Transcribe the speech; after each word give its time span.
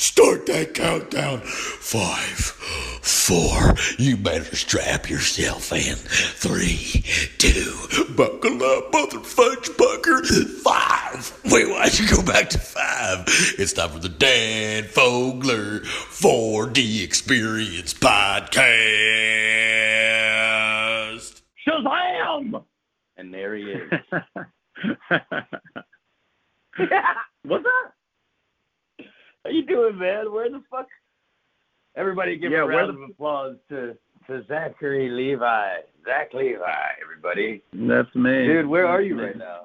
Start 0.00 0.46
that 0.46 0.72
countdown. 0.72 1.40
Five, 1.40 2.38
four. 3.02 3.74
You 3.98 4.16
better 4.16 4.56
strap 4.56 5.10
yourself 5.10 5.70
in. 5.74 5.94
Three, 5.94 7.04
two. 7.36 7.74
Buckle 8.16 8.62
up, 8.62 8.90
mother 8.94 9.20
fudge 9.20 9.68
bucker. 9.76 10.24
Five. 10.24 11.38
Wait, 11.52 11.68
why'd 11.68 11.98
you 11.98 12.08
go 12.08 12.22
back 12.22 12.48
to 12.48 12.58
five? 12.58 13.26
It's 13.58 13.74
time 13.74 13.90
for 13.90 13.98
the 13.98 14.08
Dan 14.08 14.84
Fogler 14.84 15.84
4D 15.84 17.04
Experience 17.04 17.92
Podcast. 17.92 18.62
Shazam! 21.68 22.64
And 23.18 23.34
there 23.34 23.54
he 23.54 23.64
is. 23.64 23.90
What's 27.42 27.64
that? 27.64 27.92
How 29.50 29.56
you 29.56 29.66
doing, 29.66 29.98
man? 29.98 30.32
Where 30.32 30.48
the 30.48 30.62
fuck? 30.70 30.86
Everybody 31.96 32.36
give 32.36 32.52
Yeah, 32.52 32.58
a 32.62 32.66
round 32.66 32.90
of 32.90 33.02
applause 33.02 33.56
to, 33.68 33.96
to 34.28 34.44
Zachary 34.46 35.10
Levi. 35.10 35.74
Zach 36.04 36.32
Levi, 36.32 36.62
everybody. 37.02 37.60
That's 37.72 38.14
me, 38.14 38.46
Dude, 38.46 38.66
where 38.66 38.86
are 38.86 39.02
you 39.02 39.16
me. 39.16 39.24
right 39.24 39.36
now? 39.36 39.62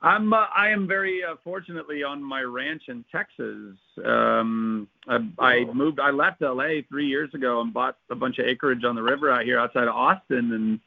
I'm 0.00 0.32
uh, 0.32 0.44
I 0.56 0.68
am 0.68 0.86
very 0.86 1.24
uh, 1.24 1.34
fortunately 1.42 2.04
on 2.04 2.22
my 2.22 2.42
ranch 2.42 2.82
in 2.86 3.04
Texas. 3.10 3.74
Um, 4.06 4.86
I, 5.08 5.18
I 5.40 5.56
Oh. 5.68 5.74
moved. 5.74 5.98
I 5.98 6.10
left 6.10 6.40
LA 6.40 6.82
three 6.88 7.08
years 7.08 7.34
ago 7.34 7.60
and 7.62 7.74
bought 7.74 7.96
a 8.10 8.14
bunch 8.14 8.38
of 8.38 8.46
acreage 8.46 8.84
on 8.84 8.94
the 8.94 9.02
river 9.02 9.28
out 9.28 9.42
here 9.42 9.58
outside 9.58 9.88
of 9.88 9.96
Austin. 9.96 10.52
And 10.52 10.78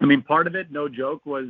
I 0.00 0.06
mean, 0.06 0.22
part 0.22 0.48
of 0.48 0.56
it, 0.56 0.72
no 0.72 0.88
joke, 0.88 1.24
was 1.24 1.46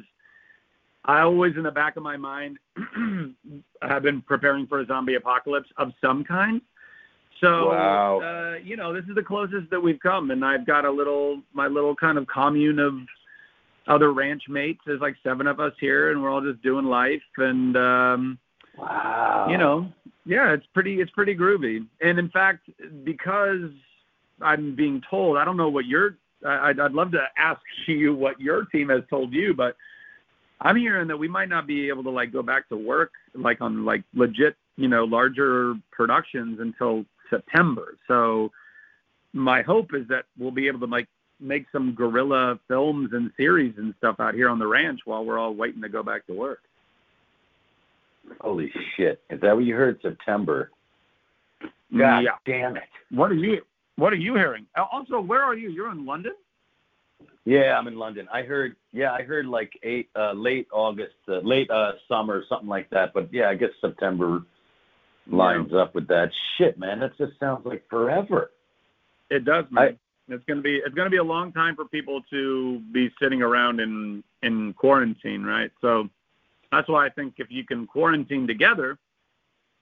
I 1.04 1.20
always 1.20 1.56
in 1.56 1.62
the 1.62 1.70
back 1.70 1.96
of 1.96 2.02
my 2.02 2.16
mind 2.16 2.58
have 3.82 4.02
been 4.02 4.20
preparing 4.22 4.66
for 4.66 4.80
a 4.80 4.86
zombie 4.86 5.14
apocalypse 5.14 5.68
of 5.76 5.92
some 6.00 6.24
kind. 6.24 6.60
So 7.40 7.68
Wow. 7.68 8.20
uh, 8.20 8.58
you 8.58 8.76
know, 8.76 8.92
this 8.92 9.04
is 9.08 9.14
the 9.14 9.22
closest 9.22 9.70
that 9.70 9.80
we've 9.80 10.00
come, 10.00 10.30
and 10.32 10.44
I've 10.44 10.66
got 10.66 10.84
a 10.84 10.90
little 10.90 11.40
my 11.52 11.66
little 11.68 11.94
kind 11.94 12.18
of 12.18 12.26
commune 12.26 12.78
of 12.78 12.94
other 13.86 14.12
ranch 14.12 14.42
mates. 14.48 14.80
There's 14.84 15.00
like 15.00 15.16
seven 15.22 15.46
of 15.46 15.60
us 15.60 15.72
here, 15.80 16.10
and 16.10 16.22
we're 16.22 16.30
all 16.30 16.40
just 16.40 16.62
doing 16.62 16.84
life. 16.84 17.22
And 17.36 17.76
um, 17.76 18.38
Wow. 18.76 19.46
you 19.50 19.58
know, 19.58 19.90
yeah, 20.26 20.52
it's 20.52 20.66
pretty 20.74 21.00
it's 21.00 21.10
pretty 21.12 21.34
groovy. 21.36 21.86
And 22.00 22.18
in 22.18 22.28
fact, 22.30 22.68
because 23.04 23.70
I'm 24.40 24.74
being 24.74 25.02
told, 25.08 25.36
I 25.36 25.44
don't 25.44 25.56
know 25.56 25.68
what 25.68 25.86
your 25.86 26.16
I, 26.44 26.70
I'd 26.70 26.80
I'd 26.80 26.92
love 26.92 27.12
to 27.12 27.24
ask 27.36 27.60
you 27.86 28.14
what 28.14 28.40
your 28.40 28.64
team 28.66 28.88
has 28.88 29.02
told 29.08 29.32
you, 29.32 29.54
but 29.54 29.76
I'm 30.60 30.76
hearing 30.76 31.08
that 31.08 31.16
we 31.16 31.28
might 31.28 31.48
not 31.48 31.66
be 31.66 31.88
able 31.88 32.02
to 32.04 32.10
like 32.10 32.32
go 32.32 32.42
back 32.42 32.68
to 32.68 32.76
work 32.76 33.12
like 33.34 33.60
on 33.60 33.84
like 33.84 34.02
legit, 34.14 34.56
you 34.76 34.88
know, 34.88 35.04
larger 35.04 35.74
productions 35.92 36.58
until 36.60 37.04
September. 37.30 37.96
So 38.08 38.50
my 39.32 39.62
hope 39.62 39.94
is 39.94 40.06
that 40.08 40.24
we'll 40.38 40.50
be 40.50 40.66
able 40.66 40.80
to 40.80 40.86
like 40.86 41.06
make 41.40 41.66
some 41.70 41.94
guerrilla 41.94 42.58
films 42.66 43.10
and 43.12 43.30
series 43.36 43.74
and 43.78 43.94
stuff 43.98 44.16
out 44.18 44.34
here 44.34 44.48
on 44.48 44.58
the 44.58 44.66
ranch 44.66 45.00
while 45.04 45.24
we're 45.24 45.38
all 45.38 45.54
waiting 45.54 45.82
to 45.82 45.88
go 45.88 46.02
back 46.02 46.26
to 46.26 46.34
work. 46.34 46.60
Holy 48.40 48.72
shit. 48.96 49.22
Is 49.30 49.40
that 49.40 49.54
what 49.54 49.64
you 49.64 49.74
heard? 49.74 49.98
September. 50.02 50.70
God 51.96 52.20
yeah. 52.20 52.30
damn 52.44 52.76
it. 52.76 52.82
What 53.10 53.30
are 53.30 53.36
you 53.36 53.62
What 53.96 54.12
are 54.12 54.16
you 54.16 54.34
hearing? 54.34 54.66
Uh, 54.76 54.84
Also, 54.92 55.20
where 55.20 55.42
are 55.42 55.54
you? 55.54 55.70
You're 55.70 55.90
in 55.90 56.04
London. 56.04 56.32
Yeah, 57.48 57.78
I'm 57.78 57.86
in 57.88 57.96
London. 57.96 58.28
I 58.30 58.42
heard, 58.42 58.76
yeah, 58.92 59.10
I 59.14 59.22
heard 59.22 59.46
like 59.46 59.72
eight, 59.82 60.10
uh, 60.14 60.32
late 60.32 60.68
August, 60.70 61.14
uh, 61.28 61.38
late 61.38 61.70
uh, 61.70 61.92
summer, 62.06 62.44
something 62.46 62.68
like 62.68 62.90
that. 62.90 63.14
But 63.14 63.32
yeah, 63.32 63.48
I 63.48 63.54
guess 63.54 63.70
September 63.80 64.42
lines 65.26 65.72
up 65.72 65.94
with 65.94 66.06
that. 66.08 66.30
Shit, 66.58 66.78
man, 66.78 67.00
that 67.00 67.16
just 67.16 67.40
sounds 67.40 67.64
like 67.64 67.88
forever. 67.88 68.50
It 69.30 69.46
does, 69.46 69.64
man. 69.70 69.98
it's 70.28 70.44
gonna 70.44 70.60
be 70.60 70.76
It's 70.76 70.94
gonna 70.94 71.08
be 71.08 71.16
a 71.16 71.24
long 71.24 71.52
time 71.54 71.74
for 71.74 71.86
people 71.86 72.20
to 72.28 72.80
be 72.92 73.10
sitting 73.18 73.40
around 73.40 73.80
in 73.80 74.22
in 74.42 74.74
quarantine, 74.74 75.42
right? 75.42 75.70
So 75.80 76.10
that's 76.70 76.86
why 76.86 77.06
I 77.06 77.08
think 77.08 77.36
if 77.38 77.50
you 77.50 77.64
can 77.64 77.86
quarantine 77.86 78.46
together, 78.46 78.98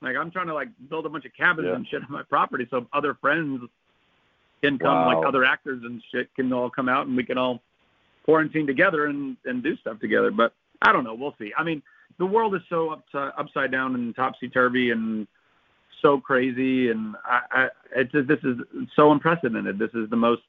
like 0.03 0.15
I'm 0.15 0.31
trying 0.31 0.47
to 0.47 0.55
like 0.55 0.69
build 0.89 1.05
a 1.05 1.09
bunch 1.09 1.25
of 1.25 1.35
cabins 1.35 1.67
Yeah. 1.69 1.75
and 1.75 1.89
shit 1.89 2.03
on 2.05 2.13
my 2.13 2.23
property, 2.23 2.69
so 2.71 2.87
other 2.93 3.15
friends 3.15 3.61
can 4.63 4.79
come, 4.79 4.89
Wow. 4.89 5.19
like 5.19 5.27
other 5.27 5.45
actors 5.45 5.83
and 5.85 6.03
shit 6.11 6.35
can 6.35 6.53
all 6.53 6.71
come 6.71 6.89
out 6.89 7.07
and 7.07 7.17
we 7.17 7.25
can 7.25 7.39
all 7.39 7.63
quarantine 8.25 8.67
together 8.67 9.07
and 9.07 9.37
and 9.45 9.63
do 9.63 9.77
stuff 9.77 10.01
together. 10.01 10.31
But 10.31 10.53
I 10.83 10.93
don't 10.93 11.05
know. 11.05 11.15
We'll 11.15 11.35
see. 11.39 11.53
I 11.57 11.63
mean, 11.63 11.83
the 12.19 12.27
world 12.27 12.55
is 12.55 12.63
so 12.69 12.91
up 12.91 13.05
upside 13.15 13.71
down 13.71 13.95
and 13.95 14.15
topsy 14.15 14.49
turvy 14.49 14.91
and 14.91 15.27
so 16.03 16.21
crazy, 16.21 16.91
and 16.91 17.17
I, 17.25 17.41
I 17.51 17.69
it's 17.95 18.13
just, 18.13 18.29
this 18.29 18.39
is 18.43 18.59
so 18.95 19.13
unprecedented. 19.13 19.79
This 19.79 19.91
is 19.95 20.11
the 20.11 20.17
most 20.17 20.43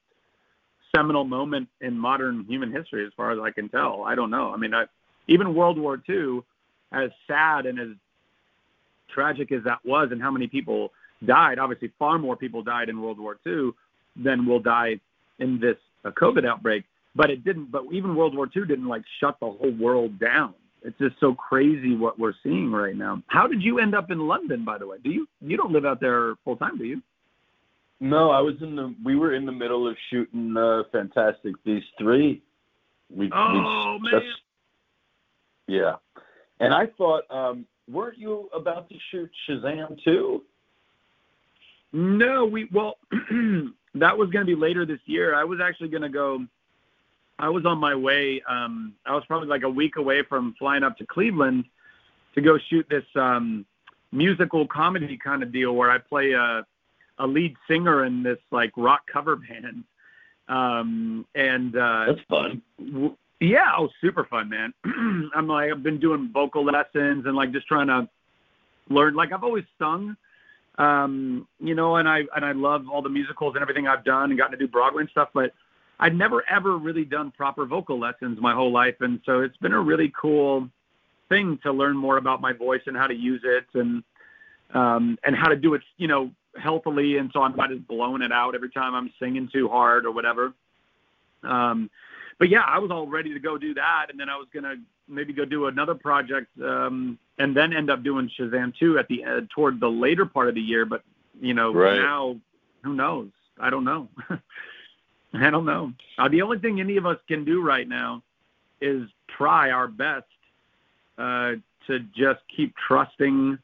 seminal 0.94 1.24
moment 1.24 1.68
in 1.80 1.98
modern 1.98 2.44
human 2.48 2.72
history, 2.72 3.06
as 3.06 3.12
far 3.16 3.30
as 3.30 3.38
I 3.38 3.50
can 3.50 3.68
tell. 3.68 4.04
I 4.04 4.14
don't 4.14 4.30
know. 4.30 4.52
I 4.52 4.56
mean, 4.56 4.74
I, 4.74 4.84
even 5.26 5.54
World 5.54 5.78
War 5.78 6.02
II, 6.08 6.40
as 6.92 7.10
sad 7.26 7.66
and 7.66 7.78
as 7.78 7.88
tragic 9.12 9.52
as 9.52 9.62
that 9.64 9.78
was, 9.84 10.08
and 10.10 10.20
how 10.20 10.30
many 10.30 10.46
people 10.46 10.92
died. 11.24 11.58
Obviously, 11.58 11.92
far 11.98 12.18
more 12.18 12.36
people 12.36 12.62
died 12.62 12.88
in 12.88 13.00
World 13.00 13.18
War 13.18 13.38
II 13.46 13.70
than 14.22 14.46
will 14.46 14.60
die 14.60 15.00
in 15.38 15.58
this 15.60 15.76
uh, 16.04 16.10
COVID 16.10 16.46
outbreak. 16.46 16.84
But 17.14 17.30
it 17.30 17.44
didn't. 17.44 17.70
But 17.72 17.84
even 17.92 18.14
World 18.14 18.36
War 18.36 18.48
II 18.54 18.66
didn't 18.66 18.86
like 18.88 19.02
shut 19.20 19.36
the 19.40 19.46
whole 19.46 19.74
world 19.78 20.18
down. 20.20 20.54
It's 20.82 20.96
just 20.98 21.16
so 21.18 21.34
crazy 21.34 21.96
what 21.96 22.18
we're 22.18 22.34
seeing 22.44 22.70
right 22.70 22.94
now. 22.94 23.20
How 23.26 23.48
did 23.48 23.60
you 23.62 23.80
end 23.80 23.94
up 23.96 24.10
in 24.12 24.28
London, 24.28 24.64
by 24.64 24.78
the 24.78 24.86
way? 24.86 24.98
Do 25.02 25.10
you 25.10 25.26
you 25.40 25.56
don't 25.56 25.72
live 25.72 25.84
out 25.84 26.00
there 26.00 26.34
full 26.44 26.56
time, 26.56 26.78
do 26.78 26.84
you? 26.84 27.02
No, 28.00 28.30
I 28.30 28.40
was 28.40 28.54
in 28.62 28.76
the. 28.76 28.94
We 29.04 29.16
were 29.16 29.34
in 29.34 29.44
the 29.44 29.50
middle 29.52 29.88
of 29.88 29.96
shooting 30.10 30.56
uh, 30.56 30.82
Fantastic 30.92 31.54
Beasts 31.64 31.88
three. 31.98 32.42
We, 33.14 33.28
Oh, 33.34 33.98
we 34.02 34.12
man. 34.12 34.22
yeah, 35.66 35.96
and 36.60 36.72
I 36.72 36.86
thought, 36.96 37.24
um, 37.30 37.66
weren't 37.90 38.18
you 38.18 38.48
about 38.54 38.88
to 38.90 38.94
shoot 39.10 39.30
Shazam 39.48 39.96
too? 40.04 40.42
No, 41.92 42.44
we 42.44 42.68
well 42.72 42.98
that 43.94 44.16
was 44.16 44.30
going 44.30 44.46
to 44.46 44.56
be 44.56 44.60
later 44.60 44.84
this 44.86 45.00
year. 45.06 45.34
I 45.34 45.44
was 45.44 45.60
actually 45.62 45.88
going 45.88 46.02
to 46.02 46.08
go 46.08 46.44
I 47.38 47.48
was 47.48 47.64
on 47.64 47.78
my 47.78 47.94
way 47.94 48.42
um 48.48 48.94
I 49.06 49.14
was 49.14 49.24
probably 49.26 49.48
like 49.48 49.62
a 49.62 49.70
week 49.70 49.96
away 49.96 50.22
from 50.28 50.54
flying 50.58 50.82
up 50.82 50.96
to 50.98 51.06
Cleveland 51.06 51.64
to 52.34 52.40
go 52.40 52.58
shoot 52.68 52.86
this 52.90 53.04
um 53.14 53.64
musical 54.12 54.66
comedy 54.66 55.18
kind 55.22 55.42
of 55.42 55.52
deal 55.52 55.74
where 55.74 55.90
I 55.90 55.98
play 55.98 56.32
a 56.32 56.64
a 57.18 57.26
lead 57.26 57.56
singer 57.68 58.04
in 58.04 58.22
this 58.22 58.38
like 58.50 58.72
rock 58.76 59.02
cover 59.12 59.36
band. 59.48 59.84
Um 60.48 61.26
and 61.34 61.76
uh 61.76 62.06
That's 62.08 62.20
fun. 62.28 62.62
w- 62.78 63.16
yeah, 63.40 63.70
oh, 63.76 63.88
super 64.00 64.24
fun, 64.24 64.48
man. 64.48 64.74
I'm 65.34 65.46
like, 65.46 65.70
I've 65.70 65.82
been 65.82 66.00
doing 66.00 66.30
vocal 66.32 66.64
lessons 66.64 67.24
and 67.24 67.36
like 67.36 67.52
just 67.52 67.68
trying 67.68 67.86
to 67.86 68.08
learn. 68.90 69.14
Like 69.14 69.32
I've 69.32 69.44
always 69.44 69.64
sung, 69.78 70.16
um, 70.78 71.46
you 71.60 71.74
know, 71.74 71.96
and 71.96 72.08
I 72.08 72.22
and 72.34 72.44
I 72.44 72.52
love 72.52 72.86
all 72.90 73.02
the 73.02 73.08
musicals 73.08 73.54
and 73.54 73.62
everything 73.62 73.86
I've 73.86 74.04
done 74.04 74.30
and 74.30 74.38
gotten 74.38 74.52
to 74.52 74.58
do 74.58 74.68
Broadway 74.68 75.02
and 75.02 75.10
stuff, 75.10 75.28
but 75.34 75.52
I'd 76.00 76.16
never 76.16 76.48
ever 76.48 76.78
really 76.78 77.04
done 77.04 77.32
proper 77.32 77.66
vocal 77.66 77.98
lessons 77.98 78.38
my 78.40 78.54
whole 78.54 78.72
life, 78.72 78.94
and 79.00 79.20
so 79.26 79.40
it's 79.40 79.56
been 79.58 79.72
a 79.72 79.80
really 79.80 80.12
cool 80.18 80.68
thing 81.28 81.58
to 81.62 81.72
learn 81.72 81.96
more 81.96 82.16
about 82.16 82.40
my 82.40 82.52
voice 82.52 82.80
and 82.86 82.96
how 82.96 83.06
to 83.06 83.14
use 83.14 83.42
it 83.44 83.66
and 83.74 84.02
um, 84.74 85.18
and 85.24 85.34
how 85.34 85.48
to 85.48 85.56
do 85.56 85.74
it, 85.74 85.82
you 85.96 86.06
know, 86.06 86.30
healthily, 86.56 87.16
and 87.16 87.30
so 87.32 87.42
I'm 87.42 87.56
not 87.56 87.70
just 87.70 87.86
blowing 87.88 88.22
it 88.22 88.32
out 88.32 88.54
every 88.54 88.70
time 88.70 88.94
I'm 88.94 89.12
singing 89.20 89.48
too 89.52 89.68
hard 89.68 90.06
or 90.06 90.12
whatever. 90.12 90.52
Um, 91.42 91.90
but 92.38 92.50
yeah, 92.50 92.62
I 92.66 92.78
was 92.78 92.90
all 92.90 93.06
ready 93.08 93.34
to 93.34 93.40
go 93.40 93.58
do 93.58 93.74
that, 93.74 94.06
and 94.10 94.20
then 94.20 94.28
I 94.28 94.36
was 94.36 94.46
gonna 94.54 94.76
maybe 95.08 95.32
go 95.32 95.44
do 95.44 95.66
another 95.66 95.94
project, 95.94 96.48
um, 96.62 97.18
and 97.38 97.56
then 97.56 97.72
end 97.72 97.90
up 97.90 98.02
doing 98.02 98.30
Shazam 98.38 98.72
2 98.78 98.98
at 98.98 99.08
the 99.08 99.24
uh, 99.24 99.40
toward 99.54 99.80
the 99.80 99.88
later 99.88 100.26
part 100.26 100.48
of 100.48 100.54
the 100.54 100.60
year. 100.60 100.84
But 100.84 101.02
you 101.40 101.54
know, 101.54 101.72
Right. 101.72 101.96
now 102.00 102.36
who 102.82 102.94
knows? 102.94 103.28
I 103.60 103.70
don't 103.70 103.84
know. 103.84 104.08
I 105.34 105.50
don't 105.50 105.66
know. 105.66 105.92
Uh, 106.18 106.28
the 106.28 106.42
only 106.42 106.58
thing 106.58 106.80
any 106.80 106.96
of 106.96 107.06
us 107.06 107.18
can 107.28 107.44
do 107.44 107.62
right 107.62 107.86
now 107.88 108.22
is 108.80 109.08
try 109.36 109.70
our 109.70 109.88
best 109.88 110.26
uh, 111.18 111.52
to 111.86 111.98
just 112.16 112.40
keep 112.54 112.74
trusting 112.76 113.58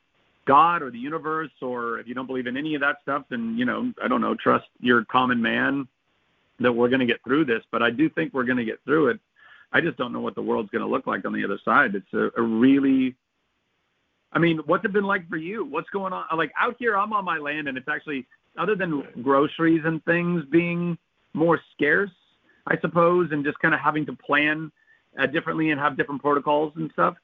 God 0.46 0.82
or 0.82 0.90
the 0.90 0.98
universe, 0.98 1.50
or 1.62 1.98
if 2.00 2.06
you 2.06 2.14
don't 2.14 2.26
believe 2.26 2.46
in 2.46 2.56
any 2.56 2.74
of 2.74 2.80
that 2.82 2.96
stuff, 3.02 3.24
then 3.30 3.56
you 3.56 3.64
know, 3.64 3.92
I 4.02 4.08
don't 4.08 4.20
know, 4.20 4.34
trust 4.34 4.66
your 4.80 5.04
common 5.04 5.40
man 5.40 5.88
that 6.60 6.72
we're 6.72 6.88
going 6.88 7.00
to 7.00 7.06
get 7.06 7.22
through 7.24 7.46
this. 7.46 7.62
But 7.70 7.82
I 7.82 7.90
do 7.90 8.08
think 8.08 8.34
we're 8.34 8.44
going 8.44 8.58
to 8.58 8.64
get 8.64 8.78
through 8.84 9.08
it. 9.08 9.20
I 9.74 9.80
just 9.80 9.98
don't 9.98 10.12
know 10.12 10.20
what 10.20 10.36
the 10.36 10.42
world's 10.42 10.70
going 10.70 10.82
to 10.84 10.88
look 10.88 11.08
like 11.08 11.24
on 11.24 11.32
the 11.32 11.44
other 11.44 11.58
side. 11.64 11.96
It's 11.96 12.12
a, 12.14 12.30
a 12.40 12.42
really, 12.42 13.16
I 14.32 14.38
mean, 14.38 14.60
what's 14.66 14.84
it 14.84 14.92
been 14.92 15.04
like 15.04 15.28
for 15.28 15.36
you? 15.36 15.64
What's 15.64 15.90
going 15.90 16.12
on? 16.12 16.24
Like 16.38 16.52
out 16.58 16.76
here, 16.78 16.96
I'm 16.96 17.12
on 17.12 17.24
my 17.24 17.38
land, 17.38 17.66
and 17.66 17.76
it's 17.76 17.88
actually 17.88 18.24
other 18.56 18.76
than 18.76 19.02
groceries 19.20 19.82
and 19.84 20.02
things 20.04 20.44
being 20.50 20.96
more 21.34 21.60
scarce, 21.74 22.12
I 22.68 22.78
suppose, 22.80 23.30
and 23.32 23.44
just 23.44 23.58
kind 23.58 23.74
of 23.74 23.80
having 23.80 24.06
to 24.06 24.12
plan 24.12 24.70
uh, 25.18 25.26
differently 25.26 25.70
and 25.70 25.80
have 25.80 25.96
different 25.96 26.22
protocols 26.22 26.72
and 26.76 26.88
stuff. 26.92 27.16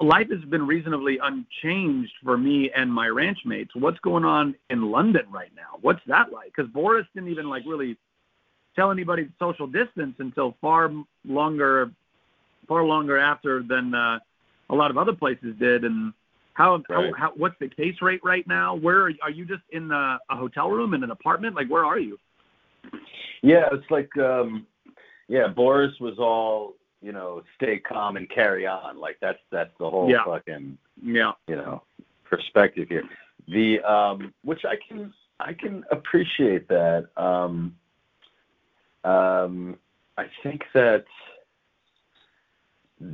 life 0.00 0.28
has 0.30 0.44
been 0.50 0.66
reasonably 0.66 1.18
unchanged 1.22 2.12
for 2.24 2.36
me 2.36 2.72
and 2.76 2.92
my 2.92 3.06
ranch 3.06 3.38
mates. 3.44 3.70
What's 3.74 4.00
going 4.00 4.24
on 4.24 4.56
in 4.68 4.90
London 4.90 5.26
right 5.30 5.52
now? 5.54 5.78
What's 5.80 6.00
that 6.08 6.32
like? 6.32 6.52
Because 6.56 6.70
Boris 6.72 7.06
didn't 7.14 7.30
even 7.30 7.48
like 7.48 7.62
really 7.66 7.96
tell 8.76 8.90
anybody 8.90 9.28
social 9.38 9.66
distance 9.66 10.14
until 10.18 10.54
far 10.60 10.92
longer, 11.26 11.90
far 12.68 12.84
longer 12.84 13.18
after 13.18 13.62
than 13.62 13.94
uh, 13.94 14.18
a 14.70 14.74
lot 14.74 14.90
of 14.90 14.98
other 14.98 15.12
places 15.14 15.56
did. 15.58 15.84
And 15.84 16.12
how, 16.52 16.76
Right. 16.88 17.12
how, 17.12 17.12
how 17.16 17.32
what's 17.36 17.58
the 17.58 17.68
case 17.68 17.96
rate 18.00 18.20
right 18.22 18.46
now? 18.46 18.74
Where 18.74 19.06
are, 19.06 19.12
are 19.22 19.30
you 19.30 19.44
just 19.44 19.62
in 19.70 19.90
a, 19.90 20.18
a 20.30 20.36
hotel 20.36 20.70
room 20.70 20.94
in 20.94 21.02
an 21.02 21.10
apartment? 21.10 21.56
Like 21.56 21.68
where 21.68 21.84
are 21.84 21.98
you? 21.98 22.18
Yeah, 23.42 23.68
it's 23.72 23.90
like 23.90 24.14
um 24.18 24.66
yeah, 25.28 25.48
Boris 25.48 25.92
was 26.00 26.18
all, 26.18 26.74
you 27.02 27.10
know, 27.10 27.42
stay 27.56 27.78
calm 27.78 28.16
and 28.16 28.30
carry 28.30 28.66
on. 28.66 28.98
Like 28.98 29.16
that's 29.20 29.40
that's 29.50 29.72
the 29.78 29.90
whole 29.90 30.08
Yeah. 30.08 30.24
fucking, 30.24 30.78
Yeah. 31.02 31.32
you 31.48 31.56
know, 31.56 31.82
perspective 32.24 32.88
here. 32.88 33.04
The 33.48 33.80
um 33.82 34.32
which 34.44 34.64
I 34.64 34.76
can 34.88 35.12
I 35.40 35.52
can 35.52 35.84
appreciate 35.90 36.68
that. 36.68 37.08
Um 37.16 37.76
um 39.06 39.78
I 40.18 40.26
think 40.42 40.62
that 40.74 41.04
uh, 43.02 43.06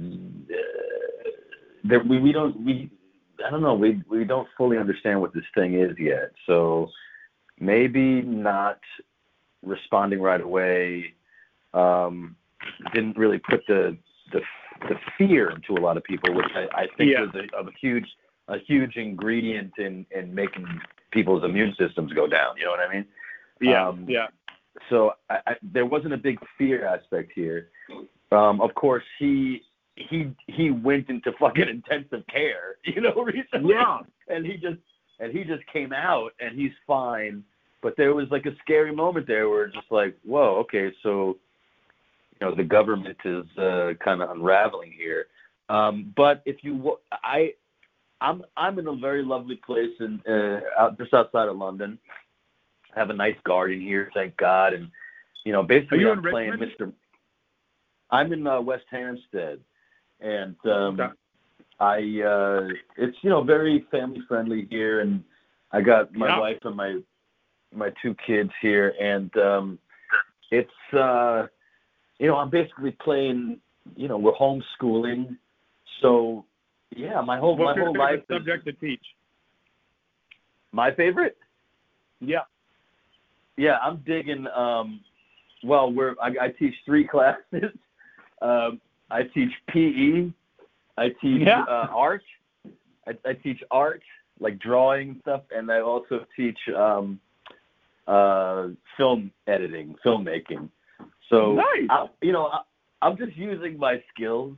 that 1.85 2.07
we, 2.09 2.19
we 2.21 2.33
don't 2.33 2.65
we 2.65 2.91
I 3.45 3.51
don't 3.51 3.63
know, 3.63 3.75
we 3.75 4.03
we 4.09 4.25
don't 4.25 4.49
fully 4.57 4.79
understand 4.79 5.21
what 5.21 5.35
this 5.35 5.45
thing 5.55 5.75
is 5.75 5.97
yet. 5.99 6.33
So 6.47 6.91
maybe 7.59 8.23
not 8.23 8.79
responding 9.63 10.21
right 10.21 10.41
away 10.41 11.15
um, 11.75 12.37
didn't 12.95 13.17
really 13.17 13.39
put 13.39 13.67
the, 13.67 13.97
the 14.33 14.41
the 14.89 14.97
fear 15.17 15.51
into 15.51 15.75
a 15.75 15.81
lot 15.81 15.97
of 15.97 16.03
people, 16.05 16.35
which 16.35 16.51
I, 16.55 16.83
I 16.83 16.87
think 16.97 17.13
Yeah. 17.13 17.21
was 17.23 17.31
a, 17.35 17.59
a 17.59 17.71
huge 17.81 18.07
a 18.49 18.59
huge 18.59 18.97
ingredient 18.97 19.73
in 19.79 20.07
in 20.11 20.35
making 20.35 20.67
people's 21.13 21.45
immune 21.45 21.75
systems 21.79 22.13
go 22.13 22.27
down. 22.27 22.57
You 22.57 22.65
know 22.65 22.73
what 22.73 22.81
I 22.81 22.93
mean? 22.93 23.07
Yeah. 23.61 23.89
Um, 23.89 24.07
yeah. 24.09 24.27
So 24.89 25.13
I, 25.31 25.39
I, 25.47 25.53
there 25.63 25.87
wasn't 25.87 26.15
a 26.15 26.19
big 26.19 26.39
fear 26.59 26.87
aspect 26.87 27.33
here. 27.35 27.69
Um, 28.31 28.61
of 28.61 28.75
course, 28.75 29.05
he 29.19 29.63
he 29.97 30.31
he 30.47 30.71
went 30.71 31.09
into 31.09 31.33
fucking 31.39 31.69
intensive 31.69 32.27
care, 32.29 32.77
you 32.85 33.01
know, 33.01 33.15
recently, 33.23 33.75
Yeah. 33.75 33.99
and 34.29 34.45
he 34.47 34.55
just 34.55 34.79
and 35.21 35.33
he 35.33 35.45
just 35.45 35.65
came 35.73 35.93
out 35.93 36.33
and 36.41 36.59
he's 36.59 36.73
fine. 36.87 37.45
But 37.83 37.97
there 37.97 38.15
was 38.15 38.27
like 38.31 38.47
a 38.47 38.57
scary 38.63 38.95
moment 38.95 39.27
there 39.27 39.49
where 39.49 39.65
it's 39.65 39.75
just 39.75 39.91
like, 39.91 40.17
whoa, 40.25 40.57
okay, 40.61 40.93
so 41.03 41.37
you 42.41 42.47
know 42.47 42.55
the 42.55 42.65
government 42.65 43.19
is 43.25 43.45
uh, 43.59 43.93
kind 44.03 44.23
of 44.23 44.31
unraveling 44.31 44.93
here. 44.97 45.27
Um, 45.69 46.13
but 46.17 46.43
if 46.47 46.63
you, 46.63 46.97
I, 47.25 47.53
I'm 48.21 48.43
I'm 48.57 48.79
in 48.79 48.87
a 48.87 48.97
very 48.97 49.25
lovely 49.25 49.57
place 49.67 49.91
in 50.01 50.21
uh, 50.29 50.61
out 50.79 50.97
just 50.99 51.13
outside 51.13 51.49
of 51.49 51.57
London. 51.57 51.99
Have 52.95 53.11
a 53.11 53.15
nice 53.15 53.37
garden 53.45 53.81
here, 53.81 54.11
thank 54.15 54.37
God, 54.37 54.75
and 54.75 54.91
you 55.45 55.53
know 55.53 55.63
basically 55.63 56.07
I'm 56.07 56.23
playing 56.23 56.51
Richmond? 56.53 56.73
Mr. 56.79 56.93
I'm 58.11 58.33
in 58.33 58.47
uh, 58.47 58.61
West 58.61 58.85
Hampstead, 58.91 59.61
and 60.21 60.57
um, 60.67 61.01
Okay. 61.01 61.13
I 61.81 61.97
uh, 62.23 62.69
it's 62.97 63.17
you 63.23 63.31
know 63.31 63.43
very 63.43 63.87
family 63.91 64.21
friendly 64.29 64.67
here, 64.71 65.01
and 65.01 65.25
I 65.73 65.81
got 65.81 66.13
my 66.15 66.27
Yeah. 66.29 66.39
wife 66.41 66.59
and 66.65 66.77
my 66.77 66.99
my 67.75 67.91
two 68.03 68.15
kids 68.27 68.51
here, 68.61 68.93
and 69.01 69.35
um, 69.39 69.79
it's 70.51 70.71
uh, 70.93 71.47
you 72.19 72.27
know 72.27 72.37
I'm 72.37 72.51
basically 72.51 72.93
playing. 73.03 73.59
You 73.97 74.09
know 74.09 74.19
we're 74.19 74.33
homeschooling, 74.35 75.37
so 76.03 76.45
yeah, 76.95 77.21
my 77.23 77.39
whole 77.39 77.57
What's 77.57 77.75
my 77.77 77.83
your 77.83 77.87
whole 77.87 77.99
life. 77.99 78.21
is- 78.21 78.37
subject 78.37 78.67
to 78.67 78.73
teach? 78.75 79.03
my 80.75 80.91
favorite. 80.95 81.37
Yeah. 82.21 82.45
Yeah, 83.63 83.77
I'm 83.81 84.03
digging. 84.05 84.49
Um, 84.49 85.01
well, 85.63 85.93
we're 85.93 86.17
I, 86.21 86.47
I 86.47 86.49
teach 86.59 86.75
three 86.85 87.07
classes. 87.13 87.71
Um, 88.41 88.81
I 89.09 89.23
teach 89.23 89.53
PE. 89.69 90.33
I 90.99 91.09
teach 91.21 91.47
Yeah. 91.47 91.63
uh, 91.69 91.87
art. 91.95 92.25
I, 93.07 93.13
I 93.25 93.35
teach 93.35 93.63
art, 93.71 94.03
like 94.41 94.59
drawing 94.59 95.19
stuff, 95.23 95.43
and 95.55 95.71
I 95.71 95.81
also 95.81 96.27
teach 96.37 96.59
um, 96.77 97.21
uh, 98.09 98.69
film 98.97 99.31
editing, 99.47 99.95
filmmaking. 100.05 100.69
So, 101.31 101.55
Nice. 101.55 101.87
I, 101.89 102.07
you 102.21 102.33
know, 102.33 102.47
I, 102.47 102.63
I'm 103.01 103.17
just 103.17 103.37
using 103.37 103.79
my 103.79 104.03
skills, 104.13 104.57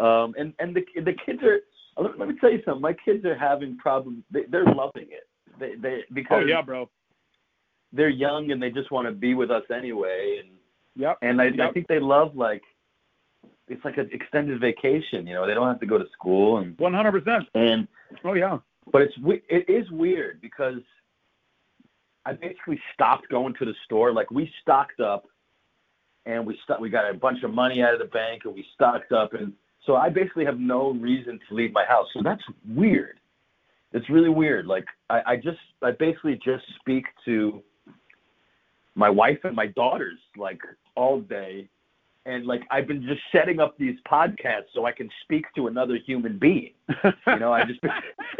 um, 0.00 0.34
and 0.36 0.52
and 0.58 0.74
the 0.74 0.84
the 1.00 1.14
kids 1.24 1.44
are. 1.44 1.60
Let, 2.02 2.18
let 2.18 2.28
me 2.28 2.34
tell 2.40 2.50
you 2.50 2.60
something. 2.64 2.82
My 2.82 2.96
kids 3.04 3.24
are 3.24 3.38
having 3.38 3.76
problems. 3.78 4.24
They, 4.32 4.42
they're 4.50 4.64
loving 4.64 5.06
it. 5.10 5.28
They 5.60 5.76
they 5.80 6.00
because 6.12 6.42
Oh 6.42 6.46
yeah, 6.46 6.60
bro. 6.60 6.90
They're 7.92 8.08
young 8.08 8.50
and 8.50 8.62
they 8.62 8.70
just 8.70 8.90
want 8.90 9.06
to 9.06 9.12
be 9.12 9.34
with 9.34 9.50
us 9.50 9.62
anyway 9.74 10.38
and 10.40 10.50
Yep. 10.98 11.18
and 11.22 11.42
I, 11.42 11.50
I 11.60 11.72
think 11.72 11.88
they 11.88 12.00
love 12.00 12.34
like 12.36 12.62
it's 13.68 13.84
like 13.84 13.98
an 13.98 14.08
extended 14.12 14.60
vacation 14.60 15.26
you 15.26 15.34
know 15.34 15.46
they 15.46 15.52
don't 15.54 15.66
have 15.68 15.80
to 15.80 15.86
go 15.86 15.98
to 15.98 16.06
school 16.12 16.58
and 16.58 16.78
One 16.78 16.94
hundred 16.94 17.12
percent. 17.12 17.44
and 17.54 17.86
Oh 18.24 18.32
yeah. 18.32 18.58
but 18.92 19.02
it's 19.02 19.16
we- 19.18 19.42
it 19.48 19.68
is 19.68 19.90
weird 19.90 20.40
because 20.40 20.80
I 22.24 22.32
basically 22.32 22.80
stopped 22.94 23.28
going 23.28 23.54
to 23.58 23.64
the 23.64 23.74
store 23.84 24.12
like 24.12 24.30
we 24.30 24.50
stocked 24.62 25.00
up 25.00 25.26
and 26.24 26.44
we 26.46 26.58
st- 26.64 26.80
we 26.80 26.88
got 26.90 27.08
a 27.10 27.14
bunch 27.14 27.42
of 27.44 27.52
money 27.52 27.82
out 27.82 27.92
of 27.92 28.00
the 28.00 28.06
bank 28.06 28.42
and 28.46 28.54
we 28.54 28.64
stocked 28.74 29.12
up 29.12 29.34
and 29.34 29.52
so 29.84 29.96
I 29.96 30.08
basically 30.08 30.44
have 30.46 30.58
no 30.58 30.92
reason 30.92 31.38
to 31.48 31.54
leave 31.54 31.72
my 31.72 31.84
house 31.84 32.06
so 32.14 32.20
that's 32.22 32.42
weird 32.74 33.20
it's 33.92 34.08
really 34.08 34.30
weird 34.30 34.66
like 34.66 34.86
I, 35.10 35.22
I 35.26 35.36
just 35.36 35.58
I 35.82 35.90
basically 35.90 36.36
just 36.42 36.64
speak 36.80 37.04
to 37.26 37.62
my 38.96 39.08
wife 39.10 39.38
and 39.44 39.54
my 39.54 39.66
daughters 39.68 40.18
like 40.36 40.60
all 40.96 41.20
day. 41.20 41.68
And 42.24 42.44
like 42.44 42.62
I've 42.72 42.88
been 42.88 43.02
just 43.06 43.20
setting 43.30 43.60
up 43.60 43.78
these 43.78 43.96
podcasts 44.10 44.72
so 44.74 44.84
I 44.84 44.90
can 44.90 45.08
speak 45.22 45.44
to 45.54 45.68
another 45.68 45.96
human 46.04 46.38
being. 46.38 46.72
You 47.26 47.38
know 47.38 47.52
I 47.52 47.64
just 47.64 47.78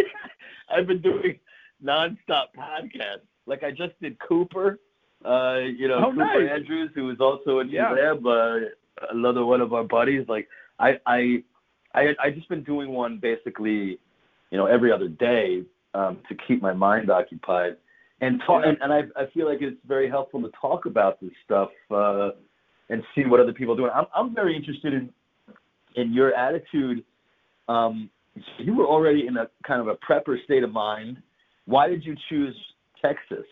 I've 0.71 0.87
been 0.89 1.01
doing 1.03 1.39
nonstop 1.85 2.47
podcasts. 2.59 3.29
Like 3.47 3.63
I 3.63 3.71
just 3.71 3.93
did 4.01 4.19
Cooper 4.19 4.81
uh 5.25 5.59
you 5.81 5.87
know 5.89 5.99
Oh, 6.07 6.11
Cooper 6.11 6.43
nice. 6.45 6.51
Andrews 6.51 6.91
who 6.95 7.11
is 7.11 7.21
also 7.21 7.61
in 7.61 7.69
Yeah. 7.69 7.91
Lab 7.93 8.27
uh, 8.27 8.59
another 9.13 9.45
one 9.45 9.61
of 9.61 9.73
our 9.73 9.85
buddies. 9.85 10.27
Like 10.29 10.49
I 10.81 10.99
I 11.07 11.43
I 11.95 12.15
I 12.21 12.31
just 12.31 12.49
been 12.49 12.65
doing 12.65 12.91
one 12.91 13.19
basically 13.19 13.99
you 14.51 14.59
know 14.59 14.67
every 14.67 14.91
other 14.91 15.09
day 15.09 15.63
um 15.95 16.19
to 16.29 16.35
keep 16.49 16.61
my 16.61 16.73
mind 16.73 17.09
occupied 17.11 17.77
and 18.21 18.41
talk 18.47 18.63
Yeah. 18.65 18.71
and, 18.71 18.79
and 18.83 18.93
I 18.93 19.21
I 19.21 19.27
feel 19.35 19.47
like 19.47 19.63
it's 19.63 19.77
very 19.87 20.09
helpful 20.09 20.41
to 20.43 20.51
talk 20.61 20.87
about 20.87 21.21
this 21.21 21.33
stuff 21.45 21.71
uh 21.91 22.31
and 22.89 23.03
see 23.15 23.25
what 23.25 23.41
other 23.41 23.53
people 23.53 23.75
are 23.75 23.77
doing. 23.77 23.91
I'm 23.95 24.07
I'm 24.15 24.35
very 24.35 24.57
interested 24.57 24.93
in 24.95 25.13
in 25.97 26.13
your 26.13 26.35
attitude. 26.35 27.05
Um, 27.69 28.11
you 28.59 28.75
were 28.75 28.87
already 28.87 29.27
in 29.27 29.37
a 29.39 29.49
kind 29.67 29.81
of 29.81 29.89
a 29.89 29.97
prepper 29.97 30.43
state 30.45 30.63
of 30.63 30.71
mind. 30.71 31.23
Why 31.65 31.89
did 31.89 32.05
you 32.05 32.15
choose 32.29 32.55
Texas? 33.03 33.47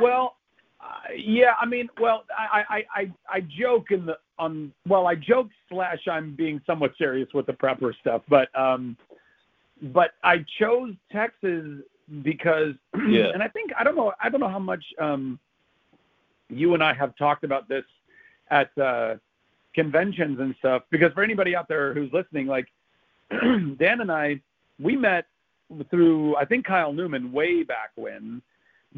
Well, 0.00 0.36
uh, 0.80 1.12
yeah, 1.14 1.52
I 1.60 1.66
mean, 1.66 1.88
well, 2.00 2.24
I, 2.36 2.62
I, 2.68 2.84
I, 3.00 3.12
I 3.28 3.40
joke 3.60 3.90
in 3.90 4.06
the 4.06 4.16
on. 4.38 4.72
Well, 4.88 5.06
I 5.06 5.14
joke 5.14 5.48
slash 5.68 5.98
I'm 6.10 6.34
being 6.34 6.60
somewhat 6.66 6.92
serious 6.96 7.28
with 7.34 7.46
the 7.46 7.52
prepper 7.52 7.92
stuff, 8.00 8.22
but 8.28 8.48
um, 8.58 8.96
but 9.92 10.12
I 10.24 10.44
chose 10.58 10.94
Texas 11.10 11.82
because, 12.22 12.74
Yeah. 13.08 13.30
and 13.32 13.42
I 13.42 13.48
think 13.48 13.70
I 13.78 13.84
don't 13.84 13.96
know, 13.96 14.12
I 14.22 14.28
don't 14.28 14.40
know 14.40 14.48
how 14.48 14.58
much 14.58 14.84
um, 14.98 15.38
you 16.48 16.74
and 16.74 16.82
I 16.82 16.92
have 16.92 17.16
talked 17.16 17.44
about 17.44 17.68
this 17.68 17.84
at 18.50 18.76
uh, 18.78 19.16
conventions 19.74 20.38
and 20.40 20.54
stuff. 20.58 20.82
Because 20.90 21.12
for 21.12 21.22
anybody 21.22 21.56
out 21.56 21.68
there 21.68 21.94
who's 21.94 22.12
listening, 22.12 22.46
like 22.46 22.66
Dan 23.30 24.00
and 24.00 24.12
I, 24.12 24.40
we 24.78 24.96
met 24.96 25.26
through 25.90 26.36
I 26.36 26.44
think 26.44 26.66
Kyle 26.66 26.92
Newman 26.92 27.32
way 27.32 27.62
back 27.62 27.92
when 27.94 28.42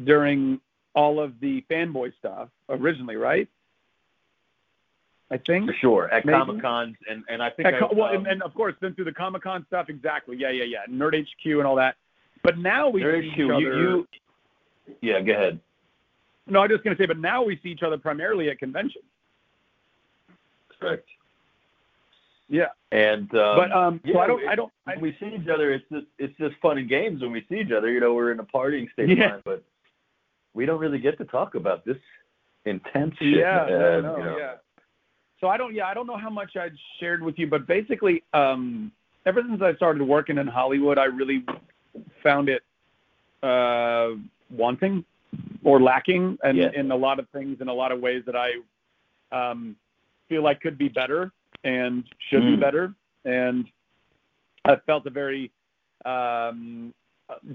during 0.03 0.59
all 0.93 1.19
of 1.19 1.39
the 1.39 1.63
fanboy 1.69 2.13
stuff 2.17 2.49
originally, 2.69 3.15
right? 3.15 3.47
I 5.31 5.37
think. 5.37 5.67
For 5.67 5.73
sure, 5.73 6.09
at. 6.09 6.23
Comic 6.23 6.61
Cons, 6.61 6.95
and 7.09 7.23
and 7.29 7.41
I 7.41 7.49
think 7.49 7.67
At 7.67 7.75
I, 7.75 7.79
Co- 7.79 7.91
well, 7.93 8.09
um, 8.09 8.17
and, 8.17 8.27
and 8.27 8.43
of 8.43 8.53
course, 8.53 8.75
then 8.79 8.93
through 8.93 9.05
the 9.05 9.11
Comic 9.11 9.43
Con 9.43 9.65
stuff, 9.67 9.89
exactly. 9.89 10.37
Yeah, 10.37 10.51
yeah, 10.51 10.65
yeah. 10.65 10.85
Nerd 10.89 11.19
HQ 11.19 11.45
and 11.45 11.65
all 11.65 11.75
that. 11.75 11.95
But 12.45 12.57
now 12.59 12.89
we 12.89 13.01
see 13.03 13.27
each 13.31 13.37
you, 13.37 13.51
other. 13.53 13.59
you, 13.59 14.07
yeah, 15.01 15.19
go 15.21 15.33
ahead. 15.33 15.59
No, 16.47 16.61
I'm 16.61 16.69
just 16.69 16.83
going 16.83 16.95
to 16.95 17.01
say, 17.01 17.07
but 17.07 17.17
now 17.17 17.43
we 17.43 17.59
see 17.63 17.69
each 17.69 17.81
other 17.83 17.97
primarily 17.97 18.49
at 18.49 18.59
conventions. 18.59 19.03
Correct. 20.79 21.07
Yeah. 22.47 22.67
And 22.91 23.33
um, 23.35 23.57
but 23.57 23.71
um, 23.71 24.01
so 24.11 24.19
I 24.19 24.27
don't, 24.27 24.41
we- 24.41 24.47
I 24.47 24.55
don't, 24.55 24.71
I, 24.85 24.91
when 24.93 25.01
we 25.01 25.17
see 25.19 25.35
each 25.35 25.47
other, 25.47 25.71
it's 25.73 25.85
just 25.91 26.05
it's 26.19 26.37
just 26.37 26.55
fun 26.61 26.77
and 26.77 26.87
games 26.87 27.21
when 27.21 27.31
we 27.31 27.43
see 27.49 27.55
each 27.61 27.71
other. 27.71 27.89
You 27.89 27.99
know, 27.99 28.13
we're 28.13 28.31
in 28.31 28.39
a 28.39 28.43
partying 28.43 28.91
state 28.93 29.09
Yeah. 29.09 29.25
of 29.25 29.31
mind, 29.31 29.41
but 29.45 29.63
we 30.53 30.65
don't 30.67 30.79
really 30.79 30.99
get 30.99 31.17
to 31.17 31.25
talk 31.25 31.55
about 31.55 31.83
this 31.85 31.97
intense 32.65 33.15
shit. 33.19 33.39
yeah, 33.39 33.63
uh, 33.63 33.67
no, 33.67 34.01
no, 34.01 34.17
you 34.17 34.23
know. 34.23 34.37
yeah. 34.37 34.53
so 35.41 35.47
I 35.47 35.57
don't 35.57 35.73
yeah 35.73 35.87
I 35.87 35.93
don't 35.95 36.05
know 36.07 36.17
how 36.17 36.29
much 36.29 36.55
I 36.55 36.69
shared 36.99 37.23
with 37.23 37.39
you, 37.39 37.47
but 37.47 37.65
basically, 37.65 38.23
um, 38.33 38.91
ever 39.25 39.41
since 39.49 39.61
I 39.63 39.73
started 39.75 40.03
working 40.03 40.37
in 40.37 40.45
Hollywood, 40.45 40.99
I 40.99 41.05
really 41.05 41.43
found 42.23 42.49
it 42.49 42.63
uh, 43.43 44.15
wanting 44.49 45.05
or 45.63 45.81
lacking, 45.81 46.37
and 46.43 46.57
Yeah. 46.57 46.71
in 46.73 46.91
a 46.91 46.95
lot 46.95 47.19
of 47.19 47.29
things, 47.29 47.61
in 47.61 47.67
a 47.67 47.73
lot 47.73 47.91
of 47.91 47.99
ways 47.99 48.23
that 48.25 48.35
I 48.35 48.53
um, 49.31 49.75
feel 50.29 50.41
like 50.43 50.61
could 50.61 50.77
be 50.77 50.87
better 50.87 51.31
and 51.63 52.03
should 52.29 52.45
be 52.45 52.55
Mm. 52.55 52.59
better, 52.59 52.93
and 53.25 53.65
I 54.65 54.75
felt 54.77 55.05
a 55.05 55.09
very 55.09 55.51
um, 56.05 56.93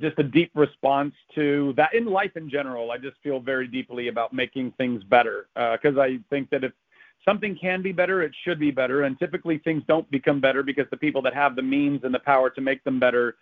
just 0.00 0.18
a 0.18 0.24
deep 0.24 0.50
response 0.54 1.14
to 1.36 1.72
that 1.76 1.94
in 1.94 2.06
life 2.06 2.36
in 2.36 2.50
general. 2.50 2.90
I 2.90 2.98
just 2.98 3.16
feel 3.22 3.38
very 3.38 3.68
deeply 3.68 4.08
about 4.08 4.32
making 4.32 4.72
things 4.72 5.04
better 5.04 5.46
because 5.54 5.96
I 5.96 6.18
think 6.30 6.50
that 6.50 6.64
if 6.64 6.72
something 7.24 7.56
can 7.56 7.80
be 7.82 7.92
better, 7.92 8.22
it 8.22 8.32
should 8.42 8.58
be 8.58 8.72
better. 8.72 9.04
And 9.04 9.16
typically 9.18 9.58
things 9.58 9.84
don't 9.86 10.10
become 10.10 10.40
better 10.40 10.64
because 10.64 10.86
the 10.90 10.96
people 10.96 11.22
that 11.22 11.34
have 11.34 11.54
the 11.54 11.62
means 11.62 12.02
and 12.02 12.12
the 12.12 12.18
power 12.18 12.50
to 12.50 12.60
make 12.60 12.82
them 12.82 12.98
better 12.98 13.36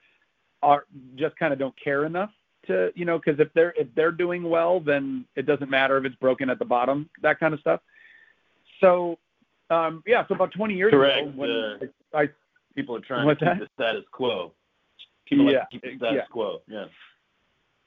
are 0.62 0.84
just 1.16 1.36
kind 1.36 1.52
of 1.52 1.58
don't 1.58 1.74
care 1.82 2.04
enough 2.04 2.30
to, 2.66 2.90
you 2.94 3.04
know, 3.04 3.18
because 3.18 3.40
if 3.40 3.52
they're 3.54 3.72
if 3.76 3.86
they're 3.94 4.12
doing 4.12 4.42
well, 4.48 4.80
then 4.80 5.24
it 5.36 5.46
doesn't 5.46 5.70
matter 5.70 5.96
if 5.98 6.04
it's 6.04 6.16
broken 6.16 6.50
at 6.50 6.58
the 6.58 6.64
bottom, 6.64 7.08
that 7.22 7.38
kind 7.40 7.54
of 7.54 7.60
stuff. 7.60 7.80
So 8.80 9.18
um, 9.70 10.02
yeah, 10.06 10.26
so 10.26 10.34
about 10.34 10.52
20 10.52 10.74
years 10.74 10.90
Correct. 10.92 11.18
ago, 11.28 11.32
when 11.36 11.50
Uh, 11.50 11.78
I 12.14 12.28
People 12.74 12.94
are 12.96 13.00
trying 13.00 13.26
to 13.26 13.34
keep 13.34 13.40
that? 13.40 13.58
the 13.58 13.68
status 13.74 14.04
quo. 14.12 14.52
People 15.26 15.46
like 15.46 15.54
Yeah, 15.54 15.60
to 15.60 15.66
keep 15.72 15.82
the 15.82 15.96
status 15.96 16.16
yeah. 16.22 16.24
quo. 16.30 16.62
Yeah. 16.68 16.84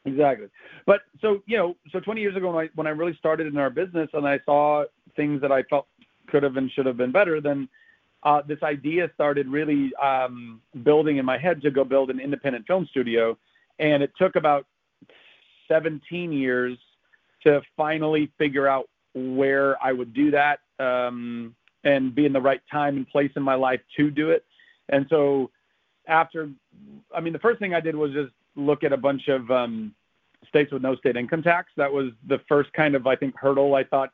Exactly. 0.06 0.48
But 0.86 1.02
so 1.22 1.42
you 1.46 1.58
know, 1.58 1.76
so 1.92 2.00
20 2.00 2.20
years 2.22 2.36
ago 2.36 2.52
when 2.52 2.66
I 2.66 2.70
when 2.76 2.88
I 2.88 2.90
really 2.92 3.16
started 3.16 3.48
in 3.48 3.58
our 3.58 3.70
business 3.70 4.10
and 4.14 4.28
I 4.28 4.40
saw 4.46 4.84
things 5.16 5.42
that 5.42 5.52
I 5.52 5.64
felt 5.64 5.88
could 6.28 6.44
have 6.44 6.58
and 6.58 6.72
should 6.72 6.86
have 6.88 6.98
been 6.98 7.12
better, 7.12 7.40
then 7.40 7.70
uh, 8.24 8.42
this 8.48 8.60
idea 8.64 9.10
started 9.14 9.48
really 9.48 9.92
um, 9.96 10.62
building 10.84 11.18
in 11.18 11.26
my 11.26 11.38
head 11.38 11.62
to 11.62 11.72
go 11.72 11.84
build 11.84 12.10
an 12.10 12.20
independent 12.20 12.66
film 12.68 12.88
studio, 12.90 13.38
and 13.80 14.04
it 14.04 14.12
took 14.18 14.36
about 14.36 14.66
17 15.68 16.32
years 16.32 16.78
to 17.44 17.62
finally 17.76 18.32
figure 18.38 18.68
out 18.68 18.90
where 19.14 19.82
I 19.84 19.92
would 19.92 20.14
do 20.14 20.32
that 20.32 20.60
um, 20.80 21.56
and 21.84 22.14
be 22.14 22.26
in 22.26 22.34
the 22.34 22.42
right 22.42 22.62
time 22.72 22.98
and 22.98 23.08
place 23.08 23.32
in 23.36 23.44
my 23.44 23.56
life 23.56 23.82
to 23.98 24.12
do 24.12 24.30
it. 24.30 24.46
And 24.90 25.06
so 25.10 25.50
after, 26.08 26.50
I 27.16 27.22
mean, 27.22 27.34
the 27.34 27.40
first 27.40 27.60
thing 27.60 27.74
I 27.74 27.80
did 27.80 27.96
was 27.96 28.12
just 28.12 28.32
look 28.56 28.84
at 28.84 28.94
a 28.94 28.98
bunch 28.98 29.28
of 29.28 29.50
um, 29.50 29.94
states 30.48 30.72
with 30.72 30.82
no 30.82 30.96
state 30.96 31.16
income 31.16 31.42
tax. 31.42 31.72
That 31.78 31.92
was 31.92 32.12
the 32.28 32.40
first 32.48 32.72
kind 32.74 32.96
of, 32.96 33.08
I 33.08 33.16
think, 33.16 33.38
hurdle. 33.38 33.76
I 33.76 33.84
thought, 33.84 34.12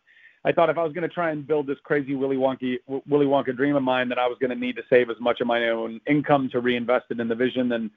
I 0.47 0.53
thought 0.53 0.69
if 0.69 0.77
I 0.77 0.83
was 0.83 0.93
going 0.93 1.07
to 1.07 1.13
try 1.13 1.31
and 1.31 1.45
build 1.45 1.67
this 1.67 1.77
crazy 1.83 2.15
Willy 2.15 2.37
Wonka, 2.37 2.77
Willy 2.87 3.25
Wonka 3.25 3.53
dream 3.53 3.75
of 3.75 3.83
mine, 3.83 4.07
that 4.07 4.17
I 4.17 4.27
was 4.27 4.37
going 4.39 4.49
to 4.49 4.55
need 4.55 4.77
to 4.77 4.81
save 4.89 5.09
as 5.09 5.17
much 5.19 5.41
of 5.41 5.47
my 5.47 5.67
own 5.67 5.99
income 6.07 6.47
to 6.53 6.61
reinvest 6.61 7.07
it 7.09 7.19
in 7.19 7.27
the 7.27 7.35
vision. 7.35 7.69
And 7.73 7.91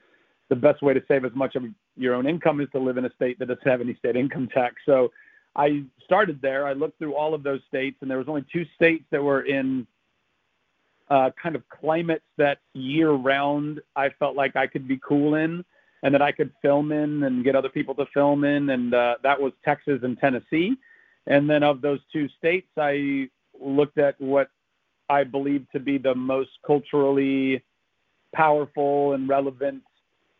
the 0.48 0.56
best 0.56 0.82
way 0.82 0.92
to 0.92 1.00
save 1.06 1.24
as 1.24 1.30
much 1.32 1.54
of 1.54 1.62
your 1.96 2.12
own 2.16 2.26
income 2.26 2.60
is 2.60 2.66
to 2.72 2.80
live 2.80 2.96
in 2.96 3.04
a 3.04 3.14
state 3.14 3.38
that 3.38 3.46
doesn't 3.46 3.68
have 3.68 3.80
any 3.80 3.94
state 3.94 4.16
income 4.16 4.48
tax. 4.52 4.74
So 4.84 5.12
I 5.54 5.84
started 6.04 6.42
there. 6.42 6.66
I 6.66 6.72
looked 6.72 6.98
through 6.98 7.14
all 7.14 7.34
of 7.34 7.44
those 7.44 7.60
states, 7.68 7.98
and 8.00 8.10
there 8.10 8.18
was 8.18 8.26
only 8.26 8.44
two 8.52 8.64
states 8.74 9.04
that 9.12 9.22
were 9.22 9.42
in 9.42 9.86
uh, 11.08 11.30
kind 11.40 11.54
of 11.54 11.62
climates 11.68 12.24
that 12.36 12.58
year 12.74 13.12
round 13.12 13.80
I 13.94 14.08
felt 14.18 14.34
like 14.34 14.56
I 14.56 14.66
could 14.66 14.88
be 14.88 14.98
cool 15.06 15.36
in 15.36 15.64
and 16.02 16.12
that 16.12 16.22
I 16.22 16.32
could 16.32 16.50
film 16.62 16.90
in 16.90 17.22
and 17.22 17.44
get 17.44 17.54
other 17.54 17.68
people 17.68 17.94
to 17.94 18.06
film 18.12 18.42
in, 18.42 18.70
and 18.70 18.92
uh, 18.92 19.16
that 19.22 19.40
was 19.40 19.52
Texas 19.64 20.00
and 20.02 20.18
Tennessee. 20.18 20.74
And 21.26 21.48
then 21.48 21.62
of 21.62 21.80
those 21.80 22.00
two 22.12 22.28
states, 22.38 22.68
I 22.76 23.28
looked 23.60 23.98
at 23.98 24.20
what 24.20 24.50
I 25.08 25.24
believe 25.24 25.66
to 25.72 25.80
be 25.80 25.98
the 25.98 26.14
most 26.14 26.50
culturally 26.66 27.62
powerful 28.32 29.12
and 29.12 29.28
relevant 29.28 29.82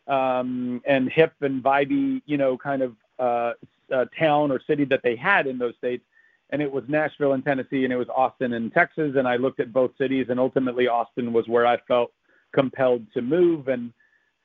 um, 0.07 0.81
and 0.85 1.09
hip 1.09 1.33
and 1.41 1.63
vibey, 1.63 2.21
you 2.25 2.37
know, 2.37 2.57
kind 2.57 2.81
of 2.81 2.95
uh, 3.19 3.53
uh, 3.93 4.05
town 4.17 4.51
or 4.51 4.61
city 4.65 4.85
that 4.85 5.01
they 5.03 5.15
had 5.15 5.47
in 5.47 5.57
those 5.57 5.75
states. 5.77 6.03
And 6.49 6.61
it 6.61 6.71
was 6.71 6.83
Nashville 6.87 7.33
in 7.33 7.41
Tennessee, 7.43 7.85
and 7.85 7.93
it 7.93 7.97
was 7.97 8.09
Austin 8.09 8.53
in 8.53 8.71
Texas. 8.71 9.13
And 9.15 9.27
I 9.27 9.37
looked 9.37 9.59
at 9.59 9.71
both 9.71 9.91
cities, 9.97 10.27
and 10.29 10.39
ultimately 10.39 10.87
Austin 10.87 11.31
was 11.31 11.47
where 11.47 11.65
I 11.65 11.77
felt 11.87 12.11
compelled 12.53 13.05
to 13.13 13.21
move. 13.21 13.67
And 13.67 13.93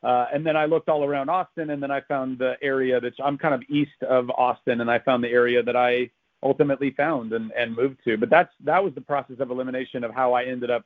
uh, 0.02 0.26
and 0.32 0.46
then 0.46 0.56
I 0.56 0.66
looked 0.66 0.88
all 0.88 1.04
around 1.04 1.30
Austin, 1.30 1.70
and 1.70 1.82
then 1.82 1.90
I 1.90 2.00
found 2.02 2.38
the 2.38 2.56
area 2.62 3.00
that 3.00 3.14
I'm 3.24 3.38
kind 3.38 3.54
of 3.54 3.62
east 3.68 4.02
of 4.08 4.30
Austin, 4.30 4.80
and 4.80 4.90
I 4.90 5.00
found 5.00 5.24
the 5.24 5.30
area 5.30 5.62
that 5.64 5.74
I 5.74 6.10
ultimately 6.46 6.92
found 6.92 7.32
and, 7.32 7.50
and 7.52 7.74
moved 7.74 7.98
to. 8.04 8.16
But 8.16 8.30
that's 8.30 8.52
that 8.64 8.82
was 8.82 8.94
the 8.94 9.00
process 9.00 9.36
of 9.40 9.50
elimination 9.50 10.04
of 10.04 10.14
how 10.14 10.32
I 10.32 10.44
ended 10.44 10.70
up 10.70 10.84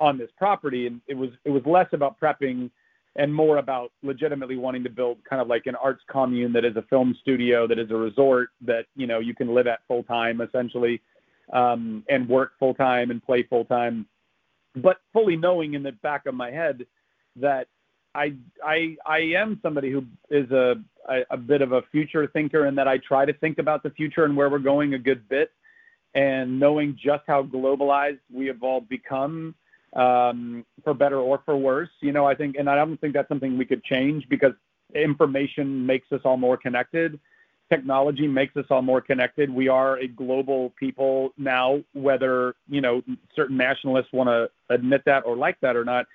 on 0.00 0.16
this 0.16 0.30
property, 0.38 0.86
and 0.86 1.00
it 1.06 1.16
was 1.16 1.30
it 1.44 1.50
was 1.50 1.62
less 1.66 1.88
about 1.92 2.18
prepping 2.18 2.70
and 3.18 3.32
more 3.32 3.58
about 3.58 3.92
legitimately 4.02 4.56
wanting 4.56 4.84
to 4.84 4.90
build 4.90 5.18
kind 5.28 5.40
of 5.40 5.48
like 5.48 5.66
an 5.66 5.74
arts 5.76 6.02
commune 6.10 6.52
that 6.52 6.64
is 6.64 6.76
a 6.76 6.82
film 6.82 7.16
studio, 7.20 7.66
that 7.66 7.78
is 7.78 7.90
a 7.90 7.96
resort 7.96 8.50
that 8.62 8.86
you 8.96 9.06
know 9.06 9.18
you 9.18 9.34
can 9.34 9.54
live 9.54 9.66
at 9.66 9.80
full 9.86 10.02
time 10.02 10.40
essentially, 10.40 11.00
um, 11.52 12.02
and 12.08 12.28
work 12.28 12.52
full 12.58 12.74
time 12.74 13.10
and 13.10 13.22
play 13.22 13.42
full 13.42 13.66
time, 13.66 14.06
but 14.76 14.98
fully 15.12 15.36
knowing 15.36 15.74
in 15.74 15.82
the 15.82 15.92
back 15.92 16.24
of 16.26 16.34
my 16.34 16.50
head 16.50 16.86
that 17.36 17.68
I 18.16 18.34
I 18.64 18.96
I 19.06 19.18
am 19.36 19.60
somebody 19.62 19.90
who 19.90 20.04
is 20.30 20.50
a, 20.50 20.76
a 21.08 21.16
a 21.30 21.36
bit 21.36 21.60
of 21.62 21.72
a 21.72 21.82
future 21.92 22.26
thinker 22.26 22.66
in 22.66 22.74
that 22.76 22.88
I 22.88 22.98
try 22.98 23.24
to 23.24 23.32
think 23.34 23.58
about 23.58 23.82
the 23.82 23.90
future 23.90 24.24
and 24.24 24.36
where 24.36 24.48
we're 24.50 24.58
going 24.58 24.94
a 24.94 24.98
good 24.98 25.28
bit, 25.28 25.52
and 26.14 26.58
knowing 26.58 26.98
just 27.00 27.24
how 27.26 27.42
globalized 27.42 28.20
we 28.32 28.46
have 28.46 28.62
all 28.62 28.80
become 28.80 29.54
um, 29.94 30.64
for 30.82 30.94
better 30.94 31.18
or 31.18 31.42
for 31.44 31.56
worse. 31.56 31.90
You 32.00 32.12
know, 32.12 32.26
I 32.26 32.34
think, 32.34 32.56
and 32.58 32.68
I 32.68 32.76
don't 32.76 33.00
think 33.00 33.14
that's 33.14 33.28
something 33.28 33.58
we 33.58 33.64
could 33.64 33.84
change 33.84 34.28
because 34.28 34.52
information 34.94 35.84
makes 35.84 36.10
us 36.12 36.20
all 36.24 36.36
more 36.36 36.56
connected. 36.56 37.20
Technology 37.68 38.28
makes 38.28 38.56
us 38.56 38.66
all 38.70 38.82
more 38.82 39.00
connected. 39.00 39.50
We 39.50 39.68
are 39.68 39.98
a 39.98 40.06
global 40.06 40.72
people 40.78 41.32
now, 41.36 41.82
whether, 41.94 42.54
you 42.68 42.80
know, 42.80 43.02
certain 43.34 43.56
nationalists 43.56 44.12
want 44.12 44.28
to 44.28 44.48
admit 44.72 45.02
that 45.06 45.26
or 45.26 45.36
like 45.36 45.60
that 45.60 45.76
or 45.76 45.84
not. 45.84 46.06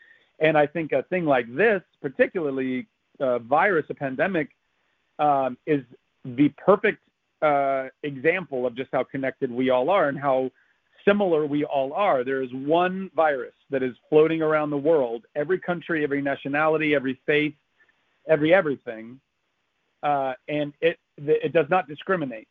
And 0.41 0.57
I 0.57 0.65
think 0.67 0.91
a 0.91 1.03
thing 1.03 1.25
like 1.25 1.53
this, 1.55 1.81
particularly 2.01 2.87
a 3.19 3.39
virus, 3.39 3.85
a 3.89 3.93
pandemic, 3.93 4.49
um, 5.19 5.57
is 5.67 5.83
the 6.25 6.49
perfect 6.57 6.99
uh, 7.41 7.85
example 8.03 8.65
of 8.65 8.75
just 8.75 8.89
how 8.91 9.03
connected 9.03 9.51
we 9.51 9.69
all 9.69 9.89
are 9.89 10.09
and 10.09 10.19
how 10.19 10.51
similar 11.05 11.45
we 11.45 11.63
all 11.63 11.93
are. 11.93 12.23
There 12.23 12.41
is 12.41 12.49
one 12.53 13.09
virus 13.15 13.53
that 13.69 13.83
is 13.83 13.95
floating 14.09 14.41
around 14.41 14.71
the 14.71 14.77
world, 14.77 15.25
every 15.35 15.59
country, 15.59 16.03
every 16.03 16.21
nationality, 16.21 16.95
every 16.95 17.19
faith, 17.25 17.53
every 18.27 18.53
everything, 18.53 19.19
uh, 20.03 20.33
and 20.47 20.73
it 20.81 20.99
it 21.17 21.53
does 21.53 21.67
not 21.69 21.87
discriminate. 21.87 22.47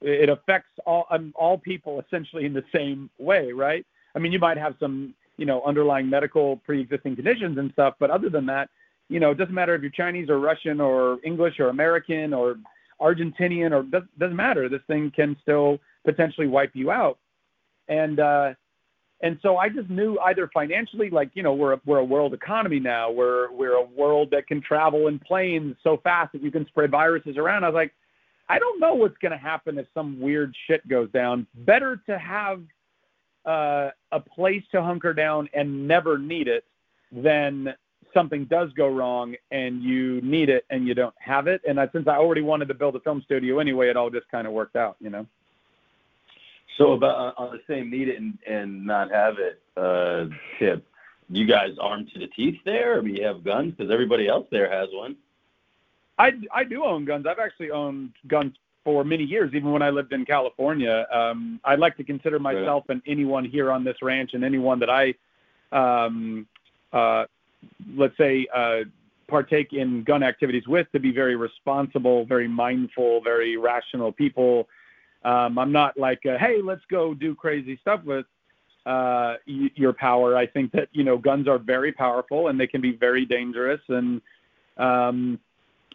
It 0.00 0.28
affects 0.28 0.70
all 0.86 1.06
um, 1.10 1.32
all 1.36 1.58
people 1.58 2.00
essentially 2.00 2.46
in 2.46 2.52
the 2.52 2.64
same 2.72 3.10
way, 3.18 3.52
right? 3.52 3.84
I 4.14 4.18
mean, 4.20 4.32
you 4.32 4.38
might 4.38 4.56
have 4.56 4.76
some 4.78 5.14
you 5.36 5.46
know 5.46 5.62
underlying 5.64 6.08
medical 6.08 6.56
pre-existing 6.58 7.16
conditions 7.16 7.58
and 7.58 7.72
stuff, 7.72 7.94
but 7.98 8.10
other 8.10 8.28
than 8.30 8.46
that, 8.46 8.68
you 9.08 9.20
know, 9.20 9.30
it 9.30 9.38
doesn't 9.38 9.54
matter 9.54 9.74
if 9.74 9.82
you're 9.82 9.90
Chinese 9.90 10.28
or 10.28 10.38
Russian 10.38 10.80
or 10.80 11.18
English 11.24 11.60
or 11.60 11.68
American 11.68 12.32
or 12.32 12.56
Argentinian 13.00 13.72
or 13.72 13.82
doesn't, 13.82 14.36
matter. 14.36 14.68
This 14.68 14.80
thing 14.86 15.12
can 15.14 15.36
still 15.42 15.78
potentially 16.04 16.46
wipe 16.46 16.70
you 16.74 16.90
out 16.90 17.18
and 17.88 18.20
uh, 18.20 18.54
and 19.20 19.38
so 19.42 19.56
I 19.56 19.68
just 19.68 19.88
knew 19.88 20.18
either 20.20 20.50
financially, 20.52 21.10
like 21.10 21.30
you 21.34 21.42
know, 21.42 21.54
we're 21.54 21.74
a, 21.74 21.80
we're 21.84 21.98
a 21.98 22.04
world 22.04 22.34
economy 22.34 22.80
now. 22.80 23.10
We're 23.10 23.50
we're 23.52 23.76
a 23.76 23.84
world 23.84 24.30
that 24.32 24.46
can 24.46 24.60
travel 24.60 25.08
in 25.08 25.18
planes 25.18 25.76
so 25.82 25.98
fast 26.02 26.32
that 26.32 26.42
you 26.42 26.50
can 26.50 26.66
spread 26.66 26.90
viruses 26.90 27.36
around. 27.36 27.64
I 27.64 27.68
was 27.68 27.74
like, 27.74 27.92
I 28.48 28.58
don't 28.58 28.80
know 28.80 28.94
what's 28.94 29.18
going 29.18 29.32
to 29.32 29.38
happen 29.38 29.78
if 29.78 29.86
some 29.94 30.20
weird 30.20 30.54
shit 30.66 30.86
goes 30.88 31.10
down. 31.10 31.46
Better 31.54 32.00
to 32.06 32.18
have 32.18 32.62
uh, 33.44 33.90
a 34.12 34.20
place 34.20 34.62
to 34.72 34.82
hunker 34.82 35.12
down 35.12 35.48
and 35.54 35.86
never 35.86 36.18
need 36.18 36.48
it 36.48 36.64
than 37.12 37.74
something 38.12 38.44
does 38.46 38.72
go 38.72 38.88
wrong 38.88 39.34
and 39.50 39.82
you 39.82 40.20
need 40.22 40.48
it 40.48 40.64
and 40.70 40.86
you 40.86 40.94
don't 40.94 41.14
have 41.18 41.46
it. 41.46 41.60
And 41.68 41.80
I, 41.80 41.88
since 41.92 42.06
I 42.08 42.16
already 42.16 42.42
wanted 42.42 42.68
to 42.68 42.74
build 42.74 42.96
a 42.96 43.00
film 43.00 43.22
studio 43.24 43.58
anyway, 43.58 43.88
it 43.88 43.96
all 43.96 44.10
just 44.10 44.30
kind 44.30 44.46
of 44.46 44.52
worked 44.52 44.76
out, 44.76 44.96
you 45.00 45.10
know. 45.10 45.26
So 46.78 46.92
about 46.92 47.34
on 47.36 47.52
the 47.52 47.60
same 47.72 47.90
need 47.90 48.08
it 48.08 48.20
and, 48.20 48.38
and 48.48 48.84
not 48.84 49.10
have 49.10 49.34
it 49.38 49.60
uh, 49.76 50.26
tip, 50.58 50.84
you 51.28 51.46
guys 51.46 51.70
armed 51.80 52.10
to 52.12 52.18
the 52.18 52.26
teeth 52.28 52.58
there, 52.64 52.98
or 52.98 53.02
do 53.02 53.08
you 53.08 53.24
have 53.24 53.44
guns? 53.44 53.74
Because 53.76 53.92
everybody 53.92 54.28
else 54.28 54.46
there 54.50 54.70
has 54.70 54.88
one. 54.92 55.16
I, 56.18 56.32
I 56.52 56.64
do 56.64 56.84
own 56.84 57.04
guns. 57.04 57.26
I've 57.26 57.38
actually 57.38 57.70
owned 57.70 58.12
guns 58.28 58.54
for 58.84 59.02
many 59.04 59.24
years, 59.24 59.50
even 59.54 59.70
when 59.72 59.82
I 59.82 59.90
lived 59.90 60.12
in 60.12 60.24
California. 60.24 61.06
Um, 61.12 61.58
I 61.64 61.74
like 61.76 61.96
to 61.96 62.04
consider 62.04 62.38
myself 62.38 62.84
and 62.90 63.00
anyone 63.06 63.44
here 63.44 63.72
on 63.72 63.82
this 63.84 63.96
ranch 64.02 64.34
and 64.34 64.44
anyone 64.44 64.78
that 64.80 64.90
I, 64.90 65.14
um, 65.72 66.46
uh, 66.92 67.24
let's 67.96 68.16
say, 68.18 68.46
uh, 68.54 68.80
partake 69.26 69.72
in 69.72 70.04
gun 70.04 70.22
activities 70.22 70.66
with 70.68 70.86
to 70.92 71.00
be 71.00 71.10
very 71.12 71.34
responsible, 71.34 72.26
very 72.26 72.46
mindful, 72.46 73.22
very 73.22 73.56
rational 73.56 74.12
people. 74.12 74.68
Um, 75.24 75.58
I'm 75.58 75.72
not 75.72 75.96
like, 75.96 76.20
uh, 76.26 76.36
hey, 76.38 76.60
let's 76.62 76.82
go 76.90 77.14
do 77.14 77.34
crazy 77.34 77.78
stuff 77.80 78.04
with. 78.04 78.26
uh, 78.86 79.36
y- 79.48 79.70
your 79.76 79.94
power. 79.94 80.36
I 80.36 80.46
think 80.46 80.70
that 80.72 80.88
you 80.92 81.04
know 81.04 81.16
guns 81.16 81.48
are 81.48 81.56
very 81.58 81.90
powerful 81.90 82.48
and 82.48 82.60
they 82.60 82.66
can 82.66 82.82
be 82.82 82.92
very 82.92 83.24
dangerous, 83.24 83.80
and 83.88 84.20
um, 84.76 85.40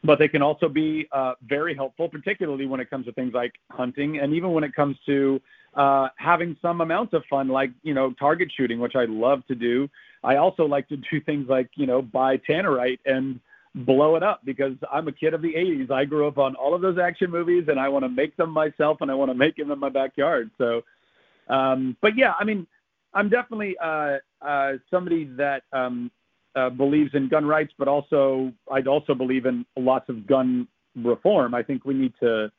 but 0.04 0.20
they 0.20 0.28
can 0.28 0.42
also 0.42 0.70
be 0.70 1.08
uh, 1.12 1.34
very 1.48 1.76
helpful, 1.76 2.08
particularly 2.08 2.66
when 2.66 2.80
it 2.80 2.90
comes 2.90 3.06
to 3.06 3.12
things 3.12 3.34
like 3.34 3.54
hunting, 3.72 4.20
and 4.20 4.34
even 4.34 4.54
when 4.54 4.64
it 4.64 4.74
comes 4.74 4.96
to 5.06 5.42
uh, 5.76 6.08
having 6.18 6.56
some 6.62 6.82
amount 6.82 7.14
of 7.14 7.24
fun, 7.30 7.48
like 7.48 7.72
you 7.84 7.94
know 7.94 8.14
target 8.14 8.52
shooting, 8.56 8.80
which 8.80 8.96
I 8.96 9.06
love 9.06 9.46
to 9.48 9.56
do. 9.56 9.90
I 10.24 10.38
also 10.38 10.66
like 10.66 10.88
to 10.90 10.98
do 10.98 11.22
things 11.26 11.48
like 11.50 11.70
you 11.76 11.86
know 11.86 12.02
buy 12.02 12.38
tannerite 12.38 13.00
and 13.06 13.40
blow 13.76 14.16
it 14.16 14.24
up 14.24 14.42
because 14.46 14.74
I'm 14.92 15.08
a 15.08 15.12
kid 15.12 15.34
of 15.34 15.42
the 15.42 15.54
80s. 15.54 15.92
I 15.92 16.04
grew 16.06 16.28
up 16.28 16.38
on 16.38 16.56
all 16.56 16.74
of 16.74 16.82
those 16.82 16.98
action 16.98 17.30
movies, 17.30 17.66
and 17.68 17.80
I 17.80 17.90
want 17.90 18.04
to 18.04 18.10
make 18.10 18.36
them 18.38 18.52
myself, 18.52 18.98
and 19.02 19.12
I 19.12 19.14
want 19.14 19.30
to 19.30 19.36
make 19.36 19.58
them 19.58 19.72
in 19.72 19.80
my 19.80 19.90
backyard. 19.90 20.50
So, 20.58 20.82
um, 21.50 21.96
but 22.02 22.18
yeah, 22.18 22.34
I 22.40 22.46
mean, 22.46 22.66
I'm 23.14 23.30
definitely 23.30 23.76
uh, 23.82 24.18
uh, 24.42 24.74
somebody 24.90 25.26
that 25.38 25.64
um, 25.74 26.12
uh, 26.56 26.70
believes 26.70 27.12
in 27.14 27.30
gun 27.30 27.46
rights, 27.46 27.74
but 27.78 27.88
also 27.88 28.52
I'd 28.72 28.88
also 28.88 29.14
believe 29.14 29.46
in 29.46 29.66
lots 29.78 30.10
of 30.10 30.28
gun 30.28 30.68
reform. 30.96 31.54
I 31.54 31.64
think 31.64 31.86
we 31.86 31.94
need 31.94 32.14
to 32.22 32.52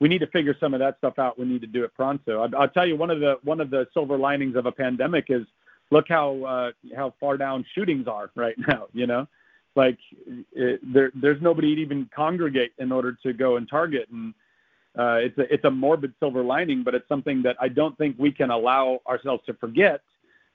we 0.00 0.08
need 0.08 0.18
to 0.18 0.26
figure 0.28 0.56
some 0.58 0.72
of 0.74 0.80
that 0.80 0.96
stuff 0.98 1.18
out. 1.18 1.38
We 1.38 1.44
need 1.44 1.60
to 1.60 1.66
do 1.66 1.84
it 1.84 1.94
pronto. 1.94 2.42
I'll, 2.42 2.62
I'll 2.62 2.68
tell 2.68 2.86
you 2.86 2.96
one 2.96 3.10
of 3.10 3.20
the 3.20 3.38
one 3.44 3.60
of 3.60 3.70
the 3.70 3.86
silver 3.92 4.16
linings 4.16 4.56
of 4.56 4.66
a 4.66 4.72
pandemic 4.72 5.26
is 5.28 5.46
look 5.90 6.06
how 6.08 6.42
uh, 6.44 6.70
how 6.96 7.14
far 7.20 7.36
down 7.36 7.64
shootings 7.74 8.06
are 8.06 8.30
right 8.34 8.56
now. 8.68 8.86
You 8.92 9.06
know, 9.06 9.28
like 9.76 9.98
it, 10.52 10.80
there 10.82 11.12
there's 11.14 11.40
nobody 11.40 11.74
to 11.74 11.80
even 11.80 12.08
congregate 12.14 12.72
in 12.78 12.92
order 12.92 13.16
to 13.22 13.32
go 13.32 13.56
and 13.56 13.68
target 13.68 14.08
and. 14.10 14.34
Uh, 14.98 15.18
it's 15.22 15.38
a 15.38 15.54
it's 15.54 15.64
a 15.64 15.70
morbid 15.70 16.12
silver 16.18 16.42
lining, 16.42 16.82
but 16.82 16.96
it's 16.96 17.06
something 17.08 17.42
that 17.42 17.54
I 17.60 17.68
don't 17.68 17.96
think 17.96 18.16
we 18.18 18.32
can 18.32 18.50
allow 18.50 18.98
ourselves 19.06 19.40
to 19.46 19.54
forget. 19.54 20.00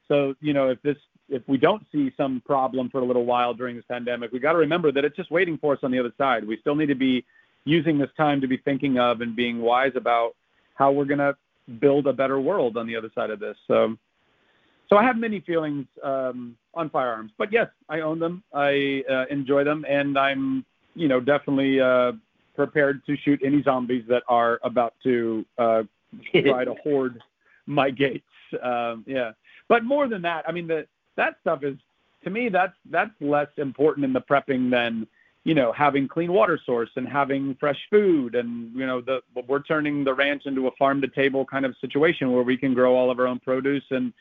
So 0.09 0.35
you 0.41 0.51
know, 0.51 0.71
if 0.71 0.81
this 0.81 0.97
if 1.29 1.41
we 1.48 1.58
don't 1.58 1.84
see 1.91 2.12
some 2.17 2.41
problem 2.46 2.89
for 2.89 3.00
a 3.00 3.05
little 3.05 3.25
while 3.25 3.53
during 3.53 3.75
this 3.75 3.86
pandemic, 3.89 4.32
we 4.32 4.39
got 4.39 4.53
to 4.53 4.60
remember 4.60 4.91
that 4.91 5.03
it's 5.03 5.15
just 5.15 5.32
waiting 5.32 5.58
for 5.58 5.74
us 5.74 5.79
on 5.84 5.91
the 5.91 6.00
other 6.00 6.13
side. 6.17 6.46
We 6.46 6.58
still 6.58 6.75
need 6.75 6.88
to 6.88 6.96
be 6.96 7.25
using 7.65 7.98
this 7.98 8.10
time 8.15 8.41
to 8.41 8.48
be 8.48 8.58
thinking 8.58 9.00
of 9.00 9.22
and 9.22 9.36
being 9.36 9.60
wise 9.62 9.94
about 9.96 10.36
how 10.75 10.91
we're 10.91 11.05
going 11.05 11.20
to 11.20 11.36
build 11.79 12.05
a 12.08 12.13
better 12.13 12.39
world 12.39 12.77
on 12.77 12.86
the 12.86 12.96
other 12.96 13.10
side 13.15 13.32
of 13.32 13.39
this. 13.39 13.58
So, 13.67 13.98
so 14.88 14.98
I 14.98 15.03
have 15.03 15.17
many 15.17 15.39
feelings 15.39 15.88
um, 16.03 16.55
on 16.75 16.91
firearms, 16.91 17.32
but 17.38 17.51
yes, 17.51 17.67
I 17.89 18.01
own 18.01 18.20
them. 18.20 18.44
I 18.53 19.03
uh, 19.10 19.25
enjoy 19.32 19.63
them, 19.63 19.84
and 19.89 20.17
I'm, 20.17 20.63
you 20.94 21.08
know, 21.08 21.20
definitely 21.20 21.82
uh, 21.82 22.12
prepared 22.55 23.03
to 23.08 23.17
shoot 23.17 23.41
any 23.44 23.63
zombies 23.63 24.03
that 24.10 24.22
are 24.27 24.60
about 24.63 24.94
to 25.03 25.44
uh, 25.58 25.84
try 26.32 26.65
to 26.65 26.75
hoard 26.84 27.20
my 27.65 27.89
gates. 27.89 28.24
Um, 28.62 29.03
yeah, 29.08 29.32
but 29.67 29.84
more 29.84 30.08
than 30.08 30.22
that, 30.22 30.48
I 30.48 30.51
mean, 30.51 30.67
the 30.67 30.86
that 31.17 31.38
stuff 31.41 31.63
is 31.63 31.77
to 32.24 32.29
me 32.29 32.50
that's 32.50 32.75
that's 32.89 33.12
less 33.22 33.48
important 33.57 34.03
in 34.05 34.13
the 34.13 34.22
prepping 34.22 34.69
than 34.69 35.07
you 35.43 35.53
know 35.53 35.72
having 35.72 36.07
clean 36.07 36.34
water 36.34 36.60
source 36.65 36.89
and 36.95 37.07
having 37.07 37.55
fresh 37.60 37.79
food 37.89 38.36
and 38.36 38.74
you 38.75 38.86
know 38.86 39.00
the 39.01 39.22
we're 39.48 39.62
turning 39.62 40.03
the 40.03 40.13
ranch 40.13 40.43
into 40.45 40.67
a 40.67 40.72
farm 40.72 41.01
to 41.01 41.07
table 41.07 41.45
kind 41.45 41.65
of 41.65 41.75
situation 41.79 42.31
where 42.31 42.43
we 42.43 42.57
can 42.57 42.74
grow 42.74 42.95
all 42.95 43.10
of 43.10 43.19
our 43.19 43.27
own 43.27 43.39
produce 43.39 43.84
and 43.91 44.12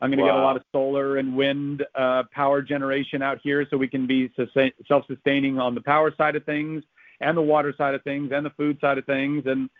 I'm 0.00 0.10
going 0.10 0.18
to 0.18 0.24
wow. 0.24 0.32
get 0.32 0.40
a 0.40 0.44
lot 0.44 0.56
of 0.56 0.64
solar 0.70 1.16
and 1.16 1.34
wind 1.34 1.86
uh, 1.94 2.24
power 2.30 2.60
generation 2.60 3.22
out 3.22 3.38
here 3.42 3.66
so 3.70 3.78
we 3.78 3.88
can 3.88 4.06
be 4.06 4.30
self-sustaining 4.86 5.58
on 5.58 5.74
the 5.74 5.80
power 5.80 6.12
side 6.14 6.36
of 6.36 6.44
things 6.44 6.82
and 7.20 7.36
the 7.36 7.42
water 7.42 7.72
side 7.78 7.94
of 7.94 8.02
things 8.02 8.30
and 8.32 8.44
the 8.44 8.50
food 8.50 8.78
side 8.80 8.98
of 8.98 9.06
things 9.06 9.44
and 9.46 9.70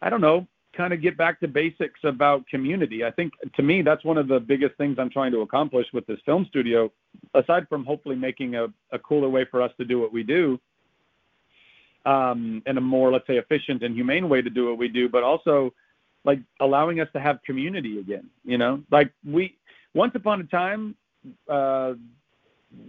I 0.00 0.10
don't 0.10 0.20
know 0.20 0.46
kind 0.78 0.92
of 0.92 1.02
get 1.02 1.16
back 1.16 1.40
to 1.40 1.48
basics 1.48 2.00
about 2.04 2.46
community. 2.46 3.04
I 3.04 3.10
think 3.10 3.32
to 3.56 3.62
me 3.62 3.82
that's 3.82 4.04
one 4.04 4.16
of 4.16 4.28
the 4.28 4.38
biggest 4.38 4.76
things 4.76 4.96
I'm 4.98 5.10
trying 5.10 5.32
to 5.32 5.40
accomplish 5.40 5.86
with 5.92 6.06
this 6.06 6.20
film 6.24 6.46
studio, 6.48 6.90
aside 7.34 7.68
from 7.68 7.84
hopefully 7.84 8.14
making 8.14 8.54
a, 8.54 8.68
a 8.92 8.98
cooler 9.00 9.28
way 9.28 9.44
for 9.50 9.60
us 9.60 9.72
to 9.78 9.84
do 9.84 9.98
what 9.98 10.12
we 10.12 10.22
do, 10.22 10.58
um, 12.06 12.62
in 12.66 12.78
a 12.78 12.80
more 12.80 13.10
let's 13.12 13.26
say 13.26 13.38
efficient 13.38 13.82
and 13.82 13.94
humane 13.94 14.28
way 14.28 14.40
to 14.40 14.50
do 14.50 14.68
what 14.68 14.78
we 14.78 14.86
do, 14.86 15.08
but 15.08 15.24
also 15.24 15.74
like 16.24 16.38
allowing 16.60 17.00
us 17.00 17.08
to 17.12 17.20
have 17.20 17.42
community 17.44 17.98
again. 17.98 18.30
You 18.44 18.58
know, 18.58 18.82
like 18.92 19.10
we 19.26 19.56
once 19.94 20.12
upon 20.14 20.40
a 20.40 20.44
time. 20.44 20.94
Uh, 21.48 21.94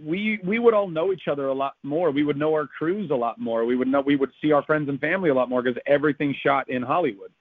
we 0.04 0.38
we 0.44 0.58
would 0.58 0.74
all 0.74 0.88
know 0.88 1.10
each 1.12 1.26
other 1.26 1.46
a 1.46 1.54
lot 1.54 1.74
more. 1.82 2.10
We 2.10 2.22
would 2.22 2.36
know 2.36 2.52
our 2.52 2.66
crews 2.66 3.10
a 3.10 3.14
lot 3.14 3.40
more. 3.40 3.64
We 3.64 3.76
would 3.76 3.88
know 3.88 4.02
we 4.02 4.14
would 4.14 4.30
see 4.40 4.52
our 4.52 4.62
friends 4.62 4.88
and 4.90 5.00
family 5.00 5.30
a 5.30 5.34
lot 5.34 5.48
more 5.48 5.62
because 5.62 5.80
everything 5.86 6.36
shot 6.42 6.68
in 6.68 6.82
Hollywood. 6.82 7.32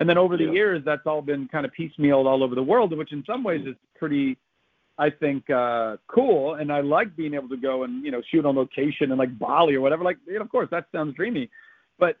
And 0.00 0.08
then 0.08 0.16
over 0.16 0.38
the 0.38 0.44
yeah. 0.44 0.52
years, 0.52 0.82
that's 0.84 1.06
all 1.06 1.20
been 1.20 1.46
kind 1.46 1.66
of 1.66 1.72
piecemealed 1.78 2.24
all 2.24 2.42
over 2.42 2.54
the 2.54 2.62
world, 2.62 2.96
which 2.96 3.12
in 3.12 3.22
some 3.26 3.44
ways 3.44 3.66
is 3.66 3.76
pretty, 3.98 4.38
I 4.98 5.10
think, 5.10 5.48
uh, 5.50 5.98
cool. 6.08 6.54
And 6.54 6.72
I 6.72 6.80
like 6.80 7.14
being 7.14 7.34
able 7.34 7.50
to 7.50 7.58
go 7.58 7.84
and 7.84 8.02
you 8.02 8.10
know 8.10 8.22
shoot 8.32 8.46
on 8.46 8.56
location 8.56 9.12
in 9.12 9.18
like 9.18 9.38
Bali 9.38 9.74
or 9.74 9.82
whatever. 9.82 10.02
Like, 10.02 10.16
you 10.26 10.34
know, 10.34 10.40
of 10.40 10.50
course, 10.50 10.68
that 10.70 10.86
sounds 10.90 11.14
dreamy, 11.14 11.50
but 11.98 12.16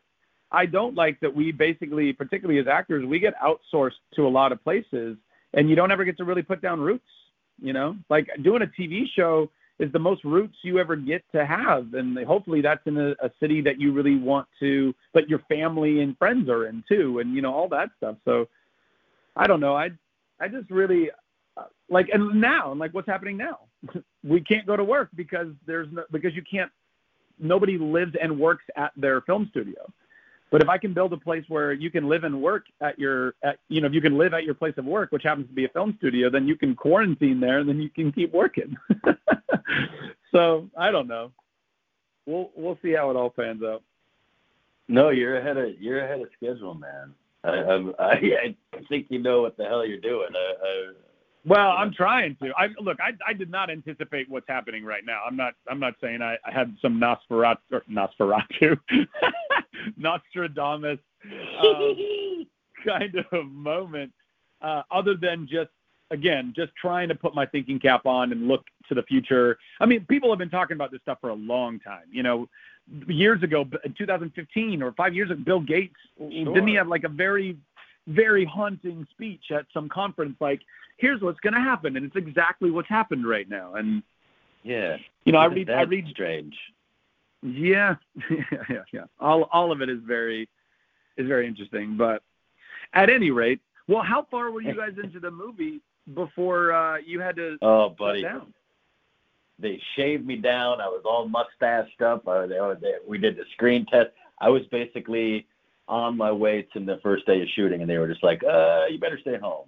I 0.52 0.66
don't 0.66 0.94
like 0.94 1.18
that 1.20 1.34
we 1.34 1.52
basically, 1.52 2.12
particularly 2.12 2.60
as 2.60 2.66
actors, 2.66 3.04
we 3.06 3.18
get 3.18 3.34
outsourced 3.40 4.00
to 4.16 4.26
a 4.26 4.28
lot 4.28 4.52
of 4.52 4.62
places, 4.62 5.16
and 5.54 5.70
you 5.70 5.74
don't 5.74 5.90
ever 5.90 6.04
get 6.04 6.18
to 6.18 6.24
really 6.24 6.42
put 6.42 6.60
down 6.60 6.80
roots. 6.80 7.08
You 7.62 7.72
know, 7.72 7.96
like 8.10 8.28
doing 8.42 8.60
a 8.60 8.66
TV 8.66 9.04
show 9.16 9.50
is 9.80 9.90
the 9.92 9.98
most 9.98 10.22
roots 10.24 10.56
you 10.62 10.78
ever 10.78 10.94
get 10.94 11.24
to 11.32 11.44
have. 11.44 11.94
And 11.94 12.16
hopefully 12.26 12.60
that's 12.60 12.86
in 12.86 12.98
a, 12.98 13.10
a 13.24 13.30
city 13.40 13.62
that 13.62 13.80
you 13.80 13.92
really 13.92 14.16
want 14.16 14.46
to, 14.60 14.94
but 15.14 15.28
your 15.28 15.40
family 15.48 16.02
and 16.02 16.16
friends 16.18 16.48
are 16.50 16.66
in 16.66 16.84
too, 16.86 17.18
and 17.18 17.34
you 17.34 17.42
know 17.42 17.52
all 17.52 17.68
that 17.70 17.88
stuff. 17.96 18.16
So 18.24 18.46
I 19.34 19.46
don't 19.46 19.60
know. 19.60 19.74
I 19.74 19.88
I 20.38 20.48
just 20.48 20.70
really 20.70 21.10
uh, 21.56 21.64
like 21.88 22.08
and 22.12 22.40
now 22.40 22.74
like 22.74 22.92
what's 22.92 23.08
happening 23.08 23.38
now. 23.38 23.60
we 24.22 24.42
can't 24.42 24.66
go 24.66 24.76
to 24.76 24.84
work 24.84 25.08
because 25.16 25.48
there's 25.66 25.88
no 25.90 26.04
because 26.12 26.34
you 26.36 26.42
can't. 26.48 26.70
Nobody 27.38 27.78
lives 27.78 28.12
and 28.20 28.38
works 28.38 28.64
at 28.76 28.92
their 28.96 29.22
film 29.22 29.48
studio. 29.50 29.90
But 30.50 30.62
if 30.62 30.68
I 30.68 30.78
can 30.78 30.92
build 30.92 31.12
a 31.12 31.16
place 31.16 31.44
where 31.48 31.72
you 31.72 31.90
can 31.90 32.08
live 32.08 32.24
and 32.24 32.42
work 32.42 32.66
at 32.80 32.98
your, 32.98 33.34
at, 33.44 33.58
you 33.68 33.80
know, 33.80 33.86
if 33.86 33.94
you 33.94 34.00
can 34.00 34.18
live 34.18 34.34
at 34.34 34.44
your 34.44 34.54
place 34.54 34.74
of 34.78 34.84
work, 34.84 35.12
which 35.12 35.22
happens 35.22 35.46
to 35.46 35.54
be 35.54 35.64
a 35.64 35.68
film 35.68 35.94
studio, 35.98 36.28
then 36.28 36.48
you 36.48 36.56
can 36.56 36.74
quarantine 36.74 37.38
there 37.38 37.60
and 37.60 37.68
then 37.68 37.80
you 37.80 37.88
can 37.88 38.10
keep 38.10 38.32
working. 38.32 38.76
so 40.32 40.68
I 40.76 40.90
don't 40.90 41.06
know. 41.06 41.30
We'll 42.26 42.50
we'll 42.54 42.78
see 42.82 42.92
how 42.92 43.10
it 43.10 43.16
all 43.16 43.30
pans 43.30 43.62
out. 43.62 43.82
No, 44.88 45.10
you're 45.10 45.38
ahead 45.38 45.56
of 45.56 45.80
you're 45.80 46.04
ahead 46.04 46.20
of 46.20 46.28
schedule, 46.36 46.74
man. 46.74 47.14
I 47.44 47.92
I, 47.98 48.56
I 48.72 48.80
think 48.88 49.06
you 49.08 49.20
know 49.20 49.42
what 49.42 49.56
the 49.56 49.64
hell 49.64 49.86
you're 49.86 49.98
doing. 49.98 50.28
I, 50.34 50.90
well, 51.44 51.70
I'm 51.70 51.92
trying 51.92 52.36
to. 52.42 52.52
I 52.56 52.68
look. 52.80 52.98
I 53.00 53.12
I 53.26 53.32
did 53.32 53.50
not 53.50 53.70
anticipate 53.70 54.28
what's 54.28 54.48
happening 54.48 54.84
right 54.84 55.04
now. 55.04 55.22
I'm 55.26 55.36
not. 55.36 55.54
I'm 55.68 55.80
not 55.80 55.94
saying 56.00 56.20
I, 56.22 56.36
I 56.44 56.52
had 56.52 56.76
some 56.82 57.00
Nosferatu, 57.00 57.56
or 57.72 57.82
Nosferatu, 57.90 58.78
Nostradamus 59.96 60.98
um, 61.64 62.46
kind 62.86 63.14
of 63.32 63.46
moment. 63.46 64.12
Uh, 64.60 64.82
other 64.90 65.14
than 65.14 65.48
just 65.50 65.70
again, 66.10 66.52
just 66.54 66.72
trying 66.80 67.08
to 67.08 67.14
put 67.14 67.34
my 67.34 67.46
thinking 67.46 67.78
cap 67.78 68.04
on 68.04 68.32
and 68.32 68.48
look 68.48 68.64
to 68.88 68.94
the 68.94 69.02
future. 69.04 69.58
I 69.80 69.86
mean, 69.86 70.04
people 70.06 70.28
have 70.30 70.38
been 70.38 70.50
talking 70.50 70.74
about 70.74 70.90
this 70.90 71.00
stuff 71.02 71.18
for 71.20 71.30
a 71.30 71.34
long 71.34 71.80
time. 71.80 72.04
You 72.10 72.22
know, 72.22 72.48
years 73.06 73.42
ago, 73.42 73.66
in 73.84 73.94
2015 73.96 74.82
or 74.82 74.92
five 74.92 75.14
years 75.14 75.30
ago, 75.30 75.40
Bill 75.44 75.60
Gates 75.60 75.94
sure. 76.18 76.28
didn't 76.28 76.68
he 76.68 76.74
have 76.74 76.88
like 76.88 77.04
a 77.04 77.08
very, 77.08 77.56
very 78.06 78.44
haunting 78.44 79.06
speech 79.10 79.44
at 79.50 79.66
some 79.72 79.88
conference 79.88 80.36
like 80.40 80.60
here's 81.00 81.20
what's 81.22 81.40
going 81.40 81.54
to 81.54 81.60
happen, 81.60 81.96
and 81.96 82.04
it's 82.04 82.16
exactly 82.16 82.70
what's 82.70 82.88
happened 82.88 83.26
right 83.26 83.48
now. 83.48 83.74
And 83.74 84.02
yeah, 84.62 84.96
you 85.24 85.32
know, 85.32 85.38
I 85.38 85.46
read, 85.46 85.70
I 85.70 85.82
read 85.82 86.06
strange. 86.10 86.54
Yeah, 87.42 87.94
yeah, 88.68 88.82
yeah. 88.92 89.04
All 89.18 89.44
all 89.50 89.72
of 89.72 89.80
it 89.80 89.88
is 89.88 90.00
very 90.06 90.46
is 91.16 91.26
very 91.26 91.46
interesting. 91.46 91.96
But 91.96 92.22
at 92.92 93.08
any 93.08 93.30
rate, 93.30 93.60
well, 93.88 94.02
how 94.02 94.26
far 94.30 94.50
were 94.50 94.60
you 94.60 94.74
guys 94.76 94.92
into 95.02 95.20
the 95.20 95.30
movie 95.30 95.80
before 96.14 96.72
uh, 96.74 96.98
you 96.98 97.18
had 97.18 97.36
to? 97.36 97.56
Oh, 97.62 97.88
buddy. 97.98 98.20
Down? 98.20 98.52
They 99.58 99.80
shaved 99.96 100.26
me 100.26 100.36
down. 100.36 100.82
I 100.82 100.86
was 100.88 101.00
all 101.06 101.26
mustached 101.28 102.02
up. 102.02 102.28
I, 102.28 102.46
they, 102.46 102.58
they, 102.80 102.92
we 103.08 103.16
did 103.16 103.38
the 103.38 103.44
screen 103.54 103.86
test. 103.86 104.10
I 104.38 104.50
was 104.50 104.60
basically 104.70 105.46
on 105.90 106.16
my 106.16 106.32
way 106.32 106.66
to 106.72 106.80
the 106.80 106.98
first 107.02 107.26
day 107.26 107.42
of 107.42 107.48
shooting, 107.54 107.82
and 107.82 107.90
they 107.90 107.98
were 107.98 108.08
just 108.08 108.24
like, 108.24 108.42
"Uh, 108.44 108.86
you 108.90 108.98
better 108.98 109.18
stay 109.20 109.36
home." 109.36 109.66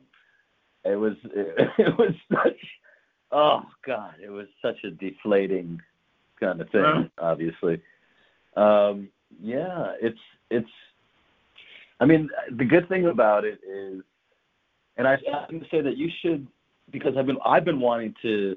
it 0.84 0.96
was 0.96 1.14
it, 1.24 1.68
it 1.78 1.98
was 1.98 2.12
such 2.30 2.58
oh 3.30 3.62
god 3.86 4.14
it 4.22 4.30
was 4.30 4.46
such 4.60 4.76
a 4.84 4.90
deflating 4.90 5.80
kind 6.40 6.60
of 6.60 6.68
thing 6.70 7.10
obviously. 7.18 7.80
Um 8.56 9.08
yeah 9.40 9.92
it's 10.00 10.18
it's 10.50 10.68
i 12.00 12.04
mean 12.04 12.28
the 12.50 12.64
good 12.64 12.88
thing 12.88 13.06
about 13.06 13.44
it 13.44 13.60
is 13.66 14.02
and 14.98 15.08
i 15.08 15.14
i'm 15.14 15.50
going 15.50 15.60
to 15.60 15.68
say 15.70 15.80
that 15.80 15.96
you 15.96 16.10
should 16.20 16.46
because 16.90 17.14
i've 17.16 17.26
been 17.26 17.38
i've 17.46 17.64
been 17.64 17.80
wanting 17.80 18.14
to 18.20 18.56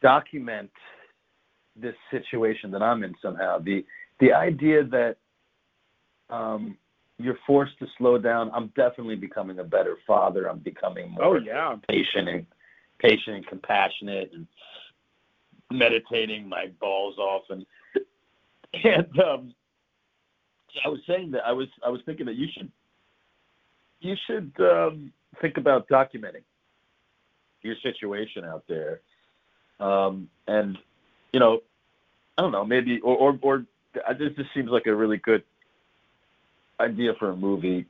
document 0.00 0.70
this 1.76 1.94
situation 2.10 2.70
that 2.70 2.82
i'm 2.82 3.04
in 3.04 3.14
somehow. 3.20 3.58
The 3.58 3.84
the 4.20 4.32
idea 4.32 4.84
that 4.84 5.16
um 6.32 6.76
you're 7.18 7.38
forced 7.46 7.78
to 7.78 7.86
slow 7.98 8.18
down. 8.18 8.50
I'm 8.52 8.68
definitely 8.74 9.14
becoming 9.14 9.60
a 9.60 9.64
better 9.64 9.96
father. 10.06 10.48
I'm 10.48 10.58
becoming 10.58 11.10
more 11.10 11.24
Oh 11.24 11.34
yeah. 11.38 11.76
patient 11.88 12.28
and 12.28 12.46
patient 12.98 13.36
and 13.36 13.46
compassionate 13.46 14.32
and 14.32 14.46
meditating 15.70 16.48
my 16.48 16.66
balls 16.80 17.18
off 17.18 17.42
and 17.50 17.64
and 18.84 19.20
um 19.20 19.54
I 20.84 20.88
was 20.88 21.00
saying 21.06 21.32
that 21.32 21.46
I 21.46 21.52
was 21.52 21.68
I 21.84 21.90
was 21.90 22.00
thinking 22.06 22.26
that 22.26 22.36
you 22.36 22.48
should 22.52 22.72
you 24.00 24.16
should 24.26 24.52
um 24.60 25.12
think 25.40 25.58
about 25.58 25.88
documenting 25.88 26.44
your 27.62 27.76
situation 27.82 28.44
out 28.44 28.64
there. 28.68 29.00
Um 29.78 30.28
and 30.48 30.78
you 31.32 31.40
know, 31.40 31.60
I 32.36 32.42
don't 32.42 32.52
know, 32.52 32.64
maybe 32.64 33.00
or 33.00 33.16
or, 33.16 33.38
or 33.42 33.66
this 34.18 34.32
just 34.36 34.52
seems 34.54 34.70
like 34.70 34.86
a 34.86 34.94
really 34.94 35.18
good 35.18 35.44
idea 36.82 37.12
for 37.18 37.30
a 37.30 37.36
movie. 37.36 37.86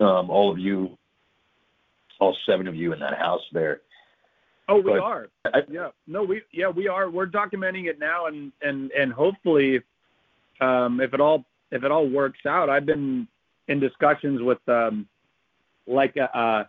Um, 0.00 0.30
all 0.30 0.50
of 0.50 0.58
you, 0.58 0.96
all 2.20 2.36
seven 2.46 2.66
of 2.66 2.74
you 2.74 2.92
in 2.92 3.00
that 3.00 3.16
house 3.16 3.42
there. 3.52 3.80
Oh, 4.68 4.76
we 4.76 4.92
But 4.92 5.00
are. 5.00 5.28
I, 5.44 5.62
Yeah. 5.70 5.88
No, 6.06 6.22
we 6.22 6.42
yeah 6.52 6.68
we 6.68 6.88
are. 6.88 7.10
We're 7.10 7.26
documenting 7.26 7.86
it 7.86 7.98
now, 7.98 8.26
and 8.26 8.50
and 8.62 8.90
and 8.92 9.12
hopefully, 9.12 9.82
um, 10.60 11.00
if 11.00 11.12
it 11.12 11.20
all 11.20 11.44
if 11.70 11.84
it 11.84 11.90
all 11.90 12.08
works 12.08 12.46
out, 12.46 12.70
I've 12.70 12.86
been 12.86 13.28
in 13.68 13.78
discussions 13.78 14.40
with 14.40 14.66
um, 14.68 15.06
like 15.86 16.16
a 16.16 16.68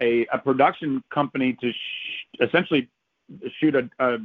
a, 0.00 0.26
a 0.32 0.38
production 0.38 1.02
company 1.10 1.56
to 1.60 1.70
sh- 1.70 2.40
essentially 2.40 2.88
shoot 3.60 3.74
a 3.74 3.88
a, 3.98 4.18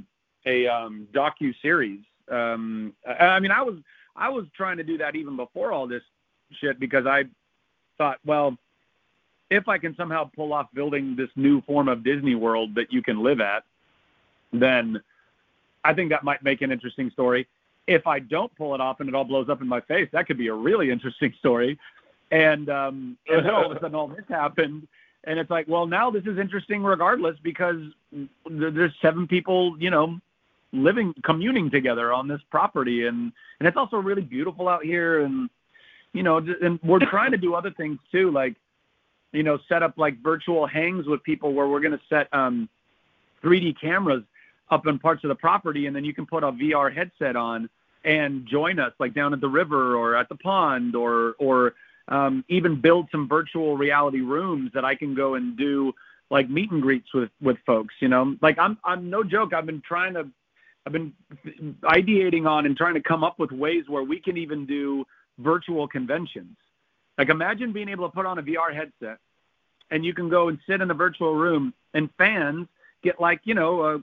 a 0.46 0.68
um, 0.68 1.08
docu 1.14 1.54
series. 1.62 2.00
Um, 2.32 2.94
I, 3.08 3.26
I 3.26 3.40
mean, 3.40 3.52
I 3.52 3.62
was 3.62 3.76
I 4.16 4.30
was 4.30 4.46
trying 4.56 4.78
to 4.78 4.84
do 4.84 4.98
that 4.98 5.16
even 5.16 5.36
before 5.36 5.72
all 5.72 5.88
this 5.88 6.04
shit 6.52 6.80
because 6.80 7.06
I 7.06 7.24
thought, 7.98 8.20
well, 8.26 8.58
if 9.50 9.68
I 9.68 9.78
can 9.78 9.96
somehow 9.96 10.30
pull 10.36 10.54
off 10.54 10.68
building 10.74 11.16
this 11.16 11.30
new 11.36 11.62
form 11.62 11.88
of 11.88 12.04
Disney 12.04 12.36
World 12.36 12.76
that 12.76 12.92
you 12.92 13.02
can 13.02 13.24
live 13.24 13.40
at, 13.40 13.64
then 14.52 15.02
I 15.84 15.94
think 15.94 16.10
that 16.10 16.24
might 16.24 16.44
make 16.44 16.62
an 16.62 16.72
interesting 16.72 17.10
story. 17.12 17.48
If 17.88 18.06
I 18.08 18.20
don't 18.20 18.54
pull 18.58 18.76
it 18.76 18.82
off 18.82 19.00
and 19.00 19.08
it 19.08 19.16
all 19.16 19.24
blows 19.24 19.50
up 19.50 19.62
in 19.62 19.68
my 19.68 19.80
face, 19.82 20.10
that 20.12 20.28
could 20.28 20.38
be 20.38 20.48
a 20.48 20.54
really 20.54 20.92
interesting 20.92 21.34
story. 21.40 21.80
And 22.32 22.70
um, 22.70 23.18
and 23.30 23.46
then 23.46 23.54
all 23.54 23.72
of 23.72 23.78
a 23.78 23.80
sudden 23.80 23.96
all 23.96 24.10
this 24.10 24.26
happened, 24.28 24.86
and 25.24 25.40
it's 25.40 25.50
like, 25.50 25.66
well, 25.70 25.88
now 25.88 26.12
this 26.12 26.24
is 26.26 26.38
interesting 26.38 26.84
regardless 26.84 27.38
because 27.42 27.82
there- 28.50 28.72
there's 28.72 28.94
seven 29.02 29.28
people, 29.28 29.78
you 29.80 29.90
know, 29.90 30.20
living 30.74 31.14
communing 31.24 31.70
together 31.70 32.12
on 32.12 32.28
this 32.28 32.42
property, 32.52 33.08
and 33.08 33.32
and 33.60 33.68
it's 33.68 33.78
also 33.78 33.96
really 33.96 34.24
beautiful 34.24 34.68
out 34.68 34.84
here, 34.84 35.22
and 35.22 35.50
you 36.18 36.24
know, 36.24 36.38
and 36.38 36.80
we're 36.84 37.00
trying 37.00 37.32
to 37.32 37.38
do 37.38 37.54
other 37.54 37.72
things 37.72 38.00
too, 38.12 38.32
like 38.32 38.56
you 39.32 39.44
know, 39.44 39.60
set 39.70 39.84
up 39.84 39.94
like 39.98 40.22
virtual 40.24 40.66
hangs 40.66 41.06
with 41.06 41.22
people 41.24 41.54
where 41.54 41.68
we're 41.68 41.80
going 41.80 41.92
to 41.92 42.02
set 42.10 42.28
um, 42.34 42.68
3D 43.44 43.80
cameras 43.80 44.24
up 44.72 44.88
in 44.88 44.98
parts 44.98 45.24
of 45.24 45.28
the 45.28 45.36
property, 45.36 45.86
and 45.86 45.96
then 45.96 46.04
you 46.04 46.14
can 46.14 46.26
put 46.26 46.44
a 46.44 46.52
VR 46.52 46.94
headset 46.94 47.36
on 47.36 47.70
and 48.04 48.48
join 48.48 48.80
us, 48.80 48.94
like 49.00 49.14
down 49.14 49.34
at 49.34 49.42
the 49.42 49.48
river 49.48 49.96
or 49.96 50.16
at 50.16 50.28
the 50.30 50.36
pond, 50.36 50.96
or 50.96 51.36
or 51.40 51.76
um, 52.08 52.44
even 52.48 52.82
build 52.82 53.10
some 53.12 53.28
virtual 53.28 53.78
reality 53.78 54.22
rooms 54.22 54.72
that 54.74 54.86
I 54.86 54.96
can 54.96 55.14
go 55.14 55.36
and 55.36 55.56
do 55.56 55.94
like 56.30 56.50
meet 56.50 56.72
and 56.72 56.82
greets 56.82 57.14
with 57.14 57.30
with 57.42 57.58
folks. 57.66 57.94
You 58.00 58.08
know, 58.08 58.36
like 58.42 58.58
I'm 58.58 58.78
I'm 58.84 59.10
no 59.10 59.24
joke. 59.24 59.54
I've 59.54 59.66
been 59.66 59.82
trying 59.82 60.16
to, 60.16 60.28
I've 60.86 60.94
been 60.94 61.14
ideating 61.84 62.48
on 62.48 62.66
and 62.66 62.76
trying 62.76 62.96
to 62.96 63.02
come 63.02 63.24
up 63.24 63.40
with 63.40 63.52
ways 63.52 63.84
where 63.88 64.04
we 64.04 64.20
can 64.20 64.38
even 64.38 64.66
do 64.66 65.06
virtual 65.40 65.88
conventions. 65.88 66.56
Like 67.18 67.30
imagine 67.30 67.74
being 67.74 67.90
able 67.90 68.08
to 68.08 68.14
put 68.14 68.26
on 68.26 68.38
a 68.38 68.44
VR 68.44 68.74
headset 68.74 69.20
and 69.90 70.06
you 70.06 70.14
can 70.14 70.30
go 70.30 70.50
and 70.50 70.60
sit 70.68 70.82
in 70.82 70.92
a 70.92 70.94
virtual 70.94 71.34
room 71.34 71.74
and 71.94 72.10
fans 72.18 72.68
get 73.04 73.20
like, 73.20 73.42
you 73.44 73.54
know, 73.54 73.82
uh, 73.82 73.98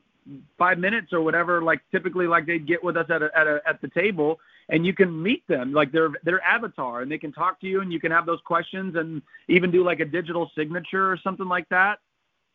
five 0.57 0.79
minutes 0.79 1.13
or 1.13 1.21
whatever, 1.21 1.63
like 1.63 1.81
typically 1.91 2.27
like 2.27 2.47
they'd 2.47 2.67
get 2.67 2.83
with 2.83 2.97
us 2.97 3.07
at 3.11 3.23
a, 3.23 3.31
at 3.37 3.47
a, 3.47 3.61
at 3.67 3.81
the 3.83 3.89
table 3.89 4.39
and 4.71 4.87
you 4.87 4.95
can 4.95 5.23
meet 5.23 5.47
them 5.47 5.73
like 5.73 5.93
their, 5.93 6.11
their 6.25 6.43
avatar 6.43 7.03
and 7.03 7.13
they 7.13 7.19
can 7.19 7.33
talk 7.33 7.61
to 7.61 7.67
you 7.67 7.83
and 7.83 7.93
you 7.93 8.01
can 8.01 8.11
have 8.11 8.25
those 8.25 8.41
questions 8.45 8.97
and 8.97 9.21
even 9.49 9.71
do 9.71 9.85
like 9.85 10.01
a 10.01 10.05
digital 10.05 10.51
signature 10.57 11.11
or 11.11 11.19
something 11.23 11.47
like 11.47 11.69
that. 11.69 11.99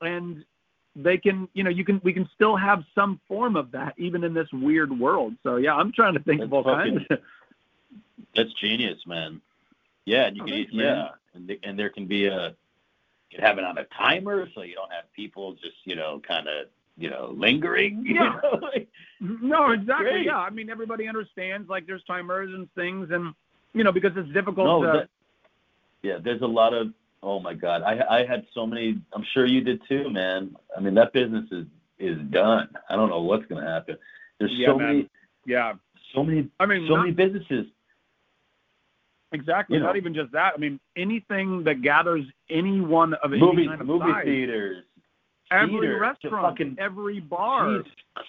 And 0.01 0.43
they 0.95 1.17
can, 1.17 1.47
you 1.53 1.63
know, 1.63 1.69
you 1.69 1.85
can, 1.85 2.01
we 2.03 2.11
can 2.11 2.27
still 2.33 2.55
have 2.55 2.83
some 2.95 3.19
form 3.27 3.55
of 3.55 3.71
that 3.71 3.93
even 3.97 4.23
in 4.23 4.33
this 4.33 4.47
weird 4.51 4.97
world. 4.97 5.35
So 5.43 5.57
yeah, 5.57 5.75
I'm 5.75 5.91
trying 5.91 6.15
to 6.15 6.19
think 6.21 6.41
of 6.41 6.51
all 6.51 6.63
That's 6.63 6.89
kinds. 6.89 7.01
That's 8.35 8.53
genius, 8.53 8.99
man. 9.07 9.41
Yeah, 10.05 10.25
and 10.25 10.35
you 10.37 10.43
Oh, 10.43 10.45
can 10.45 10.55
thanks, 10.55 10.71
yeah, 10.73 10.81
man. 10.83 11.09
and 11.33 11.47
th- 11.47 11.59
and 11.63 11.77
there 11.79 11.89
can 11.89 12.05
be 12.07 12.25
a 12.25 12.49
you 13.31 13.37
can 13.37 13.45
have 13.45 13.57
it 13.59 13.63
on 13.63 13.77
a 13.77 13.83
timer 13.85 14.47
so 14.55 14.61
you 14.63 14.73
don't 14.75 14.91
have 14.91 15.11
people 15.13 15.53
just 15.53 15.75
you 15.83 15.95
know 15.95 16.19
kind 16.27 16.47
of 16.47 16.67
you 16.97 17.09
know 17.09 17.33
lingering. 17.35 18.03
you 18.05 18.15
Yeah. 18.15 18.39
know, 18.43 18.59
like- 18.61 18.89
No, 19.19 19.71
exactly. 19.71 20.09
Great. 20.11 20.25
Yeah, 20.25 20.37
I 20.37 20.49
mean 20.49 20.69
everybody 20.69 21.07
understands 21.07 21.69
like 21.69 21.85
there's 21.87 22.03
timers 22.03 22.53
and 22.53 22.71
things, 22.73 23.09
and 23.11 23.33
you 23.73 23.83
know 23.83 23.91
because 23.91 24.11
it's 24.15 24.29
difficult 24.33 24.65
no, 24.67 24.81
to. 24.81 24.97
that, 24.99 25.09
yeah, 26.01 26.17
there's 26.23 26.41
a 26.41 26.47
lot 26.47 26.73
of 26.73 26.93
oh 27.21 27.39
my 27.39 27.53
god, 27.53 27.81
I 27.83 28.19
I 28.21 28.25
had 28.25 28.45
so 28.53 28.65
many. 28.65 28.99
I'm 29.13 29.25
sure 29.33 29.45
you 29.45 29.61
did 29.61 29.81
too, 29.87 30.09
man. 30.09 30.55
I 30.75 30.79
mean 30.79 30.93
that 30.95 31.13
business 31.13 31.45
is 31.51 31.65
is 31.99 32.17
done. 32.29 32.69
I 32.89 32.95
don't 32.95 33.09
know 33.09 33.21
what's 33.21 33.45
gonna 33.47 33.67
happen. 33.69 33.97
There's 34.39 34.51
Yeah, 34.53 34.67
so 34.67 34.77
man. 34.77 34.87
many 34.87 35.09
yeah, 35.45 35.73
so 36.15 36.23
many 36.23 36.47
I 36.59 36.65
mean 36.65 36.85
so 36.87 36.95
not, 36.95 37.01
many 37.01 37.11
businesses. 37.13 37.67
Exactly. 39.31 39.75
you 39.75 39.79
know. 39.81 39.87
Not 39.87 39.97
even 39.97 40.13
just 40.13 40.31
that. 40.33 40.53
I 40.55 40.57
mean 40.57 40.79
anything 40.95 41.63
that 41.65 41.81
gathers 41.81 42.25
anyone 42.49 43.13
of 43.15 43.31
any 43.33 43.41
Movie 43.41 43.67
kind 43.67 43.81
of 43.81 43.87
movie 43.87 44.11
size. 44.11 44.25
theaters. 44.25 44.83
every 45.51 45.79
theater, 45.79 45.99
restaurant, 45.99 46.45
fucking- 46.57 46.75
every 46.79 47.19
bar, 47.19 47.83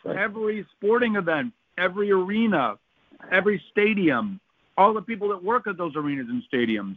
every 0.06 0.66
sporting 0.76 1.16
event, 1.16 1.52
every 1.78 2.10
arena, 2.10 2.78
every 3.30 3.62
stadium, 3.70 4.40
all 4.78 4.94
the 4.94 5.02
people 5.02 5.28
that 5.28 5.42
work 5.42 5.66
at 5.66 5.76
those 5.76 5.94
arenas 5.96 6.26
and 6.30 6.42
stadiums, 6.50 6.96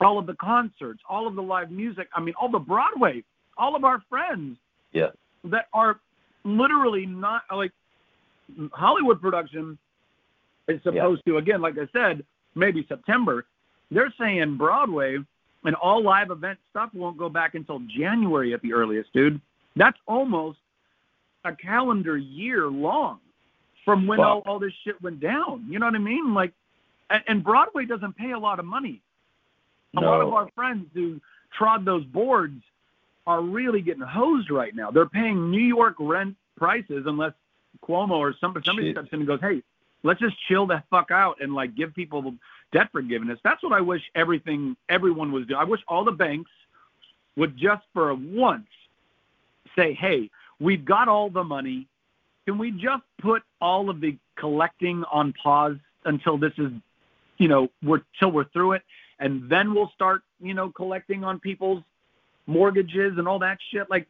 all 0.00 0.18
of 0.18 0.26
the 0.26 0.34
concerts, 0.34 1.00
all 1.08 1.26
of 1.26 1.34
the 1.34 1.42
live 1.42 1.70
music. 1.70 2.08
I 2.14 2.20
mean, 2.20 2.34
all 2.40 2.48
the 2.50 2.58
Broadway, 2.58 3.22
all 3.58 3.76
of 3.76 3.84
our 3.84 4.00
friends 4.08 4.56
Yeah. 4.92 5.10
that 5.44 5.66
are 5.74 6.00
literally 6.44 7.04
not 7.06 7.42
like 7.52 7.72
Hollywood 8.72 9.20
production 9.20 9.76
is 10.68 10.82
supposed 10.82 11.22
to, 11.26 11.36
again, 11.38 11.60
like 11.60 11.74
I 11.78 11.86
said, 11.92 12.24
maybe 12.56 12.84
September. 12.88 13.46
They're 13.90 14.12
saying 14.18 14.56
Broadway 14.56 15.18
and 15.64 15.74
all 15.76 16.02
live 16.02 16.30
event 16.30 16.58
stuff 16.70 16.90
won't 16.94 17.16
go 17.18 17.28
back 17.28 17.54
until 17.54 17.80
January 17.80 18.54
at 18.54 18.62
the 18.62 18.72
earliest, 18.72 19.12
dude. 19.12 19.40
That's 19.76 19.98
almost 20.06 20.58
a 21.44 21.54
calendar 21.54 22.16
year 22.16 22.66
long 22.68 23.20
from 23.84 24.06
when 24.06 24.20
all, 24.20 24.42
all 24.46 24.58
this 24.58 24.72
shit 24.84 25.00
went 25.00 25.20
down. 25.20 25.66
You 25.68 25.78
know 25.78 25.86
what 25.86 25.94
I 25.94 25.98
mean? 25.98 26.34
Like, 26.34 26.52
and, 27.10 27.22
and 27.28 27.44
Broadway 27.44 27.84
doesn't 27.84 28.16
pay 28.16 28.32
a 28.32 28.38
lot 28.38 28.58
of 28.58 28.64
money. 28.64 29.00
A 29.96 30.00
lot 30.00 30.20
of 30.20 30.32
our 30.34 30.50
friends 30.54 30.86
who 30.92 31.20
trod 31.56 31.84
those 31.84 32.04
boards 32.04 32.60
are 33.26 33.40
really 33.40 33.80
getting 33.80 34.02
hosed 34.02 34.50
right 34.50 34.74
now. 34.74 34.90
They're 34.90 35.06
paying 35.08 35.50
New 35.50 35.62
York 35.62 35.94
rent 35.98 36.36
prices 36.56 37.04
unless 37.06 37.32
Cuomo 37.82 38.12
or 38.12 38.34
somebody 38.40 38.64
somebody 38.66 38.88
Shit. 38.88 38.96
steps 38.96 39.08
in 39.12 39.20
and 39.20 39.26
goes, 39.26 39.40
"Hey, 39.40 39.62
let's 40.02 40.20
just 40.20 40.36
chill 40.48 40.66
the 40.66 40.82
fuck 40.90 41.10
out 41.10 41.36
and 41.40 41.54
like 41.54 41.74
give 41.74 41.94
people 41.94 42.34
debt 42.72 42.88
forgiveness." 42.92 43.38
That's 43.42 43.62
what 43.62 43.72
I 43.72 43.80
wish 43.80 44.02
everything 44.14 44.76
everyone 44.88 45.32
was 45.32 45.46
doing. 45.46 45.60
I 45.60 45.64
wish 45.64 45.80
all 45.88 46.04
the 46.04 46.12
banks 46.12 46.50
would 47.36 47.56
just 47.56 47.84
for 47.92 48.14
once 48.14 48.66
say, 49.76 49.92
"Hey, 49.94 50.30
we've 50.60 50.84
got 50.84 51.08
all 51.08 51.30
the 51.30 51.44
money. 51.44 51.86
Can 52.46 52.58
we 52.58 52.70
just 52.70 53.02
put 53.20 53.42
all 53.60 53.90
of 53.90 54.00
the 54.00 54.16
collecting 54.36 55.04
on 55.10 55.32
pause 55.32 55.76
until 56.04 56.38
this 56.38 56.52
is, 56.58 56.70
you 57.38 57.48
know, 57.48 57.68
we're 57.82 58.02
till 58.18 58.30
we're 58.30 58.44
through 58.44 58.72
it, 58.72 58.82
and 59.18 59.48
then 59.50 59.74
we'll 59.74 59.90
start, 59.94 60.22
you 60.40 60.54
know, 60.54 60.70
collecting 60.70 61.24
on 61.24 61.40
people's 61.40 61.82
mortgages 62.46 63.18
and 63.18 63.26
all 63.26 63.40
that 63.40 63.58
shit. 63.70 63.90
Like, 63.90 64.06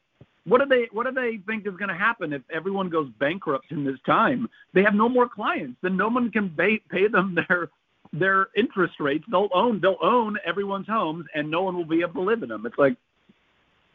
what 0.47 0.61
do 0.61 0.67
they 0.67 0.89
what 0.93 1.07
do 1.07 1.13
they 1.13 1.39
think 1.47 1.67
is 1.67 1.77
going 1.77 1.89
to 1.89 1.95
happen 1.95 2.33
if 2.33 2.43
everyone 2.55 2.89
goes 2.89 3.09
bankrupt 3.19 3.71
in 3.71 3.85
this 3.85 3.99
time? 4.07 4.49
They 4.75 4.83
have 4.83 4.95
no 4.95 5.09
more 5.09 5.29
clients. 5.29 5.77
Then 5.83 5.97
no 5.97 6.09
one 6.09 6.31
can 6.31 6.51
pay 6.51 6.81
pay 6.91 7.09
them 7.09 7.37
their 7.49 7.71
their 8.13 8.49
interest 8.57 8.95
rates. 9.01 9.25
They'll 9.31 9.49
own 9.53 9.81
they'll 9.81 9.99
own 10.03 10.37
everyone's 10.47 10.87
homes, 10.87 11.27
and 11.35 11.51
no 11.51 11.63
one 11.63 11.77
will 11.77 11.85
be 11.85 12.01
able 12.01 12.15
to 12.15 12.21
live 12.23 12.43
in 12.43 12.49
them. 12.49 12.65
It's 12.65 12.79
like 12.79 12.97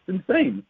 it's 0.07 0.19
insane. 0.27 0.63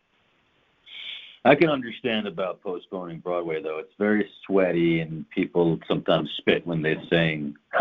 I 1.44 1.56
can 1.56 1.70
understand 1.70 2.28
about 2.28 2.62
postponing 2.62 3.20
Broadway 3.20 3.64
though. 3.64 3.80
It's 3.80 3.94
very 3.98 4.30
sweaty 4.46 5.00
and 5.00 5.28
people 5.32 5.80
sometimes 5.88 6.30
spit 6.38 6.66
when 6.68 6.84
they 6.84 6.96
sing. 7.10 7.56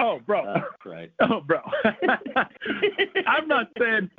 oh, 0.00 0.18
bro. 0.26 0.44
Uh, 0.44 0.60
right. 0.84 1.12
Oh, 1.20 1.40
bro. 1.40 1.60
I'm 3.26 3.46
not 3.46 3.68
saying 3.78 4.10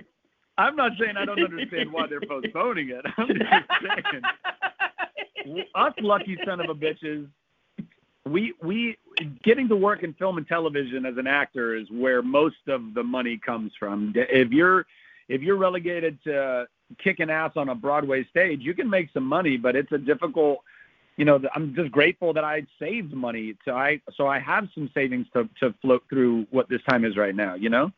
I'm 0.60 0.76
not 0.76 0.92
saying 1.00 1.16
I 1.18 1.24
don't 1.26 1.42
understand 1.42 1.92
why 1.92 2.06
they're 2.08 2.20
postponing 2.28 2.90
it. 2.90 3.06
I'm 3.18 3.28
just 3.28 3.40
saying 3.82 5.66
us 5.74 5.94
lucky 6.02 6.38
son 6.46 6.60
of 6.60 6.70
a 6.70 6.76
bitches. 6.76 7.28
We 8.26 8.54
we 8.62 8.98
getting 9.44 9.70
to 9.70 9.76
work 9.76 10.04
in 10.04 10.14
film 10.14 10.38
and 10.38 10.48
television 10.48 11.06
as 11.06 11.16
an 11.18 11.28
actor 11.28 11.76
is 11.76 11.88
where 11.90 12.22
most 12.22 12.68
of 12.68 12.94
the 12.94 13.04
money 13.04 13.40
comes 13.44 13.72
from. 13.80 14.14
If 14.16 14.52
you're 14.52 14.86
if 15.30 15.42
you're 15.42 15.56
relegated 15.56 16.20
to 16.26 16.68
kicking 17.02 17.30
ass 17.30 17.52
on 17.56 17.70
a 17.70 17.76
Broadway 17.76 18.28
stage, 18.30 18.60
you 18.62 18.74
can 18.74 18.90
make 18.90 19.10
some 19.14 19.26
money, 19.26 19.56
but 19.58 19.76
it's 19.76 19.92
a 19.94 19.98
difficult. 19.98 20.60
You 21.16 21.26
know, 21.26 21.40
I'm 21.54 21.76
just 21.76 21.92
grateful 21.92 22.34
that 22.34 22.44
I 22.44 22.66
saved 22.80 23.14
money, 23.14 23.56
so 23.66 23.72
I 23.76 24.02
so 24.16 24.28
I 24.28 24.40
have 24.40 24.68
some 24.76 24.90
savings 24.94 25.28
to 25.34 25.50
to 25.62 25.74
float 25.82 26.04
through 26.10 26.48
what 26.52 26.68
this 26.70 26.82
time 26.90 27.06
is 27.06 27.16
right 27.18 27.36
now. 27.36 27.56
You 27.56 27.70
know, 27.70 27.92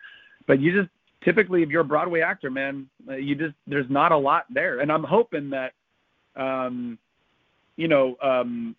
but 0.47 0.59
you 0.59 0.79
just 0.79 0.89
typically 1.23 1.63
if 1.63 1.69
you're 1.69 1.81
a 1.81 1.85
Broadway 1.85 2.21
actor, 2.21 2.49
man, 2.49 2.89
you 3.17 3.35
just 3.35 3.55
there's 3.67 3.89
not 3.89 4.11
a 4.11 4.17
lot 4.17 4.45
there, 4.49 4.79
and 4.79 4.91
I'm 4.91 5.03
hoping 5.03 5.49
that, 5.51 5.73
um, 6.35 6.97
you 7.75 7.87
know, 7.87 8.15
um, 8.21 8.75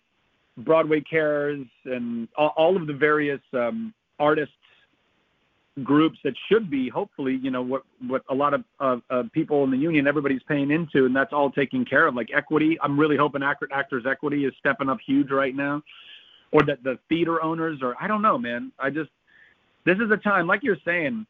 Broadway 0.57 1.01
Cares 1.01 1.65
and 1.85 2.27
all, 2.37 2.53
all 2.55 2.77
of 2.77 2.87
the 2.87 2.93
various 2.93 3.41
um, 3.53 3.93
artists 4.19 4.53
groups 5.81 6.19
that 6.23 6.33
should 6.47 6.69
be 6.69 6.87
hopefully 6.87 7.39
you 7.41 7.49
know 7.49 7.63
what 7.63 7.81
what 8.07 8.21
a 8.29 8.35
lot 8.35 8.53
of 8.53 8.63
uh, 8.79 8.97
uh, 9.09 9.23
people 9.33 9.63
in 9.63 9.71
the 9.71 9.77
union 9.77 10.05
everybody's 10.05 10.43
paying 10.47 10.69
into 10.69 11.05
and 11.05 11.15
that's 11.15 11.33
all 11.33 11.49
taken 11.49 11.83
care 11.83 12.05
of. 12.05 12.13
Like 12.13 12.29
equity 12.35 12.77
i'm 12.83 12.99
really 12.99 13.17
hoping 13.17 13.41
actor, 13.41 13.67
actors 13.71 14.03
equity 14.07 14.45
is 14.45 14.53
stepping 14.59 14.87
up 14.87 14.99
huge 15.05 15.31
right 15.31 15.55
now. 15.55 15.81
Or 16.51 16.61
that 16.67 16.83
the 16.83 16.99
theater 17.09 17.41
owners 17.41 17.79
or 17.81 17.95
i 17.99 18.07
don't 18.07 18.21
know 18.21 18.37
man. 18.37 18.71
I 18.77 18.91
just 18.91 19.09
this 19.83 19.97
is 19.97 20.11
a 20.11 20.17
time 20.17 20.45
like 20.45 20.61
you're 20.61 20.77
saying 20.85 21.25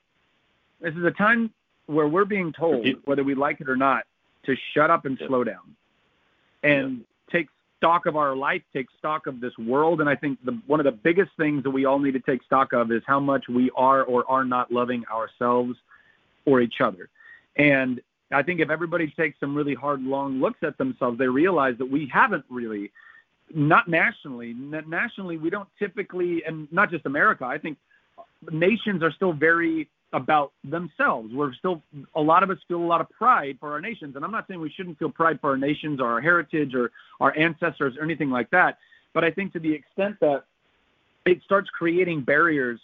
this 0.84 0.94
is 0.96 1.04
a 1.06 1.12
time 1.12 1.50
where 1.88 2.08
we're 2.08 2.26
being 2.26 2.54
told 2.54 2.86
whether 3.06 3.24
we 3.24 3.34
like 3.34 3.62
it 3.62 3.70
or 3.70 3.76
not 3.76 4.04
to 4.46 4.56
shut 4.74 4.92
up 4.92 5.06
and 5.06 5.20
slow 5.28 5.44
down 5.44 5.76
and 6.62 7.04
take 7.32 7.48
stock 7.78 8.06
of 8.06 8.16
our 8.16 8.36
life, 8.36 8.62
take 8.74 8.88
stock 9.00 9.26
of 9.26 9.40
this 9.40 9.58
world. 9.58 10.02
And 10.02 10.10
I 10.10 10.16
think 10.16 10.40
the, 10.46 10.60
one 10.68 10.80
of 10.80 10.84
the 10.84 10.92
biggest 10.92 11.32
things 11.38 11.64
that 11.64 11.72
we 11.72 11.86
all 11.86 12.00
need 12.00 12.12
to 12.12 12.20
take 12.20 12.44
stock 12.44 12.74
of 12.74 12.92
is 12.92 13.02
how 13.08 13.20
much 13.20 13.48
we 13.48 13.72
are 13.76 14.04
or 14.04 14.30
are 14.30 14.44
not 14.44 14.72
loving 14.72 15.04
ourselves 15.12 15.76
or 16.46 16.62
each 16.62 16.82
other. 16.82 17.10
And 17.56 18.02
I 18.32 18.44
think 18.44 18.60
if 18.60 18.70
everybody 18.70 19.08
takes 19.08 19.40
some 19.40 19.56
really 19.56 19.76
hard, 19.76 20.02
long 20.02 20.42
looks 20.42 20.60
at 20.64 20.78
themselves, 20.78 21.18
they 21.18 21.28
realize 21.28 21.78
that 21.78 21.90
we 21.90 22.10
haven't 22.12 22.44
really, 22.50 22.92
not 23.54 23.88
nationally, 23.88 24.54
nationally, 24.54 25.38
we 25.38 25.50
don't 25.50 25.70
typically, 25.80 26.44
and 26.46 26.72
not 26.72 26.92
just 26.92 27.06
America, 27.06 27.46
I 27.46 27.58
think 27.58 27.78
nations 28.52 29.04
are 29.04 29.12
still 29.12 29.32
very 29.32 29.88
about 30.14 30.52
themselves. 30.64 31.34
We're 31.34 31.54
still 31.54 31.82
a 32.16 32.22
lot 32.22 32.44
of 32.44 32.50
us 32.50 32.58
feel 32.68 32.78
a 32.78 32.86
lot 32.86 33.02
of 33.02 33.10
pride 33.10 33.58
for 33.60 33.72
our 33.72 33.82
nations, 33.82 34.16
and 34.16 34.24
I'm 34.24 34.32
not 34.32 34.48
saying 34.48 34.60
we 34.60 34.72
shouldn't 34.72 35.00
feel 35.00 35.10
pride 35.10 35.40
for 35.42 35.50
our 35.50 35.58
nations 35.58 36.00
or 36.00 36.08
our 36.08 36.22
heritage 36.22 36.74
or 36.76 36.92
our 37.20 37.36
ancestors 37.38 37.96
or 37.98 38.04
anything 38.04 38.30
like 38.30 38.50
that. 38.52 38.78
But 39.14 39.24
I 39.24 39.32
think 39.32 39.54
to 39.54 39.60
the 39.60 39.74
extent 39.74 40.18
that 40.22 40.44
it 41.26 41.42
starts 41.44 41.70
creating 41.70 42.22
barriers 42.22 42.80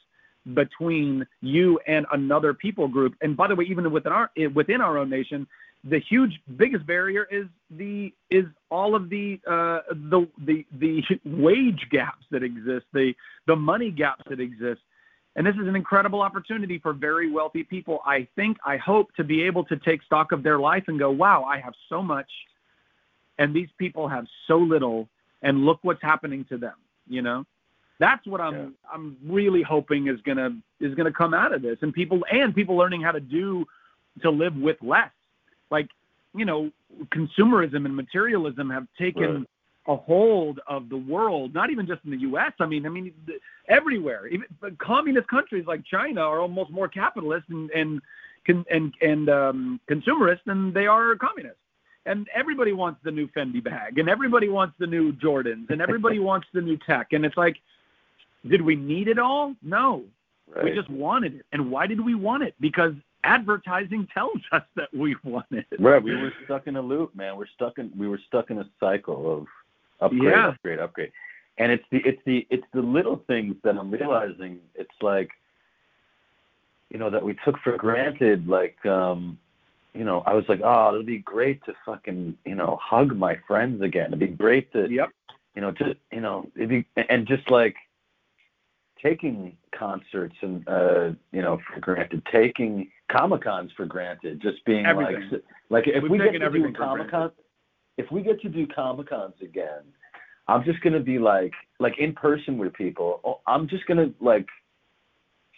between 0.53 1.25
you 1.41 1.79
and 1.87 2.05
another 2.11 2.53
people 2.53 2.87
group, 2.87 3.15
and 3.21 3.37
by 3.37 3.47
the 3.47 3.55
way, 3.55 3.65
even 3.65 3.89
within 3.91 4.11
our 4.11 4.31
within 4.53 4.81
our 4.81 4.97
own 4.97 5.09
nation, 5.09 5.47
the 5.83 5.99
huge 5.99 6.41
biggest 6.57 6.85
barrier 6.85 7.27
is 7.31 7.45
the 7.69 8.11
is 8.29 8.45
all 8.69 8.95
of 8.95 9.09
the 9.09 9.39
uh, 9.47 9.79
the 9.91 10.27
the 10.45 10.65
the 10.79 11.03
wage 11.25 11.87
gaps 11.91 12.25
that 12.31 12.43
exist, 12.43 12.85
the 12.91 13.13
the 13.47 13.55
money 13.55 13.91
gaps 13.91 14.23
that 14.29 14.39
exist 14.39 14.81
and 15.39 15.47
this 15.47 15.56
is 15.56 15.69
an 15.69 15.75
incredible 15.78 16.19
opportunity 16.19 16.80
for 16.80 16.91
very 16.91 17.32
wealthy 17.32 17.63
people. 17.63 18.02
I 18.06 18.28
think, 18.36 18.58
I 18.65 18.75
hope 18.75 19.15
to 19.15 19.23
be 19.23 19.41
able 19.43 19.63
to 19.65 19.78
take 19.78 20.04
stock 20.04 20.34
of 20.34 20.43
their 20.43 20.60
life 20.60 20.84
and 20.88 20.99
go, 20.99 21.12
wow, 21.12 21.45
I 21.45 21.62
have 21.62 21.73
so 21.88 22.04
much, 22.04 22.30
and 23.38 23.56
these 23.56 23.69
people 23.78 24.10
have 24.10 24.25
so 24.47 24.58
little, 24.58 25.08
and 25.41 25.65
look 25.65 25.80
what's 25.82 26.02
happening 26.02 26.43
to 26.49 26.58
them. 26.58 26.73
You 27.08 27.21
know, 27.21 27.45
that's 27.99 28.28
what 28.28 28.41
I'm 28.41 28.54
yeah. 28.54 28.93
I'm 28.93 29.15
really 29.25 29.62
hoping 29.62 30.10
is 30.10 30.19
gonna 30.25 30.58
is 30.82 30.93
gonna 30.95 31.13
come 31.13 31.34
out 31.34 31.54
of 31.54 31.62
this, 31.62 31.78
and 31.84 31.93
people 31.93 32.19
and 32.30 32.54
people 32.54 32.75
learning 32.75 33.02
how 33.02 33.13
to 33.13 33.21
do 33.21 33.65
to 34.21 34.30
live 34.30 34.58
with 34.58 34.75
less. 34.82 35.12
Like, 35.71 35.88
you 36.36 36.43
know, 36.43 36.69
consumerism 37.15 37.86
and 37.86 37.95
materialism 37.95 38.69
have 38.71 38.88
taken. 38.99 39.21
Right 39.21 39.47
a 39.89 39.95
hold 39.95 40.60
of 40.67 40.88
the 40.88 40.97
world, 40.97 41.54
not 41.54 41.71
even 41.71 41.88
just 41.88 42.02
in 42.06 42.12
the 42.12 42.19
U.S. 42.19 42.54
I 42.60 42.67
mean, 42.67 42.86
I 42.86 42.89
mean, 42.89 43.12
everywhere. 43.67 44.28
Even 44.28 44.45
communist 44.78 45.28
countries 45.28 45.65
like 45.67 45.84
China 45.84 46.21
are 46.21 46.39
almost 46.39 46.69
more 46.69 46.88
capitalist 46.88 47.45
and 47.49 47.69
and 47.71 48.02
and 48.47 48.93
and 49.02 49.30
um, 49.30 49.80
consumerist 49.89 50.41
than 50.45 50.71
they 50.71 50.86
are 50.86 51.15
communist. 51.15 51.58
And 52.06 52.28
everybody 52.34 52.71
wants 52.71 52.99
the 53.04 53.12
new 53.12 53.28
Fendi 53.30 53.63
bag, 53.63 53.97
and 53.97 54.08
everybody 54.08 54.47
wants 54.47 54.75
the 54.80 54.88
new 54.88 55.12
Jordans, 55.12 55.69
and 55.69 55.82
everybody 55.82 56.19
wants 56.30 56.47
the 56.54 56.62
new 56.62 56.78
tech. 56.78 57.08
And 57.12 57.25
it's 57.25 57.36
like, 57.36 57.58
did 58.47 58.62
we 58.62 58.75
need 58.75 59.08
it 59.08 59.17
all? 59.17 59.56
No, 59.63 60.04
right. 60.56 60.65
we 60.65 60.71
just 60.71 60.89
wanted 60.89 61.36
it. 61.36 61.45
And 61.52 61.71
why 61.71 61.88
did 61.88 61.99
we 61.99 62.13
want 62.13 62.43
it? 62.43 62.54
Because 62.60 62.93
advertising 63.23 64.08
tells 64.13 64.38
us 64.52 64.63
that 64.75 64.89
we 64.93 65.15
want 65.23 65.47
it. 65.52 65.65
Right. 65.80 66.02
We 66.02 66.15
were 66.15 66.32
stuck 66.45 66.67
in 66.67 66.75
a 66.75 66.82
loop, 66.82 67.15
man. 67.15 67.38
We're 67.38 67.47
stuck 67.56 67.80
in 67.80 67.91
we 67.97 68.08
were 68.08 68.19
stuck 68.28 68.52
in 68.52 68.60
a 68.60 68.69
cycle 68.80 69.36
of 69.36 69.47
upgrade, 70.01 70.23
yeah. 70.23 70.47
upgrade, 70.49 70.79
upgrade. 70.79 71.12
And 71.57 71.71
it's 71.71 71.83
the 71.91 71.97
it's 72.05 72.21
the 72.25 72.47
it's 72.49 72.65
the 72.73 72.81
little 72.81 73.23
things 73.27 73.55
that 73.63 73.77
I'm 73.77 73.91
realizing. 73.91 74.59
It's 74.75 74.89
like, 75.01 75.31
you 76.89 76.97
know, 76.97 77.09
that 77.09 77.23
we 77.23 77.35
took 77.45 77.57
for 77.59 77.75
granted. 77.77 78.47
Like, 78.47 78.83
um, 78.85 79.38
you 79.93 80.03
know, 80.03 80.23
I 80.25 80.33
was 80.33 80.45
like, 80.47 80.62
oh, 80.63 80.93
it'd 80.93 81.05
be 81.05 81.17
great 81.19 81.63
to 81.65 81.73
fucking, 81.85 82.38
you 82.45 82.55
know, 82.55 82.79
hug 82.81 83.15
my 83.15 83.38
friends 83.47 83.81
again. 83.81 84.07
It'd 84.07 84.19
be 84.19 84.27
great 84.27 84.71
to, 84.73 84.89
yep. 84.89 85.09
you 85.55 85.62
know, 85.62 85.71
to, 85.73 85.95
you 86.12 86.21
know, 86.21 86.49
it'd 86.55 86.69
be, 86.69 86.85
and 87.09 87.27
just 87.27 87.49
like 87.49 87.75
taking 89.01 89.57
concerts 89.77 90.35
and, 90.41 90.67
uh, 90.67 91.09
you 91.31 91.41
know, 91.41 91.59
for 91.67 91.79
granted, 91.79 92.21
taking 92.31 92.89
Comic 93.12 93.43
Cons 93.43 93.71
for 93.75 93.85
granted, 93.85 94.41
just 94.41 94.63
being 94.65 94.85
Everything. 94.85 95.29
like, 95.31 95.43
like 95.69 95.88
if 95.88 96.03
We've 96.03 96.12
we 96.12 96.17
get 96.19 96.39
to 96.39 96.49
do 96.49 96.71
Comic 96.73 97.09
Con, 97.09 97.31
if 97.99 98.09
we 98.12 98.21
get 98.21 98.41
to 98.41 98.49
do 98.49 98.65
Comic 98.65 99.09
Cons 99.09 99.33
again, 99.41 99.83
I'm 100.47 100.63
just 100.63 100.81
gonna 100.81 101.01
be 101.01 101.19
like 101.19 101.53
like 101.79 101.99
in 101.99 102.13
person 102.13 102.57
with 102.57 102.73
people. 102.73 103.19
Oh, 103.25 103.41
I'm 103.45 103.67
just 103.67 103.85
gonna 103.88 104.12
like 104.21 104.47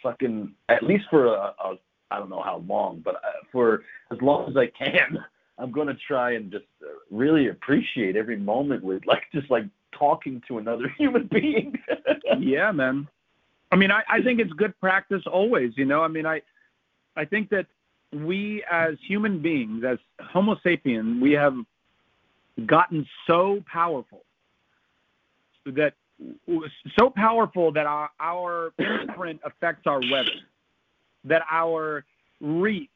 fucking 0.02 0.52
at 0.68 0.82
least 0.82 1.04
for 1.08 1.26
a, 1.26 1.54
a 1.64 1.74
I 2.10 2.18
don't 2.18 2.28
know 2.28 2.42
how 2.42 2.64
long, 2.66 3.00
but 3.04 3.14
uh, 3.14 3.44
for 3.52 3.82
as 4.10 4.18
long 4.20 4.50
as 4.50 4.56
I 4.56 4.66
can, 4.66 5.18
I'm 5.58 5.70
gonna 5.70 5.96
try 6.08 6.32
and 6.32 6.50
just 6.50 6.64
uh, 6.82 6.88
really 7.12 7.46
appreciate 7.48 8.16
every 8.16 8.36
moment 8.36 8.82
with 8.82 9.06
like 9.06 9.22
just 9.32 9.48
like 9.48 9.64
talking 9.96 10.42
to 10.48 10.58
another 10.58 10.88
human 10.98 11.28
being. 11.32 11.78
yeah, 12.40 12.72
man. 12.72 13.06
I 13.70 13.76
mean, 13.76 13.92
I, 13.92 14.02
I 14.08 14.20
think 14.20 14.40
it's 14.40 14.52
good 14.52 14.78
practice 14.80 15.22
always. 15.30 15.72
You 15.76 15.84
know, 15.84 16.02
I 16.02 16.08
mean, 16.08 16.26
I 16.26 16.42
I 17.16 17.24
think 17.24 17.50
that 17.50 17.66
we 18.12 18.64
as 18.70 18.96
human 19.06 19.40
beings, 19.40 19.84
as 19.84 19.98
Homo 20.20 20.56
sapien, 20.56 21.20
we 21.22 21.30
have 21.32 21.54
gotten 22.66 23.06
so 23.26 23.62
powerful 23.70 24.24
that 25.66 25.94
so 26.98 27.10
powerful 27.10 27.72
that 27.72 27.86
our, 27.86 28.10
our 28.20 28.72
imprint 28.78 29.40
affects 29.44 29.86
our 29.86 30.00
weather, 30.10 30.30
that 31.24 31.42
our 31.50 32.04
reach 32.40 32.90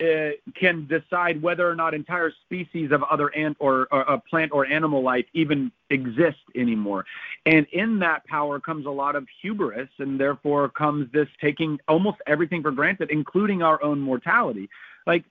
uh, 0.00 0.30
can 0.58 0.86
decide 0.86 1.40
whether 1.40 1.68
or 1.68 1.74
not 1.76 1.94
entire 1.94 2.32
species 2.44 2.90
of 2.90 3.02
other 3.04 3.34
ant 3.34 3.56
or, 3.60 3.86
or 3.92 4.10
uh, 4.10 4.18
plant 4.28 4.50
or 4.52 4.66
animal 4.66 5.02
life 5.02 5.24
even 5.34 5.70
exist 5.90 6.38
anymore. 6.56 7.04
And 7.46 7.66
in 7.72 8.00
that 8.00 8.26
power 8.26 8.58
comes 8.58 8.86
a 8.86 8.90
lot 8.90 9.14
of 9.14 9.26
hubris, 9.40 9.88
and 9.98 10.18
therefore 10.18 10.68
comes 10.70 11.12
this 11.12 11.28
taking 11.40 11.78
almost 11.86 12.18
everything 12.26 12.62
for 12.62 12.72
granted, 12.72 13.10
including 13.10 13.62
our 13.62 13.82
own 13.82 14.00
mortality. 14.00 14.68
Like 15.06 15.24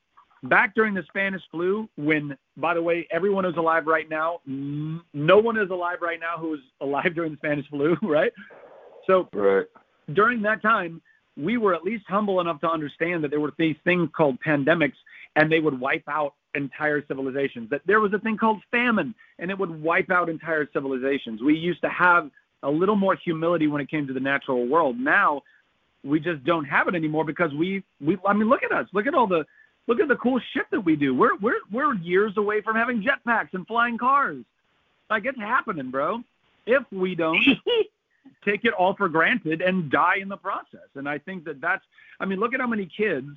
back 0.43 0.75
during 0.75 0.93
the 0.93 1.03
Spanish 1.07 1.41
flu, 1.51 1.89
when, 1.95 2.37
by 2.57 2.73
the 2.73 2.81
way, 2.81 3.07
everyone 3.11 3.45
who's 3.45 3.57
alive 3.57 3.87
right 3.87 4.09
now, 4.09 4.39
no 4.45 5.39
one 5.39 5.57
is 5.57 5.69
alive 5.69 5.97
right 6.01 6.19
now 6.19 6.37
who 6.37 6.49
was 6.49 6.59
alive 6.81 7.11
during 7.15 7.31
the 7.31 7.37
Spanish 7.37 7.67
flu, 7.69 7.97
right? 8.03 8.31
So 9.07 9.29
right. 9.33 9.65
during 10.13 10.41
that 10.43 10.61
time, 10.61 11.01
we 11.35 11.57
were 11.57 11.73
at 11.73 11.83
least 11.83 12.05
humble 12.07 12.41
enough 12.41 12.61
to 12.61 12.69
understand 12.69 13.23
that 13.23 13.31
there 13.31 13.39
were 13.39 13.53
these 13.57 13.75
things 13.83 14.09
called 14.15 14.37
pandemics 14.45 14.93
and 15.35 15.51
they 15.51 15.59
would 15.59 15.79
wipe 15.79 16.07
out 16.07 16.35
entire 16.53 17.03
civilizations. 17.07 17.69
That 17.71 17.81
there 17.87 17.99
was 17.99 18.13
a 18.13 18.19
thing 18.19 18.37
called 18.37 18.61
famine 18.69 19.15
and 19.39 19.49
it 19.49 19.57
would 19.57 19.81
wipe 19.81 20.11
out 20.11 20.29
entire 20.29 20.69
civilizations. 20.71 21.41
We 21.41 21.55
used 21.55 21.81
to 21.81 21.89
have 21.89 22.29
a 22.61 22.69
little 22.69 22.95
more 22.95 23.15
humility 23.15 23.65
when 23.65 23.81
it 23.81 23.89
came 23.89 24.05
to 24.07 24.13
the 24.13 24.19
natural 24.19 24.67
world. 24.67 24.99
Now 24.99 25.41
we 26.03 26.19
just 26.19 26.43
don't 26.43 26.65
have 26.65 26.87
it 26.87 26.95
anymore 26.95 27.25
because 27.25 27.51
we 27.53 27.83
we 27.99 28.17
I 28.27 28.33
mean 28.33 28.49
look 28.49 28.63
at 28.63 28.71
us. 28.71 28.87
Look 28.93 29.07
at 29.07 29.15
all 29.15 29.27
the 29.27 29.45
Look 29.87 29.99
at 29.99 30.07
the 30.07 30.15
cool 30.15 30.39
shit 30.53 30.65
that 30.71 30.81
we 30.81 30.95
do. 30.95 31.13
We're 31.13 31.35
we're 31.37 31.59
we're 31.71 31.95
years 31.95 32.37
away 32.37 32.61
from 32.61 32.75
having 32.75 33.03
jetpacks 33.03 33.53
and 33.53 33.67
flying 33.67 33.97
cars. 33.97 34.43
Like 35.09 35.25
it's 35.25 35.37
happening, 35.37 35.91
bro. 35.91 36.23
If 36.65 36.83
we 36.91 37.15
don't 37.15 37.43
take 38.45 38.65
it 38.65 38.73
all 38.73 38.95
for 38.95 39.09
granted 39.09 39.61
and 39.61 39.91
die 39.91 40.17
in 40.21 40.29
the 40.29 40.37
process. 40.37 40.87
And 40.95 41.07
I 41.07 41.17
think 41.17 41.45
that 41.45 41.61
that's 41.61 41.83
I 42.19 42.25
mean, 42.25 42.39
look 42.39 42.53
at 42.53 42.61
how 42.61 42.67
many 42.67 42.85
kids 42.85 43.27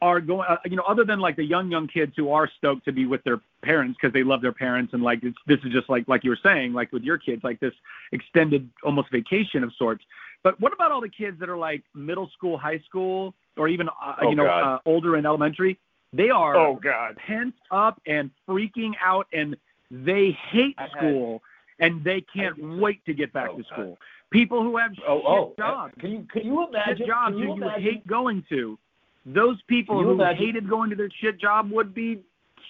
are 0.00 0.20
going, 0.20 0.46
uh, 0.48 0.58
you 0.64 0.76
know, 0.76 0.84
other 0.86 1.04
than 1.04 1.18
like 1.18 1.36
the 1.36 1.44
young 1.44 1.70
young 1.70 1.88
kids 1.88 2.12
who 2.16 2.30
are 2.30 2.48
stoked 2.58 2.84
to 2.84 2.92
be 2.92 3.06
with 3.06 3.22
their 3.24 3.40
parents 3.62 3.98
because 4.00 4.12
they 4.12 4.22
love 4.22 4.40
their 4.40 4.52
parents 4.52 4.92
and 4.92 5.02
like 5.02 5.22
it's, 5.22 5.36
this 5.46 5.58
is 5.64 5.72
just 5.72 5.88
like 5.88 6.06
like 6.08 6.24
you 6.24 6.30
were 6.30 6.38
saying, 6.42 6.72
like 6.72 6.92
with 6.92 7.02
your 7.02 7.18
kids, 7.18 7.42
like 7.42 7.60
this 7.60 7.74
extended 8.12 8.68
almost 8.84 9.10
vacation 9.10 9.64
of 9.64 9.72
sorts. 9.74 10.04
But 10.42 10.60
what 10.60 10.72
about 10.72 10.92
all 10.92 11.00
the 11.00 11.08
kids 11.08 11.38
that 11.40 11.48
are 11.48 11.56
like 11.56 11.82
middle 11.94 12.28
school, 12.36 12.56
high 12.58 12.78
school, 12.80 13.34
or 13.56 13.68
even 13.68 13.88
uh, 13.88 14.14
Oh, 14.22 14.30
you 14.30 14.36
know 14.36 14.44
God. 14.44 14.62
uh, 14.74 14.78
older 14.86 15.16
in 15.16 15.26
elementary? 15.26 15.78
They 16.12 16.30
are 16.30 16.56
Oh 16.56 16.76
God. 16.76 17.16
pent 17.16 17.54
up 17.70 18.00
and 18.06 18.30
freaking 18.48 18.92
out, 19.04 19.26
and 19.32 19.56
they 19.90 20.30
hate 20.50 20.74
I 20.78 20.82
had- 20.82 20.90
school, 20.92 21.42
and 21.80 22.02
they 22.04 22.20
can't 22.22 22.56
wait 22.78 23.04
to 23.06 23.14
get 23.14 23.32
back 23.32 23.50
Oh, 23.52 23.56
to 23.58 23.62
God. 23.64 23.72
school. 23.72 23.98
People 24.30 24.62
who 24.62 24.76
have 24.76 24.92
Oh, 25.06 25.16
shit 25.18 25.26
oh, 25.26 25.54
jobs, 25.58 25.94
can 25.98 26.10
you 26.12 26.26
can 26.30 26.44
you 26.46 26.66
imagine? 26.68 26.96
shit 26.98 27.06
jobs 27.06 27.36
you 27.36 27.44
you 27.46 27.52
imagine? 27.54 27.82
hate 27.82 28.06
going 28.06 28.44
to. 28.50 28.78
Those 29.26 29.60
people 29.62 30.02
who 30.02 30.12
imagine- 30.12 30.46
hated 30.46 30.68
going 30.68 30.90
to 30.90 30.96
their 30.96 31.10
shit 31.10 31.38
job 31.38 31.70
would 31.70 31.92
be 31.94 32.20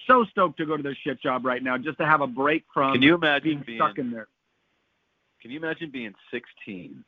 so 0.07 0.23
stoked 0.25 0.57
to 0.57 0.65
go 0.65 0.75
to 0.77 0.83
their 0.83 0.95
shit 0.95 1.21
job 1.21 1.45
right 1.45 1.61
now 1.61 1.77
just 1.77 1.97
to 1.99 2.05
have 2.05 2.21
a 2.21 2.27
break 2.27 2.63
from 2.73 2.93
Can 2.93 3.01
you 3.01 3.15
imagine 3.15 3.43
being 3.57 3.63
being 3.65 3.77
stuck 3.79 3.97
in 3.99 4.09
there. 4.11 4.27
Can 5.41 5.51
you 5.51 5.57
imagine 5.59 5.89
being 5.91 6.13
16? 6.31 7.03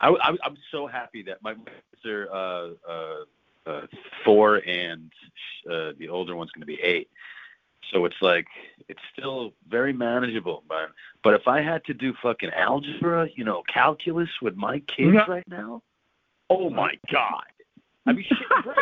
I, 0.00 0.08
I, 0.08 0.30
I'm 0.44 0.56
so 0.70 0.86
happy 0.86 1.22
that 1.22 1.42
my 1.42 1.54
kids 1.54 2.06
are 2.06 2.28
uh, 2.32 2.68
uh, 2.88 3.70
uh, 3.70 3.86
four 4.24 4.56
and 4.66 5.10
uh, 5.70 5.92
the 5.98 6.08
older 6.08 6.36
one's 6.36 6.50
going 6.52 6.60
to 6.62 6.66
be 6.66 6.80
eight. 6.82 7.08
So 7.92 8.04
it's 8.04 8.16
like 8.20 8.46
it's 8.88 9.00
still 9.16 9.52
very 9.68 9.92
manageable, 9.92 10.64
but 10.68 10.90
but 11.22 11.34
if 11.34 11.46
I 11.46 11.62
had 11.62 11.84
to 11.84 11.94
do 11.94 12.12
fucking 12.20 12.50
algebra, 12.50 13.28
you 13.36 13.44
know, 13.44 13.62
calculus 13.72 14.28
with 14.42 14.56
my 14.56 14.80
kids 14.80 15.14
Yeah. 15.14 15.24
right 15.28 15.46
now, 15.48 15.82
oh 16.50 16.68
my 16.68 16.94
god, 17.12 17.44
I 18.06 18.12
mean, 18.12 18.26
bricks. 18.64 18.80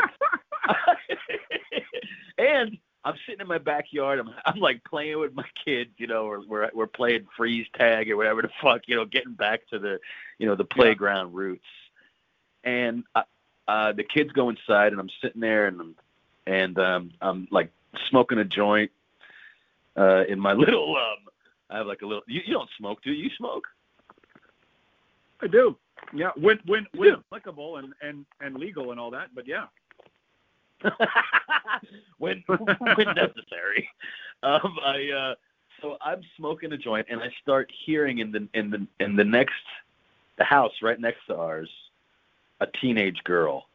and 2.39 2.79
I'm 3.05 3.17
sitting 3.27 3.41
in 3.41 3.47
my 3.47 3.59
backyard. 3.59 4.19
I'm 4.19 4.31
I'm 4.47 4.61
like 4.61 4.83
playing 4.85 5.19
with 5.19 5.35
my 5.35 5.47
kids, 5.65 5.91
you 5.99 6.07
know, 6.07 6.25
or 6.27 6.43
we're 6.47 6.71
we're 6.75 6.87
playing 6.87 7.27
freeze 7.37 7.67
tag 7.77 8.11
or 8.11 8.17
whatever 8.17 8.43
the 8.43 8.51
fuck, 8.63 8.83
you 8.87 8.97
know, 8.97 9.05
getting 9.05 9.35
back 9.35 9.67
to 9.69 9.79
the, 9.79 9.99
you 10.39 10.47
know, 10.47 10.55
the 10.55 10.65
playground 10.65 11.35
roots. 11.35 11.65
And 12.65 13.05
uh, 13.15 13.23
uh, 13.69 13.93
the 13.93 14.05
kids 14.05 14.33
go 14.33 14.49
inside, 14.49 14.93
and 14.93 15.01
I'm 15.01 15.11
sitting 15.23 15.41
there, 15.41 15.67
and 15.67 15.81
I'm 15.81 15.95
and 16.47 16.79
um, 16.79 17.11
I'm 17.21 17.49
like 17.51 17.71
smoking 18.09 18.39
a 18.39 18.45
joint 18.45 18.91
uh, 19.97 20.25
in 20.29 20.41
my 20.41 20.53
little. 20.55 20.97
Um, 20.97 21.29
I 21.71 21.79
have 21.79 21.87
like 21.87 22.03
a 22.03 22.07
little. 22.07 22.23
You, 22.27 22.41
you 22.47 22.55
don't 22.55 22.71
smoke, 22.79 23.03
do 23.03 23.11
you? 23.11 23.25
You 23.25 23.31
smoke? 23.37 23.65
I 25.43 25.47
do. 25.47 25.77
Yeah, 26.15 26.31
when 26.37 26.59
when 26.67 26.87
when 26.95 27.11
do? 27.11 27.17
applicable 27.27 27.79
and 27.79 27.93
and 28.03 28.25
and 28.41 28.57
legal 28.57 28.91
and 28.91 29.01
all 29.01 29.11
that, 29.11 29.29
but 29.35 29.47
yeah. 29.47 29.67
when 32.19 32.43
when 32.47 33.15
necessary. 33.15 33.89
Um, 34.43 34.77
I 34.85 35.11
uh, 35.11 35.35
so 35.81 35.97
I'm 36.01 36.23
smoking 36.37 36.73
a 36.73 36.77
joint, 36.79 37.07
and 37.11 37.21
I 37.21 37.29
start 37.43 37.71
hearing 37.85 38.19
in 38.19 38.33
the 38.33 38.49
in 38.55 38.71
the 38.71 38.87
in 39.01 39.17
the 39.17 39.25
next 39.25 39.55
the 40.39 40.45
house 40.45 40.73
right 40.83 41.01
next 41.01 41.27
to 41.29 41.37
ours 41.37 41.69
a 42.61 42.67
teenage 42.81 43.23
girl, 43.25 43.67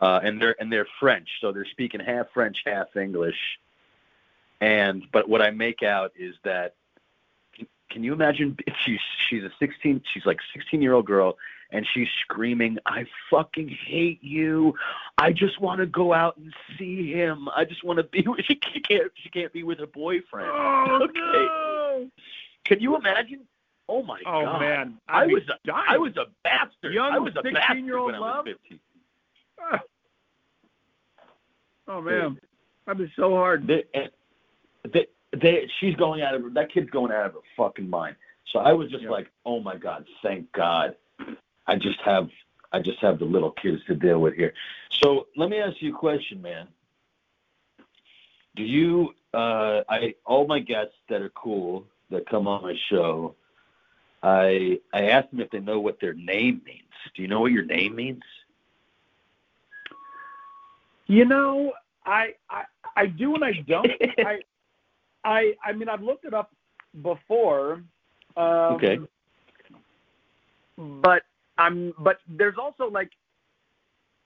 uh, 0.00 0.20
and 0.22 0.40
they're 0.40 0.56
and 0.60 0.72
they're 0.72 0.86
French, 1.00 1.28
so 1.40 1.52
they're 1.52 1.66
speaking 1.66 2.00
half 2.00 2.26
French, 2.32 2.58
half 2.64 2.96
English. 2.96 3.38
And 4.60 5.04
but 5.12 5.28
what 5.28 5.42
I 5.42 5.50
make 5.50 5.82
out 5.82 6.12
is 6.18 6.34
that 6.44 6.74
can, 7.92 8.02
you 8.04 8.12
imagine 8.12 8.56
she's 8.84 9.00
she's 9.28 9.42
a 9.42 9.50
16 9.58 10.02
she's 10.12 10.26
like 10.26 10.38
16 10.54 10.80
year 10.82 10.94
old 10.94 11.06
girl 11.06 11.36
and 11.70 11.86
she's 11.92 12.08
screaming 12.22 12.78
I 12.86 13.06
fucking 13.30 13.68
hate 13.86 14.22
you 14.22 14.74
I 15.18 15.32
just 15.32 15.60
want 15.60 15.80
to 15.80 15.86
go 15.86 16.12
out 16.12 16.36
and 16.36 16.52
see 16.78 17.12
him. 17.12 17.48
I 17.54 17.64
just 17.64 17.84
want 17.84 17.98
to 17.98 18.02
be 18.04 18.24
with 18.26 18.44
she 18.46 18.56
can't 18.56 19.12
she 19.22 19.30
can't 19.30 19.52
be 19.52 19.62
with 19.62 19.78
her 19.78 19.86
boyfriend. 19.86 20.50
Oh 20.52 20.98
Okay. 21.02 21.12
no! 21.14 22.10
Can 22.64 22.80
you 22.80 22.96
imagine? 22.96 23.40
Oh 23.88 24.02
my 24.02 24.20
Oh 24.26 24.42
god. 24.42 24.56
Oh 24.56 24.60
man, 24.60 24.98
I 25.08 25.22
I'd 25.22 25.28
be 25.28 25.34
was 25.34 25.42
a, 25.48 25.66
dying. 25.66 25.86
I 25.88 25.98
was 25.98 26.16
a 26.16 26.26
bastard. 26.44 26.94
Young 26.94 27.12
I 27.12 27.18
was 27.18 27.32
a 27.36 27.42
bastard 27.42 27.76
16-year-old 27.78 28.06
when 28.06 28.14
I 28.14 28.18
was 28.20 28.34
love? 28.36 28.44
15. 28.46 28.80
Oh 31.88 32.00
man, 32.00 32.38
that'd 32.86 32.98
be 32.98 33.12
so 33.16 33.30
hard. 33.30 33.66
They, 33.66 33.84
they, 34.92 35.06
they, 35.40 35.68
she's 35.80 35.94
going 35.96 36.22
out 36.22 36.34
of 36.34 36.42
her, 36.42 36.50
that 36.50 36.72
kid's 36.72 36.90
going 36.90 37.12
out 37.12 37.26
of 37.26 37.32
her 37.34 37.40
fucking 37.56 37.88
mind. 37.88 38.16
So 38.52 38.58
I 38.58 38.72
was 38.72 38.90
just 38.90 39.04
Yeah. 39.04 39.10
like, 39.10 39.30
oh 39.46 39.60
my 39.60 39.76
god, 39.76 40.06
thank 40.22 40.50
God, 40.52 40.96
I 41.66 41.76
just 41.76 42.00
have, 42.04 42.28
I 42.72 42.80
just 42.80 42.98
have 43.00 43.18
the 43.18 43.24
little 43.24 43.52
kids 43.52 43.82
to 43.86 43.94
deal 43.94 44.18
with 44.20 44.34
here. 44.34 44.52
So 44.90 45.28
let 45.36 45.48
me 45.48 45.58
ask 45.58 45.80
you 45.80 45.94
a 45.94 45.98
question, 45.98 46.42
man. 46.42 46.68
Do 48.56 48.62
you, 48.62 49.14
uh, 49.32 49.82
I, 49.88 50.14
all 50.26 50.46
my 50.46 50.58
guests 50.58 50.94
that 51.08 51.22
are 51.22 51.30
cool 51.30 51.86
that 52.10 52.28
come 52.28 52.46
on 52.46 52.62
my 52.62 52.74
show, 52.90 53.34
I, 54.22 54.80
I 54.92 55.08
ask 55.08 55.30
them 55.30 55.40
if 55.40 55.50
they 55.50 55.60
know 55.60 55.80
what 55.80 55.98
their 56.00 56.14
name 56.14 56.60
means. 56.64 56.82
Do 57.14 57.22
you 57.22 57.28
know 57.28 57.40
what 57.40 57.52
your 57.52 57.64
name 57.64 57.96
means? 57.96 58.22
You 61.06 61.24
know, 61.24 61.72
I 62.06 62.34
I 62.48 62.64
I 62.96 63.06
do 63.06 63.34
and 63.34 63.44
I 63.44 63.52
don't. 63.66 63.90
I 64.24 64.40
I 65.24 65.54
I 65.64 65.72
mean 65.72 65.88
I've 65.88 66.02
looked 66.02 66.24
it 66.24 66.34
up 66.34 66.50
before. 67.02 67.82
Um, 68.36 68.74
Okay. 68.74 68.98
But 70.76 71.22
I'm 71.58 71.92
but 71.98 72.18
there's 72.28 72.56
also 72.60 72.90
like 72.90 73.10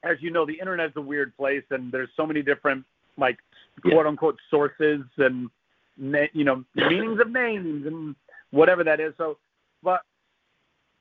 as 0.05 0.17
you 0.21 0.31
know, 0.31 0.47
the 0.47 0.59
internet's 0.59 0.97
a 0.97 1.01
weird 1.01 1.37
place 1.37 1.65
and 1.71 1.91
there's 1.91 2.09
so 2.17 2.27
many 2.27 2.43
different 2.43 2.85
like 3.19 3.39
quote 3.83 4.07
unquote 4.07 4.39
sources 4.51 5.03
and 5.19 5.51
you 5.99 6.45
know, 6.45 6.65
meanings 6.75 7.21
of 7.21 7.31
names 7.31 7.87
and 7.87 8.15
whatever 8.51 8.85
that 8.85 9.01
is. 9.01 9.13
So 9.19 9.39
but 9.83 10.03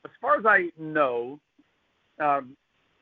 as 0.04 0.12
far 0.22 0.38
as 0.38 0.46
I 0.46 0.70
know, 0.78 1.40
um, 2.20 2.56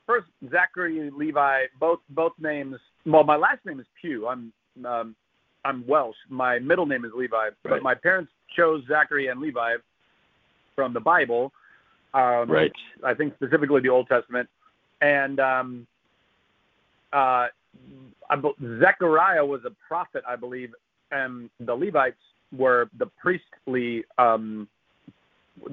first 0.06 0.28
Zachary 0.50 1.10
Levi, 1.16 1.66
both 1.80 2.00
both 2.10 2.34
names. 2.40 2.78
Well, 3.06 3.24
my 3.24 3.36
last 3.36 3.66
name 3.66 3.80
is 3.80 3.86
Pugh. 4.02 4.28
I'm 4.28 4.54
um, 4.86 5.16
I'm 5.66 5.86
Welsh. 5.88 6.16
My 6.30 6.60
middle 6.60 6.86
name 6.86 7.06
is 7.06 7.12
Levi, 7.16 7.50
but 7.64 7.82
my 7.82 7.96
parents 7.96 8.32
chose 8.56 8.84
Zachary 8.88 9.28
and 9.28 9.40
Levi 9.40 9.76
from 10.76 10.94
the 10.94 11.00
Bible. 11.00 11.52
Um, 12.14 12.50
Right. 12.50 12.72
I 13.04 13.14
think 13.14 13.34
specifically 13.36 13.82
the 13.82 13.90
Old 13.90 14.08
Testament, 14.08 14.48
and 15.02 15.40
um, 15.40 15.88
uh, 17.12 17.48
I, 18.30 18.36
be- 18.42 18.80
Zechariah 18.80 19.44
was 19.46 19.62
a 19.66 19.72
prophet, 19.88 20.24
I 20.28 20.36
believe, 20.36 20.74
and 21.12 21.50
the 21.60 21.74
Levites 21.74 22.18
were 22.56 22.90
the 23.00 23.08
priestly, 23.20 24.04
um, 24.20 24.68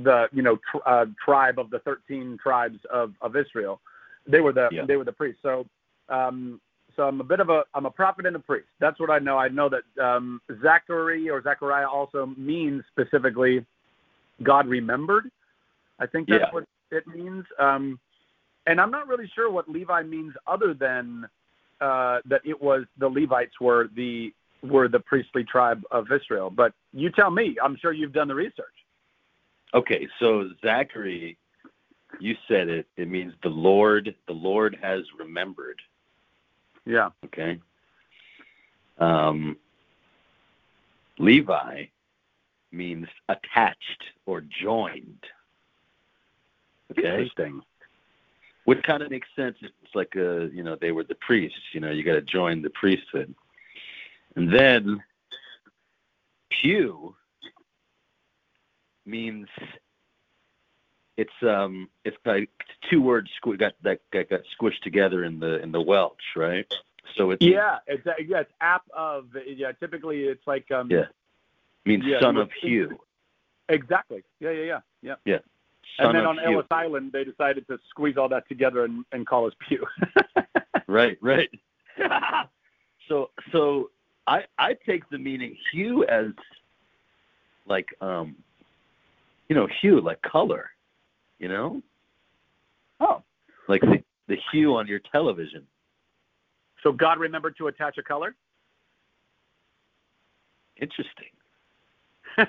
the 0.03 0.29
you 0.33 0.43
know 0.43 0.59
tr- 0.71 0.87
uh, 0.87 1.07
tribe 1.23 1.59
of 1.59 1.71
the 1.71 1.81
thirteen 1.81 2.39
tribes 2.43 2.79
of, 2.91 3.13
of 3.21 3.37
Israel. 3.37 3.81
They 4.27 4.41
were 4.41 4.53
the 4.53 4.69
Yeah. 4.73 4.87
they 4.87 4.97
were 4.97 5.05
the 5.05 5.13
priests. 5.13 5.41
So 5.43 5.67
um, 6.09 6.61
so 7.01 7.09
I'm 7.09 7.19
a 7.19 7.25
bit 7.25 7.41
of 7.41 7.49
a 7.49 7.63
I'm 7.73 7.87
a 7.87 7.91
prophet 7.91 8.27
and 8.27 8.37
a 8.37 8.39
priest. 8.39 8.69
That's 8.79 9.01
what 9.01 9.09
I 9.09 9.19
know. 9.19 9.39
I 9.39 9.49
know 9.49 9.71
that 9.71 10.05
um, 10.05 10.43
Zachary 10.63 11.31
or 11.31 11.43
Zechariah 11.43 11.89
also 11.89 12.27
means 12.37 12.83
specifically 12.91 13.65
God 14.43 14.69
remembered. 14.69 15.31
I 15.99 16.07
think 16.07 16.29
that's 16.29 16.43
Yeah. 16.43 16.51
what 16.51 16.65
it 16.91 17.07
means. 17.07 17.47
Um, 17.59 17.99
and 18.67 18.79
I'm 18.79 18.91
not 18.91 19.09
really 19.09 19.31
sure 19.35 19.51
what 19.51 19.67
Levi 19.67 20.03
means 20.03 20.35
other 20.47 20.75
than 20.75 21.27
uh, 21.81 22.21
that 22.27 22.43
it 22.45 22.61
was 22.61 22.85
the 22.99 23.09
Levites 23.09 23.59
were 23.63 23.89
the 23.97 24.35
were 24.63 24.89
the 24.89 25.01
priestly 25.01 25.43
tribe 25.43 25.83
of 25.91 26.13
Israel. 26.13 26.51
But 26.51 26.75
you 26.93 27.09
tell 27.11 27.31
me. 27.31 27.57
I'm 27.65 27.79
sure 27.81 27.95
you've 27.95 28.13
done 28.13 28.29
the 28.29 28.35
research. 28.35 28.77
Okay, 29.73 30.07
so 30.19 30.51
Zachary, 30.63 31.39
you 32.19 32.35
said 32.47 32.69
it. 32.69 32.87
It 32.99 33.09
means 33.09 33.33
the 33.43 33.49
Lord. 33.49 34.15
The 34.27 34.35
Lord 34.35 34.77
has 34.83 35.01
remembered. 35.19 35.81
Yeah. 36.91 37.11
Okay. 37.25 37.61
Um, 38.99 39.57
Levi 41.19 41.85
means 42.73 43.07
attached 43.29 44.05
or 44.27 44.41
joined. 44.41 45.23
Okay. 46.91 47.07
Interesting. 47.07 47.63
Which 48.65 48.83
kind 48.83 49.05
of 49.05 49.11
makes 49.11 49.29
sense. 49.37 49.57
It's 49.63 49.95
like 49.95 50.17
a, 50.17 50.51
you 50.53 50.65
know, 50.65 50.77
they 50.81 50.91
were 50.91 51.05
the 51.05 51.15
priests. 51.15 51.61
You 51.73 51.81
know, 51.81 51.93
you 51.93 52.03
got 52.03 52.15
to 52.15 52.23
join 52.23 52.61
the 52.61 52.71
priesthood. 52.71 53.33
And 54.35 54.53
then 54.53 55.01
Pugh 56.51 57.15
means 59.07 59.47
it's 61.21 61.43
um 61.43 61.91
it's 62.07 62.17
like 62.25 62.49
two 62.91 63.03
words 63.03 63.29
squ- 63.39 63.59
got 63.59 63.75
that 63.83 64.01
got, 64.11 64.31
got 64.31 64.41
squished 64.59 64.81
together 64.83 65.25
in 65.25 65.39
the 65.39 65.61
in 65.63 65.71
the 65.71 65.81
Welsh, 65.81 66.15
right? 66.35 66.73
So 67.17 67.31
it 67.31 67.43
Yeah. 67.43 67.79
It's 67.87 68.07
uh, 68.07 68.13
yeah. 68.27 68.41
It's 68.41 68.53
app 68.63 68.85
of 68.97 69.27
yeah. 69.47 69.73
Typically, 69.73 70.25
it's 70.25 70.47
like 70.47 70.71
um. 70.71 70.91
Yeah. 70.91 71.07
means 71.85 72.05
Yeah, 72.07 72.21
son 72.21 72.39
of 72.39 72.51
Hugh. 72.63 72.99
Exactly. 73.69 74.25
Yeah. 74.41 74.51
Yeah. 74.51 74.81
Yeah. 75.03 75.15
Yeah. 75.27 75.39
Son 75.99 76.07
and 76.07 76.15
then 76.17 76.27
on 76.27 76.39
Hugh. 76.39 76.55
Ellis 76.55 76.67
Island, 76.71 77.13
they 77.13 77.25
decided 77.25 77.67
to 77.69 77.79
squeeze 77.91 78.17
all 78.17 78.29
that 78.31 78.49
together 78.49 78.85
and, 78.85 79.05
and 79.13 79.27
call 79.27 79.47
us 79.47 79.53
Pugh. 79.69 79.85
right, 80.87 81.19
right. 81.21 81.51
so 83.09 83.31
so 83.53 83.91
I 84.27 84.45
I 84.59 84.75
take 84.87 85.09
the 85.11 85.19
meaning 85.19 85.55
hue 85.71 86.05
as 86.05 86.33
like 87.67 87.89
um 88.01 88.37
you 89.49 89.57
know 89.57 89.69
hue 89.83 90.01
like 90.01 90.23
color, 90.23 90.71
you 91.41 91.49
know 91.49 91.83
Oh, 93.01 93.23
like 93.67 93.81
the 93.81 94.03
the 94.29 94.37
hue 94.53 94.77
on 94.77 94.87
your 94.87 95.01
television. 95.11 95.67
so 96.85 96.93
God 96.93 97.19
remembered 97.19 97.57
to 97.59 97.67
attach 97.69 97.99
a 97.99 98.03
color. 98.03 98.35
Interesting. 100.81 101.27
God 102.37 102.49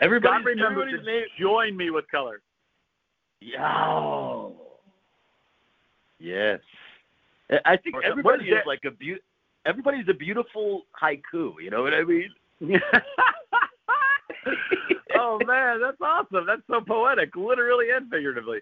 Everybody 0.00 0.44
remembered 0.44 0.88
everybody's 0.88 1.00
to 1.00 1.06
name. 1.06 1.24
join 1.38 1.76
me 1.76 1.90
with 1.90 2.08
color. 2.10 2.40
Yeah. 3.40 4.48
Yes. 6.20 6.60
I- 7.50 7.60
I 7.72 7.76
think 7.76 7.96
Or- 7.96 8.02
everybody 8.04 8.48
is 8.48 8.58
is 8.58 8.66
like 8.66 8.84
a 8.84 8.90
beau- 8.92 9.18
everybody's 9.66 10.08
a 10.08 10.14
beautiful 10.14 10.86
haiku. 11.00 11.54
You 11.62 11.70
know 11.70 11.82
what 11.82 11.94
I 11.94 12.02
mean? 12.04 12.30
oh 15.20 15.38
man, 15.46 15.80
that's 15.80 16.00
awesome. 16.00 16.46
That's 16.46 16.62
so 16.68 16.80
poetic, 16.80 17.36
literally 17.36 17.90
and 17.90 18.10
figuratively. 18.10 18.58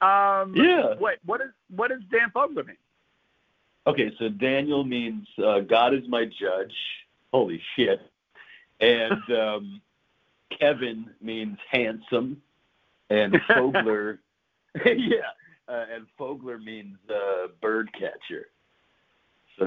Um, 0.00 0.54
Yeah. 0.54 0.94
Wait, 1.00 1.18
what 1.24 1.40
is 1.40 1.50
what 1.74 1.88
does 1.88 2.00
Dan 2.10 2.30
Fogler 2.34 2.66
mean? 2.66 2.76
Okay, 3.86 4.12
so 4.18 4.28
Daniel 4.28 4.84
means 4.84 5.26
uh, 5.44 5.60
God 5.60 5.94
is 5.94 6.02
my 6.08 6.24
judge. 6.24 6.74
Holy 7.32 7.60
shit. 7.76 8.00
And 8.80 9.22
um, 9.38 9.80
Kevin 10.58 11.10
means 11.20 11.56
handsome. 11.70 12.42
And 13.08 13.34
Fogler, 13.50 14.18
yeah, 14.84 15.30
uh, 15.68 15.84
and 15.94 16.06
Fogler 16.18 16.62
means 16.62 16.96
uh, 17.08 17.48
bird 17.62 17.88
catcher. 17.92 18.48
So 19.58 19.66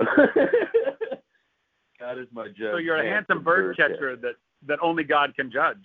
God 2.00 2.20
is 2.20 2.28
my 2.34 2.48
judge. 2.48 2.74
So 2.74 2.78
you're 2.78 2.98
a 2.98 3.10
handsome 3.10 3.44
bird 3.44 3.78
catcher 3.78 4.18
that 4.18 4.36
that 4.68 4.80
only 4.82 5.04
God 5.04 5.36
can 5.36 5.50
judge. 5.50 5.78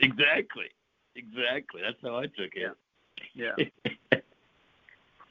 Exactly. 0.00 0.66
Exactly. 1.14 1.80
That's 1.82 1.96
how 2.02 2.18
I 2.18 2.26
took 2.26 2.54
it. 2.54 2.72
Yeah, 3.34 3.52
yeah. 3.54 3.54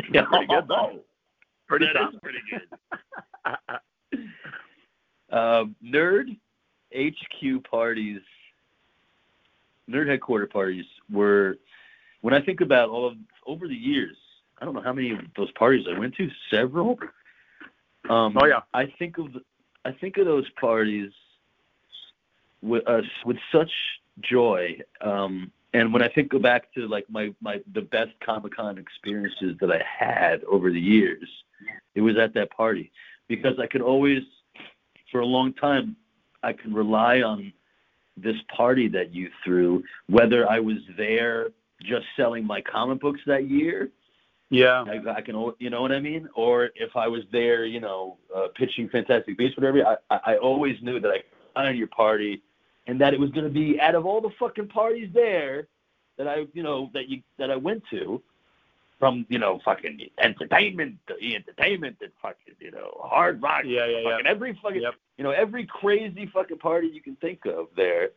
Pretty 0.10 0.48
good, 0.48 0.68
though. 0.68 1.00
pretty 1.68 1.88
That 1.94 2.14
is 2.14 2.20
pretty 2.22 2.40
good. 2.50 4.20
Um, 5.32 5.76
nerd 5.86 6.38
HQ 6.96 7.64
parties, 7.70 8.22
nerd 9.90 10.08
headquarter 10.08 10.48
parties 10.48 10.86
were, 11.12 11.58
when 12.22 12.34
I 12.34 12.42
think 12.42 12.62
about 12.62 12.90
all 12.90 13.08
of 13.08 13.16
over 13.46 13.68
the 13.68 13.76
years, 13.76 14.16
I 14.60 14.66
don't 14.66 14.74
know 14.74 14.82
how 14.82 14.94
many 14.94 15.12
of 15.12 15.20
those 15.36 15.52
parties 15.52 15.86
I 15.94 15.98
went 15.98 16.16
to, 16.16 16.30
several. 16.50 16.98
Um, 18.10 18.38
Oh, 18.40 18.46
yeah. 18.46 18.62
I 18.74 18.86
think 18.98 19.18
of 19.18 19.28
I 19.84 19.92
think 19.92 20.18
of 20.18 20.26
those 20.26 20.50
parties 20.60 21.12
with 22.62 22.88
us 22.88 23.06
with 23.26 23.38
such 23.52 23.70
joy. 24.22 24.78
Um, 25.02 25.52
and 25.74 25.92
when 25.92 26.02
I 26.02 26.08
think 26.08 26.30
go 26.30 26.40
back 26.40 26.74
to 26.74 26.88
like 26.88 27.06
my 27.10 27.34
my 27.42 27.62
the 27.74 27.82
best 27.82 28.12
Comic 28.26 28.56
Con 28.56 28.78
experiences 28.78 29.58
that 29.60 29.72
I 29.72 29.84
had 29.84 30.44
over 30.46 30.72
the 30.72 30.80
years, 30.80 31.28
it 31.96 32.02
was 32.02 32.18
at 32.18 32.34
that 32.34 32.52
party 32.52 32.92
because 33.28 33.60
I 33.60 33.68
could 33.68 33.82
always, 33.82 34.24
for 35.12 35.20
a 35.20 35.26
long 35.26 35.54
time, 35.54 35.96
I 36.44 36.54
could 36.54 36.74
rely 36.74 37.22
on 37.22 37.52
this 38.16 38.38
party 38.56 38.88
that 38.90 39.14
you 39.14 39.30
threw, 39.44 39.84
whether 40.08 40.50
I 40.50 40.60
was 40.60 40.78
there 40.98 41.50
just 41.82 42.06
selling 42.16 42.46
my 42.46 42.62
comic 42.62 43.02
books 43.02 43.20
that 43.28 43.50
year, 43.50 43.92
yeah, 44.50 44.84
I, 44.84 45.18
I 45.18 45.22
can, 45.22 45.52
you 45.60 45.70
know 45.70 45.82
what 45.82 45.92
I 45.92 46.00
mean, 46.00 46.30
or 46.36 46.70
if 46.76 46.96
I 46.96 47.08
was 47.08 47.24
there, 47.32 47.66
you 47.66 47.80
know, 47.80 48.18
uh, 48.34 48.48
pitching 48.56 48.88
Fantastic 48.90 49.38
Beasts, 49.38 49.58
whatever. 49.58 49.98
I, 50.10 50.20
I 50.26 50.38
always 50.38 50.78
knew 50.82 51.00
that 51.00 51.10
I 51.10 51.24
on 51.68 51.76
your 51.76 51.88
party, 51.88 52.42
and 52.88 53.00
that 53.02 53.14
it 53.14 53.20
was 53.20 53.32
going 53.32 53.46
to 53.46 53.52
be 53.52 53.80
out 53.80 53.96
of 53.96 54.06
all 54.06 54.22
the 54.22 54.30
fucking 54.40 54.68
parties 54.68 55.10
there 55.14 55.68
that 56.18 56.28
I, 56.28 56.46
you 56.54 56.64
know, 56.64 56.90
that 56.94 57.10
you 57.10 57.22
that 57.38 57.52
I 57.52 57.56
went 57.56 57.84
to, 57.92 58.22
from 59.00 59.26
you 59.30 59.40
know 59.40 59.60
fucking 59.66 60.00
entertainment, 60.20 60.98
to 61.08 61.36
entertainment, 61.36 61.98
and 62.02 62.12
fucking 62.22 62.56
you 62.60 62.72
know 62.72 63.00
hard 63.04 63.42
rock, 63.42 63.64
yeah, 63.66 63.86
yeah, 63.86 64.00
yeah. 64.00 64.12
fucking 64.12 64.28
every 64.28 64.60
fucking 64.62 64.82
Yep. 64.82 64.94
you 65.18 65.24
know 65.24 65.32
every 65.32 65.66
crazy 65.66 66.30
fucking 66.34 66.58
party 66.60 66.88
you 66.88 67.02
can 67.02 67.16
think 67.18 67.46
of 67.46 67.68
there. 67.76 68.10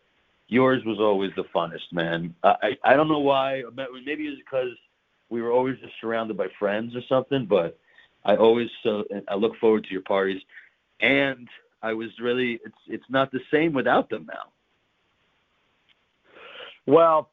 Yours 0.51 0.83
was 0.87 0.99
always 0.99 1.31
the 1.37 1.45
funnest, 1.55 1.93
man. 1.93 2.35
I 2.43 2.55
I, 2.63 2.93
I 2.93 2.97
don't 2.97 3.09
know 3.09 3.19
why. 3.19 3.63
Maybe 3.75 4.29
it's 4.29 4.39
because 4.39 4.71
we 5.29 5.43
were 5.43 5.53
always 5.53 5.79
just 5.81 5.93
surrounded 6.01 6.37
by 6.37 6.47
friends 6.59 6.95
or 6.97 7.03
something. 7.09 7.47
But 7.47 7.79
I 8.25 8.37
always 8.37 8.69
so 8.83 9.05
I 9.29 9.35
look 9.35 9.57
forward 9.57 9.85
to 9.85 9.91
your 9.91 10.03
parties, 10.03 10.41
and 11.01 11.49
I 11.83 11.93
was 11.93 12.09
really 12.21 12.61
it's 12.65 12.79
it's 12.87 13.11
not 13.11 13.33
the 13.33 13.41
same 13.51 13.73
without 13.73 14.09
them 14.11 14.27
now. 14.27 14.53
Well, 16.89 17.29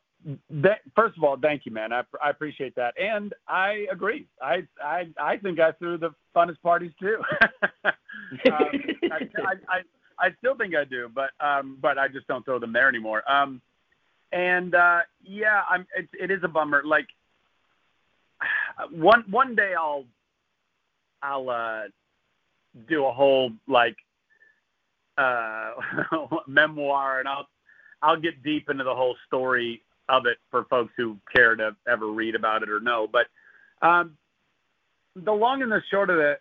that, 0.49 0.79
first 0.97 1.15
of 1.17 1.23
all, 1.23 1.37
thank 1.41 1.65
you, 1.65 1.71
man. 1.71 1.93
I, 1.93 2.01
I 2.21 2.29
appreciate 2.29 2.75
that, 2.75 2.93
and 2.99 3.33
I 3.47 3.87
agree. 3.89 4.27
I 4.41 4.63
I 4.83 5.07
I 5.17 5.37
think 5.37 5.61
I 5.61 5.71
threw 5.71 5.97
the 5.97 6.09
funnest 6.35 6.61
parties 6.61 6.91
too. 6.99 7.19
um, 7.85 7.93
I, 8.45 9.29
I, 9.37 9.53
I 9.69 9.81
I 10.19 10.29
still 10.39 10.57
think 10.57 10.75
I 10.75 10.83
do, 10.83 11.09
but 11.13 11.29
um, 11.39 11.77
but 11.81 11.97
I 11.97 12.09
just 12.09 12.27
don't 12.27 12.43
throw 12.43 12.59
them 12.59 12.73
there 12.73 12.89
anymore. 12.89 13.23
Um, 13.31 13.61
and 14.33 14.75
uh, 14.75 14.99
yeah, 15.23 15.61
I'm. 15.69 15.87
It, 15.95 16.09
it 16.19 16.31
is 16.31 16.41
a 16.43 16.49
bummer. 16.49 16.83
Like 16.83 17.07
one 18.91 19.23
one 19.29 19.55
day 19.55 19.73
I'll 19.79 20.03
I'll 21.23 21.49
uh, 21.49 21.83
do 22.89 23.05
a 23.05 23.13
whole 23.13 23.51
like 23.69 23.95
uh, 25.17 25.71
memoir, 26.47 27.19
and 27.19 27.29
I'll 27.29 27.47
I'll 28.05 28.19
get 28.19 28.43
deep 28.43 28.69
into 28.69 28.83
the 28.83 28.93
whole 28.93 29.15
story 29.25 29.81
of 30.07 30.27
it 30.27 30.37
for 30.51 30.65
folks 30.65 30.93
who 30.95 31.17
care 31.35 31.55
to 31.55 31.75
ever 31.87 32.05
read 32.05 32.35
about 32.35 32.61
it 32.61 32.69
or 32.69 32.79
know. 32.79 33.09
But 33.11 33.25
um, 33.85 34.15
the 35.15 35.31
long 35.31 35.63
and 35.63 35.71
the 35.71 35.81
short 35.89 36.11
of 36.11 36.19
it, 36.19 36.39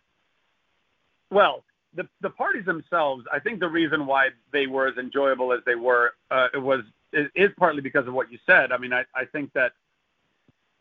well, 1.30 1.64
the 1.96 2.06
the 2.20 2.28
parties 2.28 2.66
themselves, 2.66 3.24
I 3.32 3.38
think 3.38 3.60
the 3.60 3.68
reason 3.68 4.04
why 4.06 4.28
they 4.52 4.66
were 4.66 4.88
as 4.88 4.98
enjoyable 4.98 5.54
as 5.54 5.60
they 5.64 5.74
were, 5.74 6.12
uh, 6.30 6.48
it 6.52 6.58
was 6.58 6.80
is, 7.14 7.28
is 7.34 7.50
partly 7.58 7.80
because 7.80 8.06
of 8.06 8.12
what 8.12 8.30
you 8.30 8.38
said. 8.44 8.70
I 8.70 8.76
mean, 8.76 8.92
I, 8.92 9.04
I 9.14 9.24
think 9.24 9.52
that 9.54 9.72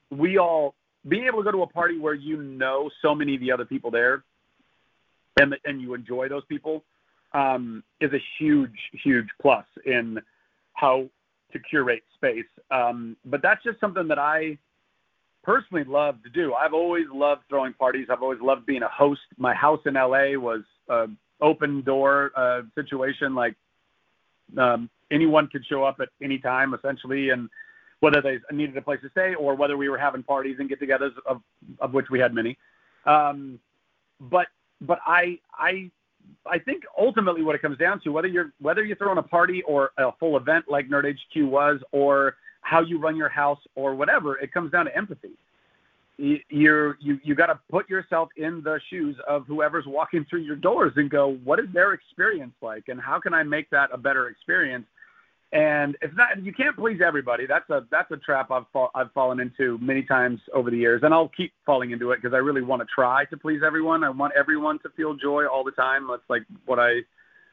we 0.10 0.38
all 0.38 0.76
being 1.08 1.28
able 1.28 1.40
to 1.40 1.44
go 1.46 1.52
to 1.52 1.62
a 1.62 1.68
party 1.68 1.98
where 1.98 2.14
you 2.14 2.44
know 2.44 2.90
so 3.02 3.16
many 3.16 3.36
of 3.36 3.42
the 3.42 3.54
other 3.54 3.66
people 3.66 3.90
there, 3.90 4.24
and 5.40 5.56
and 5.64 5.82
you 5.82 5.94
enjoy 5.94 6.28
those 6.28 6.44
people, 6.50 6.84
um, 7.32 7.84
is 8.02 8.12
a 8.12 8.22
huge 8.38 8.78
huge 8.92 9.30
plus 9.42 9.66
in 9.86 10.20
how 10.84 11.10
to 11.54 11.60
curate 11.60 12.04
space. 12.16 12.52
Um, 12.70 13.16
but 13.26 13.42
that's 13.42 13.64
just 13.64 13.80
something 13.80 14.08
that 14.10 14.20
I 14.20 14.58
personally 15.44 15.86
love 15.86 16.22
to 16.24 16.30
do. 16.30 16.54
I've 16.54 16.74
always 16.74 17.06
loved 17.14 17.44
throwing 17.48 17.74
parties. 17.74 18.08
I've 18.12 18.22
always 18.22 18.42
loved 18.42 18.66
being 18.66 18.84
a 18.84 18.90
host. 18.90 19.22
My 19.38 19.54
house 19.54 19.80
in 19.86 19.94
LA 19.94 20.38
was 20.50 20.62
an 20.90 21.18
open 21.42 21.82
door 21.84 22.32
uh, 22.36 22.62
situation. 22.76 23.34
Like 23.34 23.56
um, 24.58 24.90
anyone 25.10 25.48
could 25.48 25.66
show 25.66 25.84
up 25.84 25.98
at 26.02 26.10
any 26.22 26.38
time, 26.38 26.74
essentially, 26.74 27.30
and 27.30 27.50
whether 28.02 28.22
they 28.22 28.40
needed 28.52 28.76
a 28.76 28.82
place 28.82 29.00
to 29.04 29.10
stay 29.12 29.36
or 29.36 29.56
whether 29.56 29.78
we 29.78 29.88
were 29.88 29.98
having 29.98 30.24
parties 30.24 30.58
and 30.60 30.68
get-togethers, 30.68 31.14
of, 31.26 31.42
of 31.80 31.94
which 31.94 32.08
we 32.12 32.20
had 32.20 32.34
many. 32.34 32.58
Um, 33.06 33.60
but 34.20 34.48
but 34.82 35.00
I 35.06 35.40
I 35.54 35.92
I 36.46 36.60
think 36.60 36.84
ultimately 36.98 37.42
what 37.42 37.56
it 37.56 37.62
comes 37.62 37.78
down 37.78 38.02
to, 38.02 38.10
whether 38.12 38.28
you're 38.28 38.52
whether 38.60 38.84
you're 38.84 38.98
throwing 38.98 39.18
a 39.18 39.24
party 39.24 39.62
or 39.64 39.92
a 39.98 40.12
full 40.20 40.38
event 40.38 40.66
like 40.70 40.90
Nerd 40.90 41.12
HQ 41.12 41.50
was, 41.50 41.80
or 41.92 42.36
how 42.62 42.82
you 42.82 43.00
run 43.00 43.16
your 43.16 43.30
house 43.30 43.60
or 43.76 43.96
whatever, 43.96 44.38
it 44.38 44.54
comes 44.54 44.72
down 44.72 44.86
to 44.86 44.96
empathy. 44.96 45.32
You 46.18 46.94
you 47.00 47.20
you 47.24 47.36
got 47.36 47.48
to 47.48 47.60
put 47.70 47.90
yourself 47.90 48.30
in 48.38 48.62
the 48.64 48.80
shoes 48.90 49.16
of 49.28 49.46
whoever's 49.48 49.86
walking 49.88 50.26
through 50.30 50.42
your 50.42 50.56
doors 50.56 50.94
and 50.96 51.10
go, 51.10 51.38
what 51.44 51.60
is 51.60 51.66
their 51.74 51.94
experience 51.94 52.54
like, 52.62 52.84
and 52.88 53.00
how 53.00 53.20
can 53.20 53.34
I 53.34 53.44
make 53.44 53.70
that 53.72 53.90
a 53.92 53.98
better 53.98 54.28
experience? 54.28 54.86
And 55.54 55.96
it's 56.02 56.16
not 56.18 56.44
you 56.44 56.52
can't 56.52 56.76
please 56.76 57.00
everybody. 57.06 57.46
That's 57.46 57.70
a 57.70 57.86
that's 57.92 58.10
a 58.10 58.18
trap 58.18 58.50
I've 58.50 58.64
fall, 58.74 58.90
I've 58.96 59.12
fallen 59.12 59.40
into 59.40 59.78
many 59.78 60.02
times 60.02 60.40
over 60.52 60.72
the 60.72 60.78
years, 60.78 61.02
and 61.04 61.14
I'll 61.14 61.30
keep 61.30 61.54
falling 61.64 61.92
into 61.92 62.10
it 62.12 62.20
because 62.20 62.34
I 62.34 62.40
really 62.40 62.64
want 62.64 62.82
to 62.82 62.88
try 62.94 63.26
to 63.26 63.38
please 63.38 63.62
everyone. 63.64 64.04
I 64.04 64.10
want 64.10 64.34
everyone 64.36 64.80
to 64.80 64.90
feel 64.98 65.14
joy 65.14 65.46
all 65.46 65.64
the 65.64 65.72
time. 65.72 66.08
That's 66.10 66.28
like 66.28 66.42
what 66.66 66.80
I 66.80 67.02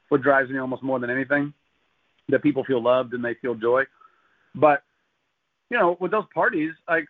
what 0.08 0.22
drives 0.22 0.50
me 0.50 0.58
almost 0.58 0.82
more 0.82 0.98
than 0.98 1.10
anything. 1.10 1.52
That 2.30 2.42
people 2.42 2.64
feel 2.64 2.82
loved 2.82 3.12
and 3.12 3.22
they 3.22 3.34
feel 3.34 3.54
joy. 3.54 3.82
But 4.54 4.82
you 5.68 5.76
know, 5.76 5.98
with 6.00 6.10
those 6.10 6.24
parties, 6.32 6.72
like 6.88 7.04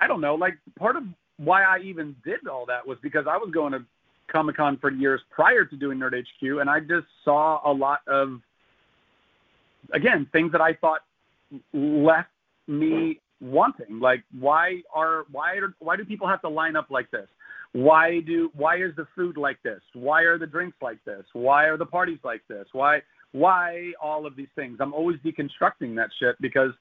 I 0.00 0.06
don't 0.06 0.20
know, 0.20 0.36
like 0.36 0.54
part 0.78 0.94
of 0.94 1.02
why 1.38 1.64
I 1.64 1.80
even 1.80 2.14
did 2.24 2.46
all 2.46 2.64
that 2.66 2.86
was 2.86 2.96
because 3.02 3.26
I 3.28 3.36
was 3.38 3.50
going 3.52 3.72
to 3.72 3.84
Comic 4.30 4.56
Con 4.56 4.78
for 4.80 4.92
years 4.92 5.20
prior 5.30 5.64
to 5.64 5.76
doing 5.76 5.98
Nerd 5.98 6.12
HQ, 6.14 6.60
and 6.60 6.70
I 6.70 6.78
just 6.78 7.08
saw 7.24 7.60
a 7.68 7.72
lot 7.72 8.00
of 8.06 8.40
again 9.92 10.28
things 10.32 10.52
that 10.52 10.60
I 10.60 10.74
thought 10.74 11.00
left 11.72 12.30
me 12.66 13.20
wanting. 13.40 14.00
Like 14.00 14.22
why 14.38 14.82
are 14.94 15.24
why 15.30 15.56
are, 15.56 15.74
why 15.78 15.96
do 15.96 16.04
people 16.04 16.28
have 16.28 16.40
to 16.42 16.48
line 16.48 16.76
up 16.76 16.90
like 16.90 17.10
this? 17.10 17.28
why 17.76 18.20
do 18.20 18.50
why 18.54 18.76
is 18.76 18.94
the 18.96 19.06
food 19.14 19.36
like 19.36 19.62
this? 19.62 19.82
Why 19.92 20.22
are 20.22 20.38
the 20.38 20.46
drinks 20.46 20.78
like 20.80 21.04
this? 21.04 21.24
Why 21.34 21.64
are 21.64 21.76
the 21.76 21.84
parties 21.84 22.18
like 22.24 22.40
this? 22.48 22.66
Why 22.72 23.02
why 23.32 23.92
all 24.00 24.24
of 24.24 24.34
these 24.34 24.48
things? 24.54 24.78
I'm 24.80 24.94
always 24.94 25.18
deconstructing 25.18 25.94
that 25.96 26.08
shit 26.18 26.40
because 26.40 26.72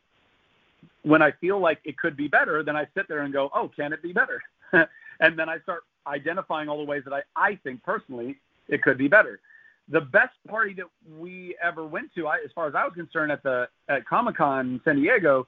when 1.03 1.21
I 1.21 1.31
feel 1.41 1.59
like 1.59 1.79
it 1.83 1.97
could 1.97 2.15
be 2.15 2.29
better, 2.29 2.63
then 2.63 2.77
I 2.77 2.87
sit 2.95 3.09
there 3.09 3.21
and 3.21 3.33
go, 3.33 3.49
oh, 3.53 3.69
can 3.75 3.91
it 3.91 4.01
be 4.01 4.13
better? 4.13 4.41
and 5.19 5.37
then 5.37 5.49
I 5.49 5.59
start 5.59 5.81
identifying 6.07 6.69
all 6.69 6.77
the 6.77 6.85
ways 6.85 7.03
that 7.05 7.13
I, 7.13 7.23
I 7.35 7.59
think 7.63 7.83
personally 7.83 8.37
it 8.69 8.81
could 8.81 8.97
be 8.97 9.09
better. 9.09 9.41
The 9.89 10.01
best 10.01 10.33
party 10.47 10.73
that 10.75 10.85
we 11.17 11.55
ever 11.63 11.85
went 11.85 12.13
to, 12.15 12.27
I, 12.27 12.37
as 12.43 12.51
far 12.55 12.67
as 12.67 12.73
I 12.75 12.83
was 12.83 12.93
concerned, 12.95 13.31
at 13.31 13.43
the 13.43 13.67
at 13.87 14.05
Comic 14.05 14.37
Con 14.37 14.81
San 14.83 14.95
Diego, 14.95 15.47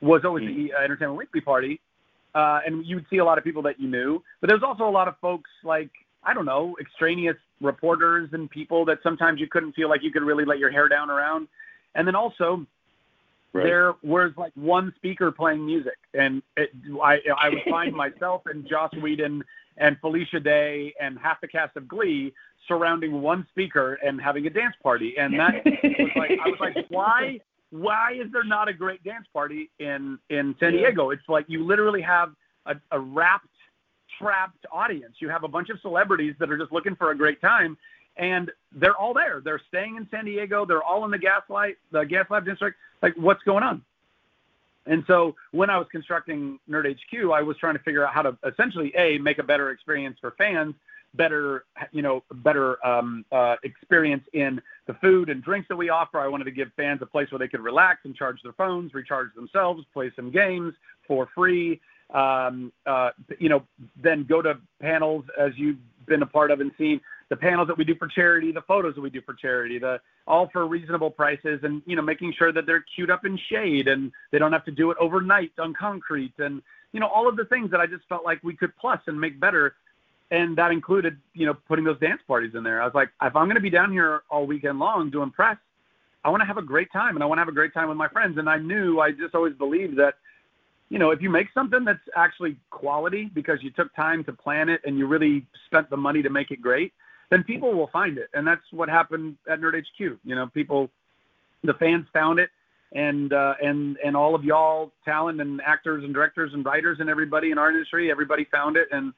was 0.00 0.22
always 0.24 0.44
mm. 0.44 0.68
the 0.68 0.74
uh, 0.74 0.84
Entertainment 0.84 1.18
Weekly 1.18 1.40
party, 1.40 1.80
uh, 2.34 2.60
and 2.66 2.84
you'd 2.84 3.06
see 3.08 3.18
a 3.18 3.24
lot 3.24 3.38
of 3.38 3.44
people 3.44 3.62
that 3.62 3.80
you 3.80 3.88
knew. 3.88 4.22
But 4.40 4.50
there's 4.50 4.62
also 4.62 4.84
a 4.84 4.90
lot 4.90 5.08
of 5.08 5.14
folks 5.20 5.50
like 5.64 5.90
I 6.24 6.34
don't 6.34 6.44
know, 6.44 6.76
extraneous 6.80 7.36
reporters 7.60 8.28
and 8.32 8.50
people 8.50 8.84
that 8.84 8.98
sometimes 9.02 9.40
you 9.40 9.46
couldn't 9.46 9.72
feel 9.72 9.88
like 9.88 10.02
you 10.02 10.10
could 10.10 10.22
really 10.22 10.44
let 10.44 10.58
your 10.58 10.70
hair 10.70 10.88
down 10.88 11.10
around. 11.10 11.48
And 11.94 12.06
then 12.06 12.14
also 12.14 12.66
Right. 13.52 13.64
There 13.64 13.94
was 14.02 14.32
like 14.36 14.52
one 14.54 14.92
speaker 14.96 15.32
playing 15.32 15.64
music, 15.64 15.96
and 16.12 16.42
it, 16.56 16.70
I 17.02 17.18
I 17.36 17.48
would 17.48 17.62
find 17.68 17.94
myself 18.04 18.42
and 18.46 18.68
Joss 18.68 18.92
Whedon 19.00 19.42
and 19.78 19.96
Felicia 20.00 20.38
Day 20.38 20.92
and 21.00 21.18
half 21.18 21.40
the 21.40 21.48
cast 21.48 21.76
of 21.76 21.88
Glee 21.88 22.34
surrounding 22.68 23.20
one 23.20 23.46
speaker 23.50 23.94
and 23.94 24.20
having 24.20 24.46
a 24.46 24.50
dance 24.50 24.74
party, 24.82 25.16
and 25.18 25.38
that 25.38 25.64
was 25.64 26.10
like 26.14 26.30
I 26.44 26.48
was 26.48 26.60
like, 26.60 26.76
why 26.88 27.40
why 27.70 28.12
is 28.12 28.30
there 28.32 28.44
not 28.44 28.68
a 28.68 28.72
great 28.72 29.02
dance 29.02 29.26
party 29.32 29.70
in 29.78 30.18
in 30.30 30.54
San 30.60 30.72
Diego? 30.72 31.10
It's 31.10 31.28
like 31.28 31.46
you 31.48 31.64
literally 31.64 32.02
have 32.02 32.32
a, 32.66 32.76
a 32.92 33.00
wrapped 33.00 33.48
trapped 34.18 34.66
audience. 34.72 35.16
You 35.18 35.28
have 35.28 35.44
a 35.44 35.48
bunch 35.48 35.70
of 35.70 35.80
celebrities 35.80 36.34
that 36.38 36.50
are 36.50 36.58
just 36.58 36.72
looking 36.72 36.96
for 36.96 37.10
a 37.10 37.16
great 37.16 37.40
time, 37.40 37.76
and 38.16 38.50
they're 38.72 38.96
all 38.96 39.14
there. 39.14 39.40
They're 39.44 39.60
staying 39.68 39.96
in 39.96 40.06
San 40.10 40.24
Diego. 40.24 40.64
They're 40.64 40.82
all 40.82 41.04
in 41.04 41.10
the 41.10 41.18
Gaslight, 41.18 41.76
the 41.90 42.04
Gaslamp 42.04 42.44
district. 42.44 42.78
Like, 43.02 43.14
what's 43.16 43.42
going 43.42 43.62
on? 43.62 43.82
And 44.86 45.04
so 45.06 45.36
when 45.52 45.68
I 45.68 45.78
was 45.78 45.86
constructing 45.92 46.58
Nerd 46.68 46.90
HQ, 46.90 47.30
I 47.30 47.42
was 47.42 47.56
trying 47.58 47.74
to 47.74 47.82
figure 47.82 48.06
out 48.06 48.14
how 48.14 48.22
to 48.22 48.36
essentially 48.44 48.94
a 48.96 49.18
make 49.18 49.38
a 49.38 49.42
better 49.42 49.70
experience 49.70 50.16
for 50.20 50.32
fans, 50.32 50.74
better 51.14 51.64
you 51.92 52.02
know 52.02 52.22
better 52.36 52.84
um, 52.86 53.24
uh, 53.32 53.56
experience 53.62 54.24
in 54.32 54.60
the 54.86 54.94
food 54.94 55.30
and 55.30 55.42
drinks 55.42 55.68
that 55.68 55.76
we 55.76 55.88
offer. 55.88 56.20
I 56.20 56.28
wanted 56.28 56.44
to 56.44 56.50
give 56.50 56.68
fans 56.76 57.00
a 57.02 57.06
place 57.06 57.30
where 57.30 57.38
they 57.38 57.48
could 57.48 57.60
relax 57.60 58.00
and 58.04 58.14
charge 58.14 58.42
their 58.42 58.52
phones, 58.52 58.94
recharge 58.94 59.34
themselves, 59.34 59.84
play 59.92 60.10
some 60.16 60.30
games 60.30 60.74
for 61.06 61.28
free. 61.34 61.80
Um, 62.12 62.72
uh, 62.86 63.10
you 63.38 63.50
know, 63.50 63.62
then 64.02 64.24
go 64.24 64.40
to 64.40 64.58
panels 64.80 65.24
as 65.38 65.52
you've 65.56 65.76
been 66.06 66.22
a 66.22 66.26
part 66.26 66.50
of 66.50 66.60
and 66.60 66.72
seen 66.78 67.00
the 67.28 67.36
panels 67.36 67.68
that 67.68 67.76
we 67.76 67.84
do 67.84 67.94
for 67.94 68.08
charity, 68.08 68.52
the 68.52 68.62
photos 68.62 68.94
that 68.94 69.00
we 69.00 69.10
do 69.10 69.20
for 69.20 69.34
charity, 69.34 69.78
the 69.78 70.00
all 70.26 70.48
for 70.52 70.66
reasonable 70.66 71.10
prices, 71.10 71.60
and 71.62 71.82
you 71.86 71.96
know 71.96 72.02
making 72.02 72.32
sure 72.32 72.52
that 72.52 72.66
they're 72.66 72.84
queued 72.94 73.10
up 73.10 73.24
in 73.24 73.38
shade 73.50 73.88
and 73.88 74.10
they 74.30 74.38
don't 74.38 74.52
have 74.52 74.64
to 74.64 74.70
do 74.70 74.90
it 74.90 74.96
overnight 75.00 75.52
on 75.58 75.74
concrete, 75.74 76.32
and 76.38 76.62
you 76.92 77.00
know 77.00 77.06
all 77.06 77.28
of 77.28 77.36
the 77.36 77.44
things 77.44 77.70
that 77.70 77.80
I 77.80 77.86
just 77.86 78.08
felt 78.08 78.24
like 78.24 78.42
we 78.42 78.56
could 78.56 78.74
plus 78.76 79.00
and 79.06 79.20
make 79.20 79.38
better, 79.38 79.74
and 80.30 80.56
that 80.56 80.70
included 80.70 81.18
you 81.34 81.46
know 81.46 81.54
putting 81.54 81.84
those 81.84 81.98
dance 82.00 82.20
parties 82.26 82.54
in 82.54 82.62
there. 82.62 82.80
I 82.80 82.84
was 82.84 82.94
like, 82.94 83.10
if 83.22 83.34
I'm 83.36 83.46
going 83.46 83.56
to 83.56 83.60
be 83.60 83.70
down 83.70 83.92
here 83.92 84.22
all 84.30 84.46
weekend 84.46 84.78
long 84.78 85.10
doing 85.10 85.30
press, 85.30 85.56
I 86.24 86.30
want 86.30 86.40
to 86.40 86.46
have 86.46 86.58
a 86.58 86.62
great 86.62 86.92
time, 86.92 87.16
and 87.16 87.22
I 87.22 87.26
want 87.26 87.38
to 87.38 87.42
have 87.42 87.48
a 87.48 87.52
great 87.52 87.74
time 87.74 87.88
with 87.88 87.96
my 87.96 88.08
friends, 88.08 88.38
and 88.38 88.48
I 88.48 88.58
knew 88.58 89.00
I 89.00 89.12
just 89.12 89.34
always 89.34 89.54
believed 89.54 89.96
that 89.98 90.14
you 90.90 90.98
know, 90.98 91.10
if 91.10 91.20
you 91.20 91.28
make 91.28 91.48
something 91.52 91.84
that's 91.84 92.00
actually 92.16 92.56
quality 92.70 93.30
because 93.34 93.62
you 93.62 93.70
took 93.70 93.94
time 93.94 94.24
to 94.24 94.32
plan 94.32 94.68
it 94.68 94.80
and 94.84 94.98
you 94.98 95.06
really 95.06 95.46
spent 95.66 95.90
the 95.90 95.96
money 95.96 96.22
to 96.22 96.30
make 96.30 96.50
it 96.50 96.62
great, 96.62 96.92
then 97.30 97.44
people 97.44 97.74
will 97.74 97.88
find 97.88 98.16
it. 98.16 98.28
And 98.32 98.46
that's 98.46 98.62
what 98.70 98.88
happened 98.88 99.36
at 99.50 99.60
Nerd 99.60 99.78
HQ. 99.78 99.98
You 99.98 100.34
know, 100.34 100.46
people, 100.46 100.88
the 101.62 101.74
fans 101.74 102.06
found 102.12 102.38
it, 102.38 102.50
and 102.92 103.34
uh, 103.34 103.54
and 103.62 103.98
and 104.02 104.16
all 104.16 104.34
of 104.34 104.44
y'all 104.44 104.92
talent 105.04 105.42
and 105.42 105.60
actors 105.60 106.04
and 106.04 106.14
directors 106.14 106.54
and 106.54 106.64
writers 106.64 106.98
and 107.00 107.10
everybody 107.10 107.50
in 107.50 107.58
our 107.58 107.68
industry, 107.68 108.10
everybody 108.10 108.46
found 108.50 108.78
it, 108.78 108.88
and 108.90 109.12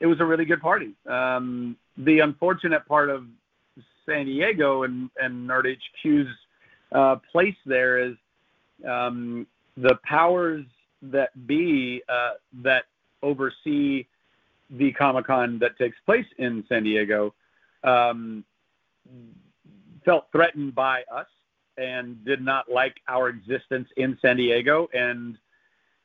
it 0.00 0.06
was 0.06 0.20
a 0.20 0.24
really 0.24 0.44
good 0.44 0.60
party. 0.60 0.92
Um, 1.06 1.76
the 1.96 2.20
unfortunate 2.20 2.86
part 2.86 3.10
of 3.10 3.26
San 4.06 4.26
Diego 4.26 4.82
and 4.82 5.10
and 5.20 5.48
Nerd 5.48 5.76
HQ's 5.76 6.28
uh, 6.92 7.16
place 7.30 7.56
there 7.66 7.98
is 7.98 8.14
um, 8.88 9.46
the 9.76 9.98
powers 10.04 10.64
that 11.02 11.46
be 11.46 12.02
uh, 12.08 12.32
that 12.62 12.84
oversee 13.22 14.06
the 14.70 14.92
Comic 14.92 15.26
Con 15.26 15.58
that 15.58 15.76
takes 15.78 15.96
place 16.06 16.26
in 16.38 16.64
San 16.68 16.84
Diego 16.84 17.34
um, 17.84 18.44
felt 20.04 20.26
threatened 20.32 20.74
by 20.74 21.02
us 21.12 21.26
and 21.76 22.24
did 22.24 22.44
not 22.44 22.70
like 22.70 22.96
our 23.08 23.28
existence 23.28 23.88
in 23.96 24.18
San 24.20 24.36
Diego. 24.36 24.88
And, 24.92 25.38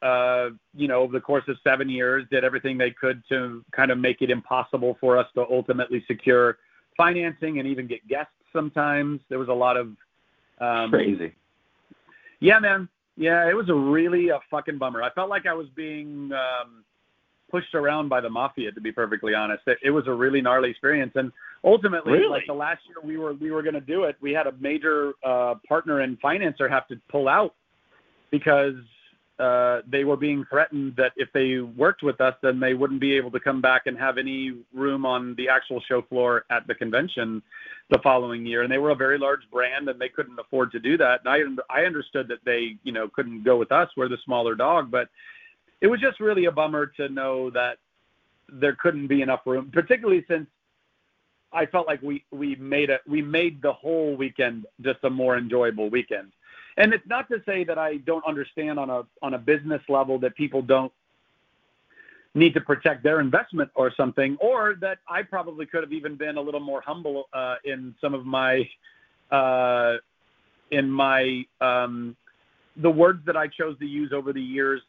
uh, 0.06 0.50
you 0.76 0.88
know, 0.88 1.02
over 1.02 1.14
the 1.14 1.20
course 1.20 1.44
of 1.48 1.58
seven 1.64 1.90
years, 1.90 2.26
did 2.30 2.44
everything 2.44 2.78
they 2.78 2.92
could 2.92 3.24
to 3.30 3.64
kind 3.72 3.90
of 3.90 3.98
make 3.98 4.22
it 4.22 4.30
impossible 4.30 4.98
for 5.02 5.18
us 5.18 5.26
to 5.34 5.44
ultimately 5.50 6.04
secure 6.08 6.60
financing 6.96 7.58
and 7.58 7.68
even 7.68 7.88
get 7.88 8.08
guests 8.08 8.34
sometimes. 8.54 9.20
There 9.30 9.40
was 9.40 9.50
a 9.50 9.54
lot 9.54 9.78
of. 9.78 9.88
Um, 10.62 10.92
Crazy. 10.92 11.34
Yeah, 12.40 12.60
man. 12.60 12.88
Yeah, 13.18 13.50
it 13.50 13.56
was 13.56 13.70
a 13.70 13.74
really 13.74 14.30
a 14.30 14.40
fucking 14.52 14.78
bummer. 14.78 15.02
I 15.02 15.10
felt 15.12 15.30
like 15.30 15.48
I 15.48 15.54
was 15.54 15.68
being 15.76 16.32
um, 16.34 16.84
pushed 17.50 17.74
around 17.74 18.10
by 18.10 18.22
the 18.22 18.30
mafia, 18.30 18.72
to 18.74 18.82
be 18.82 18.92
perfectly 18.92 19.34
honest. 19.34 19.64
It, 19.66 19.78
it 19.86 19.90
was 19.90 20.06
a 20.08 20.14
really 20.14 20.42
gnarly 20.42 20.70
experience, 20.70 21.14
and 21.16 21.32
ultimately, 21.64 22.14
really? 22.14 22.30
like 22.30 22.44
the 22.46 22.54
last 22.54 22.82
year 22.88 22.98
we 23.04 23.18
were 23.18 23.34
we 23.34 23.50
were 23.52 23.64
going 23.64 23.74
to 23.74 23.82
do 23.82 24.04
it, 24.04 24.18
we 24.22 24.34
had 24.34 24.46
a 24.46 24.54
major 24.60 25.14
uh, 25.26 25.56
partner 25.68 26.02
and 26.02 26.22
financer 26.22 26.70
have 26.70 26.88
to 26.90 27.00
pull 27.10 27.28
out 27.28 27.56
because 28.32 28.76
uh, 29.40 29.82
they 29.88 30.04
were 30.06 30.16
being 30.16 30.46
threatened 30.50 30.96
that 30.96 31.12
if 31.18 31.28
they 31.34 31.60
worked 31.60 32.04
with 32.04 32.22
us, 32.22 32.36
then 32.42 32.60
they 32.60 32.74
wouldn't 32.74 33.02
be 33.02 33.14
able 33.18 33.32
to 33.32 33.40
come 33.40 33.62
back 33.62 33.84
and 33.86 33.98
have 33.98 34.18
any 34.18 34.54
room 34.74 35.06
on 35.06 35.36
the 35.36 35.50
actual 35.50 35.82
show 35.82 36.02
floor 36.04 36.46
at 36.50 36.66
the 36.68 36.76
convention 36.76 37.42
the 37.90 38.00
following 38.02 38.46
year. 38.46 38.64
And 38.64 38.72
they 38.72 38.78
were 38.78 38.92
a 38.92 38.96
very 38.96 39.18
large 39.18 39.42
brand, 39.52 39.90
and 39.90 40.00
they 40.00 40.10
couldn't 40.10 40.40
afford 40.40 40.72
to 40.72 40.80
do 40.80 40.98
that. 40.98 41.22
And 41.26 41.60
I 41.70 41.82
I 41.82 41.86
understood 41.86 42.28
that 42.30 42.40
they 42.46 42.78
you 42.84 42.94
know 42.94 43.10
couldn't 43.10 43.44
go 43.44 43.58
with 43.58 43.72
us. 43.72 43.90
We're 43.98 44.08
the 44.08 44.18
smaller 44.24 44.56
dog, 44.56 44.90
but 44.90 45.10
it 45.82 45.88
was 45.88 46.00
just 46.00 46.20
really 46.20 46.46
a 46.46 46.52
bummer 46.52 46.88
to 46.98 47.10
know 47.10 47.50
that 47.50 47.78
there 48.48 48.76
couldn't 48.76 49.08
be 49.08 49.22
enough 49.22 49.42
room, 49.46 49.70
particularly 49.74 50.24
since 50.30 50.48
I 51.52 51.66
felt 51.66 51.88
like 51.88 52.02
we 52.02 52.24
we 52.32 52.56
made 52.56 52.90
it 52.90 53.02
we 53.08 53.22
made 53.22 53.62
the 53.62 53.74
whole 53.74 54.16
weekend 54.16 54.66
just 54.82 55.00
a 55.04 55.10
more 55.10 55.38
enjoyable 55.38 55.90
weekend. 55.90 56.32
And 56.78 56.94
it's 56.94 57.08
not 57.08 57.30
to 57.30 57.42
say 57.46 57.64
that 57.64 57.78
I 57.78 57.98
don't 57.98 58.26
understand 58.26 58.80
on 58.80 58.90
a 58.90 59.04
on 59.22 59.34
a 59.34 59.38
business 59.38 59.82
level 59.88 60.20
that 60.20 60.36
people 60.36 60.62
don't 60.62 60.92
need 62.34 62.54
to 62.54 62.62
protect 62.62 63.02
their 63.02 63.22
investment 63.22 63.72
or 63.76 63.94
something, 63.96 64.38
or 64.42 64.76
that 64.82 64.98
I 65.08 65.24
probably 65.24 65.66
could 65.66 65.84
have 65.84 65.94
even 65.94 66.16
been 66.16 66.38
a 66.38 66.42
little 66.42 66.60
more 66.60 66.82
humble 66.82 67.30
uh, 67.34 67.56
in 67.64 67.96
some 68.02 68.14
of 68.14 68.26
my 68.26 68.70
uh, 69.32 69.96
in 70.72 70.90
my 70.90 71.46
um, 71.62 72.16
the 72.78 72.92
words 72.92 73.26
that 73.26 73.38
I 73.38 73.48
chose 73.48 73.80
to 73.80 73.86
use 73.86 74.12
over 74.12 74.34
the 74.34 74.42
years 74.42 74.82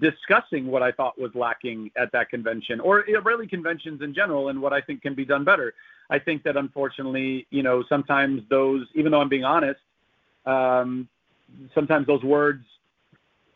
discussing 0.00 0.66
what 0.66 0.82
I 0.82 0.92
thought 0.92 1.18
was 1.18 1.30
lacking 1.34 1.90
at 1.96 2.12
that 2.12 2.28
convention, 2.28 2.80
or 2.80 3.04
really 3.24 3.46
conventions 3.46 4.02
in 4.02 4.14
general, 4.14 4.48
and 4.48 4.60
what 4.60 4.72
I 4.72 4.80
think 4.80 5.02
can 5.02 5.14
be 5.14 5.24
done 5.24 5.44
better. 5.44 5.74
I 6.10 6.18
think 6.18 6.42
that 6.42 6.56
unfortunately, 6.56 7.46
you 7.50 7.62
know, 7.62 7.82
sometimes 7.88 8.42
those, 8.50 8.86
even 8.94 9.12
though 9.12 9.20
I'm 9.20 9.30
being 9.30 9.44
honest, 9.44 9.80
um, 10.46 11.08
sometimes 11.74 12.06
those 12.06 12.22
words 12.22 12.64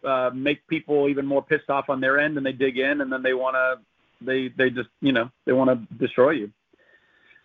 uh, 0.05 0.31
make 0.35 0.67
people 0.69 1.09
even 1.09 1.27
more 1.27 1.43
pissed 1.43 1.71
off 1.71 1.89
on 1.89 2.01
their 2.01 2.19
end, 2.19 2.37
and 2.37 2.47
they 2.47 2.53
dig 2.53 2.79
in, 2.79 3.01
and 3.01 3.13
then 3.13 3.23
they 3.23 3.35
want 3.35 3.55
to, 3.55 3.81
they 4.25 4.49
they 4.57 4.71
just, 4.71 4.89
you 5.01 5.13
know, 5.13 5.31
they 5.45 5.53
want 5.53 5.71
to 5.71 5.95
destroy 5.97 6.31
you. 6.31 6.51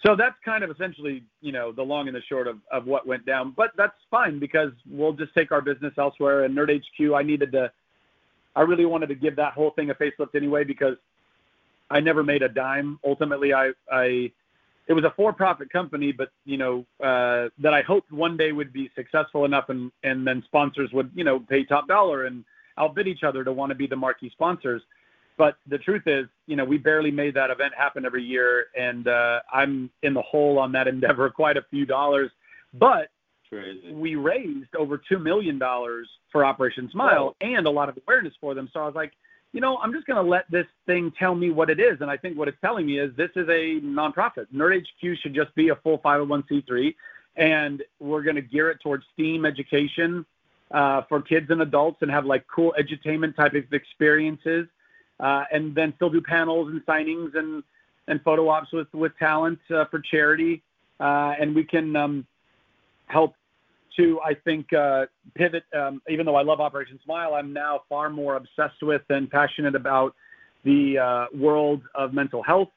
So 0.05 0.15
that's 0.15 0.35
kind 0.43 0.63
of 0.63 0.71
essentially, 0.71 1.23
you 1.41 1.51
know, 1.51 1.71
the 1.71 1.83
long 1.83 2.07
and 2.07 2.15
the 2.15 2.21
short 2.27 2.47
of, 2.47 2.57
of 2.71 2.87
what 2.87 3.05
went 3.05 3.23
down. 3.25 3.53
But 3.55 3.71
that's 3.77 3.93
fine 4.09 4.39
because 4.39 4.71
we'll 4.89 5.13
just 5.13 5.31
take 5.35 5.51
our 5.51 5.61
business 5.61 5.93
elsewhere. 5.97 6.45
And 6.45 6.57
Nerd 6.57 6.75
HQ, 6.75 7.13
I 7.13 7.21
needed 7.21 7.51
to 7.51 7.71
I 8.55 8.61
really 8.61 8.85
wanted 8.85 9.07
to 9.07 9.15
give 9.15 9.35
that 9.37 9.53
whole 9.53 9.71
thing 9.71 9.89
a 9.89 9.95
facelift 9.95 10.35
anyway 10.35 10.63
because 10.63 10.95
I 11.89 11.99
never 11.99 12.23
made 12.23 12.41
a 12.41 12.49
dime. 12.49 12.99
Ultimately, 13.05 13.53
I, 13.53 13.71
I 13.91 14.31
it 14.87 14.93
was 14.93 15.03
a 15.03 15.13
for-profit 15.15 15.71
company, 15.71 16.11
but 16.11 16.29
you 16.45 16.57
know 16.57 16.85
uh, 17.03 17.49
that 17.59 17.73
I 17.73 17.81
hoped 17.81 18.11
one 18.11 18.37
day 18.37 18.51
would 18.51 18.73
be 18.73 18.89
successful 18.95 19.45
enough, 19.45 19.69
and 19.69 19.91
and 20.03 20.25
then 20.25 20.43
sponsors 20.45 20.91
would 20.93 21.11
you 21.13 21.23
know 21.23 21.39
pay 21.39 21.63
top 21.63 21.87
dollar 21.87 22.25
and 22.25 22.43
outbid 22.77 23.07
each 23.07 23.23
other 23.23 23.43
to 23.43 23.51
want 23.51 23.69
to 23.69 23.75
be 23.75 23.87
the 23.87 23.95
marquee 23.95 24.29
sponsors. 24.31 24.81
But 25.37 25.55
the 25.67 25.77
truth 25.77 26.03
is, 26.05 26.27
you 26.45 26.55
know, 26.55 26.65
we 26.65 26.77
barely 26.77 27.11
made 27.11 27.33
that 27.35 27.49
event 27.49 27.73
happen 27.75 28.05
every 28.05 28.23
year, 28.23 28.65
and 28.77 29.07
uh, 29.07 29.39
I'm 29.51 29.89
in 30.03 30.13
the 30.13 30.21
hole 30.21 30.59
on 30.59 30.71
that 30.73 30.87
endeavor, 30.93 31.29
quite 31.29 31.57
a 31.57 31.63
few 31.69 31.85
dollars. 31.85 32.31
But 32.73 33.09
Crazy. 33.49 33.93
we 33.93 34.15
raised 34.15 34.75
over 34.77 34.97
two 34.97 35.19
million 35.19 35.57
dollars 35.57 36.07
for 36.31 36.45
Operation 36.45 36.89
Smile 36.91 37.35
and 37.41 37.65
a 37.65 37.69
lot 37.69 37.89
of 37.89 37.97
awareness 38.05 38.33
for 38.39 38.53
them. 38.53 38.69
So 38.73 38.79
I 38.79 38.85
was 38.85 38.95
like, 38.95 39.13
you 39.53 39.59
know, 39.59 39.77
I'm 39.77 39.93
just 39.93 40.07
going 40.07 40.23
to 40.23 40.29
let 40.29 40.49
this 40.49 40.65
thing 40.85 41.11
tell 41.17 41.35
me 41.35 41.51
what 41.51 41.69
it 41.69 41.79
is. 41.79 41.97
And 42.01 42.09
I 42.09 42.17
think 42.17 42.37
what 42.37 42.47
it's 42.47 42.57
telling 42.61 42.85
me 42.85 42.99
is 42.99 43.15
this 43.17 43.31
is 43.35 43.47
a 43.49 43.81
nonprofit. 43.81 44.47
Nerd 44.53 44.81
HQ 44.81 45.17
should 45.21 45.33
just 45.33 45.53
be 45.55 45.69
a 45.69 45.75
full 45.75 45.99
501c3, 45.99 46.95
and 47.35 47.83
we're 47.99 48.23
going 48.23 48.37
to 48.37 48.41
gear 48.41 48.69
it 48.71 48.79
towards 48.81 49.03
STEAM 49.13 49.45
education 49.45 50.25
uh, 50.71 51.01
for 51.09 51.21
kids 51.21 51.47
and 51.49 51.61
adults 51.61 51.97
and 52.01 52.09
have 52.09 52.25
like 52.25 52.45
cool 52.53 52.73
edutainment 52.79 53.35
type 53.35 53.53
of 53.53 53.73
experiences, 53.73 54.67
uh, 55.19 55.43
and 55.51 55.75
then 55.75 55.93
still 55.97 56.09
do 56.09 56.21
panels 56.21 56.69
and 56.69 56.85
signings 56.85 57.35
and 57.35 57.63
and 58.07 58.21
photo 58.23 58.47
ops 58.47 58.71
with 58.71 58.87
with 58.93 59.11
talent 59.19 59.59
uh, 59.69 59.85
for 59.85 59.99
charity, 59.99 60.63
uh, 60.99 61.33
and 61.39 61.53
we 61.53 61.63
can 61.63 61.95
um, 61.95 62.25
help 63.07 63.35
to 63.97 64.19
I 64.21 64.33
think 64.33 64.71
uh, 64.73 65.05
pivot. 65.35 65.63
Um, 65.77 66.01
even 66.09 66.25
though 66.25 66.35
I 66.35 66.43
love 66.43 66.59
Operation 66.59 66.99
Smile, 67.03 67.33
I'm 67.33 67.53
now 67.53 67.81
far 67.89 68.09
more 68.09 68.35
obsessed 68.35 68.81
with 68.81 69.01
and 69.09 69.29
passionate 69.29 69.75
about 69.75 70.15
the 70.63 70.97
uh, 70.97 71.25
world 71.35 71.81
of 71.95 72.13
mental 72.13 72.43
health. 72.43 72.69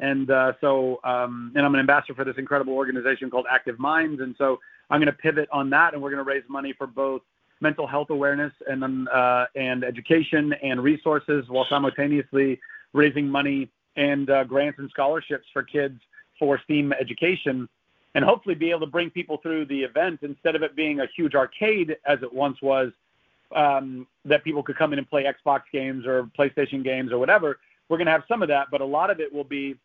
And 0.00 0.30
uh, 0.30 0.54
so, 0.60 1.00
um, 1.04 1.52
and 1.54 1.64
I'm 1.64 1.74
an 1.74 1.80
ambassador 1.80 2.14
for 2.14 2.24
this 2.24 2.36
incredible 2.36 2.74
organization 2.74 3.30
called 3.30 3.46
Active 3.50 3.78
Minds. 3.78 4.20
And 4.20 4.34
so, 4.38 4.58
I'm 4.90 5.00
going 5.00 5.06
to 5.06 5.18
pivot 5.18 5.48
on 5.52 5.70
that, 5.70 5.94
and 5.94 6.02
we're 6.02 6.10
going 6.10 6.24
to 6.24 6.30
raise 6.30 6.42
money 6.48 6.74
for 6.76 6.86
both 6.86 7.22
mental 7.60 7.86
health 7.86 8.10
awareness 8.10 8.52
and 8.68 9.08
uh, 9.08 9.46
and 9.54 9.84
education 9.84 10.52
and 10.62 10.82
resources, 10.82 11.44
while 11.48 11.66
simultaneously 11.68 12.60
raising 12.92 13.28
money 13.28 13.70
and 13.96 14.30
uh, 14.30 14.44
grants 14.44 14.78
and 14.78 14.90
scholarships 14.90 15.46
for 15.52 15.62
kids 15.62 16.00
for 16.38 16.60
STEAM 16.64 16.92
education 16.92 17.68
and 18.14 18.24
hopefully 18.24 18.54
be 18.54 18.70
able 18.70 18.80
to 18.80 18.86
bring 18.86 19.10
people 19.10 19.38
through 19.38 19.64
the 19.66 19.82
event 19.82 20.20
instead 20.22 20.54
of 20.54 20.62
it 20.62 20.76
being 20.76 21.00
a 21.00 21.06
huge 21.16 21.34
arcade 21.34 21.96
as 22.06 22.22
it 22.22 22.32
once 22.32 22.60
was 22.62 22.92
um, 23.54 24.06
that 24.24 24.44
people 24.44 24.62
could 24.62 24.76
come 24.76 24.92
in 24.92 24.98
and 24.98 25.08
play 25.08 25.24
Xbox 25.24 25.62
games 25.72 26.06
or 26.06 26.30
PlayStation 26.38 26.82
games 26.82 27.12
or 27.12 27.18
whatever. 27.18 27.58
We're 27.88 27.98
going 27.98 28.06
to 28.06 28.12
have 28.12 28.24
some 28.28 28.42
of 28.42 28.48
that, 28.48 28.68
but 28.70 28.80
a 28.80 28.84
lot 28.84 29.10
of 29.10 29.20
it 29.20 29.32
will 29.32 29.44
be 29.44 29.76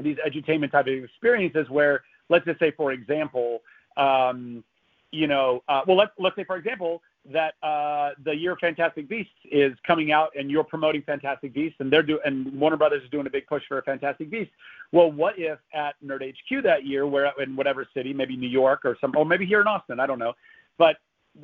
these 0.00 0.16
edutainment 0.26 0.72
type 0.72 0.86
of 0.86 0.92
experiences 0.92 1.68
where, 1.70 2.02
let's 2.28 2.44
just 2.44 2.58
say, 2.58 2.72
for 2.72 2.92
example, 2.92 3.62
um, 3.96 4.64
you 5.12 5.26
know, 5.28 5.62
uh, 5.68 5.82
well, 5.86 5.96
let's 5.96 6.10
let's 6.18 6.34
say, 6.34 6.44
for 6.44 6.56
example, 6.56 7.00
that 7.32 7.54
uh, 7.62 8.10
the 8.24 8.34
year 8.34 8.56
Fantastic 8.60 9.08
Beasts 9.08 9.32
is 9.50 9.72
coming 9.86 10.12
out 10.12 10.30
and 10.38 10.50
you're 10.50 10.64
promoting 10.64 11.02
Fantastic 11.02 11.54
Beasts 11.54 11.76
and 11.80 11.90
they're 11.90 12.02
doing 12.02 12.20
and 12.24 12.58
Warner 12.60 12.76
Brothers 12.76 13.02
is 13.02 13.10
doing 13.10 13.26
a 13.26 13.30
big 13.30 13.46
push 13.46 13.62
for 13.66 13.78
a 13.78 13.82
Fantastic 13.82 14.30
Beasts. 14.30 14.52
Well, 14.92 15.10
what 15.10 15.38
if 15.38 15.58
at 15.72 15.94
Nerd 16.04 16.22
HQ 16.22 16.62
that 16.64 16.84
year, 16.84 17.06
where 17.06 17.32
in 17.40 17.56
whatever 17.56 17.86
city, 17.94 18.12
maybe 18.12 18.36
New 18.36 18.48
York 18.48 18.84
or 18.84 18.96
some, 19.00 19.14
or 19.16 19.24
maybe 19.24 19.46
here 19.46 19.60
in 19.60 19.66
Austin, 19.66 20.00
I 20.00 20.06
don't 20.06 20.18
know, 20.18 20.34
but 20.76 20.96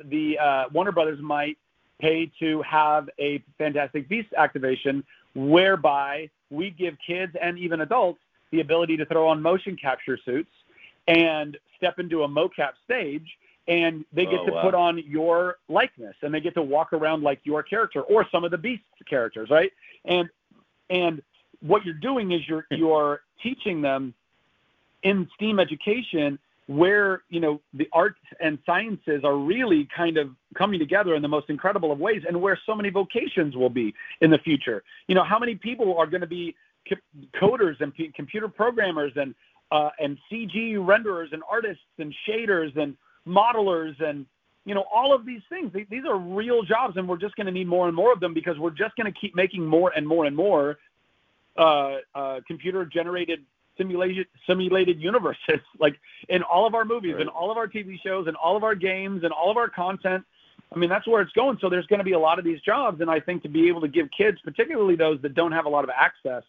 the 0.05 0.37
uh, 0.37 0.65
Warner 0.71 0.91
Brothers 0.91 1.19
might 1.21 1.57
pay 1.99 2.31
to 2.39 2.61
have 2.61 3.09
a 3.19 3.43
Fantastic 3.57 4.07
Beasts 4.07 4.33
activation 4.37 5.03
whereby 5.33 6.29
we 6.49 6.69
give 6.69 6.95
kids 7.05 7.35
and 7.41 7.57
even 7.57 7.81
adults 7.81 8.19
the 8.51 8.59
ability 8.59 8.97
to 8.97 9.05
throw 9.05 9.27
on 9.27 9.41
motion 9.41 9.77
capture 9.81 10.19
suits 10.23 10.51
and 11.07 11.57
step 11.77 11.99
into 11.99 12.23
a 12.23 12.27
mocap 12.27 12.71
stage 12.83 13.25
and 13.67 14.05
they 14.11 14.25
get 14.25 14.39
oh, 14.41 14.45
to 14.47 14.51
wow. 14.51 14.61
put 14.63 14.73
on 14.73 15.03
your 15.07 15.57
likeness 15.69 16.15
and 16.21 16.33
they 16.33 16.39
get 16.39 16.53
to 16.55 16.61
walk 16.61 16.93
around 16.93 17.23
like 17.23 17.39
your 17.43 17.61
character 17.63 18.01
or 18.01 18.25
some 18.31 18.43
of 18.43 18.51
the 18.51 18.57
beast 18.57 18.83
characters 19.09 19.49
right? 19.49 19.71
And 20.05 20.29
and 20.89 21.21
what 21.61 21.85
you're 21.85 21.93
doing 21.93 22.31
is 22.31 22.41
you're 22.47 22.65
you're 22.71 23.21
teaching 23.41 23.81
them 23.81 24.13
in 25.03 25.27
steam 25.35 25.59
education 25.59 26.37
where 26.67 27.23
you 27.29 27.39
know 27.39 27.59
the 27.73 27.87
arts 27.91 28.19
and 28.39 28.57
sciences 28.65 29.23
are 29.23 29.35
really 29.35 29.87
kind 29.95 30.17
of 30.17 30.29
coming 30.55 30.79
together 30.79 31.15
in 31.15 31.21
the 31.21 31.27
most 31.27 31.49
incredible 31.49 31.91
of 31.91 31.99
ways 31.99 32.23
and 32.27 32.39
where 32.39 32.59
so 32.65 32.75
many 32.75 32.89
vocations 32.89 33.55
will 33.55 33.69
be 33.69 33.93
in 34.21 34.31
the 34.31 34.37
future. 34.39 34.83
You 35.07 35.15
know 35.15 35.23
how 35.23 35.37
many 35.37 35.55
people 35.55 35.97
are 35.97 36.07
going 36.07 36.21
to 36.21 36.27
be 36.27 36.55
coders 37.35 37.79
and 37.81 37.93
p- 37.93 38.11
computer 38.15 38.47
programmers 38.47 39.11
and 39.15 39.35
uh, 39.71 39.89
and 39.99 40.17
cg 40.31 40.75
renderers 40.75 41.31
and 41.31 41.43
artists 41.49 41.83
and 41.99 42.13
shaders 42.27 42.75
and 42.77 42.95
modelers 43.27 44.01
and 44.01 44.25
you 44.65 44.75
know 44.75 44.85
all 44.93 45.13
of 45.13 45.25
these 45.25 45.41
things. 45.49 45.71
These 45.73 46.05
are 46.07 46.17
real 46.17 46.63
jobs 46.63 46.97
and 46.97 47.07
we're 47.07 47.17
just 47.17 47.35
going 47.35 47.47
to 47.47 47.51
need 47.51 47.67
more 47.67 47.87
and 47.87 47.95
more 47.95 48.11
of 48.13 48.19
them 48.19 48.33
because 48.33 48.57
we're 48.59 48.71
just 48.71 48.95
going 48.95 49.11
to 49.11 49.19
keep 49.19 49.35
making 49.35 49.65
more 49.65 49.91
and 49.95 50.07
more 50.07 50.25
and 50.25 50.35
more 50.35 50.77
uh, 51.57 51.97
uh, 52.15 52.39
computer 52.47 52.85
generated 52.85 53.39
simulated 53.77 54.27
simulated 54.47 55.01
universes. 55.01 55.59
Like 55.79 55.99
in 56.29 56.43
all 56.43 56.67
of 56.67 56.75
our 56.75 56.85
movies 56.85 57.13
right. 57.13 57.21
and 57.21 57.29
all 57.29 57.49
of 57.49 57.57
our 57.57 57.67
tv 57.67 57.99
shows 58.03 58.27
and 58.27 58.35
all 58.35 58.55
of 58.55 58.63
our 58.63 58.75
games 58.75 59.23
and 59.23 59.31
all 59.33 59.49
of 59.49 59.57
our 59.57 59.69
content. 59.69 60.23
I 60.73 60.77
mean 60.77 60.89
that's 60.89 61.07
where 61.07 61.21
it's 61.21 61.31
going. 61.33 61.57
So 61.59 61.69
there's 61.69 61.87
going 61.87 61.99
to 61.99 62.05
be 62.05 62.13
a 62.13 62.19
lot 62.19 62.37
of 62.37 62.45
these 62.45 62.61
jobs 62.61 63.01
and 63.01 63.09
i 63.09 63.19
think 63.19 63.41
to 63.43 63.49
be 63.49 63.67
able 63.67 63.81
to 63.81 63.87
give 63.87 64.07
kids 64.15 64.37
particularly 64.43 64.95
those 64.95 65.19
that 65.21 65.33
don't 65.33 65.51
have 65.51 65.65
a 65.65 65.69
lot 65.69 65.83
of 65.83 65.89
access 65.89 66.43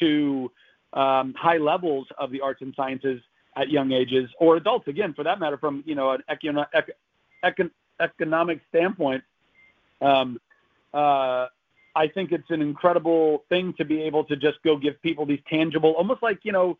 to 0.00 0.50
um, 0.94 1.34
high 1.34 1.58
levels 1.58 2.06
of 2.18 2.30
the 2.30 2.40
arts 2.40 2.60
and 2.62 2.74
sciences 2.74 3.20
at 3.56 3.70
young 3.70 3.92
ages, 3.92 4.30
or 4.38 4.56
adults 4.56 4.88
again, 4.88 5.12
for 5.14 5.24
that 5.24 5.38
matter, 5.38 5.58
from 5.58 5.82
you 5.86 5.94
know 5.94 6.10
an 6.10 6.22
econo- 6.30 6.66
econ- 7.44 7.70
economic 8.00 8.60
standpoint. 8.68 9.22
Um, 10.00 10.40
uh, 10.92 11.46
I 11.94 12.08
think 12.08 12.32
it's 12.32 12.50
an 12.50 12.62
incredible 12.62 13.44
thing 13.48 13.74
to 13.78 13.84
be 13.84 14.02
able 14.02 14.24
to 14.24 14.36
just 14.36 14.62
go 14.64 14.76
give 14.76 15.00
people 15.02 15.26
these 15.26 15.40
tangible, 15.48 15.92
almost 15.92 16.22
like 16.22 16.40
you 16.42 16.52
know, 16.52 16.78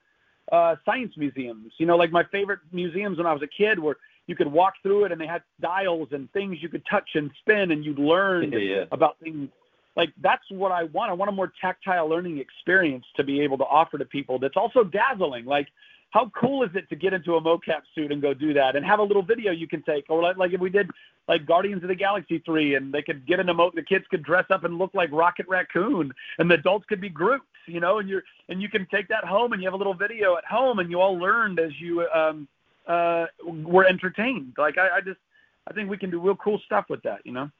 uh, 0.50 0.76
science 0.84 1.14
museums. 1.16 1.72
You 1.78 1.86
know, 1.86 1.96
like 1.96 2.10
my 2.10 2.24
favorite 2.24 2.60
museums 2.72 3.18
when 3.18 3.26
I 3.26 3.32
was 3.32 3.42
a 3.42 3.46
kid 3.46 3.78
were 3.78 3.98
you 4.26 4.36
could 4.36 4.50
walk 4.50 4.74
through 4.82 5.04
it 5.04 5.12
and 5.12 5.20
they 5.20 5.26
had 5.26 5.42
dials 5.60 6.08
and 6.12 6.30
things 6.32 6.58
you 6.60 6.68
could 6.68 6.84
touch 6.88 7.10
and 7.14 7.30
spin 7.40 7.72
and 7.72 7.84
you'd 7.84 7.98
learn 7.98 8.52
yeah. 8.52 8.84
about 8.92 9.18
things 9.20 9.48
like 9.96 10.12
that's 10.22 10.44
what 10.50 10.72
I 10.72 10.84
want. 10.84 11.10
I 11.10 11.14
want 11.14 11.28
a 11.28 11.32
more 11.32 11.52
tactile 11.60 12.08
learning 12.08 12.38
experience 12.38 13.04
to 13.16 13.24
be 13.24 13.40
able 13.40 13.58
to 13.58 13.64
offer 13.64 13.98
to 13.98 14.04
people 14.04 14.38
that's 14.38 14.56
also 14.56 14.84
dazzling. 14.84 15.44
Like 15.44 15.68
how 16.12 16.30
cool 16.38 16.62
is 16.62 16.70
it 16.74 16.88
to 16.90 16.94
get 16.94 17.14
into 17.14 17.36
a 17.36 17.40
mocap 17.40 17.80
suit 17.94 18.12
and 18.12 18.20
go 18.20 18.34
do 18.34 18.52
that 18.52 18.76
and 18.76 18.84
have 18.84 18.98
a 18.98 19.02
little 19.02 19.22
video 19.22 19.50
you 19.50 19.66
can 19.66 19.82
take 19.82 20.04
or 20.10 20.22
like, 20.22 20.36
like 20.36 20.52
if 20.52 20.60
we 20.60 20.70
did 20.70 20.88
like 21.26 21.46
Guardians 21.46 21.82
of 21.82 21.88
the 21.88 21.94
Galaxy 21.94 22.38
3 22.44 22.74
and 22.74 22.92
they 22.92 23.02
could 23.02 23.26
get 23.26 23.40
in 23.40 23.48
a 23.48 23.54
mo 23.54 23.70
the 23.74 23.82
kids 23.82 24.04
could 24.10 24.22
dress 24.22 24.44
up 24.50 24.64
and 24.64 24.78
look 24.78 24.92
like 24.94 25.10
Rocket 25.10 25.46
Raccoon 25.48 26.12
and 26.38 26.50
the 26.50 26.54
adults 26.54 26.84
could 26.86 27.00
be 27.00 27.08
Groot, 27.08 27.40
you 27.66 27.80
know, 27.80 27.98
and 27.98 28.08
you're 28.08 28.22
and 28.48 28.60
you 28.60 28.68
can 28.68 28.86
take 28.90 29.08
that 29.08 29.24
home 29.24 29.52
and 29.52 29.62
you 29.62 29.66
have 29.66 29.74
a 29.74 29.78
little 29.78 29.94
video 29.94 30.36
at 30.36 30.44
home 30.44 30.78
and 30.78 30.90
you 30.90 31.00
all 31.00 31.18
learned 31.18 31.58
as 31.58 31.72
you 31.80 32.06
um 32.14 32.46
uh 32.86 33.26
were 33.44 33.86
entertained. 33.86 34.52
Like 34.58 34.76
I, 34.76 34.98
I 34.98 35.00
just 35.00 35.20
I 35.66 35.72
think 35.72 35.88
we 35.88 35.96
can 35.96 36.10
do 36.10 36.20
real 36.20 36.36
cool 36.36 36.60
stuff 36.66 36.86
with 36.90 37.02
that, 37.04 37.20
you 37.24 37.32
know. 37.32 37.50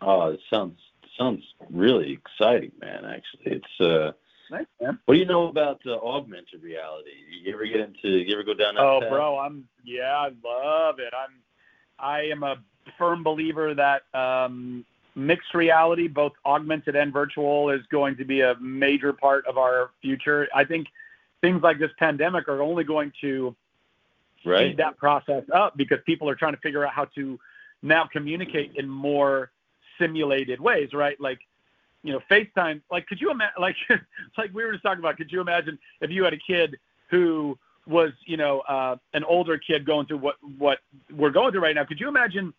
Oh, 0.00 0.28
it 0.28 0.40
sounds 0.48 0.78
sounds 1.18 1.42
really 1.70 2.12
exciting, 2.12 2.72
man, 2.80 3.04
actually. 3.04 3.60
It's 3.60 3.80
uh 3.80 4.12
Nice, 4.50 4.66
man. 4.80 4.98
What 5.04 5.14
do 5.14 5.20
you 5.20 5.26
know 5.26 5.48
about 5.48 5.80
uh, 5.86 5.94
augmented 5.96 6.62
reality? 6.62 7.10
You 7.42 7.54
ever 7.54 7.64
get 7.66 7.80
into? 7.80 8.08
You 8.08 8.34
ever 8.34 8.42
go 8.42 8.54
down 8.54 8.74
that 8.74 8.82
Oh, 8.82 9.00
path? 9.00 9.10
bro, 9.10 9.38
I'm 9.38 9.68
yeah, 9.84 10.16
I 10.16 10.30
love 10.44 10.98
it. 10.98 11.12
I'm 11.16 11.40
I 11.98 12.22
am 12.22 12.42
a 12.42 12.56
firm 12.98 13.22
believer 13.22 13.74
that 13.74 14.02
um, 14.14 14.84
mixed 15.14 15.54
reality, 15.54 16.08
both 16.08 16.32
augmented 16.44 16.96
and 16.96 17.12
virtual, 17.12 17.70
is 17.70 17.80
going 17.90 18.16
to 18.16 18.24
be 18.24 18.40
a 18.40 18.54
major 18.60 19.12
part 19.12 19.46
of 19.46 19.58
our 19.58 19.90
future. 20.02 20.48
I 20.54 20.64
think 20.64 20.88
things 21.40 21.62
like 21.62 21.78
this 21.78 21.90
pandemic 21.98 22.48
are 22.48 22.62
only 22.62 22.84
going 22.84 23.12
to 23.20 23.54
right. 24.44 24.66
speed 24.66 24.76
that 24.78 24.96
process 24.96 25.44
up 25.54 25.76
because 25.76 25.98
people 26.06 26.28
are 26.28 26.34
trying 26.34 26.54
to 26.54 26.60
figure 26.60 26.84
out 26.86 26.92
how 26.92 27.06
to 27.16 27.38
now 27.82 28.08
communicate 28.10 28.72
in 28.76 28.88
more 28.88 29.50
simulated 29.98 30.60
ways, 30.60 30.92
right? 30.92 31.20
Like 31.20 31.40
you 32.04 32.12
know, 32.12 32.20
FaceTime. 32.30 32.82
Like, 32.92 33.06
could 33.08 33.20
you 33.20 33.30
imagine? 33.30 33.54
Like, 33.60 33.74
like 34.36 34.54
we 34.54 34.64
were 34.64 34.72
just 34.72 34.84
talking 34.84 35.00
about. 35.00 35.16
Could 35.16 35.32
you 35.32 35.40
imagine 35.40 35.78
if 36.00 36.10
you 36.10 36.22
had 36.22 36.34
a 36.34 36.38
kid 36.38 36.76
who 37.10 37.58
was, 37.86 38.12
you 38.26 38.36
know, 38.36 38.60
uh, 38.60 38.96
an 39.14 39.24
older 39.24 39.58
kid 39.58 39.84
going 39.84 40.06
through 40.06 40.18
what 40.18 40.36
what 40.58 40.78
we're 41.16 41.30
going 41.30 41.50
through 41.50 41.62
right 41.62 41.74
now? 41.74 41.84
Could 41.84 41.98
you 41.98 42.08
imagine 42.08 42.52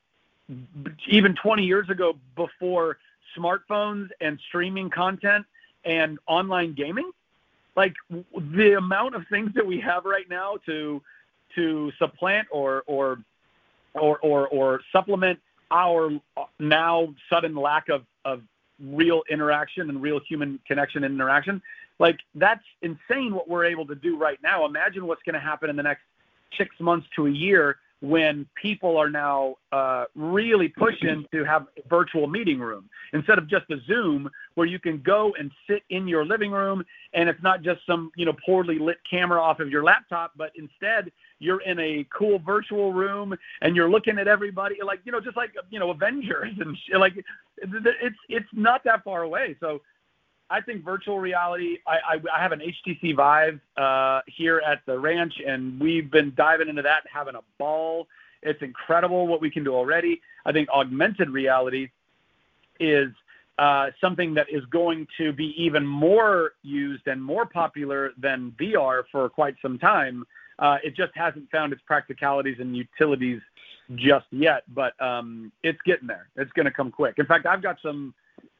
even 1.08 1.36
20 1.36 1.64
years 1.64 1.89
ago, 1.89 2.16
before 2.36 2.98
smartphones 3.38 4.10
and 4.20 4.39
streaming 4.48 4.89
content 4.89 5.46
and 5.86 6.18
online 6.28 6.74
gaming? 6.74 7.12
Like 7.76 7.93
the 8.10 8.78
amount 8.78 9.16
of 9.16 9.24
things 9.30 9.52
that 9.56 9.66
we 9.66 9.80
have 9.82 10.06
right 10.06 10.30
now 10.30 10.58
to 10.66 11.02
to 11.56 11.91
supplant 12.00 12.48
or 12.52 12.84
or 12.88 13.20
or 13.93 14.18
or, 14.20 14.48
or 14.48 14.82
supplement 14.91 15.39
our 15.72 16.12
now 16.60 17.14
sudden 17.30 17.56
lack 17.56 17.89
of 17.89 18.04
of 18.24 18.41
real 18.80 19.23
interaction 19.30 19.89
and 19.89 20.01
real 20.01 20.19
human 20.28 20.59
connection 20.67 21.03
and 21.03 21.13
interaction. 21.13 21.61
Like 21.99 22.17
that's 22.36 22.63
insane 22.82 23.34
what 23.34 23.47
we're 23.47 23.65
able 23.65 23.88
to 23.88 23.95
do 23.95 24.17
right 24.17 24.39
now. 24.43 24.65
Imagine 24.65 25.07
what's 25.07 25.23
going 25.23 25.36
to 25.36 25.39
happen 25.39 25.69
in 25.69 25.76
the 25.76 25.84
next 25.84 26.03
six 26.57 26.76
months 26.80 27.07
to 27.15 27.28
a 27.28 27.32
year 27.32 27.78
when 28.01 28.45
people 28.61 28.97
are 28.97 29.09
now 29.09 29.55
uh, 29.71 30.05
really 30.15 30.67
pushing 30.67 31.26
to 31.32 31.43
have 31.43 31.65
a 31.78 31.88
virtual 31.88 32.28
meeting 32.28 32.59
room 32.59 32.89
instead 33.13 33.38
of 33.38 33.47
just 33.49 33.65
a 33.71 33.78
Zoom 33.88 34.30
where 34.55 34.67
you 34.67 34.80
can 34.80 35.01
go 35.01 35.34
and 35.39 35.49
sit 35.67 35.82
in 35.89 36.07
your 36.07 36.26
living 36.26 36.51
room 36.51 36.84
and 37.13 37.30
it's 37.30 37.41
not 37.41 37.61
just 37.61 37.80
some 37.88 38.11
you 38.15 38.26
know 38.26 38.34
poorly 38.45 38.78
lit 38.78 38.97
camera 39.09 39.41
off 39.41 39.59
of 39.59 39.69
your 39.69 39.84
laptop, 39.84 40.34
but 40.36 40.51
instead 40.55 41.11
you're 41.40 41.62
in 41.62 41.80
a 41.80 42.06
cool 42.14 42.40
virtual 42.40 42.94
room 42.94 43.36
and 43.62 43.76
you're 43.76 43.90
looking 43.90 44.18
at 44.18 44.28
everybody 44.28 44.76
like 44.84 45.00
you 45.04 45.12
know 45.12 45.20
just 45.20 45.38
like 45.38 45.52
you 45.70 45.80
know 45.80 45.90
Avengers 45.90 46.54
and 46.60 46.78
like 47.00 47.14
it's 47.58 48.16
it's 48.30 48.50
not 48.54 48.84
that 48.84 49.04
far 49.04 49.24
away. 49.24 49.56
So 49.60 49.82
I 50.50 50.62
think 50.62 50.84
virtual 50.84 51.20
reality. 51.20 51.78
I, 51.88 51.94
I, 51.94 52.38
I 52.38 52.42
have 52.42 52.52
an 52.52 52.62
HTC 52.62 53.16
Vive 53.16 53.60
uh, 53.78 54.22
here 54.28 54.62
at 54.66 54.86
the 54.86 54.98
ranch, 54.98 55.34
and 55.46 55.80
we've 55.80 56.12
been 56.12 56.34
diving 56.36 56.70
into 56.70 56.84
that, 56.84 57.00
and 57.04 57.10
having 57.12 57.36
a 57.36 57.42
ball. 57.58 58.08
It's 58.44 58.62
incredible 58.62 59.26
what 59.28 59.42
we 59.42 59.50
can 59.50 59.64
do 59.64 59.74
already. 59.74 60.22
I 60.46 60.52
think 60.52 60.70
augmented 60.70 61.32
reality 61.32 61.90
is 62.80 63.10
uh, 63.58 63.90
something 64.00 64.34
that 64.36 64.48
is 64.50 64.64
going 64.66 65.08
to 65.18 65.32
be 65.32 65.56
even 65.58 65.86
more 65.86 66.52
used 66.62 67.08
and 67.08 67.24
more 67.24 67.46
popular 67.46 68.12
than 68.18 68.54
VR 68.60 69.04
for 69.12 69.30
quite 69.30 69.56
some 69.62 69.80
time. 69.80 70.26
Uh, 70.60 70.78
it 70.84 70.95
just 70.95 71.12
hasn't 71.16 71.49
found 71.51 71.74
its 71.74 71.82
practicalities 71.86 72.58
and 72.60 72.76
utilities 72.76 73.41
just 73.95 74.26
yet, 74.32 74.64
but 74.74 74.99
um, 75.01 75.51
it's 75.64 75.80
getting 75.86 76.08
there. 76.08 76.28
It's 76.36 76.51
going 76.53 76.66
to 76.66 76.72
come 76.72 76.91
quick. 76.91 77.16
In 77.18 77.26
fact, 77.26 77.45
I've 77.45 77.62
got 77.62 77.78
some, 77.84 78.14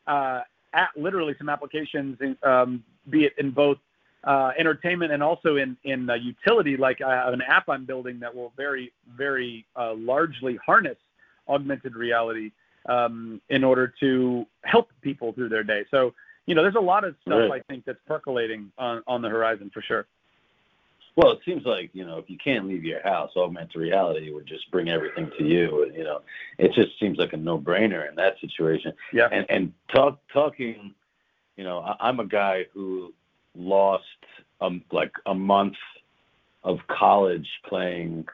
uh, 0.08 0.42
at, 0.74 0.90
literally 0.96 1.36
some 1.38 1.50
applications, 1.50 2.18
in, 2.22 2.38
um, 2.44 2.84
be 3.10 3.26
it 3.26 3.34
in 3.38 3.52
both 3.52 3.78
uh, 4.26 4.52
entertainment 4.58 5.12
and 5.12 5.22
also 5.22 5.56
in 5.58 5.78
in 5.84 6.10
uh, 6.10 6.16
utility. 6.16 6.78
Like 6.78 7.02
I 7.02 7.14
have 7.14 7.34
an 7.34 7.44
app 7.48 7.70
I'm 7.70 7.86
building 7.86 8.20
that 8.20 8.34
will 8.36 8.52
very 8.58 8.92
very 9.16 9.66
uh, 9.76 9.94
largely 9.94 10.58
harness 10.66 10.98
augmented 11.48 11.96
reality 11.96 12.52
um, 12.90 13.40
in 13.50 13.64
order 13.64 13.94
to 14.00 14.46
help 14.64 14.90
people 15.02 15.32
through 15.34 15.50
their 15.50 15.64
day. 15.64 15.86
So 15.92 16.14
you 16.48 16.56
know, 16.56 16.62
there's 16.62 16.76
a 16.76 16.80
lot 16.80 17.04
of 17.04 17.16
stuff 17.22 17.50
right. 17.50 17.62
I 17.62 17.72
think 17.72 17.86
that's 17.86 18.00
percolating 18.08 18.72
on 18.78 19.04
on 19.08 19.22
the 19.22 19.30
horizon 19.30 19.70
for 19.74 19.82
sure. 19.82 20.08
Well, 21.16 21.32
it 21.32 21.40
seems 21.46 21.66
like 21.66 21.92
you 21.94 22.06
know 22.06 22.18
if 22.18 22.30
you 22.30 22.38
can't 22.44 22.68
leave 22.68 22.84
your 22.84 23.02
house, 23.02 23.32
augmented 23.38 23.76
reality 23.76 24.32
would 24.32 24.46
just 24.46 24.70
bring 24.70 24.90
everything 24.90 25.32
to 25.38 25.46
you. 25.46 25.92
You 25.96 26.04
know, 26.04 26.22
it 26.58 26.74
just 26.74 27.00
seems 27.00 27.18
like 27.18 27.34
a 27.34 27.38
no-brainer 27.38 28.08
in 28.10 28.16
that 28.16 28.34
situation. 28.42 28.92
Yeah. 29.14 29.30
And 29.32 29.46
and 29.50 29.74
talk 29.94 30.20
talking, 30.34 30.94
you 31.56 31.64
know, 31.64 31.80
I, 31.80 31.96
I'm 32.02 32.20
a 32.20 32.26
guy 32.26 32.66
who 32.74 33.14
lost 33.56 34.04
um 34.60 34.84
like 34.92 35.14
a 35.26 35.34
month 35.34 35.78
of 36.64 36.80
college 36.88 37.48
playing 37.66 38.26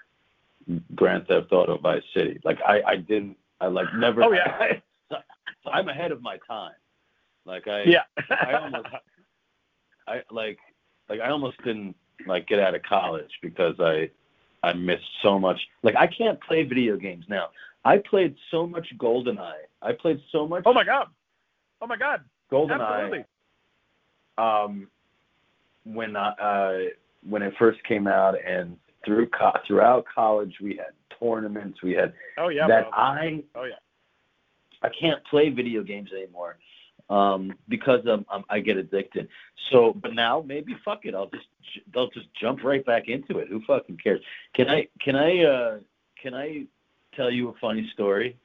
Grand 0.95 1.27
Theft 1.27 1.51
Auto 1.51 1.77
Vice 1.77 2.01
City. 2.15 2.39
Like 2.43 2.57
I 2.67 2.81
I 2.87 2.95
didn't 2.95 3.37
I 3.59 3.67
like 3.67 3.93
never. 3.95 4.23
Oh 4.23 4.31
yeah. 4.31 4.57
I, 5.11 5.17
so 5.63 5.69
I'm 5.69 5.87
ahead 5.87 6.11
of 6.11 6.23
my 6.23 6.37
time. 6.47 6.73
Like 7.45 7.67
I 7.67 7.83
yeah. 7.83 8.03
I 8.29 8.53
almost 8.53 8.87
I 10.07 10.21
like 10.31 10.57
like 11.09 11.19
I 11.19 11.29
almost 11.29 11.57
didn't 11.63 11.95
like 12.27 12.47
get 12.47 12.59
out 12.59 12.75
of 12.75 12.83
college 12.83 13.31
because 13.41 13.75
I 13.79 14.09
I 14.63 14.73
missed 14.73 15.03
so 15.21 15.39
much. 15.39 15.59
Like 15.83 15.95
I 15.95 16.07
can't 16.07 16.39
play 16.41 16.63
video 16.63 16.97
games 16.97 17.25
now. 17.27 17.47
I 17.83 17.97
played 17.97 18.35
so 18.51 18.67
much 18.67 18.87
GoldenEye. 18.97 19.53
I 19.81 19.93
played 19.93 20.19
so 20.31 20.47
much. 20.47 20.63
Oh 20.65 20.73
my 20.73 20.83
god. 20.83 21.07
Oh 21.81 21.87
my 21.87 21.97
god. 21.97 22.21
GoldenEye. 22.51 22.81
Absolutely. 22.81 23.25
Um, 24.37 24.87
when 25.83 26.15
I, 26.15 26.29
uh, 26.29 26.77
when 27.27 27.41
it 27.41 27.53
first 27.57 27.83
came 27.83 28.07
out, 28.07 28.35
and 28.45 28.77
through 29.05 29.27
co- 29.29 29.57
throughout 29.67 30.05
college, 30.13 30.53
we 30.61 30.75
had 30.77 30.93
tournaments. 31.19 31.81
We 31.81 31.93
had 31.93 32.13
oh 32.37 32.49
yeah 32.49 32.67
that 32.67 32.89
bro. 32.89 32.91
I 32.91 33.43
oh 33.55 33.63
yeah 33.63 33.75
I 34.83 34.89
can't 34.99 35.23
play 35.25 35.49
video 35.49 35.83
games 35.83 36.09
anymore 36.15 36.57
um, 37.11 37.53
because 37.67 38.07
um, 38.07 38.25
um, 38.31 38.45
I 38.49 38.61
get 38.61 38.77
addicted. 38.77 39.27
So, 39.69 39.93
but 40.01 40.13
now 40.13 40.43
maybe 40.45 40.75
fuck 40.83 41.05
it, 41.05 41.13
I'll 41.13 41.27
just 41.29 41.45
I'll 41.95 42.09
just 42.09 42.27
jump 42.39 42.63
right 42.63 42.83
back 42.85 43.09
into 43.09 43.37
it. 43.39 43.49
Who 43.49 43.61
fucking 43.67 43.97
cares? 43.97 44.21
Can 44.55 44.69
I 44.69 44.87
can 44.99 45.15
I 45.15 45.43
uh, 45.43 45.79
can 46.21 46.33
I 46.33 46.65
tell 47.15 47.29
you 47.29 47.49
a 47.49 47.53
funny 47.59 47.89
story? 47.93 48.37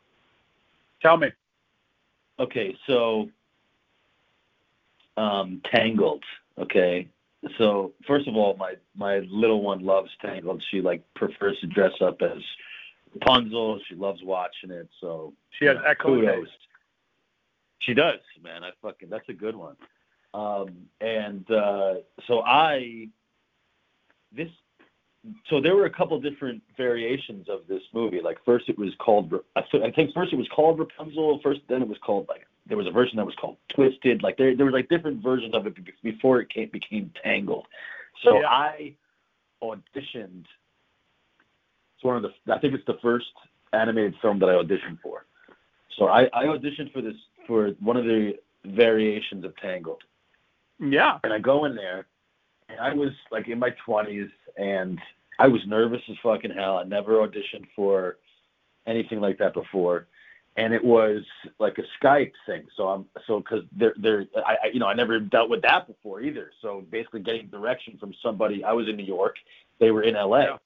Tell 1.00 1.16
me. 1.16 1.28
Okay, 2.40 2.76
so 2.86 3.30
um, 5.16 5.62
Tangled. 5.72 6.24
Okay, 6.58 7.08
so 7.56 7.92
first 8.06 8.26
of 8.26 8.34
all, 8.34 8.56
my 8.56 8.74
my 8.96 9.20
little 9.30 9.62
one 9.62 9.84
loves 9.84 10.10
Tangled. 10.20 10.62
She 10.70 10.80
like 10.80 11.02
prefers 11.14 11.58
to 11.60 11.68
dress 11.68 11.92
up 12.00 12.20
as 12.20 12.42
Rapunzel. 13.14 13.80
She 13.88 13.94
loves 13.94 14.22
watching 14.24 14.70
it. 14.70 14.88
So 15.00 15.32
she 15.50 15.66
has 15.66 15.76
know, 15.76 15.82
echo 15.82 16.08
kudos. 16.08 16.48
She 17.80 17.94
does, 17.94 18.20
man. 18.42 18.64
I 18.64 18.70
fucking 18.82 19.10
that's 19.10 19.28
a 19.28 19.32
good 19.32 19.56
one. 19.56 19.76
Um, 20.34 20.86
and 21.00 21.48
uh, 21.50 21.94
so 22.26 22.40
I 22.40 23.08
this 24.34 24.48
so 25.48 25.60
there 25.60 25.74
were 25.74 25.86
a 25.86 25.90
couple 25.90 26.20
different 26.20 26.62
variations 26.76 27.48
of 27.48 27.66
this 27.68 27.82
movie. 27.92 28.20
Like 28.22 28.38
first 28.44 28.68
it 28.68 28.78
was 28.78 28.90
called 28.98 29.32
I 29.56 29.62
think 29.94 30.12
first 30.14 30.32
it 30.32 30.36
was 30.36 30.48
called 30.54 30.78
Rapunzel. 30.78 31.40
First 31.42 31.60
then 31.68 31.82
it 31.82 31.88
was 31.88 31.98
called 32.04 32.26
like 32.28 32.46
there 32.66 32.76
was 32.76 32.86
a 32.86 32.90
version 32.90 33.16
that 33.16 33.26
was 33.26 33.34
called 33.40 33.56
Twisted. 33.74 34.22
Like 34.22 34.36
there 34.36 34.56
there 34.56 34.66
were 34.66 34.72
like 34.72 34.88
different 34.88 35.22
versions 35.22 35.54
of 35.54 35.66
it 35.66 35.74
before 36.02 36.40
it 36.40 36.50
came, 36.50 36.70
became 36.72 37.10
Tangled. 37.22 37.66
So 38.24 38.40
yeah. 38.40 38.48
I 38.48 38.94
auditioned. 39.62 40.44
It's 41.94 42.04
one 42.04 42.16
of 42.16 42.22
the 42.22 42.52
I 42.52 42.58
think 42.58 42.74
it's 42.74 42.86
the 42.86 42.98
first 43.02 43.26
animated 43.72 44.14
film 44.22 44.38
that 44.40 44.48
I 44.48 44.52
auditioned 44.52 45.00
for. 45.02 45.26
So 45.98 46.06
I, 46.06 46.24
I 46.34 46.44
auditioned 46.44 46.92
for 46.92 47.00
this 47.00 47.14
for 47.46 47.70
one 47.80 47.96
of 47.96 48.04
the 48.04 48.34
variations 48.64 49.44
of 49.44 49.56
Tangled. 49.56 50.02
Yeah. 50.78 51.18
And 51.24 51.32
I 51.32 51.38
go 51.38 51.64
in 51.64 51.74
there, 51.74 52.06
and 52.68 52.78
I 52.80 52.92
was 52.92 53.10
like 53.30 53.48
in 53.48 53.58
my 53.58 53.70
twenties, 53.84 54.28
and 54.56 54.98
I 55.38 55.48
was 55.48 55.60
nervous 55.66 56.02
as 56.10 56.16
fucking 56.22 56.50
hell. 56.50 56.78
I 56.78 56.84
never 56.84 57.14
auditioned 57.26 57.66
for 57.74 58.16
anything 58.86 59.20
like 59.20 59.38
that 59.38 59.54
before, 59.54 60.06
and 60.56 60.72
it 60.74 60.84
was 60.84 61.22
like 61.58 61.76
a 61.78 62.04
Skype 62.04 62.32
thing. 62.46 62.64
So 62.76 62.88
I'm 62.88 63.06
so 63.26 63.38
because 63.40 63.62
they're 63.76 63.94
they're 64.00 64.26
I, 64.36 64.56
I 64.64 64.66
you 64.72 64.80
know 64.80 64.86
I 64.86 64.94
never 64.94 65.18
dealt 65.20 65.50
with 65.50 65.62
that 65.62 65.86
before 65.86 66.20
either. 66.20 66.50
So 66.62 66.84
basically 66.90 67.20
getting 67.20 67.46
direction 67.48 67.96
from 67.98 68.12
somebody. 68.22 68.64
I 68.64 68.72
was 68.72 68.88
in 68.88 68.96
New 68.96 69.04
York, 69.04 69.36
they 69.80 69.90
were 69.90 70.02
in 70.02 70.14
LA, 70.14 70.40
Yeah. 70.40 70.56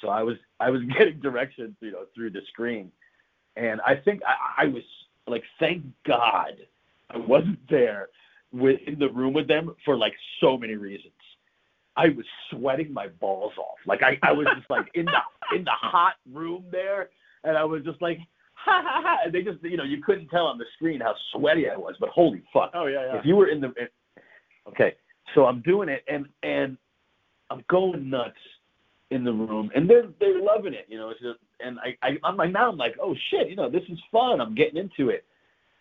so 0.00 0.08
I 0.08 0.22
was 0.22 0.36
I 0.60 0.70
was 0.70 0.82
getting 0.98 1.20
direction 1.20 1.76
you 1.80 1.92
know 1.92 2.04
through 2.14 2.30
the 2.30 2.40
screen, 2.48 2.90
and 3.56 3.80
I 3.86 3.94
think 3.96 4.22
I, 4.26 4.64
I 4.64 4.66
was 4.66 4.82
like 5.26 5.42
thank 5.58 5.82
God 6.06 6.52
I 7.10 7.18
wasn't 7.18 7.58
there 7.68 8.08
with 8.52 8.80
in 8.86 8.98
the 8.98 9.08
room 9.08 9.32
with 9.32 9.48
them 9.48 9.74
for 9.84 9.96
like 9.96 10.14
so 10.40 10.56
many 10.56 10.74
reasons. 10.74 11.12
I 11.96 12.08
was 12.08 12.24
sweating 12.50 12.92
my 12.92 13.08
balls 13.08 13.52
off. 13.58 13.78
Like 13.86 14.02
I, 14.02 14.18
I 14.22 14.32
was 14.32 14.46
just 14.56 14.68
like 14.68 14.86
in 14.94 15.06
the 15.06 15.56
in 15.56 15.64
the 15.64 15.70
hot 15.72 16.14
room 16.32 16.64
there, 16.70 17.10
and 17.44 17.56
I 17.56 17.64
was 17.64 17.82
just 17.84 18.00
like 18.02 18.18
ha 18.54 18.82
ha 18.84 19.02
ha. 19.02 19.18
And 19.24 19.32
they 19.32 19.42
just 19.42 19.62
you 19.62 19.76
know 19.76 19.84
you 19.84 20.02
couldn't 20.02 20.28
tell 20.28 20.46
on 20.46 20.58
the 20.58 20.64
screen 20.76 21.00
how 21.00 21.14
sweaty 21.32 21.68
I 21.68 21.76
was, 21.76 21.94
but 22.00 22.08
holy 22.10 22.42
fuck! 22.52 22.70
Oh 22.74 22.86
yeah, 22.86 23.06
yeah. 23.06 23.18
If 23.18 23.24
you 23.24 23.36
were 23.36 23.48
in 23.48 23.60
the 23.60 23.72
okay, 24.68 24.94
so 25.34 25.46
I'm 25.46 25.62
doing 25.62 25.88
it, 25.88 26.04
and 26.08 26.26
and 26.42 26.76
I'm 27.50 27.64
going 27.68 28.10
nuts 28.10 28.32
in 29.10 29.22
the 29.22 29.32
room, 29.32 29.70
and 29.74 29.88
they're 29.88 30.08
they're 30.18 30.40
loving 30.40 30.74
it, 30.74 30.86
you 30.88 30.98
know. 30.98 31.10
It's 31.10 31.20
just, 31.20 31.38
and 31.64 31.78
I, 31.80 31.96
I 32.02 32.18
I'm 32.22 32.36
like 32.36 32.52
now 32.52 32.70
I'm 32.70 32.76
like 32.76 32.96
oh 33.00 33.14
shit, 33.30 33.48
you 33.48 33.56
know 33.56 33.70
this 33.70 33.84
is 33.88 33.98
fun. 34.12 34.40
I'm 34.40 34.54
getting 34.54 34.76
into 34.76 35.10
it, 35.10 35.24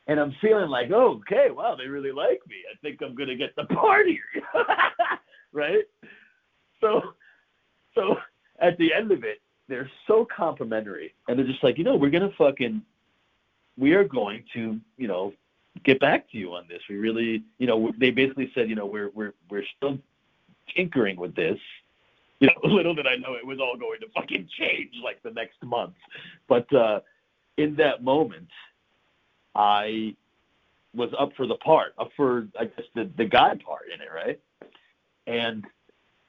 and 0.07 0.19
I'm 0.19 0.35
feeling 0.41 0.69
like 0.69 0.89
oh 0.91 1.21
okay, 1.21 1.51
wow 1.51 1.75
they 1.75 1.87
really 1.87 2.11
like 2.11 2.41
me. 2.47 2.57
I 2.71 2.77
think 2.81 3.01
I'm 3.01 3.15
gonna 3.15 3.35
get 3.35 3.55
the 3.55 3.65
part 3.75 4.07
here, 4.07 4.43
right? 5.51 5.83
So 6.81 7.01
so 7.95 8.15
at 8.59 8.77
the 8.77 8.93
end 8.93 9.11
of 9.11 9.23
it, 9.23 9.41
they're 9.67 9.89
so 10.07 10.27
complimentary, 10.35 11.13
and 11.27 11.37
they're 11.37 11.47
just 11.47 11.63
like 11.63 11.77
you 11.77 11.83
know 11.83 11.95
we're 11.95 12.09
gonna 12.09 12.31
fucking 12.37 12.81
we 13.77 13.93
are 13.93 14.03
going 14.03 14.43
to 14.53 14.79
you 14.97 15.07
know 15.07 15.33
get 15.83 15.99
back 15.99 16.29
to 16.31 16.37
you 16.37 16.53
on 16.53 16.65
this. 16.69 16.81
We 16.89 16.95
really, 16.95 17.43
you 17.57 17.67
know, 17.67 17.91
they 17.99 18.11
basically 18.11 18.51
said, 18.53 18.69
you 18.69 18.75
know, 18.75 18.85
we're 18.85 19.09
we're 19.13 19.33
we're 19.49 19.65
still 19.77 19.97
tinkering 20.75 21.17
with 21.17 21.35
this. 21.35 21.57
You 22.43 22.49
know, 22.49 22.69
little 22.75 22.93
did 22.93 23.07
I 23.07 23.15
know 23.15 23.35
it 23.35 23.47
was 23.47 23.59
all 23.59 23.77
going 23.77 24.01
to 24.01 24.07
fucking 24.13 24.49
change 24.59 24.91
like 25.01 25.23
the 25.23 25.31
next 25.31 25.63
month. 25.63 25.93
But 26.49 26.71
uh 26.75 26.99
in 27.57 27.75
that 27.77 28.03
moment, 28.03 28.49
I 29.55 30.15
was 30.93 31.09
up 31.17 31.31
for 31.37 31.47
the 31.47 31.55
part, 31.55 31.93
up 31.97 32.09
for 32.17 32.47
I 32.59 32.65
guess 32.65 32.85
the 32.95 33.09
the 33.15 33.25
guy 33.25 33.55
part 33.65 33.85
in 33.93 34.01
it, 34.01 34.09
right? 34.13 34.39
And 35.25 35.63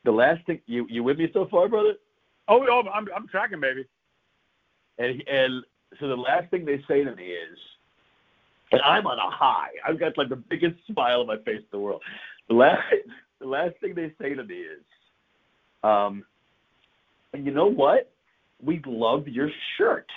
the 0.04 0.12
last 0.12 0.46
thing 0.46 0.60
you 0.66 0.86
you 0.88 1.02
with 1.02 1.18
me 1.18 1.30
so 1.32 1.48
far, 1.50 1.68
brother? 1.68 1.94
Oh, 2.46 2.64
oh 2.70 2.88
I'm 2.92 3.08
I'm 3.14 3.26
tracking, 3.26 3.60
baby. 3.60 3.84
And 4.98 5.20
and 5.26 5.64
so 5.98 6.06
the 6.06 6.16
last 6.16 6.48
thing 6.50 6.64
they 6.64 6.80
say 6.86 7.02
to 7.02 7.14
me 7.16 7.24
is, 7.24 7.58
and 8.70 8.80
I'm 8.82 9.08
on 9.08 9.18
a 9.18 9.30
high. 9.30 9.70
I've 9.84 9.98
got 9.98 10.16
like 10.16 10.28
the 10.28 10.36
biggest 10.36 10.76
smile 10.92 11.22
on 11.22 11.26
my 11.26 11.38
face 11.38 11.58
in 11.58 11.66
the 11.72 11.78
world. 11.80 12.02
The 12.48 12.54
last 12.54 12.84
the 13.40 13.48
last 13.48 13.74
thing 13.80 13.96
they 13.96 14.12
say 14.20 14.34
to 14.34 14.44
me 14.44 14.54
is, 14.54 14.84
um, 15.84 16.24
and 17.32 17.44
you 17.44 17.52
know 17.52 17.66
what? 17.66 18.10
We 18.62 18.80
love 18.86 19.28
your 19.28 19.50
shirt. 19.76 20.08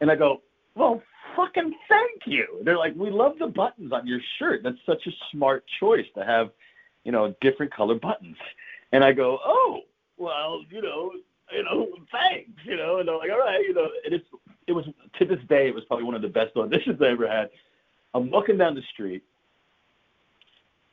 And 0.00 0.10
I 0.10 0.16
go, 0.16 0.42
well, 0.74 1.02
fucking 1.36 1.74
thank 1.88 2.22
you. 2.26 2.60
They're 2.64 2.76
like, 2.76 2.94
we 2.96 3.10
love 3.10 3.38
the 3.38 3.46
buttons 3.46 3.92
on 3.92 4.06
your 4.06 4.20
shirt. 4.38 4.62
That's 4.62 4.76
such 4.84 5.06
a 5.06 5.10
smart 5.30 5.64
choice 5.80 6.06
to 6.16 6.24
have, 6.24 6.50
you 7.04 7.12
know, 7.12 7.34
different 7.40 7.72
color 7.72 7.94
buttons. 7.94 8.36
And 8.92 9.04
I 9.04 9.12
go, 9.12 9.38
oh, 9.44 9.80
well, 10.18 10.62
you 10.70 10.82
know, 10.82 11.12
you 11.52 11.62
know, 11.62 11.88
thanks, 12.10 12.50
you 12.64 12.76
know. 12.76 12.98
And 12.98 13.08
they're 13.08 13.16
like, 13.16 13.30
all 13.30 13.38
right, 13.38 13.62
you 13.62 13.74
know. 13.74 13.88
And 14.04 14.14
it's 14.14 14.26
it 14.66 14.72
was 14.72 14.86
to 15.18 15.24
this 15.24 15.38
day, 15.48 15.68
it 15.68 15.74
was 15.74 15.84
probably 15.84 16.04
one 16.04 16.14
of 16.14 16.22
the 16.22 16.28
best 16.28 16.54
auditions 16.54 17.02
I 17.02 17.10
ever 17.10 17.28
had. 17.28 17.50
I'm 18.14 18.30
walking 18.30 18.58
down 18.58 18.74
the 18.74 18.82
street, 18.92 19.22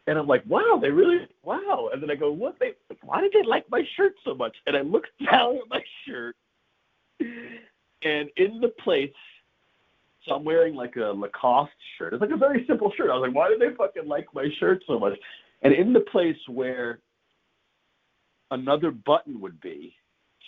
and 0.08 0.18
I'm 0.18 0.28
like, 0.28 0.44
wow, 0.48 0.80
they 0.82 0.90
really, 0.90 1.28
wow. 1.44 1.90
And 1.94 2.02
then 2.02 2.12
I 2.12 2.16
go, 2.16 2.32
what? 2.32 2.58
They, 2.60 2.74
why 3.04 3.22
did 3.22 3.32
they 3.34 3.48
like 3.48 3.66
my 3.70 3.84
shirt 3.96 4.14
so 4.26 4.34
much? 4.34 4.56
And 4.68 4.76
I 4.76 4.82
look 4.82 5.06
down 5.32 5.58
at 5.58 5.70
my 5.70 5.82
shirt, 6.06 6.36
and 7.20 8.30
in 8.38 8.60
the 8.60 8.74
place, 8.84 9.14
so 10.26 10.36
I'm 10.36 10.44
wearing 10.44 10.76
like 10.76 10.96
a 10.96 11.14
Lacoste 11.14 11.72
shirt. 11.98 12.14
It's 12.14 12.22
like 12.22 12.32
a 12.32 12.38
very 12.38 12.66
simple 12.68 12.92
shirt. 12.96 13.10
I 13.10 13.16
was 13.16 13.28
like, 13.28 13.36
why 13.36 13.50
did 13.50 13.60
they 13.60 13.76
fucking 13.76 14.08
like 14.08 14.28
my 14.34 14.48
shirt 14.60 14.84
so 14.88 14.98
much? 14.98 15.14
And 15.62 15.74
in 15.74 15.94
the 15.94 16.02
place 16.02 16.38
where 16.48 17.00
another 18.52 18.92
button 18.92 19.40
would 19.42 19.60
be, 19.62 19.96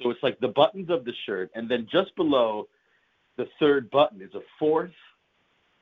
so 0.02 0.10
it's 0.10 0.24
like 0.24 0.40
the 0.40 0.50
buttons 0.50 0.90
of 0.90 1.06
the 1.06 1.14
shirt, 1.26 1.50
and 1.56 1.70
then 1.70 1.88
just 1.92 2.16
below 2.16 2.68
the 3.38 3.48
third 3.60 3.90
button 3.92 4.22
is 4.22 4.34
a 4.34 4.42
fourth 4.60 4.92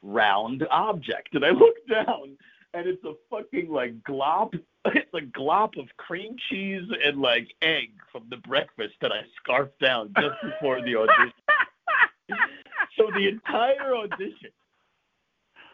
round 0.02 0.66
object. 0.70 1.34
And 1.34 1.46
I 1.46 1.50
look 1.50 1.76
down, 1.90 2.38
and 2.74 2.88
it's 2.88 3.04
a 3.04 3.14
fucking 3.30 3.70
like 3.70 4.02
glop. 4.04 4.54
It's 4.86 5.14
a 5.14 5.22
glop 5.22 5.80
of 5.80 5.88
cream 5.96 6.36
cheese 6.50 6.84
and 7.06 7.22
like 7.22 7.48
egg 7.62 7.92
from 8.12 8.24
the 8.30 8.36
breakfast 8.36 8.96
that 9.00 9.14
I 9.14 9.22
scarfed 9.42 9.80
down 9.80 10.14
just 10.20 10.36
before 10.44 10.82
the 10.82 10.98
audition. 10.98 11.32
so 12.98 13.10
the 13.16 13.30
entire 13.30 13.96
audition, 13.96 14.50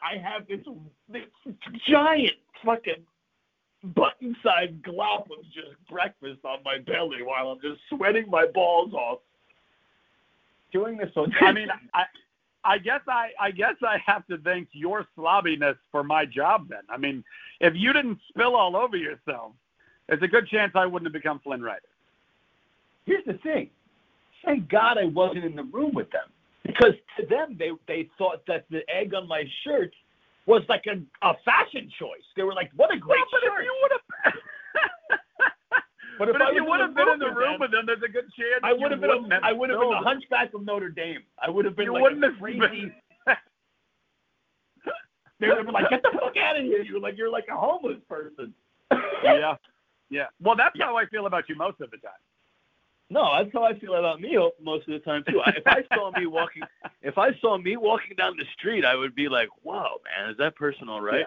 I 0.03 0.19
have 0.19 0.47
this, 0.47 0.59
this 1.11 1.23
giant 1.87 2.35
fucking 2.63 3.03
button-sized 3.83 4.83
glop 4.83 5.23
of 5.23 5.43
just 5.45 5.73
breakfast 5.89 6.45
on 6.45 6.59
my 6.63 6.77
belly 6.77 7.23
while 7.23 7.49
I'm 7.49 7.61
just 7.61 7.81
sweating 7.89 8.29
my 8.29 8.45
balls 8.45 8.93
off 8.93 9.21
doing 10.71 10.97
this 10.97 11.09
audition. 11.17 11.47
I 11.47 11.51
mean, 11.51 11.69
I, 11.95 12.03
I 12.63 12.77
guess 12.77 13.01
I, 13.07 13.29
I 13.39 13.51
guess 13.51 13.75
I 13.81 13.97
have 14.05 14.27
to 14.27 14.37
thank 14.37 14.67
your 14.71 15.05
slobbiness 15.15 15.77
for 15.91 16.03
my 16.03 16.25
job. 16.25 16.67
Then, 16.69 16.81
I 16.89 16.97
mean, 16.97 17.23
if 17.61 17.73
you 17.75 17.93
didn't 17.93 18.19
spill 18.29 18.55
all 18.55 18.75
over 18.75 18.97
yourself, 18.97 19.53
there's 20.07 20.21
a 20.21 20.27
good 20.27 20.47
chance 20.47 20.73
I 20.75 20.85
wouldn't 20.85 21.07
have 21.07 21.13
become 21.13 21.39
Flynn 21.39 21.61
Rider. 21.61 21.81
Here's 23.05 23.25
the 23.25 23.33
thing: 23.33 23.69
thank 24.43 24.69
God 24.69 24.97
I 24.97 25.05
wasn't 25.05 25.45
in 25.45 25.55
the 25.55 25.63
room 25.63 25.93
with 25.93 26.11
them 26.11 26.27
because 26.65 26.93
to 27.19 27.25
them 27.25 27.55
they 27.57 27.71
they 27.87 28.09
thought 28.17 28.45
that 28.47 28.65
the 28.69 28.81
egg 28.89 29.13
on 29.13 29.27
my 29.27 29.43
shirt 29.63 29.93
was 30.45 30.63
like 30.67 30.85
a, 30.87 30.99
a 31.25 31.33
fashion 31.45 31.89
choice. 31.99 32.25
They 32.35 32.43
were 32.43 32.53
like, 32.53 32.71
"What 32.75 32.93
a 32.93 32.97
great 32.97 33.19
well, 33.19 33.25
but 33.31 33.41
shirt!" 33.41 33.59
If 33.59 33.65
you 33.65 33.79
would 33.83 33.91
have, 33.91 34.33
but 36.19 36.27
but 36.31 36.35
if, 36.35 36.41
I 36.41 36.49
if 36.49 36.55
you 36.55 36.65
would 36.65 36.79
have 36.81 36.93
been 36.93 37.09
in 37.09 37.19
the 37.19 37.31
room 37.31 37.59
with 37.59 37.71
them, 37.71 37.85
there's 37.87 38.03
a 38.03 38.11
good 38.11 38.29
chance 38.37 38.59
I 38.61 38.73
would 38.73 38.91
have 38.91 39.01
been. 39.01 39.09
A, 39.09 39.39
I 39.41 39.51
would 39.53 39.69
have 39.71 39.79
been 39.79 39.89
the. 39.89 39.97
Hunchback 39.97 40.53
of 40.53 40.63
Notre 40.65 40.89
Dame. 40.89 41.23
I 41.41 41.49
would 41.49 41.65
have 41.65 41.75
been 41.75 41.85
You 41.85 41.93
like 41.93 42.03
wouldn't 42.03 42.23
a 42.23 42.27
have 42.29 42.39
crazy. 42.39 42.59
been- 42.59 42.93
They 45.39 45.47
would 45.47 45.57
have 45.57 45.65
been 45.65 45.73
like, 45.73 45.89
"Get 45.89 46.01
the 46.03 46.11
fuck 46.13 46.35
out 46.35 46.57
of 46.57 46.63
here! 46.63 46.81
You're 46.83 46.99
like 46.99 47.17
you're 47.17 47.29
like 47.31 47.45
a 47.49 47.55
homeless 47.55 47.97
person." 48.09 48.53
yeah, 49.23 49.55
yeah. 50.09 50.25
Well, 50.41 50.55
that's 50.57 50.75
Yeah. 50.75 50.85
how 50.87 50.97
I 50.97 51.05
feel 51.05 51.25
about 51.27 51.47
you 51.47 51.55
most 51.55 51.79
of 51.79 51.89
the 51.91 51.97
time. 51.97 52.11
No, 53.09 53.23
that's 53.37 53.49
how 53.53 53.63
I 53.63 53.79
feel 53.79 53.95
about 53.95 54.19
me 54.19 54.37
most 54.61 54.87
of 54.87 54.93
the 54.93 54.99
time 54.99 55.23
too. 55.27 55.41
If 55.47 55.65
I 55.65 55.83
saw 55.95 56.11
me 56.11 56.25
walking, 56.37 56.63
if 57.01 57.17
I 57.17 57.29
saw 57.39 57.57
me 57.57 57.77
walking 57.77 58.15
down 58.17 58.35
the 58.37 58.43
street, 58.57 58.83
I 58.83 58.95
would 58.95 59.15
be 59.15 59.29
like, 59.29 59.47
"Wow, 59.63 60.01
man, 60.03 60.29
is 60.31 60.37
that 60.37 60.55
person 60.57 60.89
all 60.89 60.99
right?" 61.01 61.19
Yeah. 61.21 61.25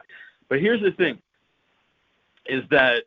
But 0.51 0.61
here's 0.61 0.83
the 0.83 0.93
thing: 0.93 1.19
is 2.47 2.63
that 2.71 3.05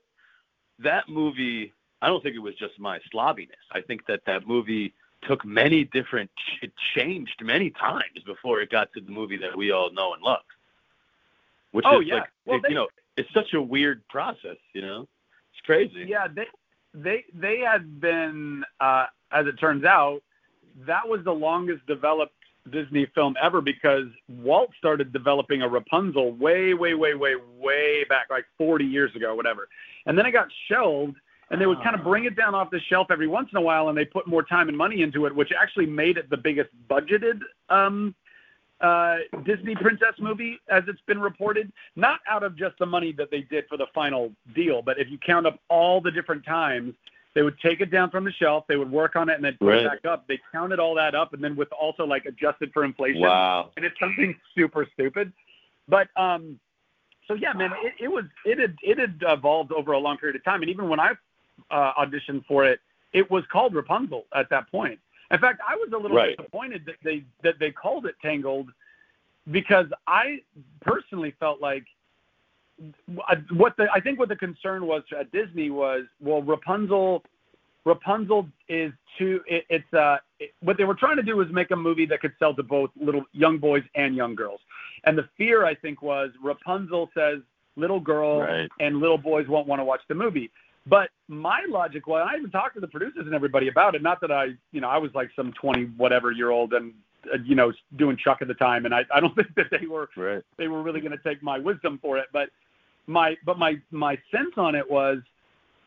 that 0.79 1.07
movie? 1.07 1.71
I 2.01 2.07
don't 2.07 2.21
think 2.21 2.35
it 2.35 2.39
was 2.39 2.55
just 2.55 2.79
my 2.79 2.99
slobbiness. 3.13 3.49
I 3.71 3.81
think 3.81 4.05
that 4.07 4.21
that 4.25 4.47
movie 4.47 4.93
took 5.27 5.43
many 5.45 5.85
different. 5.85 6.29
It 6.61 6.71
changed 6.95 7.41
many 7.43 7.71
times 7.71 8.21
before 8.25 8.61
it 8.61 8.69
got 8.69 8.91
to 8.93 9.01
the 9.01 9.11
movie 9.11 9.37
that 9.37 9.55
we 9.57 9.71
all 9.71 9.91
know 9.91 10.13
and 10.13 10.21
love. 10.21 10.43
Which 11.71 11.85
Oh, 11.87 12.01
is 12.01 12.07
yeah. 12.07 12.15
like, 12.15 12.29
Well, 12.45 12.57
it- 12.57 12.63
they- 12.63 12.69
you 12.69 12.75
know, 12.75 12.87
it's 13.17 13.31
such 13.33 13.53
a 13.53 13.61
weird 13.61 14.07
process. 14.07 14.57
You 14.73 14.81
know, 14.81 15.07
it's 15.51 15.61
crazy. 15.65 16.05
Yeah, 16.07 16.27
they 16.27 16.47
they 16.93 17.25
they 17.33 17.59
had 17.59 17.99
been, 17.99 18.63
uh, 18.79 19.07
as 19.31 19.47
it 19.47 19.57
turns 19.59 19.83
out, 19.83 20.21
that 20.85 21.07
was 21.07 21.23
the 21.23 21.33
longest 21.33 21.85
developed 21.87 22.33
Disney 22.69 23.05
film 23.07 23.35
ever 23.41 23.61
because 23.61 24.07
Walt 24.29 24.71
started 24.77 25.11
developing 25.11 25.61
a 25.61 25.67
Rapunzel 25.67 26.31
way, 26.33 26.73
way, 26.73 26.93
way, 26.93 27.13
way, 27.13 27.35
way 27.35 28.03
back, 28.05 28.27
like 28.29 28.45
40 28.57 28.85
years 28.85 29.13
ago, 29.15 29.35
whatever. 29.35 29.67
And 30.05 30.17
then 30.17 30.25
it 30.25 30.31
got 30.31 30.47
shelved, 30.67 31.17
and 31.51 31.61
they 31.61 31.65
would 31.65 31.81
kind 31.83 31.95
of 31.95 32.03
bring 32.03 32.25
it 32.25 32.35
down 32.35 32.55
off 32.55 32.69
the 32.71 32.79
shelf 32.89 33.07
every 33.11 33.27
once 33.27 33.49
in 33.51 33.57
a 33.57 33.61
while, 33.61 33.89
and 33.89 33.97
they 33.97 34.05
put 34.05 34.27
more 34.27 34.43
time 34.43 34.67
and 34.67 34.77
money 34.77 35.01
into 35.01 35.25
it, 35.25 35.35
which 35.35 35.51
actually 35.51 35.85
made 35.85 36.17
it 36.17 36.29
the 36.29 36.37
biggest 36.37 36.69
budgeted 36.89 37.39
um, 37.69 38.15
uh, 38.81 39.17
Disney 39.45 39.75
princess 39.75 40.13
movie, 40.19 40.59
as 40.69 40.83
it's 40.87 41.01
been 41.07 41.19
reported. 41.19 41.71
Not 41.95 42.19
out 42.27 42.43
of 42.43 42.57
just 42.57 42.77
the 42.79 42.85
money 42.85 43.13
that 43.13 43.31
they 43.31 43.41
did 43.41 43.65
for 43.69 43.77
the 43.77 43.87
final 43.93 44.31
deal, 44.55 44.81
but 44.81 44.99
if 44.99 45.09
you 45.09 45.17
count 45.25 45.45
up 45.45 45.59
all 45.69 46.01
the 46.01 46.11
different 46.11 46.43
times, 46.45 46.93
they 47.35 47.41
would 47.41 47.59
take 47.59 47.81
it 47.81 47.91
down 47.91 48.09
from 48.09 48.23
the 48.23 48.31
shelf, 48.31 48.63
they 48.67 48.77
would 48.77 48.89
work 48.89 49.15
on 49.15 49.29
it, 49.29 49.35
and 49.35 49.43
then 49.43 49.57
put 49.59 49.75
it 49.75 49.85
back 49.85 50.05
up. 50.09 50.25
They 50.27 50.39
counted 50.51 50.79
all 50.79 50.95
that 50.95 51.15
up, 51.15 51.33
and 51.33 51.43
then 51.43 51.55
with 51.55 51.71
also 51.73 52.05
like 52.05 52.25
adjusted 52.25 52.71
for 52.73 52.85
inflation 52.85 53.21
Wow. 53.21 53.71
and 53.75 53.85
it's 53.85 53.99
something 53.99 54.35
super 54.55 54.87
stupid. 54.93 55.33
But 55.87 56.07
um, 56.15 56.59
so 57.27 57.33
yeah, 57.33 57.53
man, 57.53 57.71
it, 57.83 58.05
it 58.05 58.07
was 58.07 58.23
it 58.45 58.57
had 58.57 58.75
it 58.81 58.97
had 58.97 59.21
evolved 59.27 59.71
over 59.71 59.91
a 59.91 59.99
long 59.99 60.17
period 60.17 60.35
of 60.35 60.43
time, 60.43 60.61
and 60.61 60.71
even 60.71 60.87
when 60.89 60.99
I 60.99 61.11
uh, 61.71 61.93
auditioned 61.93 62.45
for 62.45 62.65
it, 62.65 62.79
it 63.13 63.29
was 63.31 63.43
called 63.51 63.73
Rapunzel 63.73 64.25
at 64.33 64.49
that 64.49 64.69
point. 64.71 64.99
In 65.31 65.39
fact, 65.39 65.59
I 65.67 65.75
was 65.75 65.89
a 65.93 65.97
little 65.97 66.17
Right. 66.17 66.37
disappointed 66.37 66.85
that 66.85 66.95
they 67.03 67.23
that 67.43 67.59
they 67.59 67.71
called 67.71 68.05
it 68.05 68.15
Tangled 68.21 68.69
because 69.51 69.87
I 70.07 70.41
personally 70.81 71.33
felt 71.39 71.61
like 71.61 71.85
uh, 73.27 73.35
what 73.51 73.75
the 73.77 73.87
I 73.93 73.99
think 73.99 74.19
what 74.19 74.29
the 74.29 74.35
concern 74.35 74.85
was 74.85 75.03
at 75.17 75.31
Disney 75.31 75.69
was 75.69 76.03
well 76.21 76.41
Rapunzel 76.41 77.23
Rapunzel 77.85 78.47
is 78.67 78.91
too 79.17 79.41
it, 79.47 79.65
it's 79.69 79.93
uh 79.93 80.17
it, 80.39 80.53
what 80.61 80.77
they 80.77 80.83
were 80.83 80.95
trying 80.95 81.15
to 81.15 81.23
do 81.23 81.37
was 81.37 81.47
make 81.51 81.71
a 81.71 81.75
movie 81.75 82.05
that 82.07 82.19
could 82.21 82.33
sell 82.37 82.53
to 82.55 82.63
both 82.63 82.89
little 82.99 83.23
young 83.31 83.57
boys 83.57 83.83
and 83.95 84.15
young 84.15 84.35
girls. 84.35 84.59
And 85.05 85.17
the 85.17 85.27
fear 85.37 85.65
I 85.65 85.73
think 85.75 86.01
was 86.01 86.31
Rapunzel 86.43 87.09
says 87.13 87.39
little 87.77 87.99
girl 87.99 88.41
Right. 88.41 88.69
and 88.79 88.99
little 88.99 89.17
boys 89.17 89.47
won't 89.47 89.67
want 89.67 89.79
to 89.79 89.83
watch 89.85 90.01
the 90.07 90.15
movie. 90.15 90.51
But 90.87 91.09
my 91.27 91.65
logic 91.67 92.05
was 92.07 92.27
I 92.31 92.37
even 92.37 92.51
talked 92.51 92.75
to 92.75 92.81
the 92.81 92.87
producers 92.87 93.25
and 93.25 93.33
everybody 93.33 93.69
about 93.69 93.95
it. 93.95 94.03
Not 94.03 94.21
that 94.21 94.31
I, 94.31 94.49
you 94.71 94.81
know, 94.81 94.89
I 94.89 94.97
was 94.97 95.11
like 95.15 95.29
some 95.35 95.51
20 95.53 95.85
whatever 95.97 96.31
year 96.31 96.51
old 96.51 96.73
and 96.73 96.93
uh, 97.33 97.37
you 97.43 97.55
know 97.55 97.73
doing 97.97 98.17
Chuck 98.17 98.39
at 98.41 98.47
the 98.47 98.53
time, 98.53 98.85
and 98.85 98.93
I, 98.93 99.03
I 99.13 99.19
don't 99.19 99.35
think 99.35 99.55
that 99.55 99.67
they 99.71 99.87
were 99.87 100.09
Right. 100.15 100.43
they 100.57 100.67
were 100.67 100.83
really 100.83 101.01
going 101.01 101.11
to 101.11 101.23
take 101.23 101.41
my 101.41 101.57
wisdom 101.57 101.99
for 102.01 102.17
it. 102.17 102.27
But 102.31 102.49
my 103.07 103.35
but 103.45 103.57
my 103.57 103.75
my 103.91 104.17
sense 104.31 104.53
on 104.57 104.75
it 104.75 104.89
was 104.89 105.19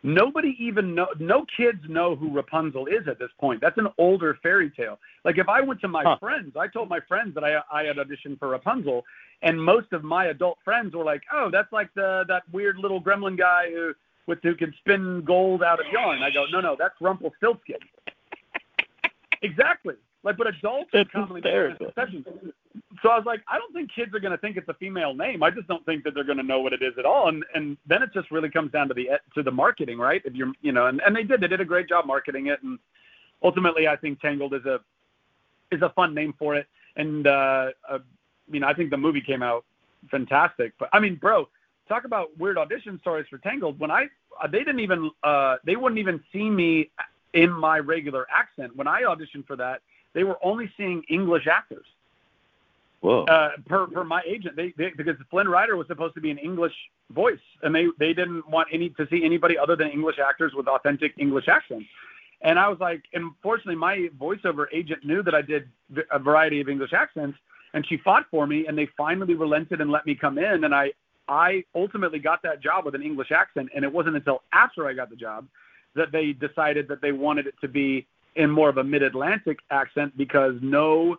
nobody 0.02 0.56
even 0.58 0.94
know 0.96 1.06
no 1.20 1.44
kids 1.56 1.80
know 1.88 2.16
who 2.16 2.32
Rapunzel 2.32 2.86
is 2.86 3.06
at 3.06 3.20
this 3.20 3.30
point. 3.40 3.60
That's 3.60 3.78
an 3.78 3.88
older 3.98 4.36
fairy 4.42 4.70
tale. 4.70 4.98
Like 5.24 5.38
if 5.38 5.48
I 5.48 5.60
went 5.60 5.80
to 5.82 5.88
my 5.88 6.02
Huh. 6.04 6.16
friends, 6.18 6.56
I 6.56 6.66
told 6.66 6.88
my 6.88 7.00
friends 7.06 7.34
that 7.34 7.44
I 7.44 7.60
I 7.72 7.84
had 7.84 7.96
auditioned 7.98 8.40
for 8.40 8.48
Rapunzel, 8.48 9.04
and 9.42 9.62
most 9.62 9.92
of 9.92 10.02
my 10.02 10.26
adult 10.26 10.58
friends 10.64 10.94
were 10.94 11.04
like, 11.04 11.22
"Oh, 11.32 11.50
that's 11.52 11.72
like 11.72 11.94
the 11.94 12.24
that 12.26 12.42
weird 12.50 12.78
little 12.78 13.00
gremlin 13.00 13.38
guy 13.38 13.70
who 13.70 13.94
with 14.28 14.38
who 14.44 14.54
can 14.54 14.72
spin 14.78 15.22
gold 15.24 15.64
out 15.64 15.80
of 15.80 15.86
yarn." 15.92 16.22
I 16.22 16.30
go, 16.30 16.46
"No, 16.52 16.60
no, 16.60 16.76
that's 16.78 16.94
Rumpelstiltskin." 17.00 17.78
exactly. 19.42 19.94
Like, 20.24 20.36
but 20.36 20.48
adults 20.48 20.90
That's 20.92 21.08
commonly 21.10 21.40
hysterical. 21.40 21.88
exceptions. 21.88 22.26
So 23.02 23.08
I 23.10 23.16
was 23.16 23.24
like, 23.24 23.40
I 23.48 23.56
don't 23.56 23.72
think 23.72 23.90
kids 23.94 24.12
are 24.14 24.18
going 24.18 24.32
to 24.32 24.38
think 24.38 24.56
it's 24.56 24.68
a 24.68 24.74
female 24.74 25.14
name. 25.14 25.42
I 25.44 25.50
just 25.50 25.68
don't 25.68 25.84
think 25.86 26.02
that 26.04 26.14
they're 26.14 26.24
going 26.24 26.38
to 26.38 26.44
know 26.44 26.60
what 26.60 26.72
it 26.72 26.82
is 26.82 26.94
at 26.98 27.04
all. 27.04 27.28
And 27.28 27.44
and 27.54 27.76
then 27.86 28.02
it 28.02 28.10
just 28.12 28.30
really 28.30 28.50
comes 28.50 28.72
down 28.72 28.88
to 28.88 28.94
the 28.94 29.08
to 29.34 29.42
the 29.42 29.50
marketing, 29.50 29.98
right? 29.98 30.20
If 30.24 30.34
you're, 30.34 30.52
you 30.60 30.72
know, 30.72 30.86
and, 30.86 31.00
and 31.06 31.14
they 31.14 31.22
did. 31.22 31.40
They 31.40 31.46
did 31.46 31.60
a 31.60 31.64
great 31.64 31.88
job 31.88 32.04
marketing 32.06 32.48
it. 32.48 32.62
And 32.62 32.78
ultimately, 33.42 33.86
I 33.86 33.96
think 33.96 34.20
Tangled 34.20 34.54
is 34.54 34.64
a 34.64 34.80
is 35.70 35.82
a 35.82 35.90
fun 35.90 36.14
name 36.14 36.34
for 36.38 36.56
it. 36.56 36.66
And 36.96 37.26
uh, 37.26 37.70
uh, 37.88 37.98
you 38.50 38.60
know, 38.60 38.66
I 38.66 38.74
think 38.74 38.90
the 38.90 38.96
movie 38.96 39.20
came 39.20 39.42
out 39.42 39.64
fantastic. 40.10 40.72
But 40.78 40.88
I 40.92 40.98
mean, 40.98 41.14
bro, 41.14 41.48
talk 41.88 42.04
about 42.04 42.36
weird 42.38 42.58
audition 42.58 42.98
stories 43.00 43.26
for 43.28 43.38
Tangled. 43.38 43.78
When 43.78 43.90
I 43.90 44.06
uh, 44.42 44.46
they 44.46 44.58
didn't 44.58 44.80
even 44.80 45.10
uh, 45.22 45.56
they 45.64 45.76
wouldn't 45.76 45.98
even 45.98 46.22
see 46.32 46.48
me 46.48 46.90
in 47.34 47.52
my 47.52 47.78
regular 47.78 48.26
accent 48.30 48.76
when 48.76 48.86
I 48.86 49.02
auditioned 49.02 49.46
for 49.46 49.56
that. 49.56 49.80
They 50.14 50.24
were 50.24 50.38
only 50.42 50.72
seeing 50.76 51.02
English 51.08 51.46
actors 51.46 51.84
Whoa. 53.00 53.24
uh, 53.24 53.50
per 53.66 53.86
per 53.86 54.04
my 54.04 54.22
agent. 54.26 54.56
They, 54.56 54.72
they 54.76 54.90
because 54.96 55.16
Flynn 55.30 55.48
Rider 55.48 55.76
was 55.76 55.86
supposed 55.86 56.14
to 56.14 56.20
be 56.20 56.30
an 56.30 56.38
English 56.38 56.74
voice, 57.10 57.38
and 57.62 57.74
they 57.74 57.86
they 57.98 58.12
didn't 58.12 58.48
want 58.48 58.68
any 58.72 58.90
to 58.90 59.06
see 59.10 59.24
anybody 59.24 59.56
other 59.56 59.76
than 59.76 59.88
English 59.88 60.18
actors 60.18 60.52
with 60.54 60.66
authentic 60.66 61.12
English 61.18 61.48
accents. 61.48 61.86
And 62.40 62.58
I 62.58 62.68
was 62.68 62.78
like, 62.78 63.02
and 63.14 63.32
fortunately, 63.42 63.76
my 63.76 64.08
voiceover 64.18 64.66
agent 64.72 65.04
knew 65.04 65.22
that 65.24 65.34
I 65.34 65.42
did 65.42 65.68
a 66.12 66.18
variety 66.18 66.60
of 66.60 66.68
English 66.68 66.92
accents, 66.92 67.36
and 67.74 67.86
she 67.86 67.96
fought 67.98 68.26
for 68.30 68.46
me, 68.46 68.66
and 68.66 68.78
they 68.78 68.86
finally 68.96 69.34
relented 69.34 69.80
and 69.80 69.90
let 69.90 70.06
me 70.06 70.14
come 70.14 70.38
in, 70.38 70.64
and 70.64 70.74
I 70.74 70.92
I 71.28 71.64
ultimately 71.74 72.18
got 72.18 72.42
that 72.42 72.62
job 72.62 72.84
with 72.84 72.94
an 72.94 73.02
English 73.02 73.30
accent, 73.32 73.68
and 73.74 73.84
it 73.84 73.92
wasn't 73.92 74.16
until 74.16 74.42
after 74.52 74.88
I 74.88 74.94
got 74.94 75.10
the 75.10 75.16
job 75.16 75.46
that 75.94 76.12
they 76.12 76.32
decided 76.32 76.88
that 76.88 77.00
they 77.02 77.12
wanted 77.12 77.46
it 77.46 77.54
to 77.60 77.68
be 77.68 78.06
in 78.36 78.50
more 78.50 78.68
of 78.68 78.78
a 78.78 78.84
mid-Atlantic 78.84 79.58
accent 79.70 80.16
because 80.16 80.54
no 80.62 81.16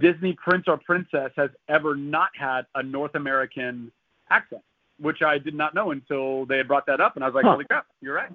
Disney 0.00 0.32
prince 0.32 0.64
or 0.66 0.78
princess 0.78 1.30
has 1.36 1.50
ever 1.68 1.94
not 1.94 2.30
had 2.38 2.62
a 2.74 2.82
North 2.82 3.14
American 3.14 3.92
accent, 4.30 4.62
which 4.98 5.22
I 5.22 5.38
did 5.38 5.54
not 5.54 5.74
know 5.74 5.90
until 5.90 6.46
they 6.46 6.56
had 6.56 6.68
brought 6.68 6.86
that 6.86 7.00
up, 7.00 7.16
and 7.16 7.24
I 7.24 7.28
was 7.28 7.34
like, 7.34 7.44
Huh. 7.44 7.52
holy 7.52 7.64
crap, 7.64 7.86
you're 8.00 8.14
right. 8.14 8.30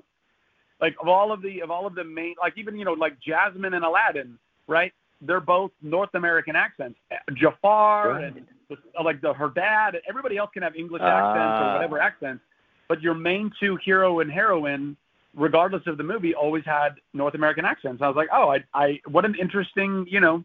Like 0.81 0.95
of 1.01 1.07
all 1.07 1.31
of 1.31 1.41
the 1.41 1.61
of 1.61 1.71
all 1.71 1.87
of 1.87 1.95
the 1.95 2.03
main, 2.03 2.35
like 2.41 2.57
even 2.57 2.77
you 2.77 2.85
know 2.85 2.93
like 2.93 3.17
Jasmine 3.19 3.73
and 3.73 3.85
Aladdin, 3.85 4.37
right? 4.67 4.93
They're 5.21 5.39
both 5.39 5.71
North 5.81 6.13
American 6.13 6.55
accents. 6.55 6.99
Jafar 7.33 8.09
Right. 8.11 8.23
and 8.25 8.45
the, 8.69 8.77
like 9.03 9.21
the 9.21 9.33
her 9.33 9.49
dad, 9.49 9.97
everybody 10.07 10.37
else 10.37 10.49
can 10.53 10.63
have 10.63 10.75
English 10.75 11.01
accents 11.01 11.61
or 11.61 11.73
whatever 11.73 11.99
accents, 11.99 12.43
but 12.87 13.01
your 13.01 13.13
main 13.13 13.51
two 13.59 13.77
hero 13.77 14.19
and 14.19 14.31
heroine, 14.31 14.97
regardless 15.35 15.83
of 15.87 15.97
the 15.97 16.03
movie, 16.03 16.33
always 16.33 16.63
had 16.65 16.95
North 17.13 17.35
American 17.35 17.65
accents. 17.65 18.01
I 18.01 18.07
was 18.07 18.15
like, 18.15 18.29
oh, 18.31 18.49
I, 18.49 18.63
I, 18.73 18.99
what 19.07 19.25
an 19.25 19.35
interesting, 19.39 20.05
you 20.09 20.19
know, 20.19 20.43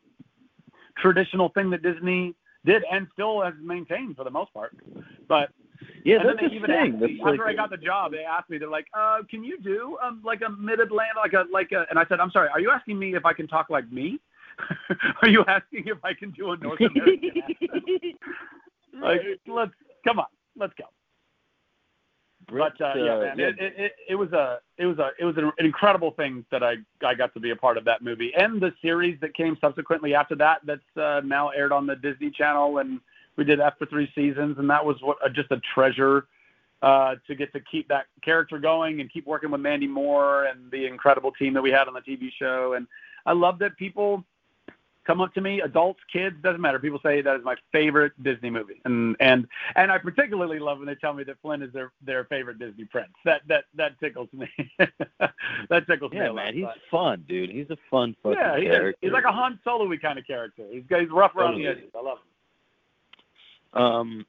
traditional 0.98 1.48
thing 1.50 1.70
that 1.70 1.82
Disney 1.82 2.34
did 2.64 2.84
and 2.90 3.06
still 3.12 3.42
has 3.42 3.54
maintained 3.62 4.16
for 4.16 4.24
the 4.24 4.30
most 4.30 4.52
part. 4.52 4.76
But 5.28 5.50
Yeah, 6.04 6.16
and 6.16 6.28
then 6.28 6.36
that's 6.36 6.42
they 6.42 6.48
the 6.48 6.54
even 6.54 6.70
thing. 6.70 6.92
asked 6.94 7.02
me, 7.02 7.18
like, 7.22 7.32
after 7.32 7.46
I 7.46 7.54
got 7.54 7.70
the 7.70 7.76
job, 7.76 8.12
they 8.12 8.24
asked 8.24 8.50
me, 8.50 8.58
they're 8.58 8.68
like, 8.68 8.86
uh, 8.92 9.18
can 9.30 9.42
you 9.42 9.58
do 9.60 9.96
um, 10.02 10.20
like 10.24 10.42
a 10.42 10.50
mid-Atlantic, 10.50 11.16
like 11.16 11.32
a 11.32 11.44
like 11.50 11.72
a? 11.72 11.86
And 11.88 11.98
I 11.98 12.04
said, 12.06 12.20
I'm 12.20 12.30
sorry, 12.30 12.48
are 12.50 12.60
you 12.60 12.70
asking 12.70 12.98
me 12.98 13.14
if 13.14 13.24
I 13.24 13.32
can 13.32 13.46
talk 13.48 13.70
like 13.70 13.90
me? 13.90 14.20
are 15.22 15.28
you 15.28 15.44
asking 15.46 15.84
if 15.86 15.98
I 16.04 16.14
can 16.14 16.30
do 16.30 16.52
a 16.52 16.56
North 16.56 16.80
American 16.80 17.42
accent? 17.42 18.16
Like, 19.00 19.20
let's 19.46 19.70
come 20.04 20.18
on, 20.18 20.26
let's 20.58 20.72
go. 20.76 20.84
But 22.48 22.80
uh, 22.80 22.94
yeah, 22.96 23.14
uh, 23.14 23.20
man, 23.20 23.40
It, 23.40 23.58
it, 23.60 23.74
it, 23.76 23.92
it 24.10 24.14
was 24.16 24.32
a 24.32 24.58
it 24.78 24.86
was 24.86 24.98
a 24.98 25.10
it 25.18 25.24
was 25.24 25.36
an 25.36 25.52
incredible 25.58 26.10
thing 26.12 26.44
that 26.50 26.62
I 26.62 26.76
I 27.04 27.14
got 27.14 27.32
to 27.34 27.40
be 27.40 27.50
a 27.50 27.56
part 27.56 27.76
of 27.76 27.84
that 27.84 28.02
movie 28.02 28.32
and 28.36 28.60
the 28.60 28.72
series 28.82 29.18
that 29.20 29.34
came 29.34 29.56
subsequently 29.60 30.14
after 30.14 30.34
that. 30.36 30.60
That's 30.64 30.96
uh, 30.96 31.20
now 31.24 31.50
aired 31.50 31.72
on 31.72 31.86
the 31.86 31.96
Disney 31.96 32.30
Channel, 32.30 32.78
and 32.78 33.00
we 33.36 33.44
did 33.44 33.60
that 33.60 33.78
for 33.78 33.86
three 33.86 34.10
seasons, 34.14 34.58
and 34.58 34.68
that 34.70 34.84
was 34.84 34.96
what 35.02 35.18
uh, 35.24 35.28
just 35.28 35.50
a 35.52 35.60
treasure 35.74 36.26
uh, 36.82 37.16
to 37.26 37.34
get 37.34 37.52
to 37.52 37.60
keep 37.60 37.86
that 37.88 38.06
character 38.22 38.58
going 38.58 39.00
and 39.00 39.12
keep 39.12 39.26
working 39.26 39.50
with 39.50 39.60
Mandy 39.60 39.86
Moore 39.86 40.44
and 40.44 40.70
the 40.70 40.86
incredible 40.86 41.30
team 41.32 41.54
that 41.54 41.62
we 41.62 41.70
had 41.70 41.88
on 41.88 41.94
the 41.94 42.00
TV 42.00 42.30
show. 42.36 42.72
And 42.72 42.86
I 43.26 43.32
love 43.32 43.58
that 43.60 43.76
people 43.76 44.24
come 45.10 45.20
up 45.20 45.34
to 45.34 45.40
me, 45.40 45.60
adults, 45.60 45.98
kids, 46.12 46.36
doesn't 46.40 46.60
matter. 46.60 46.78
People 46.78 47.00
say 47.02 47.20
that 47.20 47.36
is 47.36 47.44
my 47.44 47.56
favorite 47.72 48.12
Disney 48.22 48.48
movie, 48.48 48.80
and 48.84 49.16
and 49.18 49.46
and 49.74 49.90
I 49.90 49.98
particularly 49.98 50.60
love 50.60 50.78
when 50.78 50.86
they 50.86 50.94
tell 50.94 51.12
me 51.12 51.24
that 51.24 51.36
Flynn 51.42 51.62
is 51.62 51.72
their 51.72 51.90
their 52.00 52.24
favorite 52.26 52.60
Disney 52.60 52.84
prince. 52.84 53.10
That 53.24 53.40
that 53.48 53.64
that 53.74 53.98
tickles 53.98 54.28
me. 54.32 54.48
that 54.78 55.86
tickles 55.88 56.12
me. 56.12 56.18
yeah, 56.18 56.26
a 56.26 56.28
lot, 56.28 56.36
man, 56.36 56.54
he's 56.54 56.64
fun, 56.90 57.24
dude. 57.28 57.50
He's 57.50 57.68
a 57.70 57.76
fun 57.90 58.14
fucking 58.22 58.38
yeah, 58.38 58.56
he's, 58.56 58.68
character. 58.68 58.98
he's 59.00 59.12
like 59.12 59.24
a 59.24 59.32
Han 59.32 59.58
Solo-y 59.64 59.96
kind 59.96 60.18
of 60.18 60.26
character. 60.26 60.64
He's 60.70 60.84
he's 60.88 61.10
rough 61.10 61.34
around 61.34 61.58
the 61.58 61.66
edges. 61.66 61.90
I 61.96 62.02
love 62.02 62.18
him. 63.74 63.82
Um, 63.82 64.26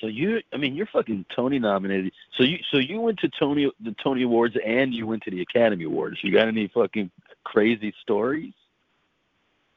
so 0.00 0.08
you, 0.08 0.40
I 0.52 0.56
mean, 0.56 0.74
you're 0.74 0.88
fucking 0.92 1.26
Tony 1.34 1.60
nominated. 1.60 2.12
So 2.36 2.42
you, 2.42 2.58
so 2.72 2.78
you 2.78 3.00
went 3.00 3.20
to 3.20 3.30
Tony, 3.38 3.70
the 3.80 3.94
Tony 4.02 4.24
Awards, 4.24 4.56
and 4.66 4.92
you 4.92 5.06
went 5.06 5.22
to 5.22 5.30
the 5.30 5.42
Academy 5.42 5.84
Awards. 5.84 6.18
You 6.22 6.32
got 6.32 6.48
any 6.48 6.68
fucking 6.74 7.10
crazy 7.44 7.94
stories? 8.02 8.52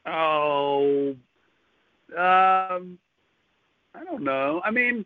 Oh, 0.07 1.15
um, 2.17 2.97
I 3.93 4.03
don't 4.05 4.23
know. 4.23 4.61
I 4.63 4.71
mean, 4.71 5.05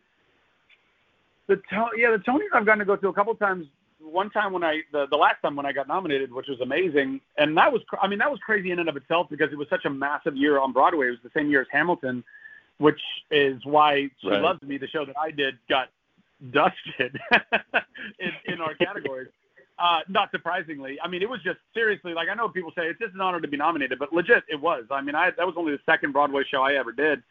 the 1.48 1.56
to- 1.56 1.90
yeah, 1.98 2.12
the 2.12 2.18
Tonys 2.28 2.42
I've 2.54 2.66
gotten 2.66 2.80
to 2.80 2.86
go 2.86 2.96
to 2.96 3.08
a 3.08 3.14
couple 3.14 3.34
times. 3.36 3.68
One 4.00 4.30
time 4.32 4.52
when 4.54 4.64
I 4.64 4.82
the, 4.92 5.08
the 5.12 5.18
last 5.18 5.42
time 5.42 5.56
when 5.56 5.66
I 5.66 5.72
got 5.72 5.88
nominated, 5.88 6.32
which 6.32 6.48
was 6.48 6.60
amazing, 6.62 7.22
and 7.38 7.58
that 7.58 7.72
was 7.72 7.82
I 8.02 8.08
mean 8.08 8.20
that 8.20 8.30
was 8.30 8.40
crazy 8.46 8.72
in 8.72 8.80
and 8.80 8.90
of 8.90 8.96
itself 8.96 9.28
because 9.30 9.52
it 9.52 9.58
was 9.58 9.68
such 9.70 9.86
a 9.86 9.90
massive 9.90 10.36
year 10.36 10.60
on 10.60 10.72
Broadway. 10.72 11.08
It 11.08 11.12
was 11.12 11.20
the 11.24 11.32
same 11.36 11.50
year 11.50 11.62
as 11.62 11.68
Hamilton, 11.72 12.24
which 12.78 13.00
is 13.30 13.64
why 13.66 14.10
She 14.22 14.30
Right. 14.30 14.42
Loves 14.42 14.62
Me, 14.64 14.78
the 14.78 14.88
show 14.88 15.06
that 15.06 15.16
I 15.18 15.32
did, 15.32 15.58
got 15.70 15.90
dusted 16.52 17.20
in, 18.20 18.32
in 18.54 18.62
our 18.62 18.74
categories. 18.80 19.30
Uh, 19.82 20.02
not 20.08 20.30
surprisingly, 20.30 21.00
I 21.04 21.08
mean, 21.08 21.24
it 21.24 21.30
was 21.30 21.42
just 21.42 21.58
seriously 21.74 22.14
like 22.14 22.30
I 22.30 22.36
know 22.36 22.48
people 22.48 22.72
say 22.78 22.84
it's 22.88 23.00
just 23.00 23.16
an 23.16 23.22
honor 23.22 23.42
to 23.42 23.48
be 23.48 23.58
nominated, 23.58 23.98
but 23.98 24.14
legit, 24.14 24.44
it 24.48 24.62
was. 24.62 24.84
I 24.92 25.02
mean, 25.02 25.16
I 25.16 25.32
that 25.32 25.46
was 25.46 25.56
only 25.58 25.72
the 25.72 25.80
second 25.88 26.12
Broadway 26.12 26.44
show 26.44 26.62
I 26.62 26.74
ever 26.76 26.92
did, 26.92 27.24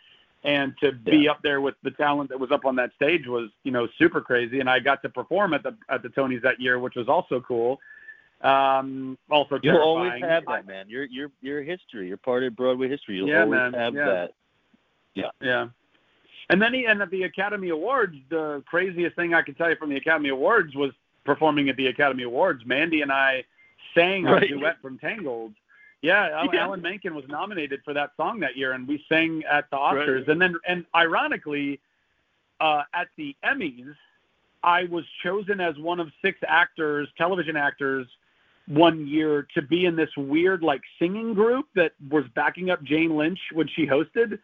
and 0.43 0.75
to 0.83 0.91
be 0.91 1.29
up 1.29 1.41
there 1.43 1.61
with 1.61 1.77
the 1.85 1.93
talent 1.93 2.29
that 2.31 2.41
was 2.41 2.51
up 2.51 2.65
on 2.65 2.75
that 2.77 2.91
stage 2.97 3.29
was 3.29 3.51
you 3.63 3.71
know 3.71 3.87
super 3.99 4.21
crazy. 4.21 4.59
And 4.59 4.69
I 4.69 4.81
got 4.81 5.01
to 5.03 5.09
perform 5.09 5.55
at 5.55 5.63
the 5.63 5.77
at 5.89 6.03
the 6.03 6.09
Tonys 6.09 6.43
that 6.43 6.61
year, 6.61 6.81
which 6.81 6.97
was 6.97 7.09
also 7.09 7.41
cool. 7.41 7.79
Um, 8.41 9.17
also 9.31 9.61
You'll 9.63 9.77
always 9.77 10.21
have 10.21 10.45
that, 10.47 10.67
man. 10.67 10.87
You're 10.89 11.05
you're 11.05 11.31
you're 11.41 11.63
history. 11.63 12.09
You're 12.09 12.17
part 12.17 12.43
of 12.43 12.57
Broadway 12.57 12.89
history. 12.89 13.17
You'll 13.17 13.29
Yeah, 13.29 13.43
always 13.43 13.61
man. 13.61 13.75
have 13.75 13.95
Yeah. 13.95 14.07
that. 14.07 14.31
Yeah. 15.15 15.31
Yeah. 15.41 15.69
And 16.49 16.61
then 16.61 16.75
he, 16.75 16.87
and 16.87 17.01
at 17.01 17.11
the 17.11 17.23
Academy 17.23 17.69
Awards, 17.69 18.17
the 18.29 18.65
craziest 18.67 19.15
thing 19.15 19.35
I 19.35 19.43
can 19.43 19.55
tell 19.55 19.71
you 19.71 19.77
from 19.77 19.91
the 19.91 19.97
Academy 19.97 20.31
Awards 20.31 20.75
was 20.75 20.91
performing 21.25 21.69
at 21.69 21.77
the 21.77 21.87
Academy 21.89 22.23
Awards. 22.25 22.65
Mandy 22.67 23.03
and 23.03 23.13
I 23.13 23.45
sang 23.95 24.27
a 24.27 24.33
Right. 24.33 24.49
duet 24.49 24.81
from 24.81 24.99
Tangled. 24.99 25.55
Yeah, 26.03 26.45
Yeah. 26.51 26.65
Alan 26.65 26.81
Menken 26.81 27.15
was 27.15 27.29
nominated 27.29 27.83
for 27.85 27.93
that 27.93 28.13
song 28.17 28.41
that 28.41 28.57
year, 28.57 28.73
and 28.73 28.89
we 28.89 29.05
sang 29.09 29.45
at 29.45 29.69
the 29.71 29.77
Oscars. 29.77 30.29
And 30.29 30.41
then, 30.41 30.57
and 30.67 30.87
ironically, 30.95 31.79
uh, 32.61 32.85
at 32.95 33.09
the 33.17 33.37
Emmys, 33.45 33.95
I 34.63 34.85
was 34.85 35.05
chosen 35.23 35.61
as 35.61 35.79
one 35.79 36.01
of 36.01 36.11
six 36.23 36.39
actors, 36.47 37.09
television 37.17 37.57
actors, 37.57 38.07
one 38.67 39.07
year 39.07 39.47
to 39.55 39.63
be 39.63 39.87
in 39.87 39.97
this 39.97 40.15
weird 40.17 40.63
like 40.63 40.83
singing 40.99 41.35
group 41.35 41.67
that 41.75 41.93
was 42.09 42.25
backing 42.35 42.71
up 42.71 42.83
Jane 42.83 43.17
Lynch 43.17 43.41
when 43.53 43.67
she 43.69 43.87
hosted. 43.87 44.39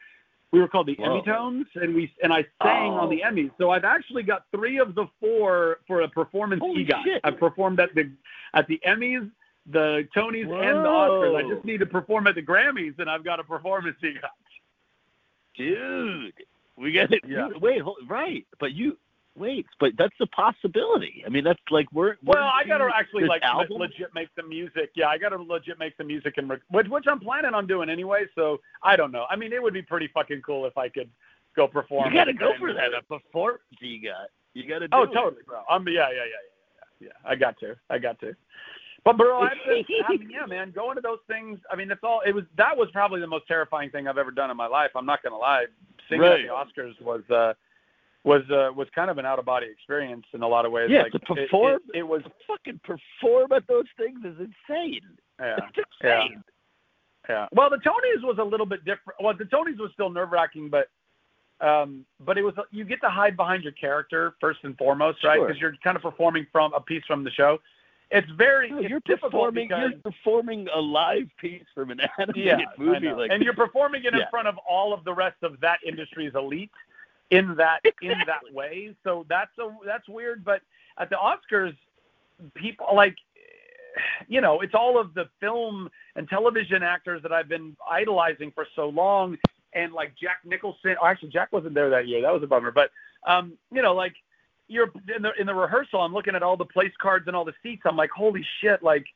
We 0.52 0.60
were 0.60 0.68
called 0.68 0.86
the 0.86 0.94
Whoa. 0.94 1.16
Emmy 1.16 1.22
Tones, 1.24 1.66
and 1.74 1.94
we 1.94 2.12
and 2.22 2.32
I 2.32 2.44
sang 2.62 2.92
on 2.92 3.10
the 3.10 3.22
Oh. 3.24 3.28
Emmys. 3.30 3.50
So 3.58 3.70
I've 3.70 3.84
actually 3.84 4.22
got 4.22 4.44
three 4.54 4.78
of 4.78 4.94
the 4.94 5.06
four 5.20 5.78
for 5.86 6.02
a 6.02 6.08
performance 6.08 6.60
Holy 6.60 6.84
EGOT. 6.84 7.04
shit. 7.04 7.20
I've 7.24 7.38
performed 7.38 7.80
at 7.80 7.94
the 7.94 8.10
at 8.54 8.66
the 8.68 8.80
Emmys, 8.86 9.30
the 9.66 10.08
Tonys, 10.16 10.42
and 10.44 10.50
the 10.84 10.88
Oscars. 10.88 11.36
I 11.36 11.48
just 11.52 11.64
need 11.64 11.78
to 11.80 11.86
perform 11.86 12.26
at 12.28 12.36
the 12.36 12.42
Grammys, 12.42 12.98
and 12.98 13.10
I've 13.10 13.24
got 13.24 13.40
a 13.40 13.44
performance 13.44 13.96
EGOT. 14.02 14.20
dude. 15.56 16.32
We 16.76 16.92
got 16.92 17.12
it. 17.12 17.22
Yeah. 17.26 17.48
Wait, 17.60 17.80
hold, 17.80 17.96
right? 18.06 18.46
But 18.60 18.72
you 18.72 18.98
wait, 19.36 19.66
but 19.80 19.92
that's 19.98 20.14
a 20.20 20.26
possibility. 20.26 21.22
I 21.26 21.28
mean, 21.28 21.44
that's 21.44 21.60
like 21.70 21.86
we're. 21.92 22.16
we're 22.24 22.34
Well, 22.40 22.44
I 22.52 22.64
got 22.66 22.78
to 22.78 22.88
actually 22.94 23.24
like 23.24 23.42
album? 23.42 23.78
legit 23.78 24.14
make 24.14 24.28
some 24.36 24.48
music. 24.48 24.90
Yeah, 24.94 25.08
I 25.08 25.18
got 25.18 25.30
to 25.30 25.36
legit 25.42 25.78
make 25.78 25.96
some 25.96 26.06
music 26.06 26.34
and 26.36 26.48
rec- 26.48 26.60
which 26.70 26.86
which 26.88 27.04
I'm 27.08 27.20
planning 27.20 27.54
on 27.54 27.66
doing 27.66 27.88
anyway. 27.90 28.24
So 28.34 28.60
I 28.82 28.96
don't 28.96 29.12
know. 29.12 29.26
I 29.30 29.36
mean, 29.36 29.52
it 29.52 29.62
would 29.62 29.74
be 29.74 29.82
pretty 29.82 30.08
fucking 30.12 30.42
cool 30.42 30.66
if 30.66 30.76
I 30.78 30.88
could 30.88 31.10
go 31.54 31.66
perform. 31.66 32.12
You 32.12 32.18
got 32.18 32.24
to 32.24 32.32
go 32.32 32.52
for 32.58 32.72
that. 32.72 32.94
A 32.98 33.02
performance 33.02 33.62
you 33.80 34.02
got. 34.02 34.28
You 34.54 34.66
got 34.68 34.78
to. 34.80 34.88
Oh, 34.92 35.02
it. 35.02 35.10
totally, 35.12 35.42
bro. 35.46 35.62
I'm 35.68 35.86
yeah, 35.88 35.92
yeah, 35.92 36.08
yeah, 36.10 36.14
yeah, 36.14 36.26
yeah. 37.00 37.08
Yeah, 37.08 37.30
I 37.30 37.34
got 37.36 37.58
to. 37.60 37.76
I 37.90 37.98
got 37.98 38.18
to. 38.20 38.34
But 39.04 39.18
bro, 39.18 39.40
I've 39.42 39.52
been, 39.68 39.84
I 40.08 40.12
mean, 40.12 40.30
yeah, 40.30 40.46
man, 40.46 40.72
going 40.72 40.96
to 40.96 41.00
those 41.00 41.20
things. 41.28 41.60
I 41.70 41.76
mean, 41.76 41.90
it's 41.90 42.00
all. 42.02 42.22
It 42.26 42.34
was 42.34 42.44
that 42.56 42.76
was 42.76 42.88
probably 42.92 43.20
the 43.20 43.26
most 43.26 43.46
terrifying 43.46 43.90
thing 43.90 44.08
I've 44.08 44.18
ever 44.18 44.30
done 44.32 44.50
in 44.50 44.56
my 44.56 44.66
life. 44.66 44.90
I'm 44.96 45.06
not 45.06 45.22
gonna 45.22 45.36
lie. 45.38 45.66
Singing 46.08 46.22
Right. 46.22 46.40
at 46.40 46.46
the 46.74 46.82
Oscars 46.82 47.00
was 47.00 47.22
uh 47.30 47.54
was 48.26 48.42
uh 48.50 48.70
was 48.76 48.88
kind 48.94 49.08
of 49.08 49.16
an 49.18 49.24
out 49.24 49.38
of 49.38 49.44
body 49.46 49.66
experience 49.70 50.26
in 50.34 50.42
a 50.42 50.48
lot 50.48 50.66
of 50.66 50.72
ways. 50.72 50.90
Yeah, 50.90 51.02
like, 51.04 51.12
to 51.12 51.18
it- 51.18 51.24
perform- 51.48 51.80
It, 51.94 51.98
it, 52.00 52.02
was. 52.02 52.22
To 52.24 52.30
fucking 52.46 52.80
perform 52.84 53.52
at 53.52 53.66
those 53.68 53.86
things 53.96 54.18
is 54.24 54.36
insane. 54.38 55.00
Yeah. 55.40 55.56
It's 55.76 55.88
Yeah. 56.02 56.22
insane. 56.24 56.44
Yeah. 57.28 57.46
Well, 57.52 57.70
the 57.70 57.78
Tonys 57.78 58.22
was 58.22 58.36
a 58.38 58.44
little 58.44 58.66
bit 58.66 58.84
different. 58.84 59.20
Well, 59.20 59.34
the 59.36 59.44
Tonys 59.44 59.78
was 59.78 59.90
still 59.94 60.10
nerve 60.10 60.30
wracking, 60.32 60.68
but 60.68 60.88
um, 61.60 62.04
but 62.20 62.36
it 62.36 62.42
was 62.42 62.54
you 62.70 62.84
get 62.84 63.00
to 63.00 63.08
hide 63.08 63.36
behind 63.36 63.62
your 63.62 63.72
character 63.72 64.34
first 64.40 64.60
and 64.64 64.76
foremost, 64.76 65.24
right? 65.24 65.36
Sure. 65.36 65.46
Because 65.46 65.60
you're 65.60 65.74
kind 65.82 65.96
of 65.96 66.02
performing 66.02 66.46
from 66.52 66.74
a 66.74 66.80
piece 66.80 67.04
from 67.06 67.24
the 67.24 67.30
show. 67.30 67.58
It's 68.10 68.30
very 68.36 68.70
No, 68.70 68.78
it's 68.78 68.88
you're 68.90 69.00
performing. 69.00 69.66
because 69.68 69.90
You're 69.92 70.12
performing 70.12 70.68
a 70.74 70.80
live 70.80 71.28
piece 71.40 71.64
from 71.74 71.90
an 71.90 72.00
animated 72.18 72.44
yeah, 72.44 72.58
movie. 72.78 73.10
Like, 73.10 73.30
and 73.32 73.42
you're 73.42 73.54
performing 73.54 74.04
it 74.04 74.12
in 74.14 74.20
Yeah. 74.20 74.30
front 74.30 74.46
of 74.48 74.56
all 74.58 74.92
of 74.92 75.02
the 75.04 75.12
rest 75.12 75.38
of 75.42 75.58
that 75.60 75.78
industry's 75.84 76.32
elite 76.36 76.70
in 77.30 77.54
that 77.56 77.80
in 78.02 78.18
that 78.26 78.52
way. 78.52 78.94
So 79.04 79.26
that's 79.28 79.56
a 79.58 79.68
that's 79.84 80.08
weird. 80.08 80.44
But 80.44 80.62
at 80.98 81.10
the 81.10 81.16
Oscars, 81.16 81.76
people 82.54 82.86
like 82.94 83.16
you 84.28 84.40
know 84.40 84.60
it's 84.60 84.74
all 84.74 84.98
of 85.00 85.14
the 85.14 85.28
film 85.40 85.88
and 86.14 86.28
television 86.28 86.82
actors 86.82 87.22
that 87.22 87.32
I've 87.32 87.48
been 87.48 87.76
idolizing 87.90 88.52
for 88.52 88.66
so 88.74 88.88
long, 88.88 89.36
and 89.72 89.92
like 89.92 90.14
Jack 90.20 90.38
Nicholson. 90.44 90.96
Oh, 91.00 91.06
actually, 91.06 91.30
Jack 91.30 91.52
wasn't 91.52 91.74
there 91.74 91.90
that 91.90 92.08
year. 92.08 92.22
That 92.22 92.32
was 92.32 92.42
a 92.42 92.46
bummer. 92.46 92.72
But 92.72 92.90
um, 93.26 93.54
you 93.72 93.82
know, 93.82 93.94
like 93.94 94.14
you're 94.68 94.90
in 95.14 95.22
the 95.22 95.32
in 95.38 95.46
the 95.46 95.54
rehearsal. 95.54 96.00
I'm 96.00 96.12
looking 96.12 96.34
at 96.34 96.42
all 96.42 96.56
the 96.56 96.64
place 96.64 96.92
cards 97.00 97.26
and 97.26 97.36
all 97.36 97.44
the 97.44 97.54
seats. 97.62 97.82
I'm 97.84 97.96
like, 97.96 98.10
holy 98.10 98.44
shit! 98.60 98.82
Like 98.82 99.06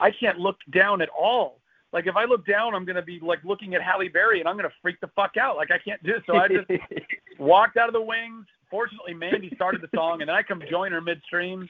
I 0.00 0.10
can't 0.10 0.38
look 0.38 0.58
down 0.70 1.02
at 1.02 1.08
all. 1.08 1.60
Like 1.96 2.06
if 2.06 2.14
I 2.14 2.26
look 2.26 2.46
down, 2.46 2.74
I'm 2.74 2.84
gonna 2.84 3.00
be 3.00 3.18
like 3.20 3.42
looking 3.42 3.74
at 3.74 3.80
Halle 3.80 4.08
Berry, 4.08 4.40
and 4.40 4.46
I'm 4.46 4.56
gonna 4.56 4.68
freak 4.82 5.00
the 5.00 5.08
fuck 5.16 5.38
out. 5.38 5.56
Like 5.56 5.70
I 5.70 5.78
can't 5.78 6.02
do. 6.02 6.16
It. 6.16 6.24
So 6.26 6.36
I 6.36 6.46
just 6.46 6.68
walked 7.38 7.78
out 7.78 7.88
of 7.88 7.94
the 7.94 8.02
wings. 8.02 8.44
Fortunately, 8.70 9.14
Mandy 9.14 9.50
started 9.54 9.80
the 9.80 9.88
song, 9.94 10.20
and 10.20 10.28
then 10.28 10.36
I 10.36 10.42
come 10.42 10.62
join 10.70 10.92
her 10.92 11.00
midstream. 11.00 11.66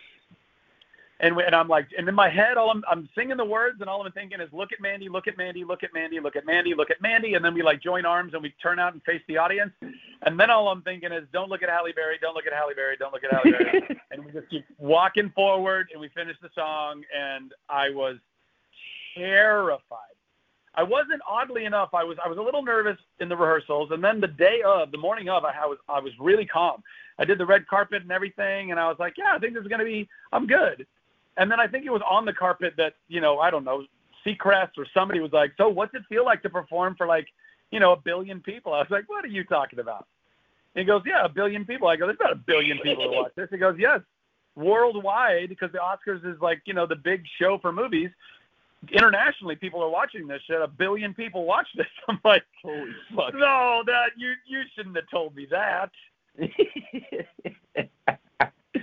and 1.21 1.37
we, 1.37 1.45
and 1.45 1.55
I'm 1.55 1.69
like, 1.69 1.87
and 1.97 2.09
in 2.09 2.15
my 2.17 2.29
head, 2.29 2.57
all 2.57 2.73
I'm 2.73 2.83
I'm 2.91 3.09
singing 3.15 3.37
the 3.37 3.45
words, 3.45 3.81
and 3.81 3.89
all 3.89 4.05
I'm 4.05 4.11
thinking 4.11 4.41
is, 4.41 4.49
look 4.53 4.73
at 4.73 4.81
Mandy, 4.81 5.09
look 5.09 5.29
at 5.29 5.39
Mandy, 5.39 5.63
look 5.63 5.85
at 5.85 5.95
Mandy, 5.95 6.19
look 6.19 6.35
at 6.35 6.45
Mandy, 6.45 6.75
look 6.75 6.91
at 6.91 7.01
Mandy, 7.01 7.35
and 7.35 7.45
then 7.45 7.55
we 7.55 7.63
like 7.63 7.81
join 7.81 8.05
arms 8.05 8.35
and 8.35 8.43
we 8.43 8.53
turn 8.61 8.81
out 8.81 8.95
and 8.95 9.03
face 9.05 9.23
the 9.29 9.37
audience, 9.39 9.71
and 10.23 10.41
then 10.41 10.51
all 10.51 10.67
I'm 10.67 10.83
thinking 10.83 11.13
is, 11.13 11.23
don't 11.33 11.49
look 11.49 11.63
at 11.63 11.69
Halle 11.69 11.93
Berry, 11.95 12.19
don't 12.21 12.35
look 12.35 12.49
at 12.49 12.53
Halle 12.53 12.75
Berry, 12.75 12.97
don't 12.97 13.13
look 13.13 13.23
at 13.23 13.31
Halle 13.31 13.53
Berry, 13.53 14.01
and 14.11 14.25
we 14.25 14.33
just 14.33 14.51
keep 14.51 14.65
walking 14.77 15.31
forward, 15.37 15.87
and 15.93 16.01
we 16.01 16.09
finish 16.09 16.37
the 16.43 16.51
song, 16.53 17.05
and 17.17 17.53
I 17.69 17.91
was 17.91 18.17
terrified. 19.17 20.16
I 20.77 20.83
wasn't 20.83 21.23
oddly 21.29 21.65
enough. 21.65 21.91
I 21.95 22.05
was 22.05 22.19
I 22.23 22.29
was 22.29 22.39
a 22.39 22.43
little 22.43 22.63
nervous 22.63 22.99
in 23.21 23.29
the 23.29 23.37
rehearsals, 23.37 23.91
and 23.93 24.05
then 24.05 24.21
the 24.21 24.29
day 24.29 24.61
of, 24.65 24.93
the 24.93 24.99
morning 24.99 25.29
of, 25.29 25.45
I 25.45 25.67
was 25.67 25.79
I 25.89 26.01
was 26.01 26.13
really 26.21 26.45
calm. 26.45 26.83
I 27.19 27.25
did 27.25 27.39
the 27.39 27.47
red 27.47 27.67
carpet 27.67 28.03
and 28.03 28.13
everything, 28.13 28.71
and 28.71 28.79
I 28.79 28.89
was 28.89 28.99
like, 28.99 29.15
yeah, 29.17 29.35
I 29.35 29.39
think 29.39 29.55
this 29.55 29.63
is 29.63 29.69
gonna 29.69 29.85
be, 29.85 30.09
I'm 30.33 30.47
good. 30.47 30.87
And 31.39 31.51
then 31.51 31.61
I 31.61 31.67
think 31.67 31.87
it 31.87 31.91
was 31.91 32.03
on 32.09 32.27
the 32.27 32.33
carpet 32.33 32.75
that 32.77 32.95
you 33.09 33.21
know 33.21 33.39
I 33.39 33.51
don't 33.51 33.65
know 33.65 33.85
Seacrest 34.25 34.73
or 34.77 34.87
somebody 34.93 35.21
was 35.21 35.33
like, 35.33 35.53
so 35.57 35.69
what's 35.69 35.95
it 35.95 36.03
feel 36.09 36.25
like 36.25 36.43
to 36.43 36.51
perform 36.51 36.95
for 36.97 37.07
like 37.07 37.27
you 37.71 37.81
know 37.81 37.93
a 37.93 37.97
billion 37.97 38.41
people? 38.41 38.75
I 38.75 38.81
was 38.81 38.91
like, 38.91 39.09
what 39.09 39.25
are 39.25 39.29
you 39.29 39.45
talking 39.45 39.79
about? 39.79 40.07
And 40.75 40.83
he 40.83 40.87
goes, 40.87 41.03
yeah, 41.07 41.25
a 41.25 41.29
billion 41.29 41.65
people. 41.65 41.89
I 41.89 41.97
go, 41.97 42.07
there's 42.07 42.19
not 42.21 42.33
a 42.33 42.37
billion 42.47 42.79
people 42.81 43.05
to 43.05 43.17
watch 43.17 43.33
this. 43.35 43.49
He 43.51 43.57
goes, 43.57 43.77
yes, 43.79 44.01
worldwide 44.57 45.49
because 45.49 45.71
the 45.73 45.79
Oscars 45.79 46.25
is 46.27 46.41
like 46.41 46.61
you 46.67 46.75
know 46.75 46.87
the 46.87 46.97
big 46.97 47.23
show 47.39 47.59
for 47.59 47.73
movies 47.73 48.11
internationally 48.93 49.57
people 49.57 49.83
are 49.83 49.89
watching 49.91 50.27
this 50.27 50.41
shit. 50.47 50.61
A 50.61 50.67
billion 50.69 51.15
people 51.15 51.45
watch 51.45 51.67
this. 51.77 51.87
I'm 52.09 52.21
like, 52.25 52.45
Holy 52.63 52.91
fuck. 53.15 53.35
no, 53.35 53.83
that 53.87 54.11
you 54.17 54.33
you 54.47 54.63
shouldn't 54.75 54.97
have 54.97 55.09
told 55.11 55.35
me 55.35 55.47
that. 55.51 55.91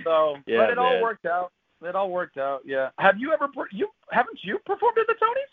So, 0.02 0.36
Yeah, 0.46 0.58
but 0.58 0.70
it 0.70 0.78
all 0.78 1.00
worked 1.00 1.24
out. 1.24 1.50
It 1.82 1.94
all 1.94 2.10
worked 2.10 2.36
out. 2.36 2.60
Yeah. 2.66 2.90
Have 2.98 3.18
you 3.18 3.32
ever 3.32 3.48
you 3.72 3.88
haven't 4.10 4.38
you 4.42 4.58
performed 4.66 4.98
at 4.98 5.06
the 5.06 5.14
Tonys? 5.14 5.52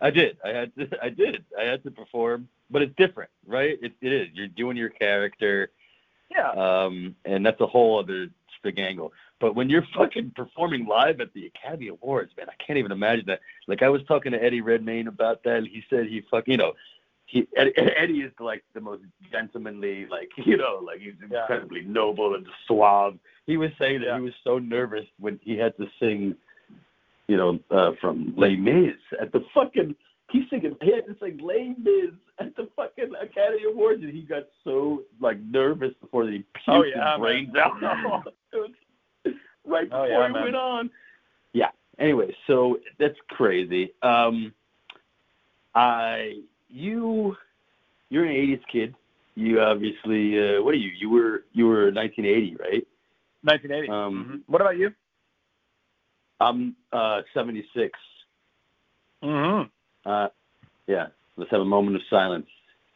I 0.00 0.10
did. 0.10 0.38
I 0.44 0.48
had 0.50 0.74
to. 0.76 0.88
I 1.04 1.08
did. 1.10 1.44
I 1.58 1.64
had 1.64 1.82
to 1.84 1.90
perform, 1.90 2.48
but 2.70 2.80
it's 2.82 2.94
different, 2.96 3.30
right? 3.46 3.78
It, 3.82 3.92
it 4.00 4.12
is. 4.12 4.28
You're 4.32 4.48
doing 4.48 4.76
your 4.76 4.88
character, 4.88 5.70
Yeah. 6.30 6.50
um, 6.50 7.14
and 7.24 7.44
that's 7.44 7.60
a 7.60 7.66
whole 7.66 7.98
other 7.98 8.28
big 8.62 8.78
angle. 8.78 9.12
But 9.42 9.56
when 9.56 9.68
you're 9.68 9.84
fucking 9.94 10.32
performing 10.36 10.86
live 10.86 11.20
at 11.20 11.34
the 11.34 11.46
Academy 11.46 11.88
Awards, 11.88 12.30
man, 12.38 12.46
I 12.48 12.54
can't 12.64 12.78
even 12.78 12.92
imagine 12.92 13.24
that. 13.26 13.40
Like 13.66 13.82
I 13.82 13.90
was 13.90 14.00
talking 14.08 14.32
to 14.32 14.42
Eddie 14.42 14.62
Redmayne 14.62 15.08
about 15.08 15.42
that. 15.42 15.56
and 15.56 15.66
He 15.66 15.82
said 15.90 16.06
he 16.06 16.22
fuck, 16.30 16.44
you 16.46 16.56
know, 16.56 16.72
he 17.26 17.46
Eddie, 17.56 17.72
Eddie 17.76 18.20
is 18.20 18.32
like 18.40 18.62
the 18.72 18.80
most 18.80 19.02
gentlemanly, 19.30 20.06
like 20.06 20.30
you 20.46 20.56
know, 20.56 20.80
like 20.86 21.00
he's 21.00 21.14
Yeah. 21.30 21.40
incredibly 21.40 21.82
noble 21.82 22.36
and 22.36 22.46
suave. 22.66 23.18
He 23.44 23.56
was 23.58 23.70
saying 23.78 24.00
that 24.00 24.06
Yeah. 24.06 24.16
he 24.18 24.22
was 24.22 24.34
so 24.44 24.58
nervous 24.58 25.04
when 25.18 25.38
he 25.42 25.58
had 25.58 25.76
to 25.78 25.86
sing, 25.98 26.36
you 27.26 27.36
know, 27.36 27.58
uh, 27.70 27.92
from 28.00 28.32
Les 28.36 28.56
Mis 28.56 28.94
at 29.20 29.32
the 29.32 29.44
fucking. 29.52 29.94
He's 30.30 30.48
singing. 30.48 30.74
He 30.80 30.90
had 30.92 31.04
to 31.06 31.16
sing 31.20 31.38
Les 31.42 31.74
Mis 31.76 32.14
at 32.38 32.54
the 32.56 32.66
fucking 32.74 33.12
Academy 33.20 33.64
Awards, 33.70 34.02
and 34.02 34.12
he 34.14 34.22
got 34.22 34.44
so 34.64 35.02
like 35.20 35.38
nervous 35.40 35.92
before 36.00 36.26
he 36.28 36.38
puked 36.56 36.68
Oh, 36.68 36.84
yeah, 36.84 37.12
his 37.14 37.20
brains 37.20 37.54
out. 37.56 37.74
It 38.54 38.56
was 38.56 38.70
right 39.66 39.88
Oh, 39.92 40.02
before 40.02 40.08
yeah, 40.08 40.26
he 40.28 40.32
man. 40.32 40.42
went 40.44 40.56
on. 40.56 40.90
Yeah. 41.52 41.70
Anyway, 41.98 42.34
so 42.46 42.78
that's 42.98 43.16
crazy. 43.28 43.92
Um, 44.02 44.52
I 45.74 46.40
you 46.68 47.36
you're 48.08 48.24
an 48.24 48.32
'80s 48.32 48.60
kid. 48.70 48.94
You 49.34 49.60
obviously 49.60 50.38
uh, 50.38 50.62
what 50.62 50.74
are 50.74 50.78
you? 50.78 50.90
You 50.98 51.10
were 51.10 51.44
you 51.52 51.66
were 51.66 51.90
1980, 51.92 52.56
right? 52.56 52.86
1980. 53.42 53.88
Um, 53.88 54.26
Mhm. 54.26 54.42
What 54.46 54.60
about 54.60 54.76
you? 54.78 54.92
I'm 56.40 56.74
uh, 56.92 57.22
76. 57.34 57.98
Mm-hmm. 59.22 60.10
Uh, 60.10 60.28
yeah. 60.86 61.06
Let's 61.36 61.50
have 61.50 61.60
a 61.60 61.64
moment 61.64 61.96
of 61.96 62.02
silence 62.10 62.46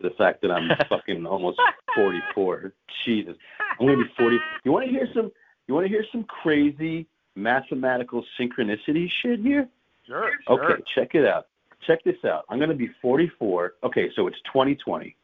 for 0.01 0.09
the 0.09 0.15
fact 0.17 0.43
that 0.43 0.51
I'm 0.51 0.69
fucking 0.89 1.25
almost 1.27 1.59
44. 1.95 2.73
Jesus, 3.05 3.37
I'm 3.79 3.87
gonna 3.87 3.99
be 3.99 4.11
40. 4.19 4.39
You 4.65 4.73
want 4.73 4.85
to 4.87 4.91
hear 4.91 5.09
some? 5.15 5.31
You 5.67 5.75
want 5.75 5.85
to 5.85 5.89
hear 5.89 6.05
some 6.13 6.25
crazy 6.25 7.07
mathematical 7.35 8.25
synchronicity 8.39 9.09
shit 9.23 9.41
here? 9.41 9.69
Sure. 10.07 10.31
Sure. 10.47 10.73
Okay, 10.73 10.83
check 10.95 11.15
it 11.15 11.27
out. 11.27 11.49
Check 11.87 12.03
this 12.05 12.17
out. 12.25 12.45
I'm 12.49 12.59
going 12.59 12.71
to 12.71 12.77
be 12.77 12.91
44. 13.03 13.75
Okay, 13.85 14.09
so 14.15 14.27
it's 14.27 14.39
2020. 14.53 15.17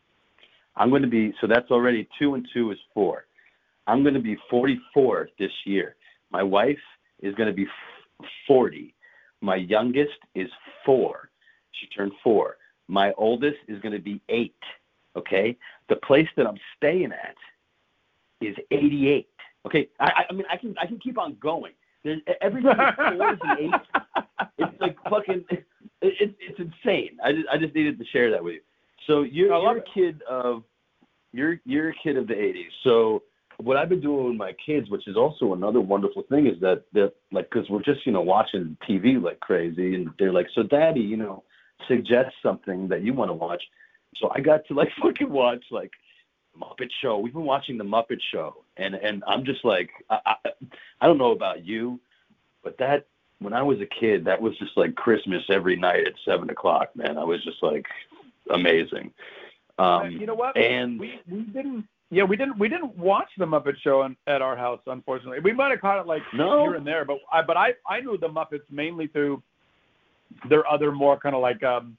I'm 0.77 0.91
going 0.91 1.03
to 1.03 1.09
be, 1.09 1.33
so 1.41 1.47
that's 1.47 1.71
already 1.71 2.09
two 2.19 2.35
and 2.35 2.47
two 2.53 2.71
is 2.73 2.79
four. 2.95 3.27
I'm 3.87 4.03
going 4.03 4.15
to 4.15 4.21
be 4.21 4.37
44 4.51 5.29
this 5.39 5.51
year. 5.65 5.97
My 6.31 6.43
wife 6.43 6.79
is 7.21 7.35
going 7.35 7.49
to 7.49 7.55
be 7.55 7.67
40. 8.47 8.95
My 9.41 9.57
youngest 9.57 10.19
is 10.35 10.49
four. 10.85 11.31
She 11.73 11.87
turned 11.89 12.13
four. 12.23 12.57
My 12.89 13.13
oldest 13.17 13.59
is 13.69 13.81
going 13.81 13.93
to 13.93 14.01
be 14.01 14.21
eight. 14.29 14.55
Okay, 15.15 15.59
the 15.89 15.97
place 15.97 16.29
that 16.37 16.47
I'm 16.47 16.59
staying 16.77 17.13
at 17.13 17.37
is 18.41 18.57
88. 18.71 19.29
Okay, 19.67 19.89
I, 20.01 20.25
I- 20.29 20.33
mean 20.33 20.45
I 20.51 20.57
can 20.57 20.75
I 20.81 20.87
can 20.87 20.99
keep 20.99 21.19
on 21.19 21.37
going. 21.41 21.73
There's 22.05 22.21
everything 22.41 22.71
is 22.73 22.95
fours 22.97 23.39
and 23.43 23.59
eights 23.61 23.85
it's 24.59 24.81
like 24.81 24.97
fucking 25.09 25.45
it, 25.51 25.65
it, 26.01 26.35
it's 26.41 26.59
insane. 26.59 27.17
I 27.25 27.33
just 27.33 27.49
i 27.53 27.59
just 27.59 27.75
needed 27.75 27.99
to 27.99 28.05
share 28.07 28.31
that 28.31 28.43
with 28.43 28.55
you. 28.55 28.61
So 29.07 29.23
you're, 29.23 29.49
you're 29.57 29.79
a 29.79 29.85
kid 29.95 30.23
of 30.29 30.65
you're 31.33 31.61
you're 31.65 31.91
a 31.91 31.95
kid 32.03 32.17
of 32.17 32.27
the 32.27 32.35
80s 32.35 32.69
so 32.85 33.23
what 33.59 33.77
i've 33.77 33.89
been 33.89 34.01
doing 34.01 34.27
with 34.27 34.37
my 34.37 34.53
kids 34.65 34.91
which 34.91 35.09
is 35.09 35.17
also 35.17 35.55
another 35.55 35.81
wonderful 35.81 36.23
thing 36.29 36.47
is 36.47 36.61
that 36.61 36.85
that 36.93 37.13
like 37.33 37.49
because 37.51 37.69
we're 37.71 37.83
just 37.83 38.05
you 38.05 38.13
know 38.13 38.21
watching 38.21 38.77
tv 38.89 39.21
like 39.23 39.41
crazy 39.41 39.95
and 39.95 40.11
they're 40.19 40.33
like 40.33 40.47
so 40.55 40.63
daddy 40.63 41.01
you 41.01 41.17
know 41.17 41.43
suggest 41.89 42.35
something 42.43 42.89
that 42.89 43.03
you 43.03 43.13
want 43.13 43.29
to 43.29 43.35
watch. 43.35 43.63
So 44.17 44.31
i 44.35 44.41
got 44.41 44.67
to 44.69 44.75
like 44.75 44.89
fucking 45.03 45.31
watch 45.31 45.65
like 45.71 45.91
Muppet 46.61 46.91
Show. 47.01 47.19
We've 47.19 47.33
been 47.33 47.45
watching 47.45 47.79
the 47.79 47.85
Muppet 47.85 48.21
Show, 48.31 48.62
and 48.77 48.95
and 48.95 49.23
I'm 49.27 49.45
just 49.45 49.65
like, 49.65 49.91
I, 50.11 50.19
I, 50.27 50.35
I 51.01 51.07
don't 51.07 51.19
know 51.19 51.33
about 51.33 51.65
you, 51.65 52.01
but 52.65 52.77
that 52.79 53.07
when 53.41 53.53
I 53.53 53.63
was 53.63 53.79
a 53.81 53.87
kid, 53.87 54.25
that 54.25 54.41
was 54.41 54.57
just 54.59 54.77
like 54.77 54.95
Christmas 54.95 55.43
every 55.51 55.77
night 55.77 56.07
at 56.07 56.13
seven 56.25 56.49
o'clock. 56.51 56.95
Man, 56.95 57.19
I 57.19 57.25
was 57.25 57.43
just 57.45 57.63
like 57.63 57.87
amazing. 58.51 59.13
Um, 59.79 60.11
you 60.13 60.27
know 60.27 60.35
what? 60.35 60.57
And 60.57 60.99
we 61.01 61.21
we 61.31 61.43
didn't. 61.43 61.87
Yeah, 62.11 62.25
we 62.25 62.37
didn't. 62.37 62.59
We 62.59 62.69
didn't 62.69 62.97
watch 62.97 63.29
the 63.39 63.47
Muppet 63.47 63.77
Show 63.83 64.03
in, 64.03 64.17
at 64.27 64.43
our 64.43 64.55
house, 64.57 64.81
unfortunately. 64.87 65.41
We 65.41 65.53
might 65.53 65.71
have 65.71 65.81
caught 65.81 65.99
it 65.99 66.07
like 66.07 66.23
No. 66.35 66.63
here 66.63 66.75
and 66.75 66.87
there, 66.87 67.05
but 67.05 67.19
I 67.33 67.43
but 67.43 67.57
I 67.57 67.73
I 67.89 68.01
knew 68.01 68.19
the 68.19 68.29
Muppets 68.29 68.61
mainly 68.71 69.07
through 69.07 69.43
their 70.49 70.67
other 70.71 70.93
more 70.93 71.19
kind 71.19 71.35
of 71.35 71.41
like 71.43 71.63
um 71.63 71.97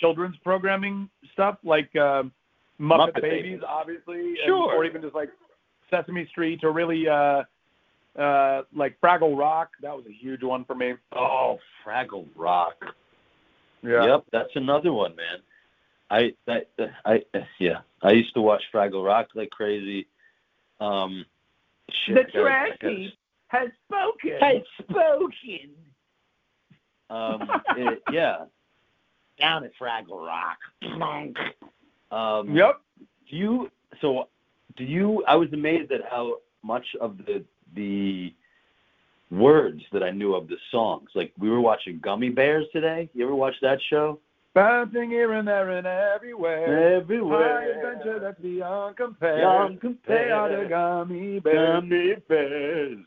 children's 0.00 0.36
programming 0.44 1.08
stuff, 1.32 1.58
like 1.64 1.94
um 1.96 2.32
Muppet, 2.80 3.14
Muppet 3.14 3.22
Babies, 3.22 3.42
Babies. 3.42 3.60
obviously, 3.66 4.20
and- 4.20 4.38
Sure. 4.46 4.74
or 4.74 4.84
even 4.84 5.00
just 5.00 5.14
like 5.14 5.30
Sesame 5.90 6.26
Street, 6.28 6.60
or 6.64 6.72
really 6.72 7.08
uh 7.08 7.42
uh 8.20 8.62
like 8.74 8.98
Fraggle 9.00 9.36
Rock. 9.38 9.70
That 9.82 9.94
was 9.96 10.04
a 10.06 10.12
huge 10.12 10.42
one 10.42 10.64
for 10.64 10.74
me. 10.74 10.94
oh, 11.14 11.58
Fraggle 11.84 12.26
Rock. 12.34 12.74
Yeah. 13.82 14.06
Yep, 14.06 14.24
that's 14.32 14.50
another 14.56 14.92
one, 14.92 15.14
man. 15.16 15.38
I 16.10 16.32
that 16.46 16.68
I 17.04 17.22
yeah, 17.58 17.80
I 18.02 18.12
used 18.12 18.34
to 18.34 18.40
watch 18.40 18.62
Fraggle 18.74 19.04
Rock 19.04 19.28
like 19.34 19.50
crazy. 19.50 20.06
Um, 20.80 21.24
shit, 21.90 22.16
I 22.18 22.22
gotta- 22.32 22.48
I 22.50 22.68
gotta- 22.80 23.12
has 23.48 23.68
spoken. 23.86 24.38
has 24.40 24.62
spoken. 24.82 25.70
Um, 27.08 27.48
it, 27.76 28.02
yeah, 28.12 28.44
down 29.38 29.62
at 29.64 29.70
Fraggle 29.80 30.26
Rock. 30.26 30.58
Um, 32.10 32.54
Yep. 32.56 32.80
Do 33.30 33.36
you? 33.36 33.70
So, 34.00 34.28
do 34.76 34.84
you? 34.84 35.24
I 35.26 35.36
was 35.36 35.52
amazed 35.52 35.92
at 35.92 36.00
how 36.10 36.36
much 36.62 36.86
of 37.00 37.18
the 37.18 37.44
the 37.74 38.32
words 39.30 39.82
that 39.92 40.02
I 40.02 40.10
knew 40.10 40.34
of 40.34 40.48
the 40.48 40.56
songs. 40.70 41.10
Like 41.14 41.32
we 41.38 41.50
were 41.50 41.60
watching 41.60 41.98
Gummi 42.00 42.34
Bears 42.34 42.66
today. 42.72 43.08
You 43.14 43.24
ever 43.26 43.34
watch 43.34 43.54
that 43.62 43.78
show? 43.90 44.20
Bouncing 44.54 45.10
here 45.10 45.32
and 45.32 45.46
there 45.46 45.70
and 45.70 45.86
everywhere. 45.86 46.96
Everywhere. 46.96 47.60
High 47.60 47.88
adventure 47.88 48.18
that's 48.18 48.40
beyond 48.40 48.96
compare. 48.96 49.36
Beyond 49.36 49.98
They 50.08 50.30
are 50.30 50.62
the 50.62 50.68
gummy 50.68 51.40
bears. 51.40 51.82
Gummi 51.82 52.26
Bears. 52.26 52.98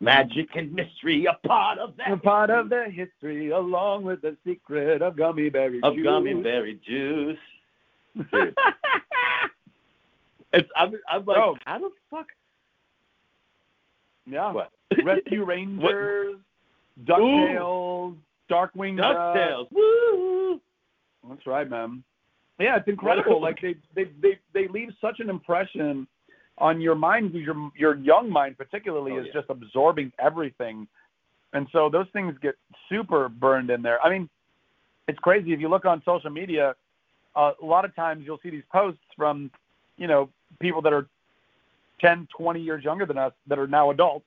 Magic 0.00 0.48
and 0.54 0.72
mystery, 0.74 1.26
a 1.26 1.46
part 1.46 1.78
of 1.78 1.96
that. 1.96 2.10
A 2.12 2.16
part 2.18 2.50
of 2.50 2.68
their 2.68 2.90
history, 2.90 3.50
along 3.50 4.04
with 4.04 4.20
the 4.20 4.36
secret 4.46 5.00
of 5.00 5.16
gummy 5.16 5.48
berry 5.48 5.80
of 5.82 5.94
juice. 5.94 6.04
gummy 6.04 6.34
berry 6.34 6.80
juice. 6.86 7.38
It's 10.56 10.68
I'm 10.76 10.92
I'm 11.08 11.24
like 11.24 11.36
Oh. 11.38 11.56
how 11.64 11.78
the 11.78 11.90
fuck 12.10 12.26
yeah. 14.26 14.52
what? 14.52 14.70
Rescue 15.04 15.44
Rangers, 15.52 16.36
DuckTales, 17.04 18.16
Darkwing 18.50 18.96
Duck. 18.96 19.16
DuckTales. 19.16 19.66
Woo! 19.72 20.60
That's 21.28 21.46
right, 21.46 21.68
man. 21.68 22.02
Yeah, 22.58 22.76
it's 22.76 22.88
incredible. 22.88 23.40
like 23.40 23.60
they, 23.60 23.74
they 23.94 24.04
they 24.22 24.38
they 24.54 24.68
leave 24.68 24.88
such 25.00 25.20
an 25.20 25.28
impression 25.28 26.06
on 26.58 26.80
your 26.80 26.94
mind, 26.94 27.34
your 27.34 27.70
your 27.76 27.96
young 27.96 28.30
mind 28.30 28.56
particularly 28.56 29.12
Oh, 29.12 29.20
is 29.20 29.26
yeah. 29.26 29.40
just 29.40 29.50
absorbing 29.50 30.10
everything, 30.18 30.88
and 31.52 31.66
so 31.70 31.90
those 31.90 32.06
things 32.12 32.34
get 32.42 32.54
super 32.88 33.28
burned 33.28 33.70
in 33.70 33.82
there. 33.82 34.00
I 34.02 34.08
mean, 34.10 34.28
it's 35.06 35.18
crazy 35.18 35.52
if 35.52 35.60
you 35.60 35.68
look 35.68 35.84
on 35.84 36.02
social 36.04 36.30
media. 36.30 36.74
Uh, 37.34 37.52
a 37.62 37.66
lot 37.66 37.84
of 37.84 37.94
times 37.94 38.22
you'll 38.24 38.40
see 38.42 38.48
these 38.48 38.62
posts 38.72 39.02
from, 39.14 39.50
you 39.98 40.06
know, 40.06 40.30
people 40.60 40.82
that 40.82 40.92
are 40.92 41.06
10, 42.00 42.28
20 42.36 42.60
years 42.60 42.84
younger 42.84 43.06
than 43.06 43.18
us 43.18 43.32
that 43.46 43.58
are 43.58 43.66
now 43.66 43.90
adults, 43.90 44.26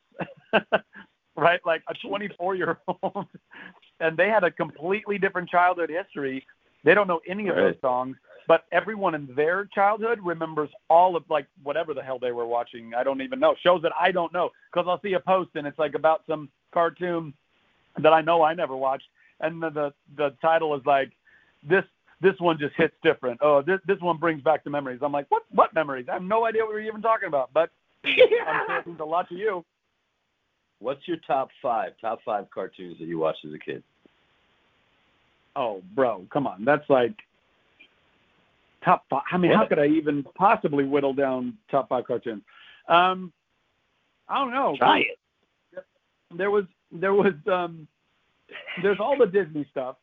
right? 1.35 1.59
Like 1.65 1.83
a 1.87 1.93
24 2.07 2.55
year 2.55 2.79
old, 2.87 3.27
and 3.99 4.17
they 4.17 4.29
had 4.29 4.43
a 4.43 4.51
completely 4.51 5.17
different 5.17 5.49
childhood 5.49 5.89
history. 5.89 6.45
They 6.83 6.93
don't 6.93 7.07
know 7.07 7.19
any 7.27 7.49
of 7.49 7.55
those 7.55 7.75
songs, 7.81 8.15
but 8.47 8.63
everyone 8.71 9.15
in 9.15 9.29
their 9.35 9.65
childhood 9.65 10.19
remembers 10.23 10.69
all 10.89 11.15
of 11.15 11.23
like 11.29 11.45
whatever 11.63 11.93
the 11.93 12.01
hell 12.01 12.17
they 12.19 12.31
were 12.31 12.47
watching. 12.47 12.93
I 12.97 13.03
don't 13.03 13.21
even 13.21 13.39
know 13.39 13.55
shows 13.61 13.81
that 13.83 13.91
I 13.99 14.11
don't 14.11 14.33
know 14.33 14.49
because 14.71 14.87
I'll 14.89 15.01
see 15.01 15.13
a 15.13 15.19
post 15.19 15.51
and 15.55 15.67
it's 15.67 15.77
like 15.77 15.93
about 15.93 16.23
some 16.27 16.49
cartoon 16.73 17.33
that 18.01 18.13
I 18.13 18.21
know 18.21 18.41
I 18.41 18.53
never 18.53 18.75
watched, 18.75 19.07
and 19.41 19.61
the 19.61 19.69
the, 19.69 19.93
the 20.17 20.35
title 20.41 20.75
is 20.75 20.81
like 20.85 21.11
this. 21.67 21.83
This 22.21 22.35
one 22.39 22.57
just 22.59 22.75
hits 22.75 22.93
different. 23.01 23.39
Oh, 23.41 23.61
this 23.61 23.79
this 23.85 23.99
one 24.01 24.17
brings 24.17 24.41
back 24.41 24.63
the 24.63 24.69
memories. 24.69 24.99
I'm 25.01 25.11
like, 25.11 25.25
what 25.29 25.43
what 25.51 25.73
memories? 25.73 26.07
I 26.09 26.13
have 26.13 26.23
no 26.23 26.45
idea 26.45 26.63
what 26.63 26.73
we're 26.73 26.81
even 26.81 27.01
talking 27.01 27.27
about, 27.27 27.51
but 27.53 27.69
I'm 28.03 28.15
sure 28.15 28.79
it 28.79 28.87
means 28.87 28.99
a 28.99 29.05
lot 29.05 29.29
to 29.29 29.35
you. 29.35 29.63
What's 30.79 31.07
your 31.07 31.17
top 31.27 31.49
five? 31.61 31.93
Top 31.99 32.19
five 32.25 32.49
cartoons 32.53 32.97
that 32.99 33.05
you 33.05 33.19
watched 33.19 33.45
as 33.45 33.53
a 33.53 33.57
kid? 33.57 33.83
Oh, 35.55 35.81
bro, 35.95 36.25
come 36.31 36.47
on. 36.47 36.63
That's 36.63 36.89
like 36.89 37.13
top 38.83 39.05
five. 39.09 39.23
I 39.31 39.37
mean, 39.37 39.51
how 39.51 39.65
could 39.65 39.79
I 39.79 39.87
even 39.87 40.23
possibly 40.35 40.85
whittle 40.85 41.13
down 41.13 41.57
top 41.69 41.89
five 41.89 42.05
cartoons? 42.05 42.41
Um, 42.87 43.33
I 44.27 44.35
don't 44.39 44.51
know. 44.51 44.75
Try 44.77 44.99
it. 44.99 45.85
There 46.35 46.51
was 46.51 46.65
there 46.91 47.13
was 47.13 47.33
um, 47.51 47.87
there's 48.81 48.99
all 48.99 49.17
the 49.17 49.25
Disney 49.25 49.65
stuff. 49.71 49.95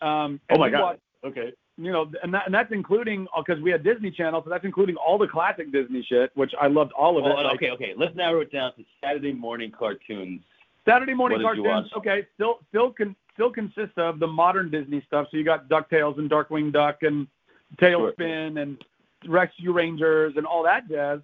Um, 0.00 0.40
Oh 0.50 0.58
my 0.58 0.70
god. 0.70 0.80
watched- 0.82 1.00
Okay. 1.22 1.52
you 1.76 1.92
know, 1.92 2.10
and, 2.22 2.32
that, 2.32 2.46
and 2.46 2.54
that's 2.54 2.72
including 2.72 3.26
because 3.36 3.60
we 3.62 3.70
had 3.70 3.82
Disney 3.82 4.10
Channel, 4.10 4.42
so 4.42 4.50
that's 4.50 4.64
including 4.64 4.96
all 4.96 5.18
the 5.18 5.28
classic 5.28 5.70
Disney 5.72 6.02
shit, 6.02 6.30
which 6.34 6.52
I 6.60 6.66
loved 6.66 6.92
all 6.92 7.18
of 7.18 7.24
Well, 7.24 7.38
it. 7.40 7.44
like 7.44 7.54
okay, 7.56 7.70
okay. 7.72 7.94
Let's 7.96 8.14
narrow 8.16 8.40
it 8.40 8.50
down 8.52 8.74
to 8.76 8.84
Saturday 9.02 9.32
morning 9.32 9.70
cartoons. 9.70 10.42
Saturday 10.86 11.12
morning 11.14 11.42
What 11.42 11.54
did 11.54 11.62
you 11.62 11.68
cartoons. 11.68 11.92
watch? 11.92 11.98
Okay, 12.00 12.26
still 12.34 12.60
still 12.70 12.90
con, 12.92 13.14
still 13.34 13.50
consists 13.50 13.96
of 13.98 14.18
the 14.18 14.26
modern 14.26 14.70
Disney 14.70 15.02
stuff. 15.06 15.28
So 15.30 15.36
you 15.36 15.44
got 15.44 15.68
Ducktales 15.68 16.18
and 16.18 16.30
Darkwing 16.30 16.72
Duck 16.72 17.02
and 17.02 17.26
TaleSpin 17.76 18.60
and 18.60 18.82
Rescue 19.26 19.72
Rangers 19.72 20.34
and 20.36 20.46
all 20.46 20.62
that 20.64 20.88
jazz. 20.88 21.20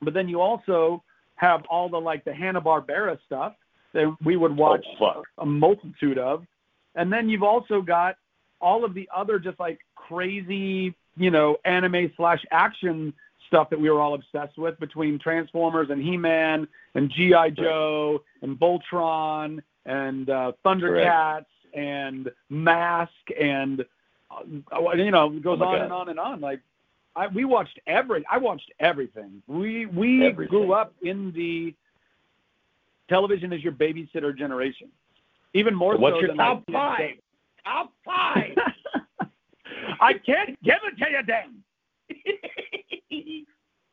But 0.00 0.14
then 0.14 0.28
you 0.28 0.40
also 0.40 1.02
have 1.36 1.64
all 1.66 1.88
the 1.88 2.00
like 2.00 2.24
the 2.24 2.32
Hanna 2.34 2.60
Barbera 2.60 3.18
stuff 3.26 3.54
that 3.92 4.14
we 4.24 4.36
would 4.36 4.56
watch 4.56 4.84
Oh, 5.00 5.22
a 5.38 5.46
multitude 5.46 6.18
of. 6.18 6.46
And 6.94 7.12
then 7.12 7.28
you've 7.28 7.42
also 7.42 7.80
got 7.82 8.16
all 8.60 8.84
of 8.84 8.94
the 8.94 9.08
other 9.14 9.38
just 9.38 9.58
like 9.58 9.80
crazy, 9.94 10.94
you 11.16 11.30
know, 11.30 11.56
anime 11.64 12.12
slash 12.16 12.44
action 12.50 13.12
stuff 13.48 13.68
that 13.70 13.80
we 13.80 13.90
were 13.90 14.00
all 14.00 14.14
obsessed 14.14 14.56
with 14.56 14.78
between 14.80 15.18
Transformers 15.18 15.88
and 15.90 16.00
He-Man 16.02 16.66
and 16.94 17.10
G.I. 17.10 17.50
Joe 17.50 18.22
and 18.42 18.58
Voltron 18.58 19.62
and 19.84 20.30
uh, 20.30 20.52
Thundercats 20.64 21.46
and 21.74 22.30
Mask 22.50 23.10
and 23.40 23.84
uh, 24.30 24.92
you 24.94 25.10
know 25.10 25.32
it 25.32 25.42
goes 25.42 25.58
Oh 25.60 25.64
on 25.66 25.76
God. 25.76 25.82
and 25.82 25.92
on 25.92 26.08
and 26.10 26.18
on. 26.20 26.40
Like 26.40 26.60
I, 27.16 27.26
we 27.26 27.44
watched 27.44 27.78
every 27.86 28.24
I 28.30 28.38
watched 28.38 28.70
everything. 28.80 29.42
We 29.46 29.86
we 29.86 30.24
Everything. 30.26 30.50
grew 30.50 30.72
up 30.72 30.94
in 31.02 31.32
the 31.32 31.74
television 33.08 33.52
is 33.52 33.62
your 33.62 33.72
babysitter 33.72 34.36
generation. 34.36 34.88
Even 35.54 35.74
more 35.74 35.96
What's 35.96 36.16
so 36.16 36.20
your 36.20 36.28
than 36.28 36.36
top 36.38 36.62
five? 36.72 37.16
Top 37.64 37.92
five. 38.04 38.56
I 40.00 40.14
can't 40.14 40.60
give 40.62 40.78
it 40.84 40.98
to 40.98 41.10
you, 41.10 41.22
Dan. 41.22 41.62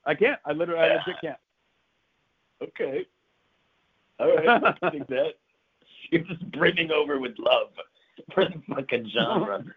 I 0.06 0.16
can't. 0.16 0.40
I 0.46 0.54
literally, 0.54 0.82
I 0.82 0.94
legit 0.96 1.16
can't. 1.22 1.38
okay. 2.64 3.06
All 4.20 4.36
right. 4.36 4.76
I 4.82 4.90
think 4.90 5.08
that. 5.08 5.34
You're 6.12 6.24
just 6.24 6.52
brimming 6.52 6.92
over 6.92 7.20
with 7.20 7.34
love 7.38 7.68
for 8.34 8.46
the 8.46 8.62
fucking 8.74 9.12
genre. 9.14 9.64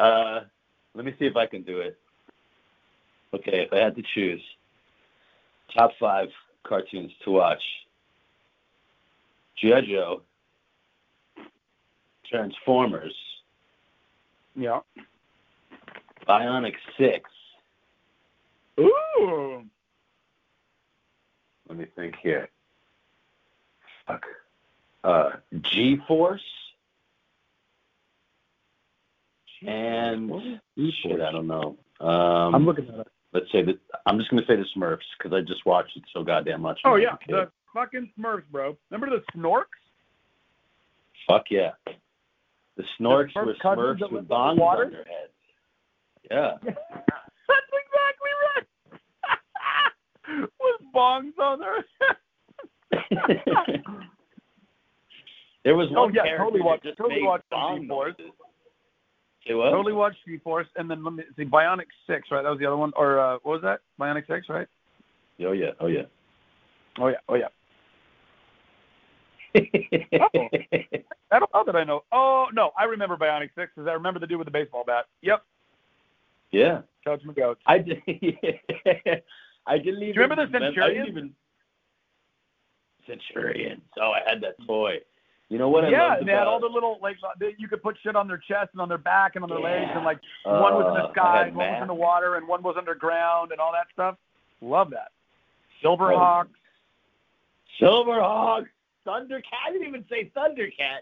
Uh, 0.00 0.40
let 0.94 1.04
me 1.04 1.14
see 1.18 1.26
if 1.26 1.36
I 1.36 1.44
can 1.44 1.62
do 1.64 1.80
it. 1.80 1.98
Okay, 3.34 3.66
if 3.66 3.72
I 3.74 3.76
had 3.76 3.94
to 3.96 4.02
choose 4.14 4.40
top 5.76 5.90
five 6.00 6.28
cartoons 6.66 7.12
to 7.24 7.30
watch, 7.30 7.60
G.I. 9.60 9.82
Joe, 9.82 10.22
Transformers, 12.30 13.14
yeah. 14.56 14.80
Bionic 16.28 16.74
Six. 16.98 17.28
Ooh. 18.80 19.62
Let 21.68 21.78
me 21.78 21.86
think 21.96 22.14
here. 22.22 22.48
Fuck. 24.06 24.24
Uh, 25.02 25.30
G 25.60 25.98
Force. 26.06 26.42
And 29.66 30.60
shit, 30.76 31.20
I 31.20 31.32
don't 31.32 31.46
know. 31.46 31.76
Um, 32.00 32.54
I'm 32.54 32.66
looking 32.66 32.86
at 32.88 33.00
it. 33.00 33.08
let's 33.32 33.50
say 33.50 33.62
that 33.62 33.78
I'm 34.04 34.18
just 34.18 34.30
gonna 34.30 34.44
say 34.46 34.56
the 34.56 34.66
Smurfs 34.76 34.98
because 35.16 35.32
I 35.32 35.40
just 35.40 35.64
watched 35.64 35.96
it 35.96 36.02
so 36.12 36.22
goddamn 36.22 36.60
much. 36.60 36.80
Oh 36.84 36.96
yeah, 36.96 37.12
was 37.12 37.18
a 37.22 37.26
kid. 37.26 37.34
the 37.34 37.50
fucking 37.72 38.10
Smurfs, 38.18 38.42
bro. 38.50 38.76
Remember 38.90 39.16
the 39.16 39.24
Snorks? 39.34 39.64
Fuck 41.26 41.44
yeah. 41.50 41.70
The 42.76 42.82
Snorks 43.00 43.32
Smurf 43.34 43.46
were 43.46 43.54
Smurfs 43.62 44.10
with 44.12 44.28
bongs 44.28 44.58
water? 44.58 44.84
on 44.84 44.90
their 44.90 45.04
heads. 45.04 45.32
Yeah. 46.30 46.52
That's 46.64 47.70
exactly 47.82 48.32
right. 48.42 48.66
With 50.60 50.80
bongs 50.94 51.38
on 51.38 51.58
their. 51.60 51.76
Heads. 51.76 52.18
there 55.64 55.76
was 55.76 55.88
Oh, 55.94 56.02
one 56.04 56.14
yeah, 56.14 56.22
character 56.24 56.44
totally 56.44 56.60
that 56.60 56.64
watched- 56.66 56.82
just 56.84 56.96
totally 56.98 57.20
made 57.20 57.26
watched 57.26 57.50
bong 57.50 57.82
G-Force. 57.82 58.14
noises. 58.18 58.32
Say 59.46 59.54
what? 59.54 59.70
totally 59.70 59.92
watched 59.92 60.16
G-Force, 60.26 60.66
and 60.76 60.90
then 60.90 61.04
let 61.04 61.12
me 61.14 61.22
see, 61.36 61.44
Bionic 61.44 61.86
Six, 62.06 62.28
right? 62.30 62.42
That 62.42 62.48
was 62.50 62.58
the 62.58 62.66
other 62.66 62.76
one, 62.78 62.92
or 62.96 63.20
uh, 63.20 63.32
what 63.42 63.60
was 63.60 63.62
that? 63.62 63.80
Bionic 64.00 64.26
Six, 64.26 64.48
right? 64.48 64.66
Oh 65.44 65.52
yeah. 65.52 65.70
Oh 65.80 65.86
yeah. 65.86 66.02
Oh 66.98 67.08
yeah, 67.08 67.16
oh 67.28 67.34
yeah. 67.34 67.48
I 69.54 71.38
don't 71.38 71.54
know 71.54 71.64
that 71.66 71.76
I 71.76 71.84
know. 71.84 72.04
Oh 72.12 72.46
no, 72.52 72.72
I 72.78 72.84
remember 72.84 73.16
Bionic 73.16 73.50
Six 73.56 73.72
because 73.74 73.88
I 73.88 73.92
remember 73.92 74.20
the 74.20 74.26
dude 74.26 74.38
with 74.38 74.46
the 74.46 74.50
baseball 74.52 74.84
bat. 74.86 75.06
Yep, 75.22 75.42
yeah. 76.52 76.80
Coach 77.04 77.22
McGoat. 77.26 77.56
I 77.66 77.78
did. 77.78 77.98
I 79.66 79.78
didn't 79.78 79.94
even. 79.94 79.98
Do 80.00 80.06
you 80.06 80.12
remember 80.22 80.46
the 80.46 80.56
I 80.56 80.60
Centurion? 80.60 81.04
didn't 81.04 81.08
even. 81.08 81.34
Centurion. 83.06 83.80
Oh, 84.00 84.12
I 84.12 84.28
had 84.28 84.40
that 84.42 84.54
toy. 84.66 84.98
You 85.50 85.58
know 85.58 85.68
what 85.68 85.84
I 85.84 85.90
yeah, 85.90 86.16
they 86.24 86.32
had 86.32 86.46
all 86.46 86.58
the 86.58 86.66
little 86.66 86.98
like 87.02 87.16
they, 87.38 87.54
you 87.58 87.68
could 87.68 87.82
put 87.82 87.96
shit 88.02 88.16
on 88.16 88.26
their 88.26 88.38
chest 88.38 88.70
and 88.72 88.80
on 88.80 88.88
their 88.88 88.98
back 88.98 89.36
and 89.36 89.44
on 89.44 89.50
their 89.50 89.60
legs, 89.60 89.90
and 89.94 90.04
like 90.04 90.18
one 90.44 90.74
was 90.74 90.86
in 90.96 91.00
Uh, 91.02 91.06
the 91.06 91.12
sky, 91.12 91.38
had 91.38 91.48
and 91.48 91.56
one 91.56 91.66
was 91.72 91.82
in 91.82 91.88
the 91.88 91.94
water, 91.94 92.36
and 92.36 92.48
one 92.48 92.62
was 92.62 92.76
underground, 92.78 93.52
and 93.52 93.60
all 93.60 93.70
that 93.72 93.86
stuff. 93.92 94.16
Love 94.62 94.90
that. 94.90 95.12
Silverhawks. 95.84 96.44
Right. 96.44 96.48
Silverhawk, 97.80 98.64
Thundercat. 99.06 99.42
I 99.66 99.72
didn't 99.72 99.86
even 99.88 100.04
say 100.10 100.30
Thundercat. 100.36 101.00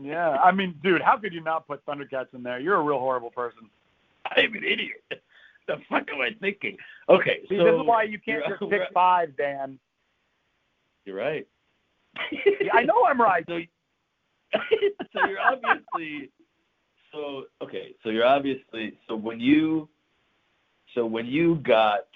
Yeah, 0.00 0.30
I 0.30 0.50
mean, 0.50 0.74
dude, 0.82 1.02
how 1.02 1.16
could 1.16 1.32
you 1.32 1.40
not 1.40 1.66
put 1.66 1.84
Thundercats 1.86 2.34
in 2.34 2.42
there? 2.42 2.58
You're 2.58 2.76
a 2.76 2.82
real 2.82 2.98
horrible 2.98 3.30
person. 3.30 3.70
I'm 4.36 4.54
an 4.54 4.64
idiot. 4.64 5.02
The 5.66 5.76
fuck 5.88 6.06
am 6.12 6.20
I 6.20 6.28
thinking? 6.42 6.76
Okay, 7.08 7.38
See, 7.48 7.56
so 7.56 7.64
this 7.64 7.72
is 7.72 7.86
why 7.86 8.02
you 8.02 8.18
can't 8.18 8.44
just 8.46 8.70
pick 8.70 8.82
five, 8.92 9.34
Dan. 9.34 9.78
You're 11.06 11.16
right. 11.16 11.46
I 12.74 12.82
know 12.82 13.06
I'm 13.08 13.18
right. 13.18 13.46
So, 14.52 14.58
so 15.14 15.26
you're 15.26 15.40
obviously 15.40 16.30
so 17.10 17.44
okay. 17.62 17.94
So 18.02 18.10
you're 18.10 18.26
obviously 18.26 18.98
so 19.08 19.16
when 19.16 19.40
you 19.40 19.88
so 20.94 21.06
when 21.06 21.26
you 21.26 21.56
got 21.56 22.06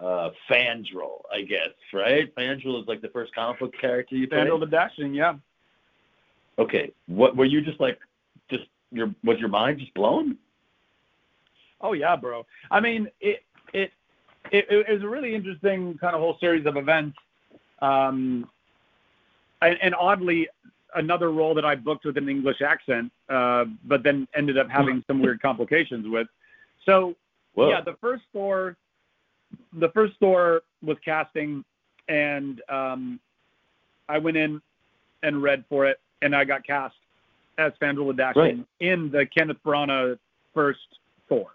uh 0.00 0.30
Fandral, 0.50 1.22
I 1.32 1.42
guess, 1.42 1.70
right? 1.92 2.34
Fandral 2.34 2.80
is 2.80 2.88
like 2.88 3.00
the 3.00 3.08
first 3.08 3.34
comic 3.34 3.60
book 3.60 3.74
character 3.80 4.16
you 4.16 4.28
played. 4.28 4.46
Fandral 4.46 4.60
the 4.60 4.66
Dashing, 4.66 5.14
yeah. 5.14 5.34
Okay, 6.58 6.90
what 7.06 7.36
were 7.36 7.44
you 7.44 7.60
just 7.60 7.80
like? 7.80 7.98
Just 8.50 8.64
your 8.90 9.14
was 9.24 9.38
your 9.38 9.48
mind 9.48 9.78
just 9.78 9.94
blown? 9.94 10.36
Oh 11.80 11.92
yeah, 11.92 12.16
bro. 12.16 12.46
I 12.70 12.80
mean, 12.80 13.08
it 13.20 13.42
it 13.72 13.92
it, 14.52 14.66
it 14.70 14.92
was 14.92 15.02
a 15.02 15.08
really 15.08 15.34
interesting 15.34 15.98
kind 15.98 16.14
of 16.14 16.20
whole 16.20 16.36
series 16.40 16.66
of 16.66 16.76
events. 16.76 17.16
Um, 17.82 18.48
and, 19.62 19.76
and 19.82 19.94
oddly, 19.94 20.48
another 20.94 21.30
role 21.30 21.54
that 21.54 21.64
I 21.64 21.74
booked 21.74 22.04
with 22.04 22.16
an 22.16 22.28
English 22.28 22.62
accent, 22.62 23.12
uh, 23.28 23.66
but 23.84 24.02
then 24.02 24.26
ended 24.34 24.58
up 24.58 24.68
having 24.70 25.04
some 25.06 25.20
weird 25.20 25.40
complications 25.42 26.06
with. 26.08 26.28
So 26.84 27.14
Whoa. 27.54 27.70
yeah, 27.70 27.80
the 27.80 27.96
first 28.00 28.24
Thor 28.32 28.76
the 29.72 29.88
first 29.90 30.14
Thor 30.20 30.62
was 30.82 30.96
casting, 31.04 31.64
and 32.08 32.60
um, 32.68 33.20
I 34.08 34.18
went 34.18 34.36
in 34.36 34.60
and 35.22 35.42
read 35.42 35.64
for 35.68 35.86
it, 35.86 36.00
and 36.22 36.34
I 36.34 36.44
got 36.44 36.66
cast 36.66 36.94
as 37.58 37.72
Fandral 37.80 38.08
the 38.08 38.14
Dashing 38.14 38.40
Right. 38.42 38.66
in 38.80 39.10
the 39.10 39.26
Kenneth 39.26 39.58
Branagh 39.64 40.18
first 40.54 40.98
Thor. 41.28 41.46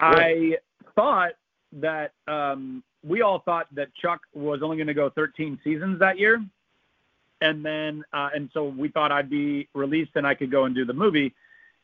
Right. 0.00 0.54
I 0.54 0.90
thought 0.94 1.32
that 1.72 2.12
um, 2.26 2.82
we 3.06 3.22
all 3.22 3.40
thought 3.40 3.66
that 3.74 3.88
Chuck 3.94 4.20
was 4.34 4.60
only 4.62 4.76
going 4.76 4.86
to 4.86 4.94
go 4.94 5.10
13 5.10 5.58
seasons 5.62 5.98
that 6.00 6.18
year, 6.18 6.42
and 7.40 7.64
then 7.64 8.04
uh, 8.12 8.30
and 8.34 8.50
so 8.52 8.64
we 8.64 8.88
thought 8.88 9.12
I'd 9.12 9.30
be 9.30 9.68
released 9.74 10.12
and 10.14 10.26
I 10.26 10.34
could 10.34 10.50
go 10.50 10.64
and 10.64 10.74
do 10.74 10.84
the 10.84 10.92
movie. 10.92 11.34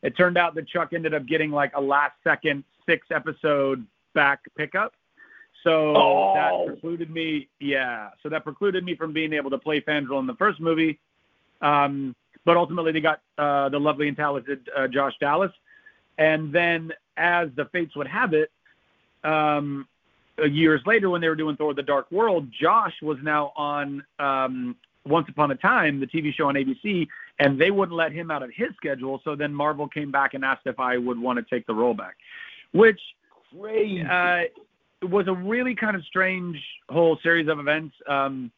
It 0.01 0.15
turned 0.17 0.37
out 0.37 0.55
that 0.55 0.67
Chuck 0.67 0.93
ended 0.93 1.13
up 1.13 1.25
getting 1.25 1.51
like 1.51 1.71
a 1.75 1.81
last 1.81 2.13
second 2.23 2.63
six 2.85 3.07
episode 3.11 3.85
back 4.15 4.39
pickup. 4.57 4.93
So 5.63 5.95
Oh. 5.95 6.33
that 6.35 6.65
precluded 6.67 7.11
me, 7.11 7.47
yeah. 7.59 8.09
So 8.23 8.29
that 8.29 8.43
precluded 8.43 8.83
me 8.83 8.95
from 8.95 9.13
being 9.13 9.33
able 9.33 9.51
to 9.51 9.57
play 9.59 9.81
Fandral 9.81 10.19
in 10.19 10.25
the 10.25 10.35
first 10.35 10.59
movie. 10.59 10.99
Um, 11.61 12.15
but 12.45 12.57
ultimately, 12.57 12.91
they 12.91 13.01
got 13.01 13.21
uh, 13.37 13.69
the 13.69 13.79
lovely 13.79 14.07
and 14.07 14.17
talented 14.17 14.69
uh, 14.75 14.87
Josh 14.87 15.13
Dallas. 15.19 15.51
And 16.17 16.53
then, 16.53 16.91
as 17.17 17.49
the 17.55 17.65
fates 17.65 17.95
would 17.95 18.07
have 18.07 18.33
it, 18.33 18.51
um, 19.23 19.87
years 20.51 20.81
later, 20.85 21.09
when 21.09 21.21
they 21.21 21.29
were 21.29 21.35
doing 21.35 21.55
Thor: 21.57 21.73
The 21.73 21.83
Dark 21.83 22.11
World, 22.11 22.47
Josh 22.51 22.93
was 23.01 23.17
now 23.23 23.51
on 23.55 24.03
um, 24.19 24.75
Once 25.05 25.27
Upon 25.29 25.49
a 25.51 25.55
Time, 25.55 25.99
the 25.99 26.07
TV 26.07 26.33
show 26.33 26.47
on 26.49 26.55
ABC, 26.55 27.07
and 27.39 27.59
they 27.59 27.71
wouldn't 27.71 27.97
let 27.97 28.11
him 28.11 28.29
out 28.29 28.43
of 28.43 28.51
his 28.53 28.69
schedule. 28.75 29.19
So 29.23 29.35
then 29.35 29.53
Marvel 29.53 29.87
came 29.87 30.11
back 30.11 30.35
and 30.35 30.45
asked 30.45 30.67
if 30.67 30.79
I 30.79 30.97
would 30.97 31.17
want 31.19 31.39
to 31.39 31.55
take 31.55 31.65
the 31.65 31.73
role 31.73 31.95
back, 31.95 32.15
which 32.71 32.99
Crazy. 33.59 34.01
uh, 34.03 34.43
it 35.01 35.09
was 35.09 35.27
a 35.27 35.33
really 35.33 35.75
kind 35.75 35.95
of 35.95 36.03
strange 36.05 36.57
whole 36.89 37.17
series 37.21 37.47
of 37.47 37.59
events. 37.59 37.95
Um, 38.07 38.51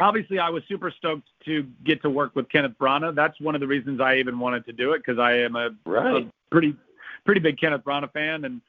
obviously, 0.00 0.38
I 0.38 0.50
was 0.50 0.62
super 0.68 0.90
stoked 0.90 1.28
to 1.46 1.66
get 1.84 2.02
to 2.02 2.10
work 2.10 2.34
with 2.36 2.48
Kenneth 2.50 2.74
Branagh. 2.80 3.14
That's 3.14 3.40
one 3.40 3.54
of 3.54 3.60
the 3.60 3.66
reasons 3.66 4.00
I 4.00 4.16
even 4.16 4.38
wanted 4.38 4.64
to 4.66 4.72
do 4.72 4.92
it 4.92 4.98
because 5.04 5.18
I 5.18 5.32
am 5.38 5.56
a, 5.56 5.70
right. 5.86 6.24
a 6.24 6.30
pretty 6.50 6.76
pretty 7.24 7.40
big 7.40 7.58
Kenneth 7.58 7.82
Branagh 7.84 8.12
fan, 8.12 8.44
and 8.44 8.60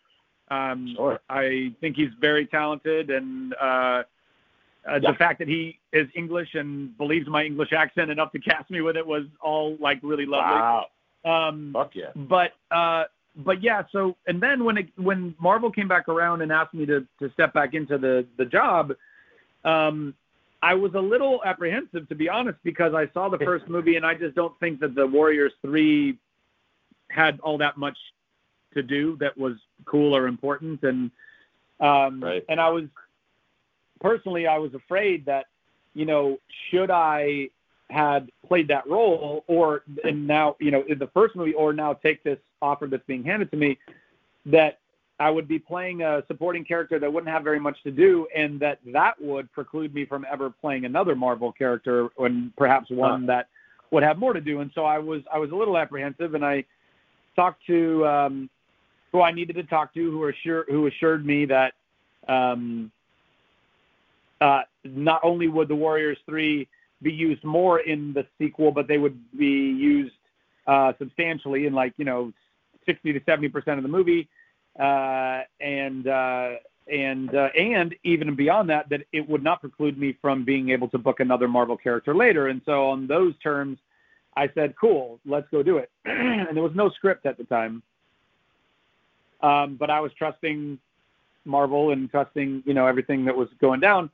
um, 0.51 0.93
Sure. 0.95 1.19
I 1.29 1.73
think 1.81 1.95
he's 1.95 2.09
very 2.19 2.45
talented. 2.45 3.09
And 3.09 3.53
uh, 3.61 3.65
uh, 3.65 4.03
Yeah. 5.01 5.11
the 5.11 5.13
fact 5.17 5.39
that 5.39 5.47
he 5.47 5.79
is 5.93 6.07
English 6.15 6.55
and 6.55 6.97
believes 6.97 7.27
my 7.27 7.43
English 7.43 7.73
accent 7.73 8.09
enough 8.11 8.31
to 8.33 8.39
cast 8.39 8.69
me 8.69 8.81
with 8.81 8.97
it 8.97 9.05
was 9.05 9.23
all 9.41 9.77
like 9.79 9.99
really 10.03 10.25
lovely. 10.25 10.55
Wow. 10.59 10.85
Um, 11.25 11.71
Fuck 11.73 11.95
yeah. 11.95 12.11
but 12.15 12.51
uh 12.71 13.03
but 13.40 13.64
yeah 13.64 13.84
so 13.91 14.16
and 14.28 14.41
then 14.41 14.64
when 14.64 14.78
it 14.78 14.88
when 14.98 15.34
marvel 15.40 15.72
came 15.72 15.88
back 15.88 16.07
around 16.07 16.41
and 16.41 16.52
asked 16.52 16.74
me 16.74 16.86
to 16.86 17.06
to 17.20 17.32
step 17.34 17.53
back 17.53 17.74
into 17.74 17.98
the 17.98 18.26
the 18.38 18.45
job 18.45 18.94
um 19.66 20.14
i 20.61 20.74
was 20.74 20.94
a 20.94 20.99
little 20.99 21.41
apprehensive 21.45 22.07
to 22.10 22.16
be 22.16 22.28
honest 22.30 22.57
because 22.64 22.94
i 22.94 23.07
saw 23.14 23.30
the 23.30 23.38
first 23.40 23.68
movie 23.68 23.95
and 23.95 24.06
i 24.06 24.14
just 24.14 24.36
don't 24.36 24.57
think 24.60 24.80
that 24.80 24.94
the 24.94 25.06
warriors 25.06 25.53
3 25.61 26.18
had 27.10 27.40
all 27.40 27.57
that 27.57 27.78
much 27.78 27.98
to 28.74 28.84
do 28.84 29.16
that 29.18 29.36
was 29.38 29.53
cool 29.86 30.16
or 30.16 30.28
important 30.28 30.84
and 30.84 31.10
um 31.80 32.22
Right. 32.24 32.44
and 32.49 32.60
i 32.60 32.70
was 32.70 32.84
personally 34.02 34.48
i 34.48 34.57
was 34.57 34.74
afraid 34.74 35.26
that 35.26 35.45
you 35.94 36.06
know 36.06 36.38
should 36.70 36.91
i 36.91 37.49
had 37.90 38.30
played 38.48 38.68
that 38.68 38.88
role 38.88 39.44
or 39.48 39.84
and 40.03 40.28
now 40.28 40.56
you 40.60 40.72
know 40.72 40.84
in 40.88 40.99
the 40.99 41.07
first 41.07 41.36
movie 41.36 41.53
or 41.53 41.74
now 41.74 41.94
take 41.94 42.24
this 42.24 42.38
offer 42.61 42.88
that's 42.88 43.06
being 43.07 43.23
handed 43.23 43.52
to 43.52 43.57
me 43.57 43.77
that 44.45 44.80
I 45.19 45.30
would 45.30 45.48
be 45.48 45.60
playing 45.60 46.02
a 46.02 46.23
supporting 46.27 46.64
character 46.64 46.98
that 46.98 47.11
wouldn't 47.11 47.31
have 47.31 47.44
very 47.44 47.60
much 47.60 47.81
to 47.84 47.91
do 47.91 48.27
and 48.36 48.60
that 48.61 48.80
that 48.94 49.22
would 49.22 49.52
preclude 49.52 49.94
me 49.94 50.06
from 50.06 50.26
ever 50.31 50.49
playing 50.49 50.86
another 50.86 51.14
Marvel 51.14 51.52
character 51.52 52.10
and 52.19 52.56
perhaps 52.56 52.90
one 52.90 53.26
that 53.26 53.48
would 53.91 54.03
have 54.03 54.18
more 54.18 54.34
to 54.34 54.41
do. 54.41 54.61
And 54.61 54.72
so 54.73 54.86
I 54.86 54.98
was 54.98 55.22
I 55.34 55.38
was 55.38 55.52
a 55.52 55.56
little 55.56 55.77
apprehensive 55.77 56.36
and 56.36 56.45
I 56.45 56.64
talked 57.36 57.65
to 57.68 58.06
um 58.07 58.49
who 59.11 59.22
I 59.22 59.31
needed 59.31 59.56
to 59.57 59.64
talk 59.64 59.94
to 59.95 60.11
who 60.11 60.27
assured 60.27 60.68
who 60.69 60.88
assured 60.88 61.26
me 61.26 61.45
that 61.45 61.73
um 62.27 62.91
uh 64.40 64.61
not 64.86 65.19
only 65.23 65.49
would 65.49 65.68
the 65.68 65.76
Warriors 65.76 66.18
3 66.27 66.65
be 67.02 67.11
used 67.11 67.44
more 67.44 67.80
in 67.80 68.14
the 68.14 68.26
sequel, 68.38 68.72
but 68.72 68.88
they 68.88 68.98
would 68.98 69.19
be 69.38 69.72
used 69.72 70.14
uh, 70.68 70.94
substantially 70.99 71.65
in 71.65 71.73
like 71.73 71.94
you 71.98 72.06
know 72.06 72.31
60 72.85 73.14
to 73.14 73.22
70 73.26 73.49
percent 73.49 73.77
of 73.77 73.84
the 73.84 73.89
movie, 73.89 74.27
uh, 74.80 75.41
and 75.60 76.07
uh, 76.07 76.51
and 76.91 77.34
uh, 77.35 77.49
and 77.57 77.95
even 78.03 78.35
beyond 78.35 78.69
that, 78.69 78.89
that 78.89 79.01
it 79.11 79.27
would 79.27 79.43
not 79.43 79.61
preclude 79.61 79.97
me 79.97 80.18
from 80.22 80.45
being 80.45 80.69
able 80.69 80.88
to 80.89 80.97
book 80.97 81.19
another 81.19 81.47
Marvel 81.47 81.77
character 81.77 82.15
later. 82.15 82.47
And 82.47 82.61
so 82.65 82.89
on 82.89 83.07
those 83.07 83.34
terms, 83.43 83.77
I 84.35 84.49
said, 84.53 84.76
"Cool, 84.80 85.19
let's 85.26 85.47
go 85.51 85.64
do 85.64 85.77
it." 85.77 85.91
and 86.06 86.56
there 86.56 86.64
was 86.64 86.76
no 86.76 86.89
script 86.89 87.26
at 87.26 87.38
the 87.38 87.43
time, 87.45 87.84
um, 89.41 89.76
but 89.76 89.89
I 89.89 89.99
was 89.99 90.11
trusting 90.18 90.80
Marvel 91.45 91.91
and 91.91 92.10
trusting 92.10 92.64
you 92.65 92.73
know 92.73 92.88
everything 92.88 93.26
that 93.26 93.35
was 93.35 93.49
going 93.60 93.80
down 93.80 94.10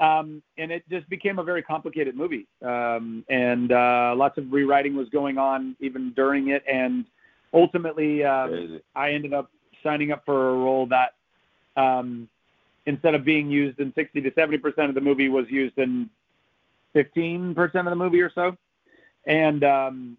um, 0.00 0.42
and 0.56 0.72
it 0.72 0.82
just 0.88 1.08
became 1.10 1.38
a 1.38 1.44
very 1.44 1.62
complicated 1.62 2.16
movie. 2.16 2.46
Um, 2.64 3.22
and 3.28 3.70
uh, 3.70 4.14
lots 4.16 4.38
of 4.38 4.50
rewriting 4.50 4.96
was 4.96 5.10
going 5.10 5.36
on 5.36 5.76
even 5.78 6.12
during 6.14 6.48
it. 6.48 6.64
And 6.66 7.04
ultimately, 7.52 8.24
um, 8.24 8.80
I 8.94 9.12
ended 9.12 9.32
up 9.32 9.50
signing 9.82 10.12
up 10.12 10.24
for 10.24 10.50
a 10.50 10.54
role 10.54 10.86
that, 10.86 11.14
um, 11.76 12.28
instead 12.86 13.14
of 13.14 13.24
being 13.24 13.50
used 13.50 13.80
in 13.80 13.92
60 13.94 14.20
to 14.20 14.32
70 14.34 14.58
percent 14.58 14.88
of 14.88 14.94
the 14.94 15.00
movie, 15.00 15.28
was 15.28 15.46
used 15.50 15.78
in 15.78 16.08
15 16.92 17.54
percent 17.54 17.86
of 17.86 17.90
the 17.90 17.96
movie 17.96 18.20
or 18.20 18.30
so. 18.34 18.56
And 19.26 19.64
um, 19.64 20.16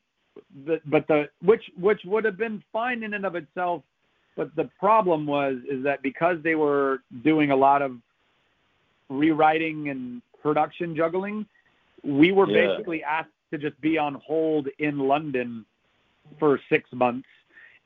the, 0.66 0.80
but 0.86 1.08
the 1.08 1.30
which 1.44 1.64
which 1.80 2.02
would 2.06 2.26
have 2.26 2.38
been 2.38 2.64
fine 2.72 3.04
in 3.04 3.14
and 3.14 3.26
of 3.26 3.36
itself. 3.36 3.84
But 4.38 4.56
the 4.56 4.70
problem 4.80 5.26
was 5.26 5.58
is 5.70 5.84
that 5.84 6.02
because 6.02 6.38
they 6.42 6.56
were 6.56 7.00
doing 7.24 7.52
a 7.52 7.56
lot 7.56 7.82
of 7.82 7.98
rewriting 9.10 9.90
and 9.90 10.22
production 10.42 10.96
juggling, 10.96 11.46
we 12.04 12.32
were 12.32 12.50
Yeah. 12.50 12.68
basically 12.68 13.04
asked 13.04 13.30
to 13.52 13.58
just 13.58 13.80
be 13.82 13.98
on 13.98 14.16
hold 14.16 14.70
in 14.80 15.00
London 15.00 15.66
for 16.40 16.60
six 16.70 16.90
months, 16.94 17.28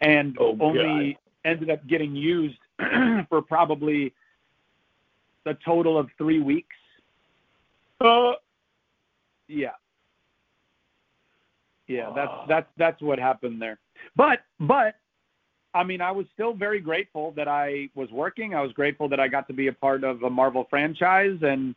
and 0.01 0.37
Oh, 0.39 0.57
only 0.59 1.17
ended 1.43 1.69
up 1.69 1.85
getting 1.87 2.15
used 2.15 2.57
for 3.29 3.41
probably 3.41 4.13
a 5.45 5.53
total 5.65 5.97
of 5.97 6.09
three 6.17 6.41
weeks. 6.41 6.75
Uh, 8.01 8.33
yeah, 9.47 9.69
yeah. 11.87 12.11
That's 12.15 12.33
that's 12.47 12.67
that's 12.77 13.01
what 13.01 13.19
happened 13.19 13.61
there. 13.61 13.79
But 14.15 14.39
but 14.59 14.95
I 15.73 15.83
mean, 15.83 16.01
I 16.01 16.11
was 16.11 16.25
still 16.33 16.53
very 16.53 16.79
grateful 16.79 17.31
that 17.31 17.47
I 17.47 17.89
was 17.95 18.09
working. 18.11 18.55
I 18.55 18.61
was 18.61 18.71
grateful 18.71 19.09
that 19.09 19.19
I 19.19 19.27
got 19.27 19.47
to 19.47 19.53
be 19.53 19.67
a 19.67 19.73
part 19.73 20.03
of 20.03 20.23
a 20.23 20.29
Marvel 20.29 20.65
franchise, 20.69 21.37
and 21.41 21.75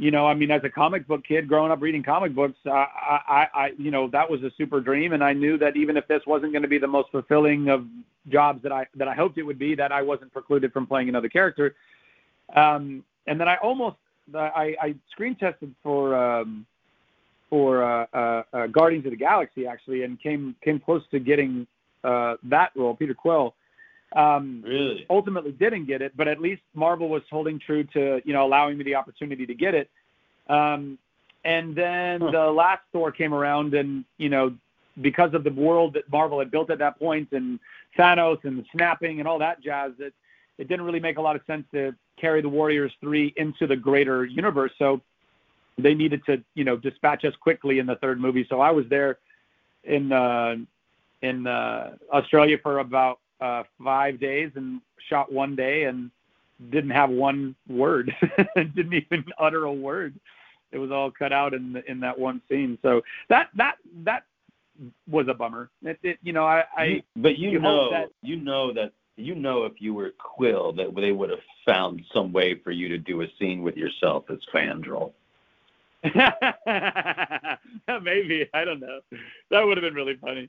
you 0.00 0.10
know, 0.10 0.26
I 0.26 0.34
mean, 0.34 0.50
as 0.50 0.62
a 0.64 0.70
comic 0.70 1.06
book 1.06 1.22
kid 1.24 1.46
growing 1.46 1.70
up 1.70 1.82
reading 1.82 2.02
comic 2.02 2.34
books, 2.34 2.58
I, 2.64 2.70
I, 2.70 3.46
I, 3.54 3.72
you 3.78 3.90
know, 3.90 4.08
that 4.08 4.28
was 4.28 4.42
a 4.42 4.50
super 4.56 4.80
dream, 4.80 5.12
and 5.12 5.22
I 5.22 5.34
knew 5.34 5.58
that 5.58 5.76
even 5.76 5.96
if 5.96 6.08
this 6.08 6.22
wasn't 6.26 6.52
going 6.52 6.62
to 6.62 6.68
be 6.68 6.78
the 6.78 6.86
most 6.86 7.10
fulfilling 7.10 7.68
of 7.68 7.86
jobs 8.28 8.62
that 8.62 8.72
I 8.72 8.86
that 8.96 9.08
I 9.08 9.14
hoped 9.14 9.36
it 9.38 9.42
would 9.42 9.58
be, 9.58 9.74
that 9.74 9.92
I 9.92 10.02
wasn't 10.02 10.32
precluded 10.32 10.72
from 10.72 10.86
playing 10.86 11.08
another 11.10 11.28
character. 11.28 11.74
Um, 12.56 13.04
and 13.26 13.38
then 13.38 13.46
I 13.46 13.56
almost, 13.56 13.96
I, 14.34 14.74
I 14.80 14.94
screen 15.12 15.36
tested 15.36 15.74
for. 15.82 16.16
Um, 16.16 16.66
for 17.50 17.82
uh, 17.82 18.06
uh, 18.14 18.42
uh, 18.52 18.66
Guardians 18.68 19.04
of 19.06 19.10
the 19.10 19.16
Galaxy, 19.16 19.66
actually, 19.66 20.04
and 20.04 20.22
came 20.22 20.54
came 20.64 20.78
close 20.78 21.02
to 21.10 21.18
getting 21.18 21.66
uh, 22.04 22.36
that 22.44 22.70
role, 22.76 22.94
Peter 22.94 23.12
Quill. 23.12 23.54
Um, 24.16 24.62
Really? 24.66 25.06
ultimately 25.08 25.52
didn't 25.52 25.86
get 25.86 26.02
it, 26.02 26.16
but 26.16 26.26
at 26.26 26.40
least 26.40 26.62
Marvel 26.74 27.08
was 27.08 27.22
holding 27.30 27.58
true 27.58 27.84
to 27.84 28.20
you 28.24 28.32
know 28.32 28.44
allowing 28.44 28.76
me 28.76 28.84
the 28.84 28.94
opportunity 28.96 29.46
to 29.46 29.54
get 29.54 29.74
it. 29.74 29.88
Um, 30.48 30.98
and 31.44 31.74
then 31.74 32.20
Huh. 32.20 32.30
the 32.32 32.46
last 32.50 32.82
Thor 32.92 33.12
came 33.12 33.32
around, 33.32 33.74
and 33.74 34.04
you 34.18 34.28
know 34.28 34.54
because 35.00 35.32
of 35.32 35.44
the 35.44 35.52
world 35.52 35.94
that 35.94 36.10
Marvel 36.10 36.38
had 36.40 36.50
built 36.50 36.70
at 36.70 36.78
that 36.78 36.98
point, 36.98 37.28
and 37.32 37.58
Thanos 37.96 38.44
and 38.44 38.58
the 38.58 38.64
snapping 38.72 39.20
and 39.20 39.28
all 39.28 39.38
that 39.38 39.60
jazz, 39.62 39.92
it 40.00 40.12
it 40.58 40.68
didn't 40.68 40.84
really 40.84 41.00
make 41.00 41.16
a 41.16 41.22
lot 41.22 41.36
of 41.36 41.42
sense 41.46 41.64
to 41.72 41.94
carry 42.18 42.42
the 42.42 42.48
Warriors 42.48 42.92
three 43.00 43.32
into 43.36 43.66
the 43.66 43.76
greater 43.76 44.24
universe. 44.26 44.72
So 44.78 45.00
they 45.78 45.94
needed 45.94 46.24
to 46.26 46.42
you 46.54 46.64
know 46.64 46.76
dispatch 46.76 47.24
us 47.24 47.34
quickly 47.36 47.78
in 47.78 47.86
the 47.86 47.96
third 47.96 48.20
movie. 48.20 48.44
So 48.48 48.60
I 48.60 48.70
was 48.72 48.86
there 48.88 49.18
in 49.84 50.10
uh, 50.12 50.56
in 51.22 51.46
uh, 51.46 51.96
Australia 52.12 52.58
for 52.62 52.80
about 52.80 53.20
uh, 53.40 53.64
five 53.82 54.20
days 54.20 54.50
and 54.54 54.80
shot 55.08 55.32
one 55.32 55.56
day 55.56 55.84
and 55.84 56.10
didn't 56.70 56.90
have 56.90 57.10
one 57.10 57.54
word, 57.68 58.14
didn't 58.56 58.94
even 58.94 59.24
utter 59.38 59.64
a 59.64 59.72
word. 59.72 60.14
It 60.72 60.78
was 60.78 60.90
all 60.90 61.10
cut 61.10 61.32
out 61.32 61.54
in 61.54 61.72
the, 61.72 61.90
in 61.90 62.00
that 62.00 62.18
one 62.18 62.40
scene. 62.48 62.78
So 62.82 63.02
that 63.28 63.48
that 63.56 63.76
that 64.04 64.24
was 65.10 65.26
a 65.28 65.34
bummer. 65.34 65.70
It, 65.82 65.98
it 66.02 66.18
you 66.22 66.32
know 66.32 66.44
I, 66.44 66.64
I 66.76 67.02
but 67.16 67.38
you 67.38 67.50
you 67.50 67.58
know, 67.58 67.90
that- 67.90 68.10
you 68.22 68.36
know 68.36 68.72
that 68.72 68.92
you 69.16 69.34
know 69.34 69.64
if 69.64 69.80
you 69.80 69.94
were 69.94 70.12
Quill 70.18 70.72
that 70.74 70.94
they 70.94 71.12
would 71.12 71.30
have 71.30 71.40
found 71.66 72.02
some 72.12 72.32
way 72.32 72.54
for 72.62 72.70
you 72.70 72.88
to 72.88 72.98
do 72.98 73.22
a 73.22 73.26
scene 73.38 73.62
with 73.62 73.76
yourself 73.76 74.24
as 74.30 74.38
Fandral. 74.54 75.12
Maybe 76.04 76.14
I 78.54 78.64
don't 78.64 78.80
know. 78.80 79.00
That 79.50 79.66
would 79.66 79.76
have 79.76 79.82
been 79.82 79.94
really 79.94 80.16
funny. 80.16 80.48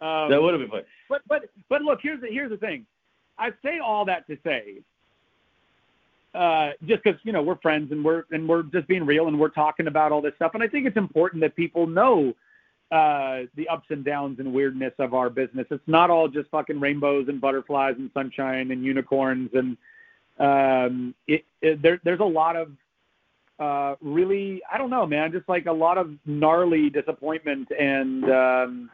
Um, 0.00 0.30
that 0.30 0.40
would 0.40 0.52
have 0.52 0.60
been 0.60 0.70
funny. 0.70 0.84
But 1.08 1.22
but 1.28 1.48
but 1.68 1.82
look, 1.82 2.00
here's 2.02 2.20
the 2.20 2.28
here's 2.28 2.50
the 2.50 2.56
thing. 2.56 2.86
I 3.38 3.50
say 3.62 3.78
all 3.78 4.04
that 4.06 4.26
to 4.28 4.38
say, 4.44 4.78
uh, 6.34 6.70
just 6.86 7.02
because 7.02 7.20
you 7.24 7.32
know 7.32 7.42
we're 7.42 7.56
friends 7.56 7.92
and 7.92 8.04
we're 8.04 8.24
and 8.30 8.48
we're 8.48 8.62
just 8.64 8.86
being 8.88 9.06
real 9.06 9.28
and 9.28 9.38
we're 9.38 9.48
talking 9.48 9.86
about 9.86 10.12
all 10.12 10.20
this 10.20 10.34
stuff, 10.36 10.52
and 10.54 10.62
I 10.62 10.68
think 10.68 10.86
it's 10.86 10.96
important 10.96 11.40
that 11.42 11.56
people 11.56 11.86
know 11.86 12.34
uh, 12.90 13.42
the 13.56 13.68
ups 13.68 13.86
and 13.90 14.04
downs 14.04 14.38
and 14.38 14.52
weirdness 14.52 14.92
of 14.98 15.14
our 15.14 15.30
business. 15.30 15.66
It's 15.70 15.86
not 15.86 16.10
all 16.10 16.28
just 16.28 16.50
fucking 16.50 16.78
rainbows 16.78 17.28
and 17.28 17.40
butterflies 17.40 17.94
and 17.98 18.10
sunshine 18.14 18.70
and 18.70 18.84
unicorns 18.84 19.50
and 19.54 19.76
um, 20.38 21.14
it, 21.26 21.44
it, 21.62 21.80
there, 21.80 22.00
there's 22.04 22.20
a 22.20 22.24
lot 22.24 22.56
of 22.56 22.70
uh, 23.58 23.96
really 24.02 24.60
I 24.70 24.76
don't 24.76 24.90
know, 24.90 25.06
man, 25.06 25.32
just 25.32 25.48
like 25.48 25.66
a 25.66 25.72
lot 25.72 25.96
of 25.96 26.10
gnarly 26.26 26.90
disappointment 26.90 27.68
and 27.78 28.24
um, 28.30 28.90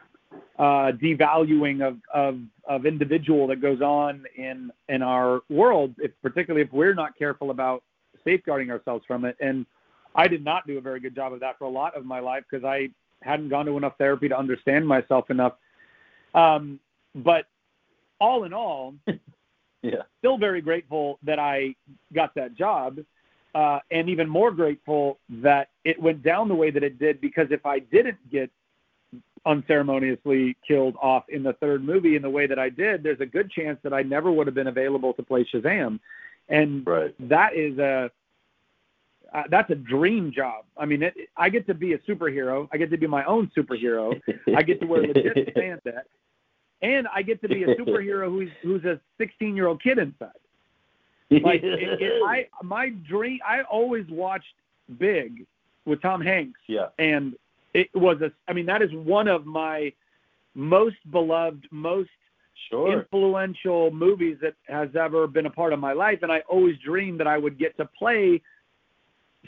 uh, 0.59 0.91
devaluing 1.01 1.85
of, 1.85 1.97
of 2.13 2.39
of 2.65 2.85
individual 2.85 3.47
that 3.47 3.61
goes 3.61 3.81
on 3.81 4.23
in 4.37 4.71
in 4.87 5.01
our 5.01 5.41
world, 5.49 5.95
if 5.97 6.11
particularly 6.21 6.65
if 6.65 6.71
we're 6.71 6.93
not 6.93 7.17
careful 7.17 7.49
about 7.49 7.83
safeguarding 8.23 8.69
ourselves 8.69 9.03
from 9.05 9.25
it. 9.25 9.35
And 9.39 9.65
I 10.15 10.27
did 10.27 10.43
not 10.43 10.67
do 10.67 10.77
a 10.77 10.81
very 10.81 10.99
good 10.99 11.15
job 11.15 11.33
of 11.33 11.39
that 11.39 11.57
for 11.57 11.65
a 11.65 11.69
lot 11.69 11.95
of 11.97 12.05
my 12.05 12.19
life 12.19 12.43
because 12.49 12.63
I 12.63 12.89
hadn't 13.21 13.49
gone 13.49 13.65
to 13.65 13.77
enough 13.77 13.97
therapy 13.97 14.29
to 14.29 14.37
understand 14.37 14.87
myself 14.87 15.29
enough. 15.29 15.53
Um, 16.33 16.79
but 17.15 17.45
all 18.19 18.43
in 18.43 18.53
all, 18.53 18.93
yeah, 19.81 20.03
still 20.19 20.37
very 20.37 20.61
grateful 20.61 21.19
that 21.23 21.39
I 21.39 21.75
got 22.13 22.35
that 22.35 22.55
job, 22.55 22.99
uh, 23.55 23.79
and 23.91 24.09
even 24.09 24.29
more 24.29 24.51
grateful 24.51 25.19
that 25.29 25.69
it 25.83 26.01
went 26.01 26.23
down 26.23 26.47
the 26.47 26.55
way 26.55 26.71
that 26.71 26.83
it 26.83 26.99
did. 26.99 27.21
Because 27.21 27.47
if 27.49 27.65
I 27.65 27.79
didn't 27.79 28.17
get 28.31 28.51
unceremoniously 29.45 30.55
killed 30.65 30.95
off 31.01 31.23
in 31.29 31.43
the 31.43 31.53
third 31.53 31.83
movie 31.83 32.15
in 32.15 32.21
the 32.21 32.29
way 32.29 32.47
that 32.47 32.59
I 32.59 32.69
did, 32.69 33.03
there's 33.03 33.19
a 33.19 33.25
good 33.25 33.51
chance 33.51 33.79
that 33.83 33.93
I 33.93 34.01
never 34.01 34.31
would 34.31 34.47
have 34.47 34.55
been 34.55 34.67
available 34.67 35.13
to 35.13 35.23
play 35.23 35.45
Shazam, 35.53 35.99
and 36.49 36.85
right. 36.85 37.13
that 37.29 37.55
is 37.55 37.77
a 37.77 38.09
uh, 39.33 39.43
that's 39.49 39.71
a 39.71 39.75
dream 39.75 40.31
job. 40.31 40.63
I 40.77 40.85
mean, 40.85 41.01
it, 41.01 41.15
I 41.35 41.49
get 41.49 41.65
to 41.67 41.73
be 41.73 41.93
a 41.93 41.97
superhero. 41.99 42.67
I 42.71 42.77
get 42.77 42.91
to 42.91 42.97
be 42.97 43.07
my 43.07 43.25
own 43.25 43.51
superhero. 43.57 44.19
I 44.55 44.61
get 44.61 44.79
to 44.81 44.85
wear 44.85 45.01
legit 45.01 45.55
spandex, 45.55 46.03
and 46.81 47.07
I 47.13 47.23
get 47.23 47.41
to 47.41 47.47
be 47.47 47.63
a 47.63 47.75
superhero 47.75 48.29
who's 48.29 48.49
who's 48.61 48.83
a 48.85 48.99
16 49.17 49.55
year 49.55 49.67
old 49.67 49.81
kid 49.81 49.97
inside. 49.97 50.29
Like 51.31 51.63
it, 51.63 52.01
it, 52.01 52.23
I, 52.27 52.47
my 52.61 52.89
dream. 52.89 53.39
I 53.45 53.63
always 53.63 54.05
watched 54.09 54.53
Big 54.99 55.45
with 55.85 56.01
Tom 56.01 56.21
Hanks. 56.21 56.59
Yeah. 56.67 56.87
And 56.99 57.33
it 57.73 57.89
was 57.93 58.21
a. 58.21 58.31
I 58.47 58.53
mean, 58.53 58.65
that 58.67 58.81
is 58.81 58.91
one 58.93 59.27
of 59.27 59.45
my 59.45 59.93
most 60.55 60.97
beloved, 61.11 61.67
most 61.71 62.09
sure. 62.69 62.99
influential 62.99 63.91
movies 63.91 64.37
that 64.41 64.55
has 64.67 64.89
ever 64.95 65.27
been 65.27 65.45
a 65.45 65.49
part 65.49 65.73
of 65.73 65.79
my 65.79 65.93
life. 65.93 66.19
And 66.21 66.31
I 66.31 66.39
always 66.41 66.77
dreamed 66.77 67.19
that 67.19 67.27
I 67.27 67.37
would 67.37 67.57
get 67.57 67.75
to 67.77 67.85
play 67.97 68.41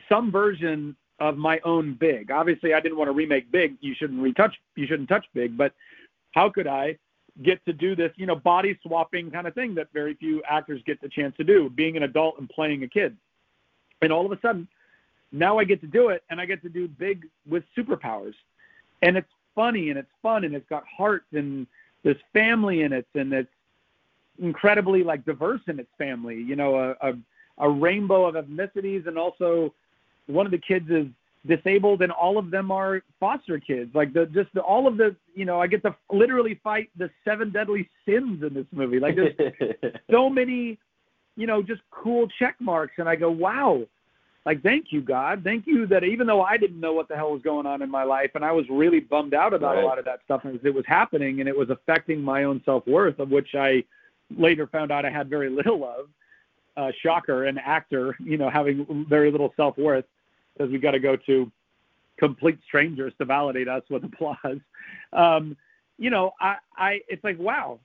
some 0.09 0.31
version 0.31 0.95
of 1.19 1.37
my 1.37 1.59
own 1.63 1.93
Big. 1.93 2.31
Obviously, 2.31 2.73
I 2.73 2.79
didn't 2.79 2.97
want 2.97 3.07
to 3.07 3.13
remake 3.13 3.51
Big. 3.51 3.77
You 3.81 3.95
shouldn't 3.95 4.21
retouch. 4.21 4.55
You 4.75 4.87
shouldn't 4.87 5.09
touch 5.09 5.25
Big. 5.33 5.57
But 5.57 5.73
how 6.33 6.49
could 6.49 6.67
I 6.67 6.97
get 7.43 7.63
to 7.65 7.73
do 7.73 7.95
this, 7.95 8.11
you 8.15 8.25
know, 8.25 8.35
body 8.35 8.77
swapping 8.81 9.29
kind 9.29 9.47
of 9.47 9.53
thing 9.53 9.75
that 9.75 9.87
very 9.93 10.13
few 10.15 10.41
actors 10.47 10.81
get 10.85 11.01
the 11.01 11.09
chance 11.09 11.35
to 11.37 11.43
do, 11.43 11.69
being 11.69 11.97
an 11.97 12.03
adult 12.03 12.39
and 12.39 12.49
playing 12.49 12.83
a 12.83 12.87
kid. 12.87 13.15
And 14.01 14.11
all 14.11 14.25
of 14.25 14.31
a 14.31 14.39
sudden, 14.41 14.67
now 15.35 15.59
I 15.59 15.63
get 15.63 15.81
to 15.81 15.87
do 15.87 16.09
it, 16.09 16.23
and 16.29 16.39
I 16.39 16.45
get 16.45 16.61
to 16.63 16.69
do 16.69 16.87
Big 16.87 17.27
with 17.47 17.63
superpowers, 17.77 18.33
and 19.01 19.17
it's 19.17 19.27
funny 19.55 19.89
and 19.89 19.97
it's 19.97 20.11
fun 20.21 20.43
and 20.43 20.53
it's 20.53 20.67
got 20.69 20.83
heart 20.85 21.23
and 21.31 21.65
there's 22.03 22.17
family 22.33 22.81
in 22.81 22.93
it 22.93 23.07
and 23.15 23.33
it's 23.33 23.49
incredibly 24.37 25.01
like 25.03 25.25
diverse 25.25 25.61
in 25.67 25.79
its 25.79 25.89
family. 25.97 26.35
You 26.35 26.55
know, 26.55 26.75
a, 26.75 27.09
a 27.09 27.13
a 27.57 27.69
rainbow 27.69 28.25
of 28.25 28.35
ethnicities 28.35 29.07
and 29.07 29.17
also 29.17 29.73
one 30.27 30.45
of 30.45 30.51
the 30.51 30.57
kids 30.57 30.89
is 30.89 31.07
disabled 31.47 32.01
and 32.01 32.11
all 32.11 32.37
of 32.37 32.51
them 32.51 32.69
are 32.69 33.01
foster 33.17 33.59
kids. 33.59 33.95
Like 33.95 34.13
the 34.13 34.25
just 34.27 34.53
the, 34.53 34.59
all 34.59 34.87
of 34.87 34.97
the 34.97 35.15
you 35.33 35.45
know 35.45 35.61
i 35.61 35.67
get 35.67 35.81
to 35.83 35.95
literally 36.11 36.59
fight 36.63 36.89
the 36.97 37.09
seven 37.23 37.51
deadly 37.51 37.89
sins 38.05 38.43
in 38.43 38.53
this 38.53 38.67
movie. 38.71 38.99
Like 38.99 39.15
there's 39.15 39.35
so 40.11 40.29
many 40.29 40.77
you 41.37 41.47
know 41.47 41.61
just 41.61 41.81
cool 41.91 42.27
check 42.39 42.55
marks 42.59 42.93
and 42.97 43.09
i 43.09 43.15
go 43.15 43.29
wow 43.29 43.85
like 44.45 44.61
thank 44.63 44.91
you 44.91 45.01
god 45.01 45.43
thank 45.43 45.65
you 45.67 45.85
that 45.87 46.03
even 46.03 46.27
though 46.27 46.41
i 46.41 46.57
didn't 46.57 46.79
know 46.79 46.93
what 46.93 47.07
the 47.07 47.15
hell 47.15 47.31
was 47.31 47.41
going 47.41 47.65
on 47.65 47.81
in 47.81 47.89
my 47.89 48.03
life 48.03 48.31
and 48.35 48.45
i 48.45 48.51
was 48.51 48.65
really 48.69 48.99
bummed 48.99 49.33
out 49.33 49.53
about 49.53 49.75
Right. 49.75 49.83
a 49.83 49.87
lot 49.87 49.99
of 49.99 50.05
that 50.05 50.19
stuff 50.25 50.41
as 50.45 50.59
it 50.63 50.73
was 50.73 50.85
happening 50.87 51.39
and 51.39 51.49
it 51.49 51.57
was 51.57 51.69
affecting 51.69 52.21
my 52.21 52.43
own 52.43 52.61
self-worth 52.65 53.19
of 53.19 53.29
which 53.29 53.55
i 53.55 53.83
later 54.37 54.67
found 54.67 54.91
out 54.91 55.05
i 55.05 55.09
had 55.09 55.29
very 55.29 55.49
little 55.49 55.83
of 55.83 56.07
uh, 56.77 56.91
shocker, 57.01 57.45
an 57.45 57.57
actor, 57.57 58.15
you 58.19 58.37
know, 58.37 58.49
having 58.49 59.05
very 59.09 59.31
little 59.31 59.53
self 59.55 59.77
worth, 59.77 60.05
because 60.53 60.71
we 60.71 60.77
got 60.77 60.91
to 60.91 60.99
go 60.99 61.15
to 61.15 61.51
complete 62.17 62.59
strangers 62.67 63.13
to 63.17 63.25
validate 63.25 63.67
us 63.67 63.83
with 63.89 64.03
applause. 64.03 64.59
Um, 65.13 65.55
you 65.97 66.09
know, 66.09 66.33
I, 66.41 66.57
I, 66.77 66.99
it's 67.07 67.23
like 67.23 67.39
wow, 67.39 67.79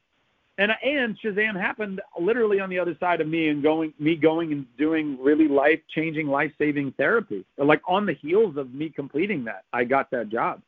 and 0.61 0.71
and 0.85 1.19
Shazam 1.19 1.59
happened 1.59 2.01
literally 2.21 2.61
on 2.61 2.69
the 2.69 2.79
other 2.79 2.97
side 3.01 3.21
of 3.21 3.27
me 3.27 3.49
and 3.49 3.63
going, 3.63 3.95
me 3.99 4.15
going 4.15 4.53
and 4.53 4.67
doing 4.77 5.17
really 5.21 5.49
life 5.49 5.81
changing, 5.95 6.29
life 6.29 6.53
saving 6.59 6.93
therapy. 6.93 7.45
Like 7.57 7.81
on 7.89 8.05
the 8.07 8.13
heels 8.13 8.57
of 8.57 8.73
me 8.75 8.91
completing 8.91 9.45
that, 9.45 9.65
I 9.73 9.85
got 9.85 10.11
that 10.11 10.29
job, 10.29 10.61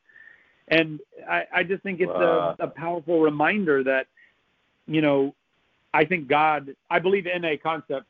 and 0.68 0.98
I, 1.28 1.44
I 1.54 1.62
just 1.62 1.82
think 1.82 2.00
it's 2.00 2.10
Wow. 2.10 2.56
a, 2.58 2.64
a 2.64 2.68
powerful 2.68 3.20
reminder 3.20 3.84
that, 3.84 4.06
you 4.86 5.02
know, 5.02 5.34
I 5.92 6.06
think 6.06 6.26
God, 6.26 6.74
I 6.90 6.98
believe 6.98 7.26
in 7.26 7.44
a 7.44 7.56
concept 7.58 8.06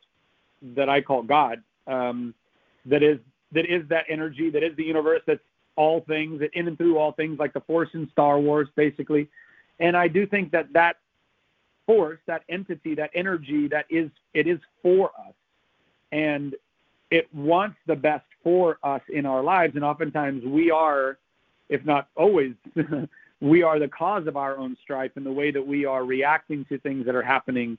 that 0.75 0.87
I 0.87 1.01
call 1.01 1.21
God, 1.21 1.61
um, 1.85 2.33
that 2.85 3.03
is 3.03 3.19
that 3.51 3.65
is 3.65 3.87
that 3.89 4.05
energy, 4.09 4.49
that 4.49 4.63
is 4.63 4.75
the 4.77 4.85
universe, 4.85 5.21
that's 5.27 5.43
all 5.75 6.01
things, 6.07 6.39
that 6.39 6.51
in 6.53 6.67
and 6.67 6.77
through 6.77 6.97
all 6.97 7.11
things, 7.11 7.39
like 7.39 7.51
the 7.51 7.61
Force 7.61 7.89
in 7.93 8.09
Star 8.11 8.39
Wars, 8.39 8.69
basically. 8.75 9.27
And 9.79 9.97
I 9.97 10.07
do 10.07 10.25
think 10.25 10.51
that 10.51 10.71
that 10.73 10.97
force, 11.85 12.19
that 12.27 12.43
entity, 12.49 12.95
that 12.95 13.11
energy, 13.13 13.67
that 13.67 13.85
is 13.89 14.09
it 14.33 14.47
is 14.47 14.59
for 14.81 15.11
us, 15.19 15.33
and 16.11 16.55
it 17.11 17.33
wants 17.33 17.77
the 17.85 17.95
best 17.95 18.25
for 18.43 18.77
us 18.83 19.01
in 19.09 19.25
our 19.25 19.43
lives. 19.43 19.75
And 19.75 19.83
oftentimes 19.83 20.43
we 20.43 20.71
are, 20.71 21.17
if 21.69 21.85
not 21.85 22.07
always, 22.15 22.53
we 23.41 23.61
are 23.61 23.79
the 23.79 23.87
cause 23.87 24.27
of 24.27 24.37
our 24.37 24.57
own 24.57 24.77
strife 24.81 25.11
in 25.15 25.23
the 25.23 25.31
way 25.31 25.51
that 25.51 25.65
we 25.65 25.85
are 25.85 26.03
reacting 26.03 26.65
to 26.65 26.79
things 26.79 27.05
that 27.05 27.15
are 27.15 27.21
happening 27.21 27.77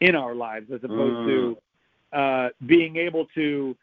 in 0.00 0.14
our 0.14 0.34
lives, 0.34 0.70
as 0.72 0.80
opposed 0.82 1.28
to 1.28 1.56
uh, 2.12 2.48
being 2.66 2.96
able 2.96 3.26
to 3.34 3.76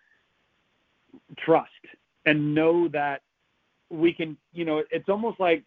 trust 1.38 1.72
and 2.26 2.54
know 2.54 2.88
that 2.90 3.22
we 3.90 4.12
can, 4.12 4.38
you 4.54 4.66
know, 4.66 4.84
it's 4.92 5.08
almost 5.10 5.40
like 5.40 5.64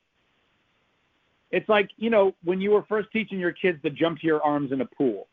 it's 1.50 1.68
like, 1.68 1.90
you 1.96 2.10
know, 2.10 2.34
when 2.44 2.60
you 2.60 2.70
were 2.70 2.82
first 2.88 3.08
teaching 3.12 3.38
your 3.38 3.52
kids 3.52 3.80
to 3.82 3.90
jump 3.90 4.20
to 4.20 4.26
your 4.26 4.42
arms 4.42 4.72
in 4.72 4.80
a 4.80 4.86
pool. 4.86 5.26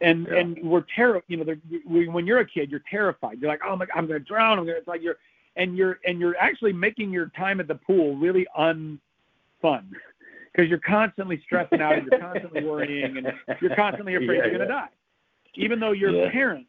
And 0.00 0.26
Yeah. 0.26 0.38
and 0.38 0.58
we're 0.62 0.84
terror, 0.94 1.22
you 1.28 1.38
know, 1.38 1.56
we- 1.86 2.08
when 2.08 2.26
you're 2.26 2.40
a 2.40 2.44
kid, 2.46 2.70
you're 2.70 2.82
terrified. 2.90 3.38
You're 3.40 3.50
like, 3.50 3.62
oh 3.64 3.76
my, 3.76 3.86
God, 3.86 3.96
I'm 3.96 4.06
going 4.06 4.20
to 4.20 4.24
drown. 4.26 4.58
I'm 4.58 4.64
going 4.64 4.74
to. 4.74 4.78
It's 4.78 4.88
like 4.88 5.02
you're, 5.02 5.16
and 5.56 5.76
you're 5.76 6.00
and 6.06 6.20
you're 6.20 6.36
actually 6.38 6.72
making 6.74 7.10
your 7.12 7.30
time 7.30 7.60
at 7.60 7.68
the 7.68 7.76
pool 7.76 8.14
really 8.16 8.46
unfun 8.58 8.98
because 9.62 10.68
you're 10.68 10.78
constantly 10.80 11.40
stressing 11.46 11.80
out 11.80 11.94
and 11.96 12.06
you're 12.10 12.20
constantly 12.20 12.62
worrying 12.62 13.16
and 13.16 13.32
you're 13.60 13.74
constantly 13.74 14.14
afraid 14.16 14.36
Yeah, 14.36 14.46
you're 14.46 14.58
going 14.58 14.68
to 14.68 14.74
yeah. 14.74 14.80
die. 14.80 14.88
Even 15.54 15.80
though 15.80 15.92
your 15.92 16.30
parent, 16.30 16.66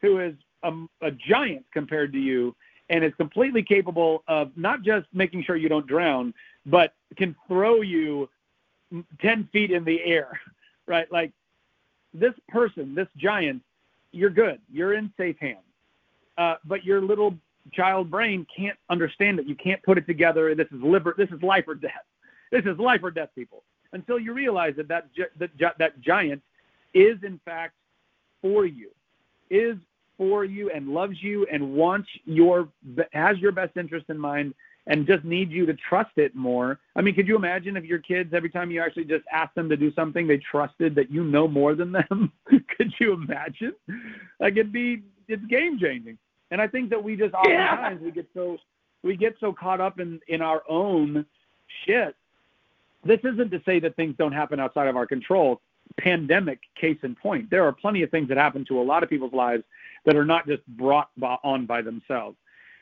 who 0.00 0.20
is 0.20 0.34
a, 0.62 0.72
a 1.02 1.10
giant 1.10 1.66
compared 1.74 2.12
to 2.12 2.18
you, 2.18 2.56
and 2.88 3.04
is 3.04 3.12
completely 3.18 3.62
capable 3.62 4.24
of 4.26 4.50
not 4.56 4.82
just 4.82 5.06
making 5.12 5.44
sure 5.44 5.54
you 5.56 5.68
don't 5.68 5.86
drown, 5.86 6.32
but 6.66 6.94
can 7.16 7.34
throw 7.48 7.80
you 7.82 8.28
10 9.20 9.48
feet 9.52 9.70
in 9.70 9.84
the 9.84 10.02
air, 10.04 10.40
right? 10.86 11.10
Like 11.12 11.32
this 12.12 12.34
person, 12.48 12.94
this 12.94 13.08
giant, 13.16 13.62
you're 14.12 14.30
good. 14.30 14.60
You're 14.70 14.94
in 14.94 15.12
safe 15.16 15.36
hands. 15.38 15.58
Uh, 16.38 16.56
but 16.64 16.84
your 16.84 17.00
little 17.00 17.34
child 17.72 18.10
brain 18.10 18.46
can't 18.54 18.78
understand 18.88 19.38
it. 19.38 19.46
You 19.46 19.54
can't 19.54 19.82
put 19.82 19.98
it 19.98 20.06
together. 20.06 20.54
This 20.54 20.68
is 20.68 20.82
liber- 20.82 21.14
This 21.16 21.28
is 21.30 21.42
life 21.42 21.64
or 21.66 21.74
death. 21.74 21.92
This 22.52 22.64
is 22.64 22.76
life 22.80 22.98
or 23.04 23.12
death, 23.12 23.28
people. 23.36 23.62
Until 23.92 24.18
you 24.18 24.32
realize 24.32 24.74
that 24.76 24.88
that, 24.88 25.14
gi- 25.14 25.22
that, 25.38 25.56
gi- 25.56 25.76
that 25.78 26.00
giant 26.00 26.42
is 26.94 27.16
in 27.22 27.38
fact 27.44 27.74
for 28.42 28.66
you, 28.66 28.90
is 29.50 29.76
for 30.18 30.44
you 30.44 30.68
and 30.70 30.88
loves 30.88 31.22
you 31.22 31.46
and 31.50 31.72
wants 31.74 32.08
your 32.24 32.68
has 33.12 33.38
your 33.38 33.52
best 33.52 33.76
interest 33.76 34.06
in 34.08 34.18
mind 34.18 34.52
and 34.90 35.06
just 35.06 35.24
need 35.24 35.52
you 35.52 35.64
to 35.66 35.74
trust 35.74 36.10
it 36.16 36.34
more. 36.34 36.80
I 36.96 37.00
mean, 37.00 37.14
could 37.14 37.28
you 37.28 37.36
imagine 37.36 37.76
if 37.76 37.84
your 37.84 38.00
kids 38.00 38.34
every 38.34 38.50
time 38.50 38.72
you 38.72 38.82
actually 38.82 39.04
just 39.04 39.24
asked 39.32 39.54
them 39.54 39.68
to 39.68 39.76
do 39.76 39.92
something, 39.94 40.26
they 40.26 40.38
trusted 40.38 40.96
that 40.96 41.12
you 41.12 41.22
know 41.22 41.46
more 41.46 41.76
than 41.76 41.92
them? 41.92 42.32
could 42.76 42.92
you 42.98 43.12
imagine? 43.12 43.72
Like 44.40 44.54
it'd 44.54 44.72
be 44.72 45.02
it's 45.28 45.44
game 45.46 45.78
changing. 45.78 46.18
And 46.50 46.60
I 46.60 46.66
think 46.66 46.90
that 46.90 47.02
we 47.02 47.14
just 47.14 47.32
oftentimes 47.34 48.00
yeah. 48.00 48.04
we 48.04 48.10
get 48.10 48.26
so 48.34 48.58
we 49.04 49.16
get 49.16 49.36
so 49.38 49.52
caught 49.52 49.80
up 49.80 50.00
in 50.00 50.18
in 50.26 50.42
our 50.42 50.62
own 50.68 51.24
shit. 51.86 52.16
This 53.04 53.20
isn't 53.22 53.50
to 53.52 53.62
say 53.64 53.78
that 53.78 53.94
things 53.94 54.16
don't 54.18 54.32
happen 54.32 54.58
outside 54.58 54.88
of 54.88 54.96
our 54.96 55.06
control. 55.06 55.60
Pandemic 56.00 56.58
case 56.78 56.98
in 57.04 57.14
point. 57.14 57.48
There 57.48 57.64
are 57.64 57.72
plenty 57.72 58.02
of 58.02 58.10
things 58.10 58.28
that 58.28 58.38
happen 58.38 58.64
to 58.66 58.80
a 58.80 58.82
lot 58.82 59.04
of 59.04 59.08
people's 59.08 59.32
lives 59.32 59.62
that 60.04 60.16
are 60.16 60.24
not 60.24 60.48
just 60.48 60.66
brought 60.66 61.10
on 61.44 61.66
by 61.66 61.80
themselves. 61.80 62.36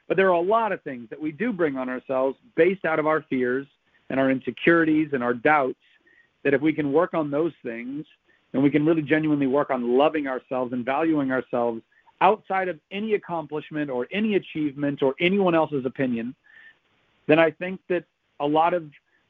But 0.09 0.17
there 0.17 0.29
are 0.29 0.33
a 0.33 0.41
lot 0.41 0.73
of 0.73 0.83
things 0.83 1.09
that 1.11 1.21
we 1.21 1.31
do 1.31 1.53
bring 1.53 1.77
on 1.77 1.89
ourselves 1.89 2.37
based 2.57 2.85
out 2.85 2.99
of 2.99 3.07
our 3.07 3.23
fears 3.29 3.67
and 4.11 4.19
our 4.19 4.31
insecurities 4.31 5.11
and 5.13 5.23
our 5.23 5.35
doubts 5.35 5.77
that 6.43 6.55
if 6.55 6.63
we 6.63 6.73
can 6.73 6.93
work 6.93 7.15
on 7.15 7.31
those 7.31 7.53
things 7.63 8.07
and 8.53 8.63
we 8.63 8.71
can 8.71 8.87
really 8.87 9.03
genuinely 9.03 9.47
work 9.47 9.71
on 9.71 9.99
loving 9.99 10.27
ourselves 10.27 10.73
and 10.73 10.85
valuing 10.85 11.31
ourselves 11.31 11.83
outside 12.21 12.69
of 12.69 12.81
any 12.91 13.15
accomplishment 13.15 13.91
or 13.91 14.09
any 14.11 14.35
achievement 14.35 15.03
or 15.03 15.15
anyone 15.21 15.55
else's 15.55 15.85
opinion, 15.85 16.35
then 17.27 17.39
I 17.39 17.51
think 17.51 17.81
that 17.89 18.05
a 18.41 18.47
lot 18.47 18.73
of 18.73 18.85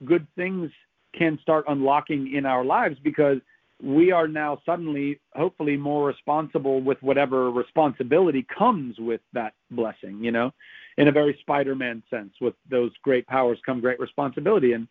good 0.04 0.26
things 0.36 0.70
can 1.12 1.38
start 1.42 1.64
unlocking 1.68 2.34
in 2.34 2.46
our 2.46 2.64
lives 2.64 2.98
because 3.02 3.38
we 3.82 4.10
are 4.10 4.26
now 4.26 4.60
suddenly, 4.66 5.20
hopefully, 5.34 5.76
more 5.76 6.06
responsible 6.06 6.80
with 6.80 7.00
whatever 7.02 7.50
responsibility 7.50 8.46
comes 8.56 8.98
with 8.98 9.20
that 9.32 9.54
blessing, 9.70 10.22
you 10.22 10.32
know, 10.32 10.52
in 10.96 11.08
a 11.08 11.12
very 11.12 11.36
Spider 11.40 11.74
Man 11.74 12.02
sense. 12.10 12.32
With 12.40 12.54
those 12.68 12.90
great 13.02 13.26
powers 13.26 13.58
come 13.64 13.80
great 13.80 14.00
responsibility. 14.00 14.72
And 14.72 14.88